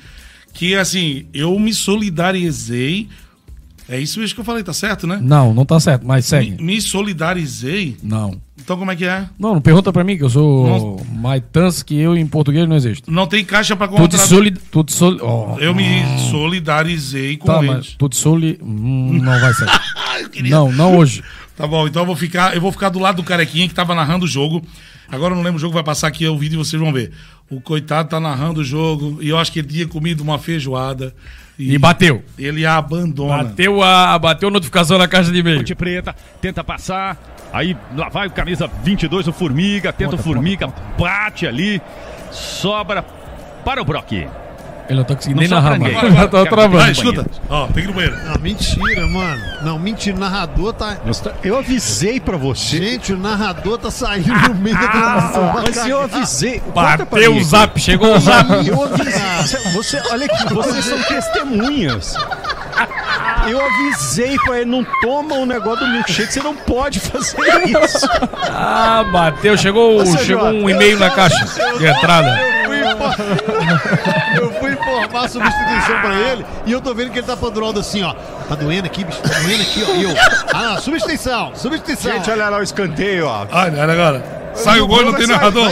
que, 0.54 0.76
assim, 0.76 1.26
eu 1.34 1.58
me 1.60 1.74
solidarizei. 1.74 3.10
É 3.88 4.00
isso 4.00 4.20
mesmo 4.20 4.36
que 4.36 4.42
eu 4.42 4.46
falei, 4.46 4.64
tá 4.64 4.74
certo, 4.74 5.08
né? 5.08 5.20
Não, 5.20 5.52
não 5.52 5.66
tá 5.66 5.80
certo, 5.80 6.06
mas 6.06 6.26
segue. 6.26 6.52
Me, 6.52 6.76
me 6.76 6.82
solidarizei. 6.82 7.98
Não. 8.04 8.40
Então 8.70 8.78
como 8.78 8.92
é 8.92 8.96
que 8.96 9.04
é? 9.04 9.26
Não, 9.40 9.56
não 9.56 9.62
pergunta 9.62 9.92
pra 9.92 10.04
mim, 10.04 10.16
que 10.16 10.24
eu 10.24 10.30
sou 10.30 10.68
não... 10.68 11.20
mais 11.20 11.42
tans 11.52 11.82
que 11.82 12.00
eu 12.00 12.16
em 12.16 12.28
português 12.28 12.70
não 12.70 12.76
existe. 12.76 13.10
Não 13.10 13.26
tem 13.26 13.44
caixa 13.44 13.76
pra 13.76 13.88
comprar. 13.88 14.08
Tudo 14.08 14.20
soli... 14.20 14.52
Tudo 14.52 14.92
soli... 14.92 15.20
Oh. 15.24 15.58
Eu 15.58 15.74
me 15.74 16.04
solidarizei 16.30 17.36
com 17.38 17.48
tá, 17.48 17.66
eles. 17.66 17.96
tudo 17.98 18.14
soli... 18.14 18.60
Hum, 18.62 19.20
não 19.24 19.40
vai 19.40 19.52
sair. 19.56 19.72
Não, 20.50 20.72
não 20.72 20.98
hoje. 20.98 21.24
Tá 21.56 21.66
bom, 21.66 21.88
então 21.88 22.04
eu 22.04 22.06
vou 22.06 22.16
ficar, 22.16 22.54
eu 22.54 22.62
vou 22.62 22.72
ficar 22.72 22.90
do 22.90 23.00
lado 23.00 23.16
do 23.16 23.24
carequinha 23.24 23.68
que 23.68 23.74
tava 23.74 23.96
narrando 23.96 24.26
o 24.26 24.28
jogo. 24.28 24.62
Agora 25.10 25.34
eu 25.34 25.38
não 25.38 25.44
lembro 25.44 25.58
o 25.58 25.60
jogo, 25.60 25.74
vai 25.74 25.84
passar 25.84 26.08
aqui 26.08 26.28
o 26.28 26.38
vídeo 26.38 26.56
e 26.56 26.64
vocês 26.64 26.80
vão 26.80 26.94
ver. 26.94 27.12
O 27.50 27.60
coitado 27.60 28.10
tá 28.10 28.20
narrando 28.20 28.60
o 28.60 28.64
jogo 28.64 29.18
e 29.22 29.30
eu 29.30 29.38
acho 29.38 29.52
que 29.52 29.60
ele 29.60 29.68
tinha 29.68 29.88
comido 29.88 30.22
uma 30.22 30.38
feijoada. 30.38 31.16
E, 31.58 31.74
e, 31.74 31.78
bateu. 31.78 32.24
Ele 32.38 32.66
abandona. 32.66 33.46
Bateu 33.46 33.82
a 33.82 34.20
bateu 34.20 34.50
a 34.50 34.52
notificação 34.52 34.98
na 34.98 35.08
caixa 35.08 35.32
de 35.32 35.40
e-mail. 35.40 35.58
Ponte 35.58 35.74
Preta 35.74 36.16
tenta 36.42 36.64
passar. 36.64 37.18
Aí 37.52 37.76
lá 37.96 38.10
vai 38.10 38.28
o 38.28 38.32
camisa 38.32 38.70
22, 38.84 39.28
o 39.28 39.34
Formiga. 39.34 39.92
Tenta 39.92 40.16
o 40.16 40.18
Formiga, 40.18 40.72
bate 40.98 41.48
ali. 41.48 41.82
Sobra 42.32 43.04
para 43.64 43.82
o 43.82 43.86
Brock. 43.86 44.28
Ele 44.90 44.98
não 44.98 45.04
tá 45.06 45.16
conseguindo 45.16 45.40
nem 45.40 45.48
narrar, 45.48 45.78
mano. 45.78 45.88
Ele 45.88 46.28
tá 46.28 46.46
travando. 46.48 46.80
Ah, 46.80 46.90
escuta. 46.90 47.24
Ó, 47.48 47.68
tem 47.68 47.74
que 47.76 47.82
ir 47.82 47.88
no 47.88 47.94
banheiro. 47.94 48.18
Não, 48.26 48.40
mentira, 48.40 49.08
mano. 49.08 49.42
Não, 49.62 49.78
mentira. 49.78 50.18
O 50.18 50.20
narrador 50.20 50.74
tá. 50.74 50.98
Eu 51.44 51.60
avisei 51.60 52.20
pra 52.20 52.38
você. 52.38 52.78
Gente, 52.78 53.14
o 53.14 53.18
narrador 53.18 53.78
tá 53.78 53.92
saindo 53.92 54.34
no 54.50 54.56
meio 54.56 54.76
da 54.76 54.88
gravação. 54.88 55.54
Mas 55.54 55.78
eu 55.86 56.02
avisei. 56.02 56.60
Bateu 56.74 57.36
o 57.36 57.44
zap, 57.44 57.80
chegou 57.80 58.16
o 58.16 58.20
zap. 58.20 58.50
Eu 58.68 58.84
avisei. 58.84 59.74
Você, 59.74 60.02
olha 60.12 60.26
aqui, 60.26 60.54
vocês 60.56 60.86
são 60.86 61.04
testemunhas. 61.04 62.16
Eu 63.48 63.66
avisei 63.66 64.38
pra 64.46 64.62
ele, 64.62 64.70
não 64.70 64.86
toma 65.02 65.36
o 65.36 65.42
um 65.42 65.46
negócio 65.46 65.86
do 65.86 65.92
milkshake, 65.92 66.34
você 66.34 66.42
não 66.42 66.56
pode 66.56 67.00
fazer 67.00 67.38
isso. 67.84 68.08
Ah, 68.52 69.04
bateu, 69.12 69.58
chegou, 69.58 70.06
chegou 70.18 70.46
um 70.46 70.70
e-mail 70.70 70.98
na 71.00 71.10
caixa 71.10 71.46
de 71.78 71.86
entrada. 71.86 72.60
Eu 74.36 74.52
fui 74.54 74.74
informar 74.74 75.26
a 75.26 75.28
substituição 75.28 76.02
pra 76.02 76.14
ele 76.14 76.46
e 76.66 76.72
eu 76.72 76.82
tô 76.82 76.94
vendo 76.94 77.12
que 77.12 77.20
ele 77.20 77.28
tá 77.28 77.36
pendurado 77.36 77.80
assim, 77.80 78.04
ó. 78.04 78.14
Tá 78.48 78.56
doendo 78.56 78.86
aqui, 78.86 79.04
bicho, 79.04 79.20
tá 79.22 79.40
doendo 79.40 79.62
aqui, 79.62 79.84
ó. 79.88 79.94
E 79.96 80.04
eu, 80.04 80.12
ah, 80.54 80.64
não, 80.64 80.82
substituição, 80.82 81.56
substituição. 81.56 82.14
Gente, 82.14 82.30
olha 82.30 82.50
lá 82.50 82.58
o 82.58 82.64
escanteio, 82.64 83.26
ó. 83.26 83.48
Olha, 83.52 83.82
olha 83.82 83.94
agora. 83.94 84.52
Sai 84.54 84.80
o 84.80 84.88
gol 84.88 85.02
e 85.02 85.06
não 85.06 85.14
tem 85.14 85.28
narrador. 85.28 85.72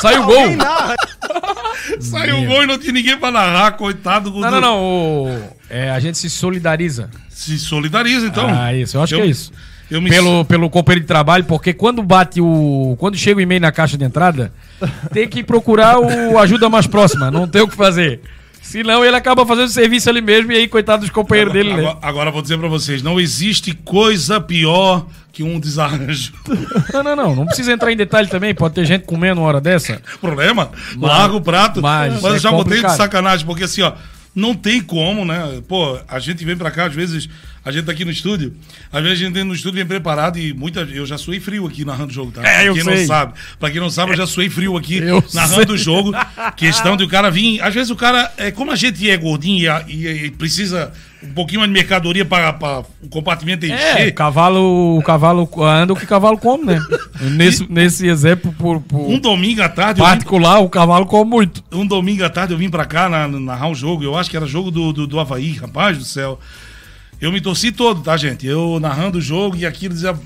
Sai 0.00 0.18
o 0.18 0.24
gol. 0.24 0.44
Sai 2.00 2.30
o 2.32 2.46
gol 2.46 2.62
e 2.62 2.66
não 2.66 2.78
tem 2.78 2.92
ninguém 2.92 3.16
pra 3.16 3.30
narrar, 3.30 3.72
coitado. 3.72 4.30
Não, 4.30 4.50
não, 4.50 4.60
não. 4.60 5.57
É, 5.70 5.90
a 5.90 6.00
gente 6.00 6.16
se 6.16 6.30
solidariza. 6.30 7.10
Se 7.28 7.58
solidariza, 7.58 8.26
então. 8.26 8.46
Ah, 8.48 8.74
isso. 8.74 8.96
Eu 8.96 9.02
acho 9.02 9.14
eu, 9.14 9.20
que 9.20 9.26
é 9.26 9.28
isso. 9.28 9.52
Me... 9.90 10.10
Pelo, 10.10 10.44
pelo 10.44 10.68
companheiro 10.68 11.00
de 11.00 11.06
trabalho, 11.06 11.44
porque 11.44 11.72
quando 11.72 12.02
bate 12.02 12.40
o. 12.40 12.94
Quando 12.98 13.16
chega 13.16 13.38
o 13.38 13.40
e-mail 13.40 13.60
na 13.60 13.72
caixa 13.72 13.96
de 13.96 14.04
entrada, 14.04 14.52
tem 15.12 15.26
que 15.26 15.42
procurar 15.42 15.98
o 15.98 16.38
ajuda 16.38 16.68
mais 16.68 16.86
próxima, 16.86 17.30
não 17.30 17.48
tem 17.48 17.62
o 17.62 17.68
que 17.68 17.76
fazer. 17.76 18.20
Senão 18.60 19.02
ele 19.02 19.16
acaba 19.16 19.46
fazendo 19.46 19.68
serviço 19.68 20.10
ali 20.10 20.20
mesmo 20.20 20.52
e 20.52 20.56
aí, 20.56 20.68
coitado 20.68 21.00
dos 21.00 21.10
companheiros 21.10 21.54
agora, 21.54 21.64
dele. 21.64 21.80
Agora, 21.80 21.94
né? 21.94 22.00
agora 22.02 22.30
vou 22.30 22.42
dizer 22.42 22.58
pra 22.58 22.68
vocês: 22.68 23.02
não 23.02 23.18
existe 23.18 23.72
coisa 23.72 24.38
pior 24.38 25.06
que 25.32 25.42
um 25.42 25.58
desarranjo. 25.58 26.32
Não, 26.92 27.02
não, 27.02 27.14
não. 27.14 27.36
Não 27.36 27.46
precisa 27.46 27.72
entrar 27.72 27.92
em 27.92 27.96
detalhe 27.96 28.26
também. 28.26 28.52
Pode 28.52 28.74
ter 28.74 28.84
gente 28.84 29.04
comendo 29.04 29.40
uma 29.40 29.46
hora 29.46 29.60
dessa. 29.60 30.02
Problema? 30.20 30.70
Mas, 30.96 31.10
Larga 31.10 31.36
o 31.36 31.40
prato. 31.40 31.80
Mas, 31.80 32.20
mas 32.20 32.32
eu 32.32 32.38
já 32.40 32.48
é 32.48 32.52
botei 32.52 32.82
de 32.82 32.96
sacanagem, 32.96 33.46
porque 33.46 33.62
assim, 33.62 33.82
ó 33.82 33.92
não 34.38 34.54
tem 34.54 34.80
como, 34.80 35.24
né? 35.24 35.60
Pô, 35.66 35.98
a 36.06 36.18
gente 36.20 36.44
vem 36.44 36.56
pra 36.56 36.70
cá, 36.70 36.86
às 36.86 36.94
vezes, 36.94 37.28
a 37.64 37.72
gente 37.72 37.84
tá 37.84 37.92
aqui 37.92 38.04
no 38.04 38.10
estúdio, 38.10 38.54
às 38.92 39.02
vezes 39.02 39.20
a 39.20 39.24
gente 39.24 39.34
vem 39.34 39.42
no 39.42 39.52
estúdio 39.52 39.78
bem 39.78 39.86
preparado 39.86 40.38
e 40.38 40.54
muita. 40.54 40.80
Eu 40.82 41.04
já 41.04 41.18
suei 41.18 41.40
frio 41.40 41.66
aqui 41.66 41.84
narrando 41.84 42.10
o 42.10 42.14
jogo, 42.14 42.30
tá? 42.30 42.40
É, 42.42 42.64
pra 42.64 42.74
quem 42.74 42.84
sei. 42.84 43.00
não 43.00 43.06
sabe. 43.06 43.32
Pra 43.58 43.70
quem 43.70 43.80
não 43.80 43.90
sabe, 43.90 44.12
eu 44.12 44.16
já 44.16 44.26
suei 44.26 44.48
frio 44.48 44.76
aqui 44.76 44.98
eu 44.98 45.22
narrando 45.34 45.72
o 45.72 45.76
jogo. 45.76 46.12
Questão 46.56 46.96
de 46.96 47.02
o 47.02 47.08
cara 47.08 47.30
vir. 47.30 47.60
Às 47.60 47.74
vezes 47.74 47.90
o 47.90 47.96
cara, 47.96 48.32
é, 48.36 48.52
como 48.52 48.70
a 48.70 48.76
gente 48.76 49.10
é 49.10 49.16
gordinho 49.16 49.58
e, 49.88 49.92
e, 49.92 50.26
e 50.26 50.30
precisa 50.30 50.92
um 51.22 51.32
pouquinho 51.32 51.60
mais 51.60 51.72
de 51.72 51.78
mercadoria 51.78 52.24
para 52.24 52.84
o 53.02 53.08
compartimento 53.08 53.66
é, 53.66 53.68
encher. 53.68 54.06
É, 54.06 54.08
o 54.08 54.14
cavalo, 54.14 54.98
o 54.98 55.02
cavalo 55.02 55.48
anda 55.64 55.92
o 55.92 55.96
que 55.96 56.04
o 56.04 56.08
cavalo 56.08 56.38
come, 56.38 56.66
né? 56.66 56.80
nesse, 57.36 57.64
e, 57.64 57.72
nesse 57.72 58.06
exemplo, 58.06 58.52
por, 58.52 58.80
por, 58.80 59.00
Um 59.00 59.18
domingo 59.18 59.62
à 59.62 59.68
tarde. 59.68 60.00
Particular, 60.00 60.58
vim, 60.58 60.64
o 60.64 60.68
cavalo 60.68 61.06
come 61.06 61.30
muito. 61.30 61.64
Um 61.72 61.86
domingo 61.86 62.24
à 62.24 62.30
tarde 62.30 62.52
eu 62.52 62.58
vim 62.58 62.70
para 62.70 62.84
cá 62.84 63.08
na, 63.08 63.26
narrar 63.26 63.68
um 63.68 63.74
jogo. 63.74 64.04
Eu 64.04 64.16
acho 64.16 64.30
que 64.30 64.36
era 64.36 64.46
jogo 64.46 64.70
do, 64.70 64.92
do, 64.92 65.06
do 65.06 65.20
Havaí, 65.20 65.52
rapaz 65.52 65.98
do 65.98 66.04
céu. 66.04 66.38
Eu 67.20 67.32
me 67.32 67.40
torci 67.40 67.72
todo, 67.72 68.00
tá, 68.00 68.16
gente? 68.16 68.46
Eu 68.46 68.78
narrando 68.80 69.18
o 69.18 69.20
jogo 69.20 69.56
e 69.56 69.66
aquilo 69.66 69.94
dizia. 69.94 70.16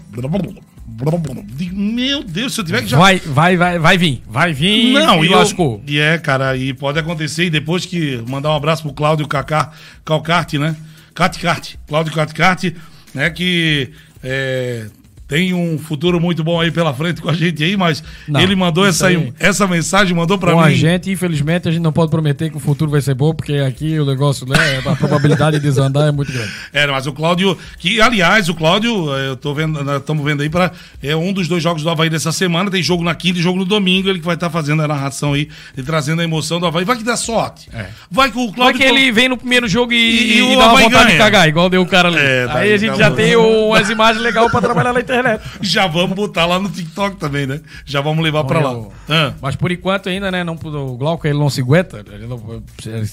Meu 1.73 2.23
Deus, 2.23 2.55
se 2.55 2.61
eu 2.61 2.65
tiver 2.65 2.83
que 2.83 2.89
já. 2.89 2.99
Vai, 2.99 3.19
vai, 3.19 3.57
vai, 3.57 3.79
vai 3.79 3.99
vir. 3.99 4.23
Vai 4.27 4.53
vir. 4.53 4.93
Não, 4.93 5.25
e 5.25 5.29
lascou. 5.29 5.83
E 5.87 5.99
é, 5.99 6.19
cara, 6.19 6.57
e 6.57 6.75
pode 6.75 6.99
acontecer. 6.99 7.45
E 7.45 7.51
depois 7.51 7.87
que 7.87 8.23
mandar 8.29 8.51
um 8.51 8.57
abraço 8.57 8.83
pro 8.83 8.93
Cláudio 8.93 9.27
Cacá, 9.29 9.73
Calcarte, 10.05 10.59
né? 10.59 10.77
Caticarte, 11.15 11.79
Cláudio 11.87 12.13
Caticarte, 12.13 12.77
né? 13.15 13.31
Que 13.31 13.91
é, 14.23 14.87
tem 15.27 15.55
um 15.55 15.79
futuro 15.79 16.21
muito 16.21 16.45
bom 16.45 16.61
aí 16.61 16.71
pela 16.71 16.93
frente 16.93 17.23
com 17.23 17.31
a 17.31 17.33
gente 17.33 17.63
aí, 17.65 17.77
mas 17.77 18.03
não, 18.29 18.41
ele 18.41 18.55
mandou 18.55 18.87
essa, 18.87 19.07
aí, 19.07 19.33
essa 19.39 19.67
mensagem, 19.67 20.15
mandou 20.15 20.37
para 20.37 20.53
mim. 20.53 20.59
Com 20.59 20.65
a 20.65 20.71
gente, 20.71 21.11
infelizmente, 21.11 21.69
a 21.69 21.73
gente 21.73 21.83
não 21.83 21.93
pode 21.93 22.11
prometer 22.11 22.51
que 22.51 22.57
o 22.57 22.61
futuro 22.61 22.91
vai 22.91 23.01
ser 23.01 23.15
bom, 23.15 23.35
porque 23.35 23.55
aqui 23.55 23.99
o 23.99 24.05
negócio, 24.05 24.47
né, 24.47 24.83
a 24.85 24.95
probabilidade 24.95 25.57
de 25.57 25.63
desandar 25.63 26.09
é 26.09 26.13
muito 26.13 26.31
grande. 26.31 26.53
É, 26.73 26.87
mas 26.87 27.07
o 27.07 27.13
Cláudio, 27.13 27.57
que 27.79 28.01
aliás, 28.01 28.49
o 28.49 28.55
Cláudio, 28.55 29.15
é, 29.17 29.29
eu 29.29 29.37
tô 29.37 29.55
vendo, 29.55 29.81
estamos 29.97 30.25
vendo 30.25 30.43
aí 30.43 30.51
para 30.51 30.73
é 31.03 31.17
um 31.17 31.33
dos 31.33 31.49
dois 31.49 31.63
jogos 31.63 31.83
do 31.83 31.89
Havaí 31.89 32.11
dessa 32.11 32.31
semana, 32.31 32.71
tem 32.71 32.83
jogo 32.83 33.03
na 33.03 33.15
quinta 33.15 33.39
e 33.39 33.43
jogo 33.43 33.59
no 33.59 33.65
domingo, 33.65 34.09
ele 34.09 34.19
que 34.19 34.27
vai 34.27 34.35
estar 34.35 34.49
tá 34.49 34.53
fazendo 34.53 34.83
a 34.83 34.89
narração 34.89 35.33
aí 35.33 35.49
e 35.77 35.83
trazendo 35.83 36.21
a 36.21 36.25
emoção 36.25 36.61
do 36.61 36.67
Havaí. 36.67 36.85
Vai 36.85 36.97
que 36.97 37.05
dá 37.05 37.17
sorte. 37.17 37.71
É. 37.73 37.87
Vai 38.11 38.31
que 38.31 38.39
o 38.39 38.53
Cláudio. 38.53 38.65
Vai 38.65 38.75
que 38.75 38.83
ele 38.83 39.11
vem 39.11 39.29
no 39.29 39.37
primeiro 39.37 39.67
jogo 39.67 39.93
e, 39.93 39.97
e, 39.97 40.41
e, 40.41 40.53
e 40.53 40.57
dá 40.57 40.69
uma 40.69 40.81
vontade 40.81 41.05
ganha. 41.05 41.07
de 41.07 41.17
cagar, 41.17 41.49
igual 41.49 41.71
deu 41.71 41.81
o 41.81 41.87
cara 41.87 42.09
ali. 42.09 42.19
É, 42.19 42.47
tá 42.47 42.59
aí 42.59 42.73
a 42.73 42.77
gente 42.77 42.99
já 42.99 43.11
tem 43.11 43.35
umas 43.37 43.89
imagens 43.89 44.23
legais 44.23 44.51
para 44.51 44.61
trabalhar 44.61 44.93
na 44.93 45.01
internet. 45.01 45.22
Já 45.61 45.87
vamos 45.87 46.13
vamos 46.13 46.17
botar 46.17 46.47
lá 46.47 46.59
no 46.59 46.69
TikTok 46.69 47.17
também, 47.17 47.47
né? 47.47 47.61
Já 47.85 48.01
vamos 48.01 48.23
levar 48.23 48.45
para 48.45 48.61
lá. 48.61 48.89
Ah. 49.09 49.33
Mas 49.41 49.57
por 49.57 49.73
enquanto 49.73 50.09
ainda, 50.09 50.31
né? 50.31 50.45
Não, 50.45 50.55
o 50.55 50.97
Glauco 50.97 51.27
ele 51.27 51.39
não 51.39 51.51
se 51.51 51.61
aguenta. 51.61 52.05
Ele, 52.11 52.27
não, 52.27 52.63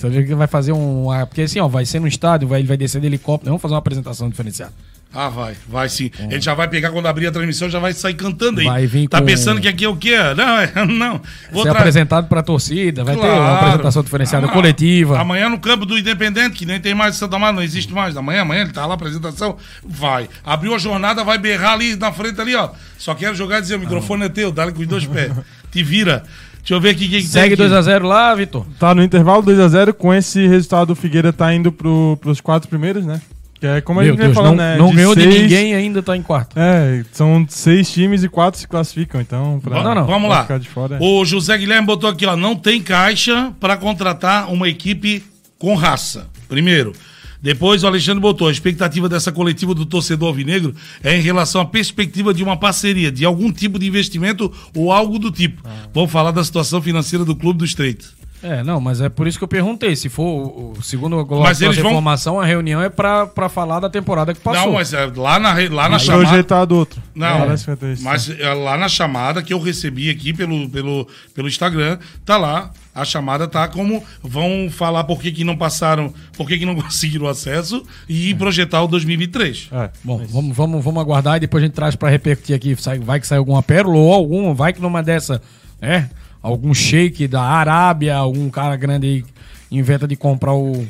ele 0.03 0.35
vai 0.35 0.47
fazer 0.47 0.71
um. 0.71 1.07
Porque 1.27 1.41
assim, 1.41 1.59
ó, 1.59 1.67
vai 1.67 1.85
ser 1.85 1.99
no 1.99 2.07
estádio, 2.07 2.47
vai, 2.47 2.59
ele 2.59 2.67
vai 2.67 2.77
descer 2.77 3.01
de 3.01 3.07
helicóptero. 3.07 3.49
Vamos 3.49 3.61
fazer 3.61 3.73
uma 3.73 3.79
apresentação 3.79 4.29
diferenciada. 4.29 4.73
Ah, 5.11 5.27
vai, 5.27 5.55
vai 5.67 5.89
sim. 5.89 6.11
É. 6.19 6.25
Ele 6.25 6.41
já 6.41 6.53
vai 6.53 6.67
pegar 6.67 6.91
quando 6.91 7.07
abrir 7.07 7.25
a 7.25 7.31
transmissão, 7.31 7.67
já 7.67 7.79
vai 7.79 7.93
sair 7.93 8.13
cantando 8.13 8.59
aí. 8.59 8.67
Vai 8.67 8.85
vir 8.85 9.07
tá 9.07 9.19
com... 9.19 9.25
pensando 9.25 9.59
que 9.59 9.67
aqui 9.67 9.83
é 9.83 9.89
o 9.89 9.95
quê? 9.95 10.15
Não, 10.37 10.57
é, 10.59 10.71
não. 10.85 11.19
Vou 11.51 11.63
Ser 11.63 11.71
tra... 11.71 11.79
apresentado 11.79 12.27
pra 12.27 12.43
torcida, 12.43 13.03
vai 13.03 13.15
claro. 13.15 13.31
ter 13.31 13.39
uma 13.39 13.57
apresentação 13.57 14.03
diferenciada 14.03 14.45
ah, 14.45 14.49
coletiva. 14.51 15.19
Amanhã 15.19 15.49
no 15.49 15.59
campo 15.59 15.85
do 15.85 15.97
Independente, 15.97 16.55
que 16.55 16.65
nem 16.65 16.79
tem 16.79 16.93
mais 16.93 17.15
Santa 17.15 17.39
Maria, 17.39 17.55
não 17.55 17.63
existe 17.63 17.91
mais. 17.91 18.15
Amanhã, 18.15 18.41
amanhã 18.41 18.61
ele 18.61 18.71
tá 18.71 18.85
lá, 18.85 18.93
apresentação, 18.93 19.57
vai. 19.83 20.29
Abriu 20.45 20.75
a 20.75 20.77
jornada, 20.77 21.23
vai 21.23 21.37
berrar 21.37 21.73
ali 21.73 21.95
na 21.95 22.11
frente 22.11 22.39
ali, 22.39 22.55
ó. 22.55 22.69
Só 22.97 23.15
quero 23.15 23.35
jogar 23.35 23.59
e 23.59 23.61
dizer, 23.61 23.75
o 23.75 23.79
microfone 23.79 24.23
ah. 24.23 24.25
é 24.27 24.29
teu, 24.29 24.51
dá-lhe 24.51 24.71
com 24.71 24.81
os 24.81 24.87
dois 24.87 25.05
pés. 25.05 25.33
Te 25.71 25.83
vira. 25.83 26.23
Deixa 26.59 26.73
eu 26.75 26.81
ver 26.81 26.89
aqui 26.91 27.09
quem 27.09 27.21
Segue 27.21 27.55
2x0 27.55 28.03
lá, 28.03 28.35
Vitor. 28.35 28.65
Tá 28.77 28.93
no 28.93 29.01
intervalo 29.01 29.41
2x0, 29.41 29.93
com 29.93 30.13
esse 30.13 30.45
resultado 30.47 30.91
o 30.91 30.95
Figueira 30.95 31.33
tá 31.33 31.51
indo 31.53 31.71
pro, 31.71 32.17
pros 32.21 32.39
quatro 32.39 32.69
primeiros, 32.69 33.05
né? 33.05 33.19
É 33.61 33.81
como 33.81 33.99
Meu 33.99 34.07
a 34.07 34.11
gente 34.11 34.23
Deus, 34.23 34.33
falando, 34.33 34.57
não, 34.57 34.63
né? 34.63 34.77
Não 34.77 34.89
de 34.89 34.95
ganhou 34.95 35.13
seis, 35.13 35.33
de 35.33 35.41
ninguém 35.41 35.75
ainda 35.75 36.01
tá 36.01 36.15
em 36.15 36.21
quarto. 36.21 36.57
É, 36.57 37.03
são 37.11 37.45
seis 37.49 37.91
times 37.91 38.23
e 38.23 38.29
quatro 38.29 38.59
se 38.59 38.67
classificam, 38.67 39.19
então. 39.19 39.59
Pra, 39.59 39.83
não, 39.83 39.95
não. 39.95 40.05
Vamos 40.05 40.29
lá. 40.29 40.47
Fora, 40.73 40.95
é. 40.95 40.99
O 41.01 41.25
José 41.25 41.57
Guilherme 41.57 41.85
botou 41.85 42.09
aqui, 42.09 42.25
ó. 42.25 42.35
Não 42.35 42.55
tem 42.55 42.81
caixa 42.81 43.51
para 43.59 43.75
contratar 43.75 44.51
uma 44.51 44.69
equipe 44.69 45.23
com 45.57 45.75
raça. 45.75 46.27
Primeiro. 46.47 46.93
Depois 47.41 47.83
o 47.83 47.87
Alexandre 47.87 48.19
botou, 48.19 48.49
a 48.49 48.51
expectativa 48.51 49.07
dessa 49.07 49.31
coletiva 49.31 49.73
do 49.73 49.85
torcedor 49.85 50.27
alvinegro 50.27 50.75
é 51.01 51.17
em 51.17 51.21
relação 51.21 51.61
à 51.61 51.65
perspectiva 51.65 52.33
de 52.33 52.43
uma 52.43 52.57
parceria, 52.57 53.09
de 53.09 53.23
algum 53.23 53.49
tipo 53.49 53.79
de 53.79 53.87
investimento 53.87 54.51
ou 54.75 54.91
algo 54.91 55.17
do 55.17 55.31
tipo. 55.31 55.61
Ah. 55.63 55.87
Vamos 55.93 56.11
falar 56.11 56.31
da 56.31 56.43
situação 56.43 56.81
financeira 56.81 57.23
do 57.23 57.35
Clube 57.35 57.59
do 57.59 57.65
Estreito. 57.65 58.18
É, 58.41 58.63
não, 58.63 58.79
mas 58.79 59.01
é 59.01 59.09
por 59.09 59.27
isso 59.27 59.37
que 59.37 59.43
eu 59.43 59.47
perguntei. 59.47 59.95
Se 59.95 60.07
for, 60.07 60.73
segundo 60.81 61.19
a 61.19 61.39
mas 61.39 61.61
eles 61.61 61.77
vão... 61.77 61.91
informação, 61.91 62.39
a 62.39 62.45
reunião 62.45 62.81
é 62.81 62.89
pra, 62.89 63.27
pra 63.27 63.49
falar 63.49 63.79
da 63.79 63.89
temporada 63.89 64.33
que 64.33 64.39
passou. 64.39 64.67
Não, 64.67 64.73
mas 64.73 64.93
é, 64.93 65.05
lá 65.05 65.39
na, 65.39 65.53
lá 65.69 65.89
na 65.89 65.99
chamada... 65.99 66.25
projetado 66.25 66.75
outro. 66.75 67.01
Não, 67.13 67.27
é. 67.27 67.57
mas 68.01 68.29
é, 68.29 68.53
lá 68.53 68.77
na 68.77 68.87
chamada 68.87 69.43
que 69.43 69.53
eu 69.53 69.59
recebi 69.59 70.09
aqui 70.09 70.33
pelo, 70.33 70.69
pelo, 70.69 71.07
pelo 71.35 71.47
Instagram, 71.47 71.97
tá 72.25 72.37
lá, 72.37 72.71
a 72.95 73.03
chamada 73.03 73.47
tá 73.47 73.67
como 73.67 74.03
vão 74.23 74.69
falar 74.71 75.03
por 75.03 75.21
que, 75.21 75.31
que 75.31 75.43
não 75.43 75.57
passaram, 75.57 76.13
por 76.37 76.47
que, 76.47 76.57
que 76.57 76.65
não 76.65 76.75
conseguiram 76.79 77.27
acesso 77.27 77.83
e 78.07 78.31
é. 78.31 78.35
projetar 78.35 78.81
o 78.83 78.87
2023. 78.87 79.69
É, 79.71 79.89
bom, 80.03 80.25
vamos, 80.29 80.55
vamos, 80.55 80.83
vamos 80.83 81.01
aguardar 81.01 81.37
e 81.37 81.41
depois 81.41 81.61
a 81.61 81.65
gente 81.65 81.75
traz 81.75 81.95
para 81.95 82.09
repercutir 82.09 82.55
aqui. 82.55 82.75
Vai 83.03 83.19
que 83.19 83.27
sai 83.27 83.37
alguma 83.37 83.61
pérola 83.61 83.97
ou 83.97 84.13
alguma, 84.13 84.53
vai 84.53 84.71
que 84.71 84.81
numa 84.81 85.03
dessa, 85.03 85.41
é, 85.81 86.05
algum 86.41 86.73
shake 86.73 87.27
da 87.27 87.41
Arábia, 87.41 88.15
algum 88.15 88.49
cara 88.49 88.75
grande 88.75 89.07
aí 89.07 89.25
inventa 89.71 90.07
de 90.07 90.15
comprar 90.15 90.53
o, 90.53 90.87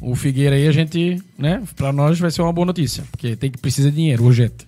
o 0.00 0.14
Figueira 0.14 0.56
aí, 0.56 0.66
a 0.66 0.72
gente, 0.72 1.22
né, 1.38 1.62
para 1.76 1.92
nós 1.92 2.18
vai 2.18 2.30
ser 2.30 2.42
uma 2.42 2.52
boa 2.52 2.66
notícia, 2.66 3.04
porque 3.10 3.36
tem 3.36 3.50
que 3.50 3.58
precisa 3.58 3.90
de 3.90 3.96
dinheiro 3.96 4.24
urgente. 4.24 4.66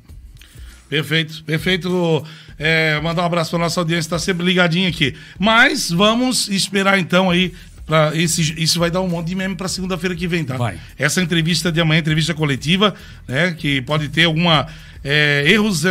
Perfeito, 0.89 1.43
perfeito. 1.45 2.25
É, 2.59 3.01
mandar 3.01 3.23
um 3.23 3.27
abraço 3.27 3.51
para 3.51 3.59
nossa 3.59 3.81
audiência, 3.81 4.07
está 4.07 4.19
sempre 4.19 4.45
ligadinha 4.45 4.89
aqui. 4.89 5.15
Mas 5.39 5.91
vamos 5.91 6.49
esperar 6.49 6.99
então 6.99 7.31
aí 7.31 7.53
Pra 7.87 8.17
esse, 8.17 8.41
isso 8.63 8.79
vai 8.79 8.91
dar 8.91 9.03
um 9.03 9.09
monte 9.09 9.27
de 9.29 9.35
meme 9.35 9.55
para 9.55 9.69
segunda-feira 9.69 10.15
que 10.15 10.27
vem, 10.27 10.43
tá? 10.43 10.57
Vai. 10.57 10.79
Essa 10.99 11.21
entrevista 11.21 11.71
de 11.71 11.81
amanhã, 11.81 12.01
entrevista 12.01 12.33
coletiva, 12.33 12.95
né? 13.29 13.53
Que 13.53 13.83
pode 13.83 14.09
ter 14.09 14.25
alguma 14.25 14.67
é, 15.05 15.45
erros, 15.47 15.85
uh, 15.85 15.89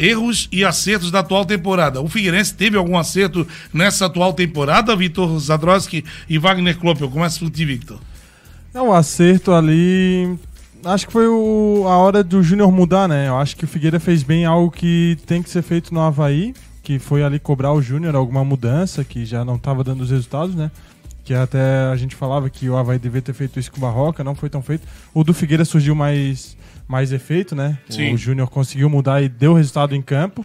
erros 0.00 0.48
e 0.50 0.64
acertos 0.64 1.12
da 1.12 1.20
atual 1.20 1.44
temporada. 1.44 2.00
O 2.00 2.08
Figueirense 2.08 2.52
teve 2.52 2.76
algum 2.76 2.98
acerto 2.98 3.46
nessa 3.72 4.06
atual 4.06 4.32
temporada, 4.32 4.96
Vitor 4.96 5.38
Zadroski 5.38 6.04
e 6.28 6.36
Wagner 6.36 6.76
Klopp? 6.76 7.00
Eu 7.00 7.08
começo 7.08 7.38
por 7.38 7.50
ti, 7.50 7.64
Victor. 7.64 7.98
É 8.74 8.82
um 8.82 8.92
acerto 8.92 9.52
ali. 9.52 10.36
Acho 10.84 11.06
que 11.06 11.12
foi 11.12 11.28
o, 11.28 11.84
a 11.86 11.96
hora 11.98 12.24
do 12.24 12.42
Júnior 12.42 12.72
mudar, 12.72 13.08
né? 13.08 13.28
Eu 13.28 13.38
acho 13.38 13.56
que 13.56 13.64
o 13.64 13.68
Figueira 13.68 14.00
fez 14.00 14.22
bem 14.22 14.44
algo 14.44 14.70
que 14.70 15.16
tem 15.26 15.42
que 15.42 15.50
ser 15.50 15.62
feito 15.62 15.94
no 15.94 16.00
Havaí, 16.00 16.54
que 16.82 16.98
foi 16.98 17.22
ali 17.22 17.38
cobrar 17.38 17.72
o 17.72 17.82
Júnior 17.82 18.16
alguma 18.16 18.44
mudança, 18.44 19.04
que 19.04 19.24
já 19.24 19.44
não 19.44 19.56
estava 19.56 19.84
dando 19.84 20.00
os 20.00 20.10
resultados, 20.10 20.54
né? 20.54 20.70
Que 21.24 21.34
até 21.34 21.60
a 21.92 21.96
gente 21.96 22.16
falava 22.16 22.48
que 22.48 22.68
o 22.68 22.76
Havaí 22.76 22.98
devia 22.98 23.20
ter 23.20 23.34
feito 23.34 23.60
isso 23.60 23.70
com 23.70 23.76
o 23.76 23.80
Barroca, 23.80 24.24
não 24.24 24.34
foi 24.34 24.48
tão 24.48 24.62
feito. 24.62 24.88
O 25.12 25.22
do 25.22 25.34
Figueira 25.34 25.64
surgiu 25.64 25.94
mais 25.94 26.56
mais 26.90 27.12
efeito, 27.12 27.54
né? 27.54 27.78
Sim. 27.88 28.12
O 28.12 28.18
Júnior 28.18 28.50
conseguiu 28.50 28.90
mudar 28.90 29.22
e 29.22 29.28
deu 29.28 29.54
resultado 29.54 29.94
em 29.94 30.02
campo. 30.02 30.44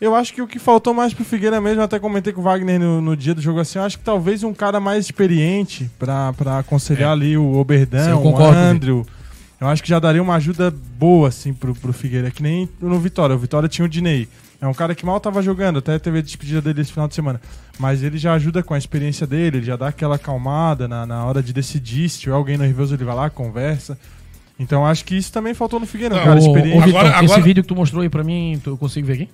Eu 0.00 0.16
acho 0.16 0.34
que 0.34 0.42
o 0.42 0.48
que 0.48 0.58
faltou 0.58 0.92
mais 0.92 1.14
pro 1.14 1.24
Figueira 1.24 1.60
mesmo, 1.60 1.80
até 1.80 2.00
comentei 2.00 2.32
com 2.32 2.40
o 2.40 2.44
Wagner 2.44 2.80
no, 2.80 3.00
no 3.00 3.16
dia 3.16 3.32
do 3.32 3.40
jogo 3.40 3.60
assim, 3.60 3.78
eu 3.78 3.84
acho 3.84 3.96
que 3.96 4.04
talvez 4.04 4.42
um 4.42 4.52
cara 4.52 4.80
mais 4.80 5.04
experiente 5.04 5.88
para 5.96 6.58
aconselhar 6.58 7.10
é. 7.10 7.12
ali 7.12 7.36
o 7.36 7.54
Oberdão, 7.54 8.20
o 8.24 8.44
Andrew. 8.44 9.06
Eu 9.60 9.68
acho 9.68 9.80
que 9.80 9.88
já 9.88 10.00
daria 10.00 10.20
uma 10.20 10.34
ajuda 10.34 10.74
boa, 10.98 11.28
assim, 11.28 11.54
pro, 11.54 11.72
pro 11.72 11.92
Figueira. 11.92 12.32
Que 12.32 12.42
nem 12.42 12.68
no 12.80 12.98
Vitória. 12.98 13.36
O 13.36 13.38
Vitória 13.38 13.68
tinha 13.68 13.84
o 13.84 13.88
Dinei. 13.88 14.26
É 14.60 14.66
um 14.66 14.74
cara 14.74 14.92
que 14.92 15.06
mal 15.06 15.20
tava 15.20 15.40
jogando, 15.40 15.78
até 15.78 15.96
teve 16.00 16.18
a 16.18 16.22
despedida 16.22 16.60
dele 16.60 16.80
esse 16.80 16.92
final 16.92 17.06
de 17.06 17.14
semana. 17.14 17.40
Mas 17.78 18.02
ele 18.02 18.18
já 18.18 18.34
ajuda 18.34 18.60
com 18.60 18.74
a 18.74 18.78
experiência 18.78 19.24
dele, 19.24 19.58
ele 19.58 19.66
já 19.66 19.76
dá 19.76 19.86
aquela 19.86 20.16
acalmada 20.16 20.88
na, 20.88 21.06
na 21.06 21.24
hora 21.24 21.40
de 21.40 21.52
decidir. 21.52 22.08
Se 22.08 22.18
tiver 22.18 22.34
alguém 22.34 22.58
nervoso, 22.58 22.94
ele 22.94 23.04
vai 23.04 23.14
lá, 23.14 23.30
conversa. 23.30 23.96
Então 24.62 24.86
acho 24.86 25.04
que 25.04 25.16
isso 25.16 25.32
também 25.32 25.54
faltou 25.54 25.80
no 25.80 25.86
Figueiredo, 25.86 26.20
um 26.20 26.24
cara. 26.24 26.40
Ô, 26.40 26.80
agora, 26.80 27.08
agora... 27.10 27.24
Esse 27.24 27.40
vídeo 27.40 27.62
que 27.62 27.68
tu 27.68 27.74
mostrou 27.74 28.02
aí 28.02 28.08
pra 28.08 28.22
mim, 28.22 28.60
tu 28.62 28.76
consigo 28.76 29.06
ver 29.06 29.14
aqui? 29.14 29.28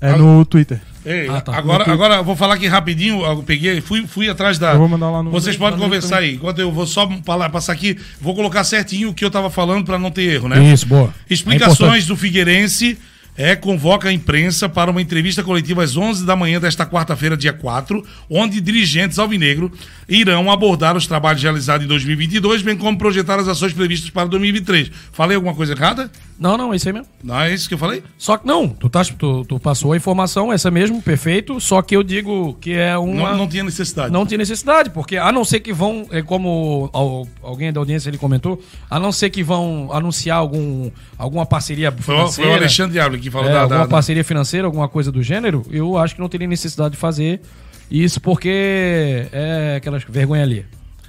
É 0.00 0.16
no 0.16 0.44
Twitter. 0.44 0.80
Ei, 1.06 1.28
ah, 1.28 1.40
tá. 1.40 1.56
agora, 1.56 1.90
agora 1.90 2.14
eu 2.16 2.24
vou 2.24 2.34
falar 2.34 2.54
aqui 2.54 2.66
rapidinho. 2.66 3.24
Eu 3.24 3.40
peguei, 3.44 3.80
fui, 3.80 4.04
fui 4.04 4.28
atrás 4.28 4.58
da. 4.58 4.72
Eu 4.72 4.78
vou 4.78 4.88
mandar 4.88 5.10
lá 5.10 5.22
no. 5.22 5.30
Vocês 5.30 5.56
podem 5.56 5.78
conversar 5.78 6.18
aí. 6.18 6.34
Enquanto 6.34 6.58
eu 6.58 6.72
vou 6.72 6.86
só 6.88 7.08
falar, 7.24 7.50
passar 7.50 7.72
aqui, 7.72 7.96
vou 8.20 8.34
colocar 8.34 8.64
certinho 8.64 9.10
o 9.10 9.14
que 9.14 9.24
eu 9.24 9.30
tava 9.30 9.48
falando 9.48 9.84
para 9.84 10.00
não 10.00 10.10
ter 10.10 10.22
erro, 10.22 10.48
né? 10.48 10.72
Isso, 10.72 10.86
boa. 10.86 11.14
Explicações 11.30 12.04
é 12.04 12.06
do 12.08 12.16
Figueirense 12.16 12.98
é, 13.36 13.56
convoca 13.56 14.08
a 14.08 14.12
imprensa 14.12 14.68
para 14.68 14.90
uma 14.90 15.00
entrevista 15.00 15.42
coletiva 15.42 15.82
às 15.82 15.96
11 15.96 16.26
da 16.26 16.36
manhã 16.36 16.60
desta 16.60 16.84
quarta-feira, 16.84 17.36
dia 17.36 17.52
4, 17.52 18.04
onde 18.28 18.60
dirigentes 18.60 19.18
alvinegro 19.18 19.72
irão 20.08 20.50
abordar 20.50 20.96
os 20.96 21.06
trabalhos 21.06 21.42
realizados 21.42 21.84
em 21.84 21.88
2022, 21.88 22.62
bem 22.62 22.76
como 22.76 22.98
projetar 22.98 23.38
as 23.38 23.48
ações 23.48 23.72
previstas 23.72 24.10
para 24.10 24.28
2023. 24.28 24.90
Falei 25.12 25.36
alguma 25.36 25.54
coisa 25.54 25.72
errada? 25.72 26.10
Não, 26.38 26.56
não, 26.56 26.72
é 26.72 26.76
isso 26.76 26.88
aí 26.88 26.92
mesmo. 26.92 27.08
Não 27.22 27.40
é 27.40 27.54
isso 27.54 27.68
que 27.68 27.74
eu 27.74 27.78
falei? 27.78 28.02
Só 28.18 28.36
que 28.36 28.46
não, 28.46 28.68
tu, 28.68 28.90
tá, 28.90 29.02
tu, 29.04 29.44
tu 29.44 29.60
passou 29.60 29.92
a 29.92 29.96
informação, 29.96 30.52
essa 30.52 30.70
mesmo, 30.70 31.00
perfeito, 31.00 31.60
só 31.60 31.80
que 31.80 31.94
eu 31.94 32.02
digo 32.02 32.54
que 32.60 32.72
é 32.72 32.98
uma... 32.98 33.30
Não, 33.30 33.38
não 33.38 33.48
tinha 33.48 33.62
necessidade. 33.62 34.12
Não 34.12 34.26
tinha 34.26 34.38
necessidade, 34.38 34.90
porque 34.90 35.16
a 35.16 35.30
não 35.30 35.44
ser 35.44 35.60
que 35.60 35.72
vão, 35.72 36.06
é 36.10 36.20
como 36.20 36.90
alguém 37.42 37.72
da 37.72 37.78
audiência 37.78 38.10
ele 38.10 38.18
comentou, 38.18 38.60
a 38.90 38.98
não 38.98 39.12
ser 39.12 39.30
que 39.30 39.42
vão 39.42 39.90
anunciar 39.92 40.38
algum, 40.38 40.90
alguma 41.16 41.46
parceria 41.46 41.92
financeira... 41.92 42.32
Foi, 42.32 42.44
foi 42.44 42.52
o 42.52 42.56
Alexandre 42.56 42.92
Diablo 42.94 43.21
que 43.22 43.30
falou 43.30 43.48
é, 43.48 43.52
da, 43.52 43.60
Alguma 43.62 43.80
da, 43.80 43.88
parceria 43.88 44.24
financeira, 44.24 44.66
alguma 44.66 44.88
coisa 44.88 45.10
do 45.10 45.22
gênero, 45.22 45.64
eu 45.70 45.96
acho 45.96 46.14
que 46.14 46.20
não 46.20 46.28
teria 46.28 46.46
necessidade 46.46 46.92
de 46.92 46.96
fazer 46.96 47.40
isso 47.90 48.20
porque 48.20 49.28
é 49.32 49.74
aquela 49.76 49.98
vergonha 49.98 50.42
ali. 50.42 50.66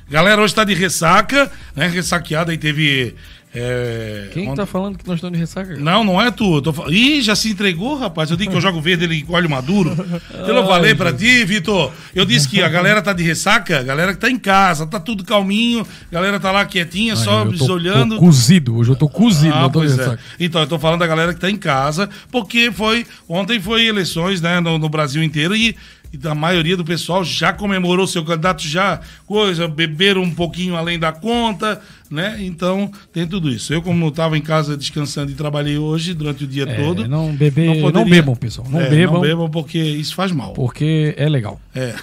Galera, 0.10 0.42
hoje 0.42 0.54
tá 0.54 0.64
de 0.64 0.74
ressaca, 0.74 1.52
né? 1.76 1.88
Ressaqueada 1.88 2.52
aí 2.52 2.58
teve 2.58 3.16
é, 3.56 4.30
Quem 4.34 4.48
onde... 4.48 4.56
tá 4.56 4.66
falando 4.66 4.98
que 4.98 5.08
nós 5.08 5.18
estamos 5.18 5.38
de 5.38 5.40
ressaca? 5.40 5.76
Não, 5.78 6.04
não 6.04 6.20
é 6.20 6.32
tu. 6.32 6.60
Tô... 6.62 6.74
Ih, 6.90 7.22
já 7.22 7.36
se 7.36 7.52
entregou, 7.52 7.96
rapaz. 7.96 8.32
Eu 8.32 8.38
digo 8.38 8.50
que 8.50 8.58
eu 8.58 8.62
jogo 8.62 8.82
verde, 8.82 9.04
ele 9.04 9.22
colhe 9.22 9.48
maduro. 9.48 9.96
Eu 10.34 10.54
não 10.56 10.66
falei 10.66 10.96
pra 10.96 11.14
ti, 11.14 11.46
Vitor. 11.46 11.92
Eu 12.16 12.26
disse 12.26 12.50
que 12.50 12.64
a 12.64 12.70
galera 12.70 13.02
tá 13.02 13.14
de 13.14 13.22
ressaca, 13.22 13.80
a 13.80 13.84
galera 13.84 14.14
que 14.14 14.20
tá 14.20 14.30
em 14.30 14.40
casa, 14.40 14.88
tá 14.88 15.00
tudo 15.00 15.24
calminho, 15.24 15.86
a 16.12 16.14
galera 16.14 16.40
tá 16.40 16.52
lá 16.52 16.66
quietinha, 16.66 17.14
Ai, 17.14 17.24
só 17.24 17.46
tô, 17.46 17.74
olhando. 17.74 18.16
Tô 18.16 18.22
cozido, 18.22 18.76
hoje 18.76 18.90
eu 18.90 18.96
tô 18.96 19.08
cozido. 19.08 19.54
Ah, 19.56 19.70
pois 19.70 20.00
é. 20.00 20.18
Então, 20.40 20.62
eu 20.62 20.68
tô 20.68 20.80
falando 20.80 21.02
da 21.02 21.08
galera 21.08 21.34
que 21.34 21.40
tá 21.40 21.50
em 21.50 21.58
casa, 21.58 22.10
porque 22.32 22.72
foi. 22.72 23.06
Ontem 23.30 23.60
foi 23.60 23.86
eleições, 23.86 24.42
né, 24.42 24.60
no, 24.60 24.80
no 24.80 24.90
Brasil 24.90 25.22
inteiro 25.22 25.56
e 25.56 25.76
e 26.14 26.28
a 26.28 26.36
maioria 26.36 26.78
do 26.78 26.86
pessoal 26.86 27.24
já 27.24 27.52
comemorou 27.52 28.06
seu 28.06 28.24
candidato, 28.24 28.62
já 28.62 29.02
coisa, 29.26 29.68
beberam 29.68 30.22
um 30.22 30.30
pouquinho 30.30 30.76
além 30.76 31.00
da 31.00 31.12
conta, 31.12 31.82
né? 32.10 32.38
Então 32.40 32.92
tem 33.12 33.26
tudo 33.26 33.50
isso. 33.50 33.74
Eu, 33.74 33.82
como 33.82 34.08
estava 34.10 34.38
em 34.38 34.42
casa 34.42 34.78
descansando 34.78 35.32
e 35.32 35.36
trabalhei 35.36 35.78
hoje 35.78 36.14
durante 36.14 36.44
o 36.44 36.48
dia 36.48 36.66
é, 36.70 36.76
todo. 36.76 37.08
Não 37.08 37.34
beber, 37.34 37.66
não, 37.66 37.82
poderia... 37.82 38.00
não 38.00 38.10
bebam, 38.10 38.36
pessoal. 38.36 38.68
Não 38.70 38.80
é, 38.80 38.90
bebam. 38.90 39.16
Não 39.16 39.22
bebam 39.22 39.50
porque 39.50 39.80
isso 39.80 40.14
faz 40.14 40.32
mal. 40.32 40.54
Porque 40.54 41.16
é 41.18 41.28
legal. 41.28 41.60
É. 41.74 41.96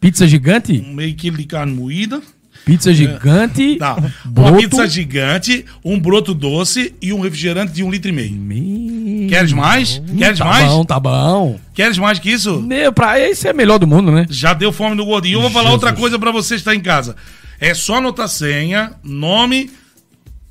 Pizza 0.00 0.26
gigante? 0.26 0.84
Um 0.86 0.94
meio 0.94 1.14
quilo 1.14 1.36
de 1.36 1.44
carne 1.44 1.74
moída. 1.74 2.20
Pizza 2.64 2.92
gigante. 2.92 3.76
Tá. 3.76 3.96
Uma 4.24 4.56
pizza 4.56 4.86
gigante, 4.88 5.64
um 5.84 6.00
broto 6.00 6.34
doce 6.34 6.94
e 7.00 7.12
um 7.12 7.20
refrigerante 7.20 7.72
de 7.72 7.84
um 7.84 7.90
litro 7.90 8.08
e 8.08 8.12
meio. 8.12 8.32
Me... 8.32 9.26
Queres 9.28 9.52
mais? 9.52 10.02
Queres 10.18 10.38
tá 10.38 10.44
mais? 10.44 10.64
Tá 10.64 10.70
bom, 10.70 10.84
tá 10.84 11.00
bom. 11.00 11.60
Queres 11.72 11.98
mais 11.98 12.18
que 12.18 12.30
isso? 12.30 12.60
Meu, 12.60 12.92
pra 12.92 13.20
esse 13.20 13.46
é 13.46 13.52
melhor 13.52 13.78
do 13.78 13.86
mundo, 13.86 14.10
né? 14.10 14.26
Já 14.28 14.52
deu 14.52 14.72
fome 14.72 14.96
no 14.96 15.04
gordinho. 15.04 15.36
Eu 15.36 15.42
vou 15.42 15.50
falar 15.50 15.70
outra 15.70 15.92
coisa 15.92 16.18
para 16.18 16.32
você 16.32 16.56
estar 16.56 16.74
em 16.74 16.80
casa. 16.80 17.14
É 17.60 17.72
só 17.72 17.96
anotar 17.96 18.28
senha, 18.28 18.92
nome, 19.02 19.70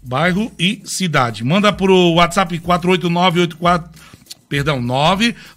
bairro 0.02 0.52
e 0.58 0.82
cidade. 0.86 1.44
Manda 1.44 1.74
pro 1.74 2.14
WhatsApp 2.14 2.58
48984 2.60 3.92
Perdão, 4.48 4.80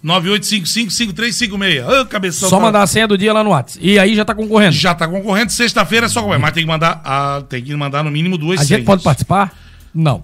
998555356. 0.03 1.87
Ô, 1.87 2.05
cabeção. 2.07 2.49
Só 2.49 2.57
tá... 2.57 2.63
mandar 2.63 2.81
a 2.81 2.87
senha 2.87 3.07
do 3.07 3.17
dia 3.17 3.31
lá 3.31 3.43
no 3.43 3.51
WhatsApp. 3.51 3.85
E 3.85 3.99
aí 3.99 4.15
já 4.15 4.25
tá 4.25 4.33
concorrendo. 4.33 4.71
Já 4.71 4.95
tá 4.95 5.07
concorrendo. 5.07 5.51
Sexta-feira 5.51 6.07
é 6.07 6.09
só 6.09 6.23
correr. 6.23 6.39
Mas 6.39 6.53
tem 6.53 6.63
que 6.63 6.69
mandar, 6.69 6.99
ah, 7.05 7.43
tem 7.47 7.63
que 7.63 7.75
mandar 7.75 8.03
no 8.03 8.09
mínimo 8.09 8.37
duas 8.37 8.61
A 8.61 8.63
senhas. 8.63 8.79
gente 8.79 8.87
pode 8.87 9.03
participar? 9.03 9.53
Não. 9.93 10.23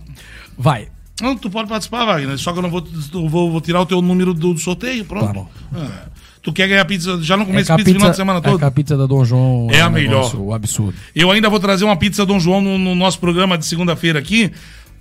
Vai. 0.57 0.87
Não, 1.21 1.37
tu 1.37 1.49
pode 1.49 1.69
participar, 1.69 2.05
Wagner. 2.05 2.37
Só 2.37 2.51
que 2.51 2.59
eu 2.59 2.63
não 2.63 2.69
vou, 2.69 2.85
vou, 3.29 3.51
vou 3.51 3.61
tirar 3.61 3.81
o 3.81 3.85
teu 3.85 4.01
número 4.01 4.33
do 4.33 4.57
sorteio. 4.57 5.05
Pronto. 5.05 5.47
Tá. 5.71 5.79
Ah. 5.79 6.07
Tu 6.41 6.51
quer 6.53 6.67
ganhar 6.67 6.85
pizza? 6.85 7.19
Já 7.21 7.37
não 7.37 7.45
comece 7.45 7.71
é 7.71 7.75
pizza, 7.75 7.89
no 7.89 7.95
final 7.95 8.11
de 8.11 8.15
semana 8.17 8.41
todo? 8.41 8.63
É 8.63 8.67
a 8.67 8.71
pizza 8.71 8.97
da 8.97 9.05
Dom 9.05 9.25
João. 9.25 9.67
É, 9.71 9.77
é 9.77 9.81
a 9.81 9.89
melhor. 9.89 10.35
O 10.35 10.53
absurdo. 10.53 10.93
Eu 11.15 11.31
ainda 11.31 11.49
vou 11.49 11.59
trazer 11.59 11.85
uma 11.85 11.95
pizza 11.95 12.25
Dom 12.25 12.39
João 12.39 12.61
no, 12.61 12.77
no 12.77 12.93
nosso 12.93 13.19
programa 13.19 13.57
de 13.57 13.65
segunda-feira 13.65 14.19
aqui 14.19 14.51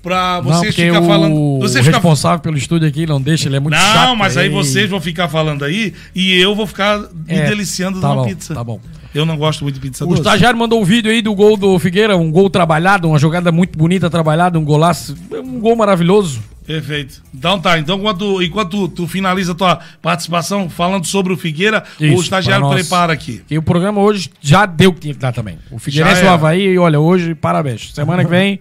pra 0.05 0.41
vocês 0.41 0.75
ficar 0.75 1.03
falando. 1.03 1.59
Você 1.61 1.81
o 1.81 1.83
fica... 1.83 1.97
responsável 1.97 2.41
pelo 2.41 2.59
estúdio 2.59 2.87
aqui 2.87 3.07
não 3.07 3.21
deixa, 3.21 3.49
ele 3.49 3.57
é 3.57 3.61
muito 3.61 3.75
não, 3.75 3.81
chato. 3.81 4.09
Não, 4.09 4.17
mas 4.17 4.37
aí 4.37 4.51
vocês 4.51 4.89
vão 4.89 5.01
ficar 5.01 5.29
falando 5.29 5.65
aí 5.65 5.95
e 6.15 6.39
eu 6.39 6.55
vou 6.55 6.67
ficar 6.67 7.01
é, 7.27 7.43
me 7.43 7.49
deliciando 7.49 8.01
tá 8.01 8.15
bom, 8.15 8.27
pizza. 8.27 8.55
Tá 8.55 8.63
bom. 8.63 8.79
Eu 9.15 9.25
não 9.25 9.37
gosto 9.37 9.63
muito 9.63 9.77
de 9.77 9.81
pizza 9.81 10.05
O 10.05 10.09
doce. 10.09 10.21
estagiário 10.21 10.59
mandou 10.59 10.81
um 10.81 10.85
vídeo 10.85 11.11
aí 11.11 11.23
do 11.23 11.35
gol 11.35 11.57
do 11.57 11.79
Figueira, 11.79 12.17
um 12.17 12.31
gol 12.31 12.51
trabalhado, 12.51 13.09
uma 13.09 13.19
jogada 13.19 13.51
muito 13.51 13.79
bonita 13.79 14.11
trabalhada, 14.11 14.59
um 14.59 14.65
golaço, 14.65 15.17
um 15.33 15.61
gol 15.61 15.77
maravilhoso. 15.77 16.43
Perfeito. 16.67 17.23
Então 17.33 17.61
tá, 17.61 17.79
então 17.79 17.97
enquanto, 17.99 18.43
enquanto 18.43 18.89
tu, 18.89 19.07
finaliza 19.07 19.53
a 19.53 19.55
tua 19.55 19.81
participação 20.03 20.69
falando 20.69 21.07
sobre 21.07 21.33
o 21.33 21.37
Figueira, 21.37 21.85
Isso, 22.01 22.17
o 22.17 22.21
estagiário 22.21 22.69
prepara 22.71 23.13
aqui. 23.13 23.43
E 23.51 23.57
o 23.57 23.63
programa 23.63 24.01
hoje 24.01 24.31
já 24.41 24.67
deu 24.67 24.91
o 24.91 24.93
que 24.95 25.01
tinha 25.01 25.15
que 25.15 25.21
dar 25.21 25.33
também. 25.33 25.59
O 25.71 25.79
Figueirense 25.79 26.23
e 26.23 26.25
o 26.25 26.31
Havaí, 26.31 26.63
e 26.63 26.79
olha, 26.79 26.99
hoje, 26.99 27.35
parabéns. 27.35 27.93
Semana 27.95 28.25
que 28.25 28.31
vem 28.31 28.61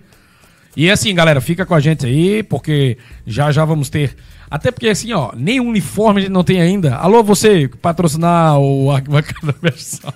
e 0.76 0.89
assim, 0.89 1.13
galera, 1.13 1.39
fica 1.39 1.65
com 1.65 1.76
a 1.76 1.80
gente 1.80 2.05
aí, 2.05 2.43
porque 2.43 2.97
já 3.26 3.51
já 3.51 3.63
vamos 3.63 3.89
ter. 3.89 4.15
Até 4.49 4.71
porque 4.71 4.88
assim, 4.88 5.13
ó, 5.13 5.32
nem 5.36 5.59
uniforme 5.59 6.19
a 6.19 6.24
gente 6.24 6.32
não 6.32 6.43
tem 6.43 6.61
ainda. 6.61 6.95
Alô, 6.95 7.24
você 7.24 7.69
patrocinar 7.82 8.59
o 8.59 8.91
Arquibancada 8.91 9.55
Versal. 9.61 10.13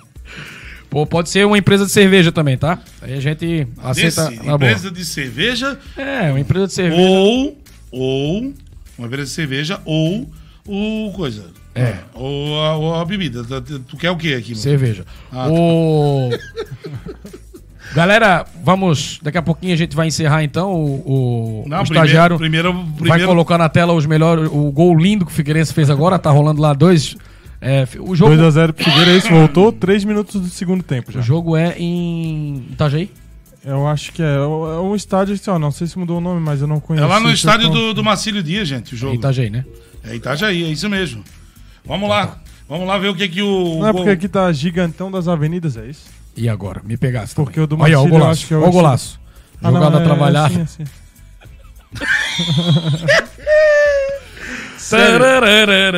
Pô, 0.90 1.06
pode 1.06 1.28
ser 1.28 1.46
uma 1.46 1.58
empresa 1.58 1.84
de 1.84 1.92
cerveja 1.92 2.32
também, 2.32 2.56
tá? 2.56 2.78
Aí 3.02 3.12
a 3.12 3.20
gente 3.20 3.68
aceita. 3.78 4.30
Desse, 4.30 4.48
empresa 4.48 4.82
boa. 4.82 4.92
de 4.92 5.04
cerveja? 5.04 5.78
É, 5.96 6.30
uma 6.30 6.40
empresa 6.40 6.66
de 6.66 6.72
cerveja. 6.72 7.02
Ou, 7.02 7.58
ou, 7.90 8.54
uma 8.96 9.06
empresa 9.06 9.24
de 9.24 9.30
cerveja, 9.30 9.80
ou 9.84 10.30
o 10.66 11.12
coisa. 11.14 11.46
É. 11.74 11.98
Ou 12.14 12.60
a, 12.60 12.76
ou 12.76 12.94
a 12.94 13.04
bebida. 13.04 13.44
Tu 13.60 13.96
quer 13.96 14.10
o 14.10 14.16
que 14.16 14.34
aqui? 14.34 14.54
Cerveja. 14.56 15.04
Ah, 15.30 15.48
tá. 15.48 17.38
Galera, 17.94 18.44
vamos. 18.62 19.18
Daqui 19.22 19.38
a 19.38 19.42
pouquinho 19.42 19.72
a 19.72 19.76
gente 19.76 19.96
vai 19.96 20.06
encerrar 20.06 20.42
então. 20.44 20.72
O, 20.72 21.64
o, 21.64 21.68
Não, 21.68 21.80
o 21.80 21.82
estagiário 21.82 22.36
primeiro, 22.36 22.70
primeiro, 22.70 22.94
primeiro... 22.96 23.18
vai 23.18 23.26
colocar 23.26 23.58
na 23.58 23.68
tela 23.68 23.92
os 23.92 24.06
melhores. 24.06 24.48
O 24.52 24.70
gol 24.70 24.96
lindo 24.96 25.24
que 25.24 25.32
o 25.32 25.34
Figueirense 25.34 25.72
fez 25.72 25.90
agora. 25.90 26.18
Tá 26.18 26.30
rolando 26.30 26.60
lá 26.60 26.72
dois. 26.72 27.16
É, 27.60 27.88
o 27.98 28.14
jogo... 28.14 28.34
2x0 28.34 28.72
pro 28.72 28.84
Figueirense, 28.84 29.28
voltou 29.28 29.72
3 29.72 30.04
minutos 30.04 30.40
do 30.40 30.48
segundo 30.48 30.82
tempo 30.82 31.10
já. 31.10 31.18
O 31.18 31.22
jogo 31.22 31.56
é 31.56 31.74
em 31.76 32.64
Itajaí? 32.70 33.10
Eu 33.64 33.88
acho 33.88 34.12
que 34.12 34.22
é. 34.22 34.36
É 34.36 34.40
um 34.40 34.94
estádio, 34.94 35.34
assim, 35.34 35.50
ó, 35.50 35.58
não 35.58 35.72
sei 35.72 35.86
se 35.86 35.98
mudou 35.98 36.18
o 36.18 36.20
nome, 36.20 36.40
mas 36.40 36.60
eu 36.60 36.68
não 36.68 36.78
conheço. 36.78 37.04
É 37.04 37.08
lá 37.08 37.18
no 37.18 37.30
estádio 37.30 37.68
do, 37.68 37.94
do 37.94 38.04
Marcílio 38.04 38.42
Dias, 38.42 38.68
gente, 38.68 38.94
o 38.94 38.96
jogo. 38.96 39.14
É 39.14 39.16
Itajaí, 39.16 39.50
né? 39.50 39.64
É 40.04 40.14
Itajaí, 40.14 40.64
é 40.64 40.68
isso 40.68 40.88
mesmo. 40.88 41.24
Vamos 41.84 42.08
lá. 42.08 42.38
Vamos 42.68 42.86
lá 42.86 42.98
ver 42.98 43.08
o 43.08 43.14
que 43.14 43.26
que 43.28 43.42
o... 43.42 43.78
Não 43.80 43.88
é 43.88 43.92
porque 43.92 44.10
aqui 44.10 44.28
tá 44.28 44.52
gigantão 44.52 45.10
das 45.10 45.26
avenidas, 45.26 45.76
é 45.76 45.86
isso? 45.86 46.04
E 46.38 46.48
agora? 46.48 46.80
Me 46.84 46.96
pegasse. 46.96 47.34
Porque 47.34 47.54
também. 47.54 47.64
o 47.64 47.66
do 47.66 47.76
Marcílio, 47.76 47.98
Olha, 48.00 48.08
o 48.08 48.10
golaço. 48.10 48.54
Olha 48.54 48.66
o 48.66 48.70
golaço. 48.70 49.20
Ah, 49.60 49.70
Jogada 49.72 49.90
não, 49.90 50.00
é, 50.00 50.04
trabalhada. 50.04 50.54
É 50.54 50.62
assim, 50.62 50.84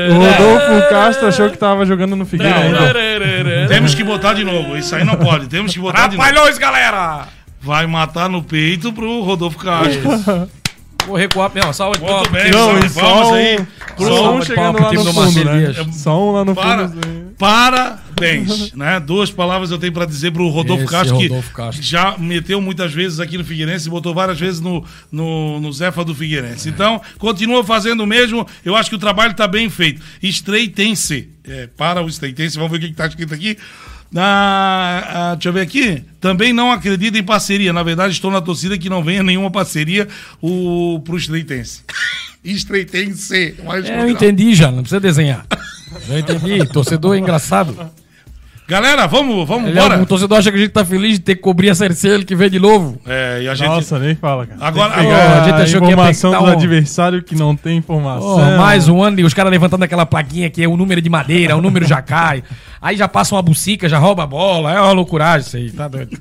o 0.08 0.18
Rodolfo 0.18 0.88
Castro 0.88 1.28
achou 1.28 1.50
que 1.50 1.58
tava 1.58 1.84
jogando 1.84 2.16
no 2.16 2.24
Figueira 2.24 2.56
ainda. 2.56 3.68
Temos 3.68 3.94
que 3.94 4.02
botar 4.02 4.32
de 4.32 4.42
novo. 4.42 4.78
Isso 4.78 4.96
aí 4.96 5.04
não 5.04 5.16
pode. 5.16 5.46
Temos 5.46 5.74
que 5.74 5.78
botar 5.78 6.06
de 6.06 6.16
novo. 6.16 6.58
Galera! 6.58 7.28
Vai 7.60 7.86
matar 7.86 8.30
no 8.30 8.42
peito 8.42 8.90
pro 8.94 9.22
Rodolfo 9.22 9.58
Castro. 9.58 10.48
Vou 11.06 11.16
recuar, 11.16 11.50
meu, 11.54 11.72
salva 11.72 11.98
de 11.98 12.04
palmas. 12.04 12.30
Muito 12.30 12.42
bem, 12.42 12.50
não, 12.50 12.66
salva 12.66 12.80
de 12.80 12.94
palmas 12.94 13.32
aí. 13.32 13.66
Só 13.98 14.34
um 14.34 14.42
chegando 14.42 14.82
lá 14.82 14.92
no 14.92 15.12
fundo, 15.12 15.44
né? 15.44 15.74
Só 15.92 16.22
um 16.22 16.32
lá 16.32 16.44
no 16.44 16.54
Para, 16.54 16.88
fundo. 16.88 17.00
Parabéns, 17.40 18.74
né? 18.74 19.00
Duas 19.00 19.30
palavras 19.30 19.70
eu 19.70 19.78
tenho 19.78 19.94
para 19.94 20.04
dizer 20.04 20.30
pro 20.30 20.46
Rodolfo 20.48 20.84
Esse 20.84 20.92
Castro, 20.92 21.16
Rodolfo 21.16 21.48
que 21.48 21.56
Castro. 21.56 21.82
já 21.82 22.18
meteu 22.18 22.60
muitas 22.60 22.92
vezes 22.92 23.18
aqui 23.18 23.38
no 23.38 23.44
Figueirense 23.44 23.88
e 23.88 23.90
botou 23.90 24.12
várias 24.12 24.38
vezes 24.38 24.60
no, 24.60 24.84
no, 25.10 25.58
no 25.58 25.72
Zefa 25.72 26.04
do 26.04 26.14
Figueirense. 26.14 26.68
É. 26.68 26.70
Então, 26.70 27.00
continua 27.18 27.64
fazendo 27.64 28.02
o 28.02 28.06
mesmo. 28.06 28.46
Eu 28.62 28.76
acho 28.76 28.90
que 28.90 28.96
o 28.96 28.98
trabalho 28.98 29.32
tá 29.32 29.48
bem 29.48 29.70
feito. 29.70 30.02
Estreitense. 30.22 31.30
É, 31.48 31.66
para 31.66 32.02
o 32.02 32.08
Estreitense, 32.10 32.56
vamos 32.56 32.72
ver 32.72 32.76
o 32.76 32.80
que, 32.80 32.88
que 32.88 32.94
tá 32.94 33.06
escrito 33.06 33.32
aqui. 33.32 33.56
Ah, 34.14 35.32
deixa 35.36 35.48
eu 35.48 35.52
ver 35.54 35.62
aqui. 35.62 36.04
Também 36.20 36.52
não 36.52 36.70
acredito 36.70 37.16
em 37.16 37.22
parceria. 37.22 37.72
Na 37.72 37.82
verdade, 37.82 38.12
estou 38.12 38.30
na 38.30 38.42
torcida 38.42 38.76
que 38.76 38.90
não 38.90 39.02
venha 39.02 39.22
nenhuma 39.22 39.50
parceria 39.50 40.06
o, 40.42 41.00
pro 41.06 41.16
Estreitense. 41.16 41.84
Estreitense. 42.44 43.56
É, 43.86 44.02
eu 44.02 44.10
entendi 44.10 44.54
já, 44.54 44.70
não 44.70 44.82
precisa 44.82 45.00
desenhar. 45.00 45.46
Entendi. 46.08 46.66
Torcedor 46.66 47.16
é 47.16 47.18
engraçado. 47.18 47.76
Galera, 48.70 49.08
vamos, 49.08 49.48
vamos 49.48 49.68
Ele 49.68 49.76
embora. 49.76 49.96
É, 49.96 50.00
o 50.00 50.06
torcedor 50.06 50.38
acha 50.38 50.48
que 50.48 50.56
a 50.56 50.60
gente 50.60 50.70
tá 50.70 50.84
feliz 50.84 51.14
de 51.14 51.24
ter 51.24 51.34
que 51.34 51.42
cobrir 51.42 51.70
a 51.70 51.74
Série 51.74 51.92
C, 51.92 52.08
ele 52.08 52.24
que 52.24 52.36
vem 52.36 52.48
de 52.48 52.60
novo. 52.60 53.00
É, 53.04 53.42
e 53.42 53.48
a 53.48 53.54
gente... 53.56 53.66
Nossa, 53.66 53.98
nem 53.98 54.14
fala, 54.14 54.46
cara. 54.46 54.64
Agora, 54.64 54.94
agora 54.94 55.42
a 55.42 55.44
gente 55.44 55.62
achou 55.62 55.80
que 55.80 55.86
ia 55.88 55.92
informação 55.92 56.30
do 56.30 56.44
um... 56.44 56.46
adversário 56.46 57.20
que 57.20 57.34
não 57.34 57.56
tem 57.56 57.78
informação. 57.78 58.36
Oh, 58.36 58.56
mais 58.58 58.88
um 58.88 59.02
ano 59.02 59.18
e 59.18 59.24
os 59.24 59.34
caras 59.34 59.50
levantando 59.50 59.82
aquela 59.82 60.06
plaquinha 60.06 60.48
que 60.48 60.62
é 60.62 60.68
o 60.68 60.76
número 60.76 61.02
de 61.02 61.10
madeira, 61.10 61.56
o 61.56 61.60
número 61.60 61.84
já 61.84 62.00
cai. 62.00 62.44
Aí 62.80 62.96
já 62.96 63.08
passa 63.08 63.34
uma 63.34 63.42
bucica, 63.42 63.88
já 63.88 63.98
rouba 63.98 64.22
a 64.22 64.26
bola. 64.26 64.72
É 64.72 64.80
uma 64.80 64.92
loucuragem 64.92 65.48
isso 65.48 65.56
aí, 65.56 65.72
tá 65.72 65.88
doido. 65.88 66.16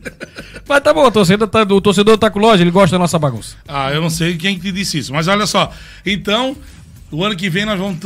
Mas 0.68 0.82
tá 0.82 0.92
bom, 0.92 1.06
o 1.06 1.12
torcedor 1.12 1.48
tá, 1.48 1.62
o 1.62 1.80
torcedor 1.80 2.18
tá 2.18 2.32
com 2.32 2.40
loja, 2.40 2.64
ele 2.64 2.72
gosta 2.72 2.96
da 2.96 3.00
nossa 3.00 3.20
bagunça. 3.20 3.58
Ah, 3.68 3.92
eu 3.92 4.02
não 4.02 4.10
sei 4.10 4.36
quem 4.36 4.58
te 4.58 4.72
disse 4.72 4.98
isso, 4.98 5.14
mas 5.14 5.28
olha 5.28 5.46
só. 5.46 5.72
Então, 6.04 6.56
o 7.12 7.24
ano 7.24 7.36
que 7.36 7.50
vem 7.50 7.66
nós 7.66 7.80
vamos, 7.80 7.98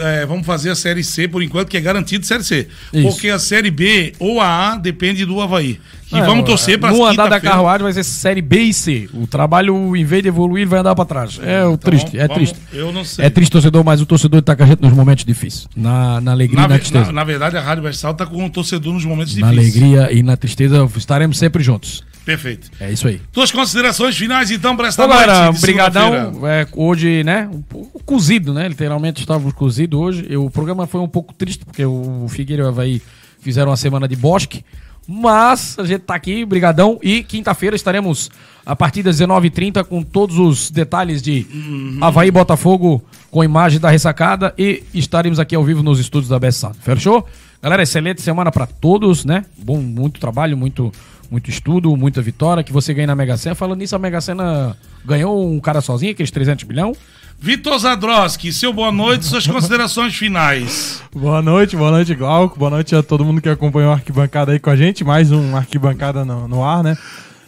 é, 0.00 0.24
vamos 0.26 0.46
fazer 0.46 0.70
a 0.70 0.74
Série 0.74 1.04
C 1.04 1.28
por 1.28 1.42
enquanto, 1.42 1.68
que 1.68 1.76
é 1.76 1.80
garantido 1.80 2.24
Série 2.24 2.44
C. 2.44 2.68
Isso. 2.92 3.08
Porque 3.08 3.28
a 3.28 3.38
Série 3.38 3.70
B 3.70 4.14
ou 4.18 4.40
a 4.40 4.72
A 4.72 4.76
depende 4.76 5.24
do 5.24 5.40
Havaí. 5.40 5.78
E 6.12 6.16
é, 6.16 6.22
vamos 6.22 6.44
torcer 6.44 6.78
para 6.78 6.92
No 6.92 7.04
andar 7.04 7.28
da 7.28 7.40
carruagem 7.40 7.82
vai 7.82 7.92
ser 7.92 8.04
Série 8.04 8.40
B 8.40 8.60
e 8.60 8.72
C. 8.72 9.08
O 9.12 9.26
trabalho, 9.26 9.96
em 9.96 10.04
vez 10.04 10.22
de 10.22 10.28
evoluir, 10.28 10.66
vai 10.66 10.78
andar 10.78 10.94
para 10.94 11.04
trás. 11.04 11.40
É 11.42 11.60
então, 11.60 11.76
triste, 11.76 12.16
é 12.16 12.28
vamos, 12.28 12.50
triste. 12.50 12.58
Eu 12.72 12.92
não 12.92 13.04
sei. 13.04 13.24
É 13.24 13.30
triste, 13.30 13.50
torcedor, 13.50 13.84
mas 13.84 14.00
o 14.00 14.06
torcedor 14.06 14.38
está 14.38 14.54
com 14.54 14.62
a 14.62 14.66
gente 14.66 14.80
nos 14.80 14.92
momentos 14.92 15.24
difíceis. 15.24 15.68
Na, 15.76 16.20
na 16.20 16.30
alegria 16.30 16.60
na, 16.60 16.66
e 16.66 16.68
na 16.68 16.78
tristeza. 16.78 17.06
Na, 17.06 17.12
na, 17.12 17.24
verdade, 17.24 17.56
a 17.56 17.60
Rádio 17.60 17.82
Versal 17.82 18.12
está 18.12 18.24
com 18.24 18.44
o 18.44 18.50
torcedor 18.50 18.94
nos 18.94 19.04
momentos 19.04 19.36
na 19.36 19.50
difíceis. 19.50 19.82
Na 19.82 19.86
alegria 19.88 20.12
e 20.12 20.22
na 20.22 20.36
tristeza 20.36 20.88
estaremos 20.96 21.38
sempre 21.38 21.62
juntos. 21.62 22.04
Perfeito. 22.26 22.68
É 22.80 22.90
isso 22.90 23.06
aí. 23.06 23.20
Tuas 23.30 23.52
considerações 23.52 24.16
finais, 24.16 24.50
então, 24.50 24.76
para 24.76 24.88
esta 24.88 25.04
então, 25.04 25.14
noite. 25.14 25.28
Galera, 25.28 25.52
brigadão. 25.52 26.48
É, 26.48 26.66
hoje, 26.72 27.22
né, 27.22 27.48
um 27.52 27.62
pouco 27.62 28.02
cozido, 28.02 28.52
né? 28.52 28.66
Literalmente 28.66 29.20
estávamos 29.20 29.52
cozidos 29.52 29.96
hoje. 29.96 30.26
Eu, 30.28 30.44
o 30.44 30.50
programa 30.50 30.88
foi 30.88 31.00
um 31.00 31.06
pouco 31.06 31.32
triste, 31.32 31.64
porque 31.64 31.84
o 31.86 32.26
Figueira 32.28 32.64
e 32.64 32.66
o 32.66 32.68
Havaí 32.68 33.00
fizeram 33.40 33.70
uma 33.70 33.76
semana 33.76 34.08
de 34.08 34.16
bosque. 34.16 34.64
Mas 35.06 35.78
a 35.78 35.84
gente 35.84 36.00
tá 36.00 36.16
aqui, 36.16 36.44
brigadão. 36.44 36.98
E 37.00 37.22
quinta-feira 37.22 37.76
estaremos 37.76 38.28
a 38.64 38.74
partir 38.74 39.04
das 39.04 39.20
19h30 39.20 39.84
com 39.84 40.02
todos 40.02 40.36
os 40.36 40.68
detalhes 40.68 41.22
de 41.22 41.46
uhum. 41.48 41.98
Havaí 42.00 42.32
Botafogo 42.32 43.04
com 43.30 43.44
imagem 43.44 43.78
da 43.78 43.88
ressacada 43.88 44.52
e 44.58 44.82
estaremos 44.92 45.38
aqui 45.38 45.54
ao 45.54 45.62
vivo 45.62 45.80
nos 45.80 46.00
estúdios 46.00 46.28
da 46.28 46.50
Sound. 46.50 46.76
Fechou? 46.80 47.24
Galera, 47.62 47.84
excelente 47.84 48.20
semana 48.20 48.50
para 48.50 48.66
todos, 48.66 49.24
né? 49.24 49.44
Bom, 49.56 49.78
muito 49.78 50.20
trabalho, 50.20 50.56
muito 50.56 50.92
muito 51.30 51.50
estudo, 51.50 51.96
muita 51.96 52.22
vitória, 52.22 52.62
que 52.62 52.72
você 52.72 52.94
ganha 52.94 53.08
na 53.08 53.14
Mega 53.14 53.36
Sena. 53.36 53.54
Falando 53.54 53.78
nisso, 53.78 53.96
a 53.96 53.98
Mega 53.98 54.20
Sena 54.20 54.76
ganhou 55.04 55.50
um 55.50 55.60
cara 55.60 55.80
sozinho, 55.80 56.12
aqueles 56.12 56.30
300 56.30 56.64
milhões. 56.64 56.96
Vitor 57.38 57.78
Zadroski, 57.78 58.50
seu 58.52 58.72
boa 58.72 58.90
noite, 58.90 59.26
suas 59.26 59.46
considerações 59.48 60.14
finais. 60.16 61.02
Boa 61.14 61.42
noite, 61.42 61.76
boa 61.76 61.90
noite, 61.90 62.14
Glauco. 62.14 62.58
Boa 62.58 62.70
noite 62.70 62.96
a 62.96 63.02
todo 63.02 63.24
mundo 63.24 63.40
que 63.40 63.48
acompanhou 63.48 63.90
a 63.90 63.94
arquibancada 63.94 64.52
aí 64.52 64.58
com 64.58 64.70
a 64.70 64.76
gente. 64.76 65.04
Mais 65.04 65.30
um 65.30 65.54
arquibancada 65.54 66.24
no, 66.24 66.48
no 66.48 66.64
ar, 66.64 66.82
né? 66.82 66.96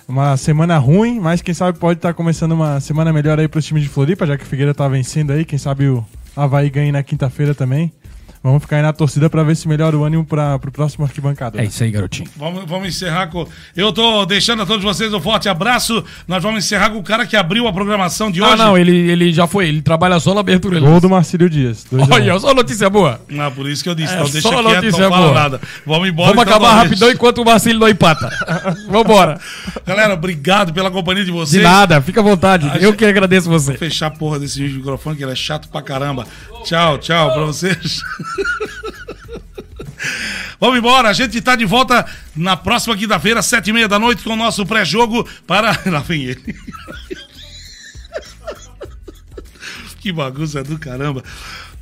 Uma 0.06 0.36
semana 0.36 0.78
ruim, 0.78 1.18
mas 1.20 1.42
quem 1.42 1.54
sabe 1.54 1.78
pode 1.78 1.98
estar 1.98 2.08
tá 2.08 2.14
começando 2.14 2.52
uma 2.52 2.80
semana 2.80 3.12
melhor 3.12 3.38
aí 3.38 3.48
para 3.48 3.58
os 3.58 3.64
times 3.64 3.82
de 3.82 3.88
Floripa, 3.88 4.26
já 4.26 4.36
que 4.36 4.44
o 4.44 4.46
Figueira 4.46 4.74
tá 4.74 4.86
vencendo 4.88 5.32
aí. 5.32 5.44
Quem 5.44 5.58
sabe 5.58 5.88
o 5.88 6.04
Havaí 6.36 6.70
ganha 6.70 6.92
na 6.92 7.02
quinta-feira 7.02 7.54
também. 7.54 7.92
Vamos 8.42 8.62
ficar 8.62 8.76
aí 8.76 8.82
na 8.82 8.92
torcida 8.92 9.28
para 9.28 9.42
ver 9.42 9.56
se 9.56 9.66
melhora 9.66 9.96
o 9.96 10.04
ânimo 10.04 10.24
para 10.24 10.56
o 10.56 10.70
próximo 10.70 11.04
arquibancada. 11.04 11.60
É 11.60 11.64
isso 11.64 11.82
aí, 11.82 11.90
garotinho. 11.90 12.28
Vamos, 12.36 12.64
vamos 12.66 12.88
encerrar 12.88 13.26
com. 13.28 13.46
Eu 13.76 13.92
tô 13.92 14.24
deixando 14.24 14.62
a 14.62 14.66
todos 14.66 14.84
vocês 14.84 15.12
um 15.12 15.20
forte 15.20 15.48
abraço. 15.48 16.04
Nós 16.26 16.42
vamos 16.42 16.64
encerrar 16.64 16.90
com 16.90 16.98
o 16.98 17.02
cara 17.02 17.26
que 17.26 17.36
abriu 17.36 17.66
a 17.66 17.72
programação 17.72 18.30
de 18.30 18.40
hoje. 18.40 18.52
Ah, 18.52 18.56
não, 18.56 18.78
ele, 18.78 18.96
ele 18.96 19.32
já 19.32 19.46
foi. 19.46 19.68
Ele 19.68 19.82
trabalha 19.82 20.20
só 20.20 20.34
na 20.34 20.40
abertura. 20.40 20.78
Gol 20.78 21.00
do 21.00 21.10
Marcílio 21.10 21.50
Dias. 21.50 21.86
Olha, 22.10 22.38
só 22.38 22.54
notícia 22.54 22.88
boa. 22.88 23.20
Não, 23.28 23.50
por 23.50 23.68
isso 23.68 23.82
que 23.82 23.88
eu 23.88 23.94
disse. 23.94 24.12
É, 24.12 24.16
então 24.18 24.30
deixa 24.30 24.48
só 24.48 24.62
quieto, 24.62 24.74
notícia 24.74 25.08
não 25.08 25.16
boa. 25.16 25.34
nada. 25.34 25.60
Vamos 25.84 26.08
embora. 26.08 26.28
Vamos 26.28 26.42
então, 26.42 26.56
acabar 26.56 26.82
rapidão 26.82 27.10
enquanto 27.10 27.42
o 27.42 27.44
Marcílio 27.44 27.80
não 27.80 27.88
empata. 27.88 28.30
Vambora. 28.88 29.40
Galera, 29.84 30.14
obrigado 30.14 30.72
pela 30.72 30.90
companhia 30.90 31.24
de 31.24 31.30
vocês. 31.30 31.50
De 31.50 31.60
nada, 31.60 32.00
fica 32.00 32.20
à 32.20 32.22
vontade. 32.22 32.68
A 32.68 32.76
eu 32.76 32.90
gente... 32.90 32.96
que 32.96 33.04
agradeço 33.04 33.48
você. 33.48 33.70
Vou 33.70 33.78
fechar 33.78 34.06
a 34.06 34.10
porra 34.10 34.38
desse 34.38 34.60
microfone 34.60 35.16
que 35.16 35.24
ele 35.24 35.32
é 35.32 35.36
chato 35.36 35.68
pra 35.68 35.82
caramba. 35.82 36.26
Tchau, 36.64 36.98
tchau 36.98 37.32
pra 37.32 37.44
vocês. 37.44 38.02
Vamos 40.60 40.78
embora, 40.78 41.08
a 41.08 41.12
gente 41.12 41.38
está 41.38 41.54
de 41.54 41.64
volta 41.64 42.04
na 42.34 42.56
próxima 42.56 42.96
quinta-feira, 42.96 43.40
sete 43.42 43.70
e 43.70 43.72
meia 43.72 43.86
da 43.86 43.98
noite, 43.98 44.24
com 44.24 44.32
o 44.32 44.36
nosso 44.36 44.66
pré-jogo 44.66 45.26
para. 45.46 45.78
Lá 45.86 46.00
vem 46.00 46.24
ele. 46.24 46.56
que 50.00 50.12
bagunça 50.12 50.64
do 50.64 50.78
caramba. 50.78 51.22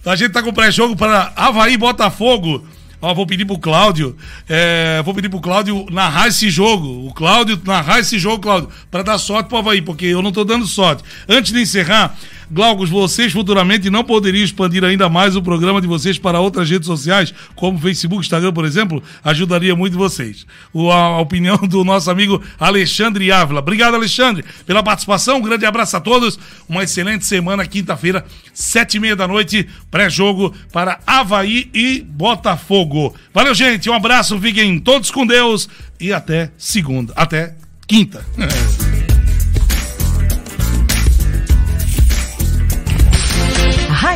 A 0.05 0.15
gente 0.15 0.33
tá 0.33 0.43
com 0.43 0.53
pré-jogo 0.53 0.95
para 0.95 1.33
Havaí 1.35 1.77
Botafogo. 1.77 2.67
Ó, 3.01 3.15
vou 3.15 3.27
pedir 3.27 3.45
pro 3.45 3.59
Cláudio. 3.59 4.17
É, 4.49 5.03
vou 5.05 5.15
pedir 5.15 5.29
pro 5.29 5.41
Cláudio 5.41 5.87
narrar 5.91 6.29
esse 6.29 6.49
jogo. 6.51 7.07
O 7.07 7.13
Cláudio 7.13 7.61
narrar 7.65 8.01
esse 8.01 8.19
jogo, 8.19 8.41
Cláudio, 8.41 8.71
para 8.91 9.03
dar 9.03 9.19
sorte 9.19 9.49
pro 9.49 9.59
Havaí, 9.59 9.83
porque 9.83 10.07
eu 10.07 10.23
não 10.23 10.33
tô 10.33 10.45
dando 10.45 10.67
sorte. 10.67 11.03
Antes 11.29 11.53
de 11.53 11.61
encerrar, 11.61 12.17
Glaugos, 12.51 12.89
vocês 12.89 13.33
futuramente 13.33 13.91
não 13.91 14.05
poderiam 14.05 14.45
expandir 14.45 14.85
ainda 14.85 15.09
mais 15.09 15.35
o 15.35 15.43
programa 15.43 15.81
de 15.81 15.87
vocês 15.87 16.19
para 16.19 16.41
outras 16.41 16.71
redes 16.71 16.87
sociais, 16.87 17.35
como 17.55 17.79
Facebook, 17.79 18.25
Instagram, 18.25 18.53
por 18.53 18.65
exemplo? 18.65 19.03
Ajudaria 19.25 19.75
muito 19.75 19.99
vocês. 19.99 20.47
O, 20.73 20.91
a, 20.91 20.97
a, 20.97 21.21
opinião 21.21 21.57
do 21.57 21.85
nosso 21.85 22.11
amigo 22.11 22.43
Alexandre 22.59 23.33
Ávila. 23.33 23.61
Obrigado, 23.61 23.95
Alexandre, 23.95 24.45
pela 24.65 24.83
participação. 24.83 25.39
Um 25.39 25.43
grande 25.43 25.67
abraço 25.67 25.97
a 25.97 26.01
todos. 26.01 26.39
Uma 26.69 26.85
excelente 26.85 27.27
semana, 27.27 27.67
quinta-feira, 27.67 28.25
sete 28.55 28.97
e 28.97 29.01
meia 29.01 29.17
da 29.17 29.27
noite, 29.27 29.69
pré-jogo 29.91 30.55
para 30.73 31.01
Havaí 31.07 31.69
e 31.75 32.01
Botafogo. 32.01 33.15
Valeu, 33.35 33.55
gente. 33.55 33.91
Um 33.91 33.95
abraço. 33.95 34.39
Fiquem 34.41 34.79
todos 34.79 35.11
com 35.11 35.27
Deus 35.27 35.69
e 35.99 36.13
até 36.13 36.51
segunda. 36.57 37.13
Até 37.17 37.55
quinta. 37.87 38.25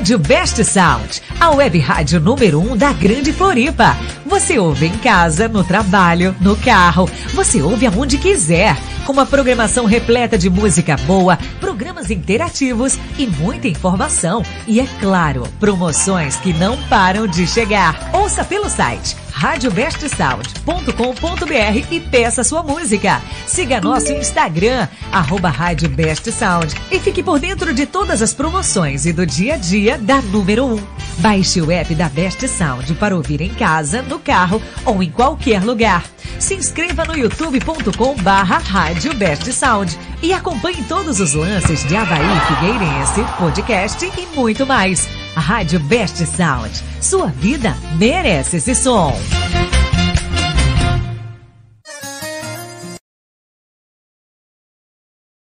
Rádio 0.01 0.19
Best 0.19 0.65
Sound, 0.65 1.21
a 1.41 1.51
web 1.51 1.79
rádio 1.79 2.21
número 2.21 2.61
1 2.61 2.73
um 2.73 2.77
da 2.77 2.93
Grande 2.93 3.33
Floripa. 3.33 3.97
Você 4.27 4.59
ouve 4.59 4.87
em 4.87 4.99
casa, 4.99 5.49
no 5.49 5.65
trabalho, 5.65 6.37
no 6.39 6.55
carro, 6.55 7.09
você 7.33 7.63
ouve 7.63 7.87
aonde 7.87 8.19
quiser. 8.19 8.77
Com 9.07 9.15
uma 9.15 9.25
programação 9.25 9.87
repleta 9.87 10.37
de 10.37 10.51
música 10.51 10.97
boa, 10.99 11.39
programas 11.59 12.11
interativos 12.11 12.99
e 13.19 13.27
muita 13.27 13.67
informação. 13.67 14.45
E 14.69 14.79
é 14.79 14.87
claro, 15.01 15.45
promoções 15.59 16.37
que 16.37 16.53
não 16.53 16.77
param 16.85 17.27
de 17.27 17.47
chegar. 17.47 18.11
Ouça 18.13 18.45
pelo 18.45 18.69
site 18.69 19.17
radiobestsound.com.br 19.41 21.87
e 21.91 22.01
peça 22.01 22.45
sua 22.45 22.63
música. 22.63 23.23
Siga 23.47 23.81
nosso 23.81 24.13
Instagram, 24.13 24.87
arroba 25.11 25.49
Rádio 25.49 25.89
Best 25.89 26.31
Sound 26.31 26.75
e 26.91 27.01
fique 27.01 27.23
por 27.23 27.39
dentro 27.39 27.73
de 27.73 27.87
todas 27.87 28.21
as 28.21 28.35
promoções 28.35 29.07
e 29.07 29.15
do 29.15 29.25
dia 29.25 29.55
a 29.55 29.57
dia 29.57 29.97
da 29.97 30.21
número 30.21 30.67
1. 30.67 30.79
Baixe 31.31 31.63
o 31.63 31.71
app 31.71 31.95
da 31.95 32.09
Best 32.09 32.49
Sound 32.49 32.93
para 32.95 33.15
ouvir 33.15 33.41
em 33.41 33.51
casa, 33.51 34.03
no 34.03 34.19
carro 34.19 34.61
ou 34.85 35.01
em 35.01 35.09
qualquer 35.09 35.63
lugar. 35.63 36.03
Se 36.41 36.57
inscreva 36.57 37.05
no 37.05 37.17
youtube.com 37.17 38.17
barra 38.17 38.59
Rádio 38.59 39.15
Best 39.15 39.53
Sound 39.53 39.97
e 40.25 40.33
acompanhe 40.33 40.83
todos 40.89 41.21
os 41.21 41.33
lances 41.35 41.87
de 41.87 41.95
Havaí 41.95 42.41
Figueirense, 42.49 43.25
podcast 43.39 44.05
e 44.19 44.37
muito 44.37 44.67
mais. 44.67 45.09
A 45.37 45.41
Rádio 45.41 45.79
Best 45.79 46.17
Sound. 46.27 46.83
Sua 47.01 47.29
vida 47.29 47.77
merece 47.97 48.57
esse 48.57 48.75
som. 48.75 49.17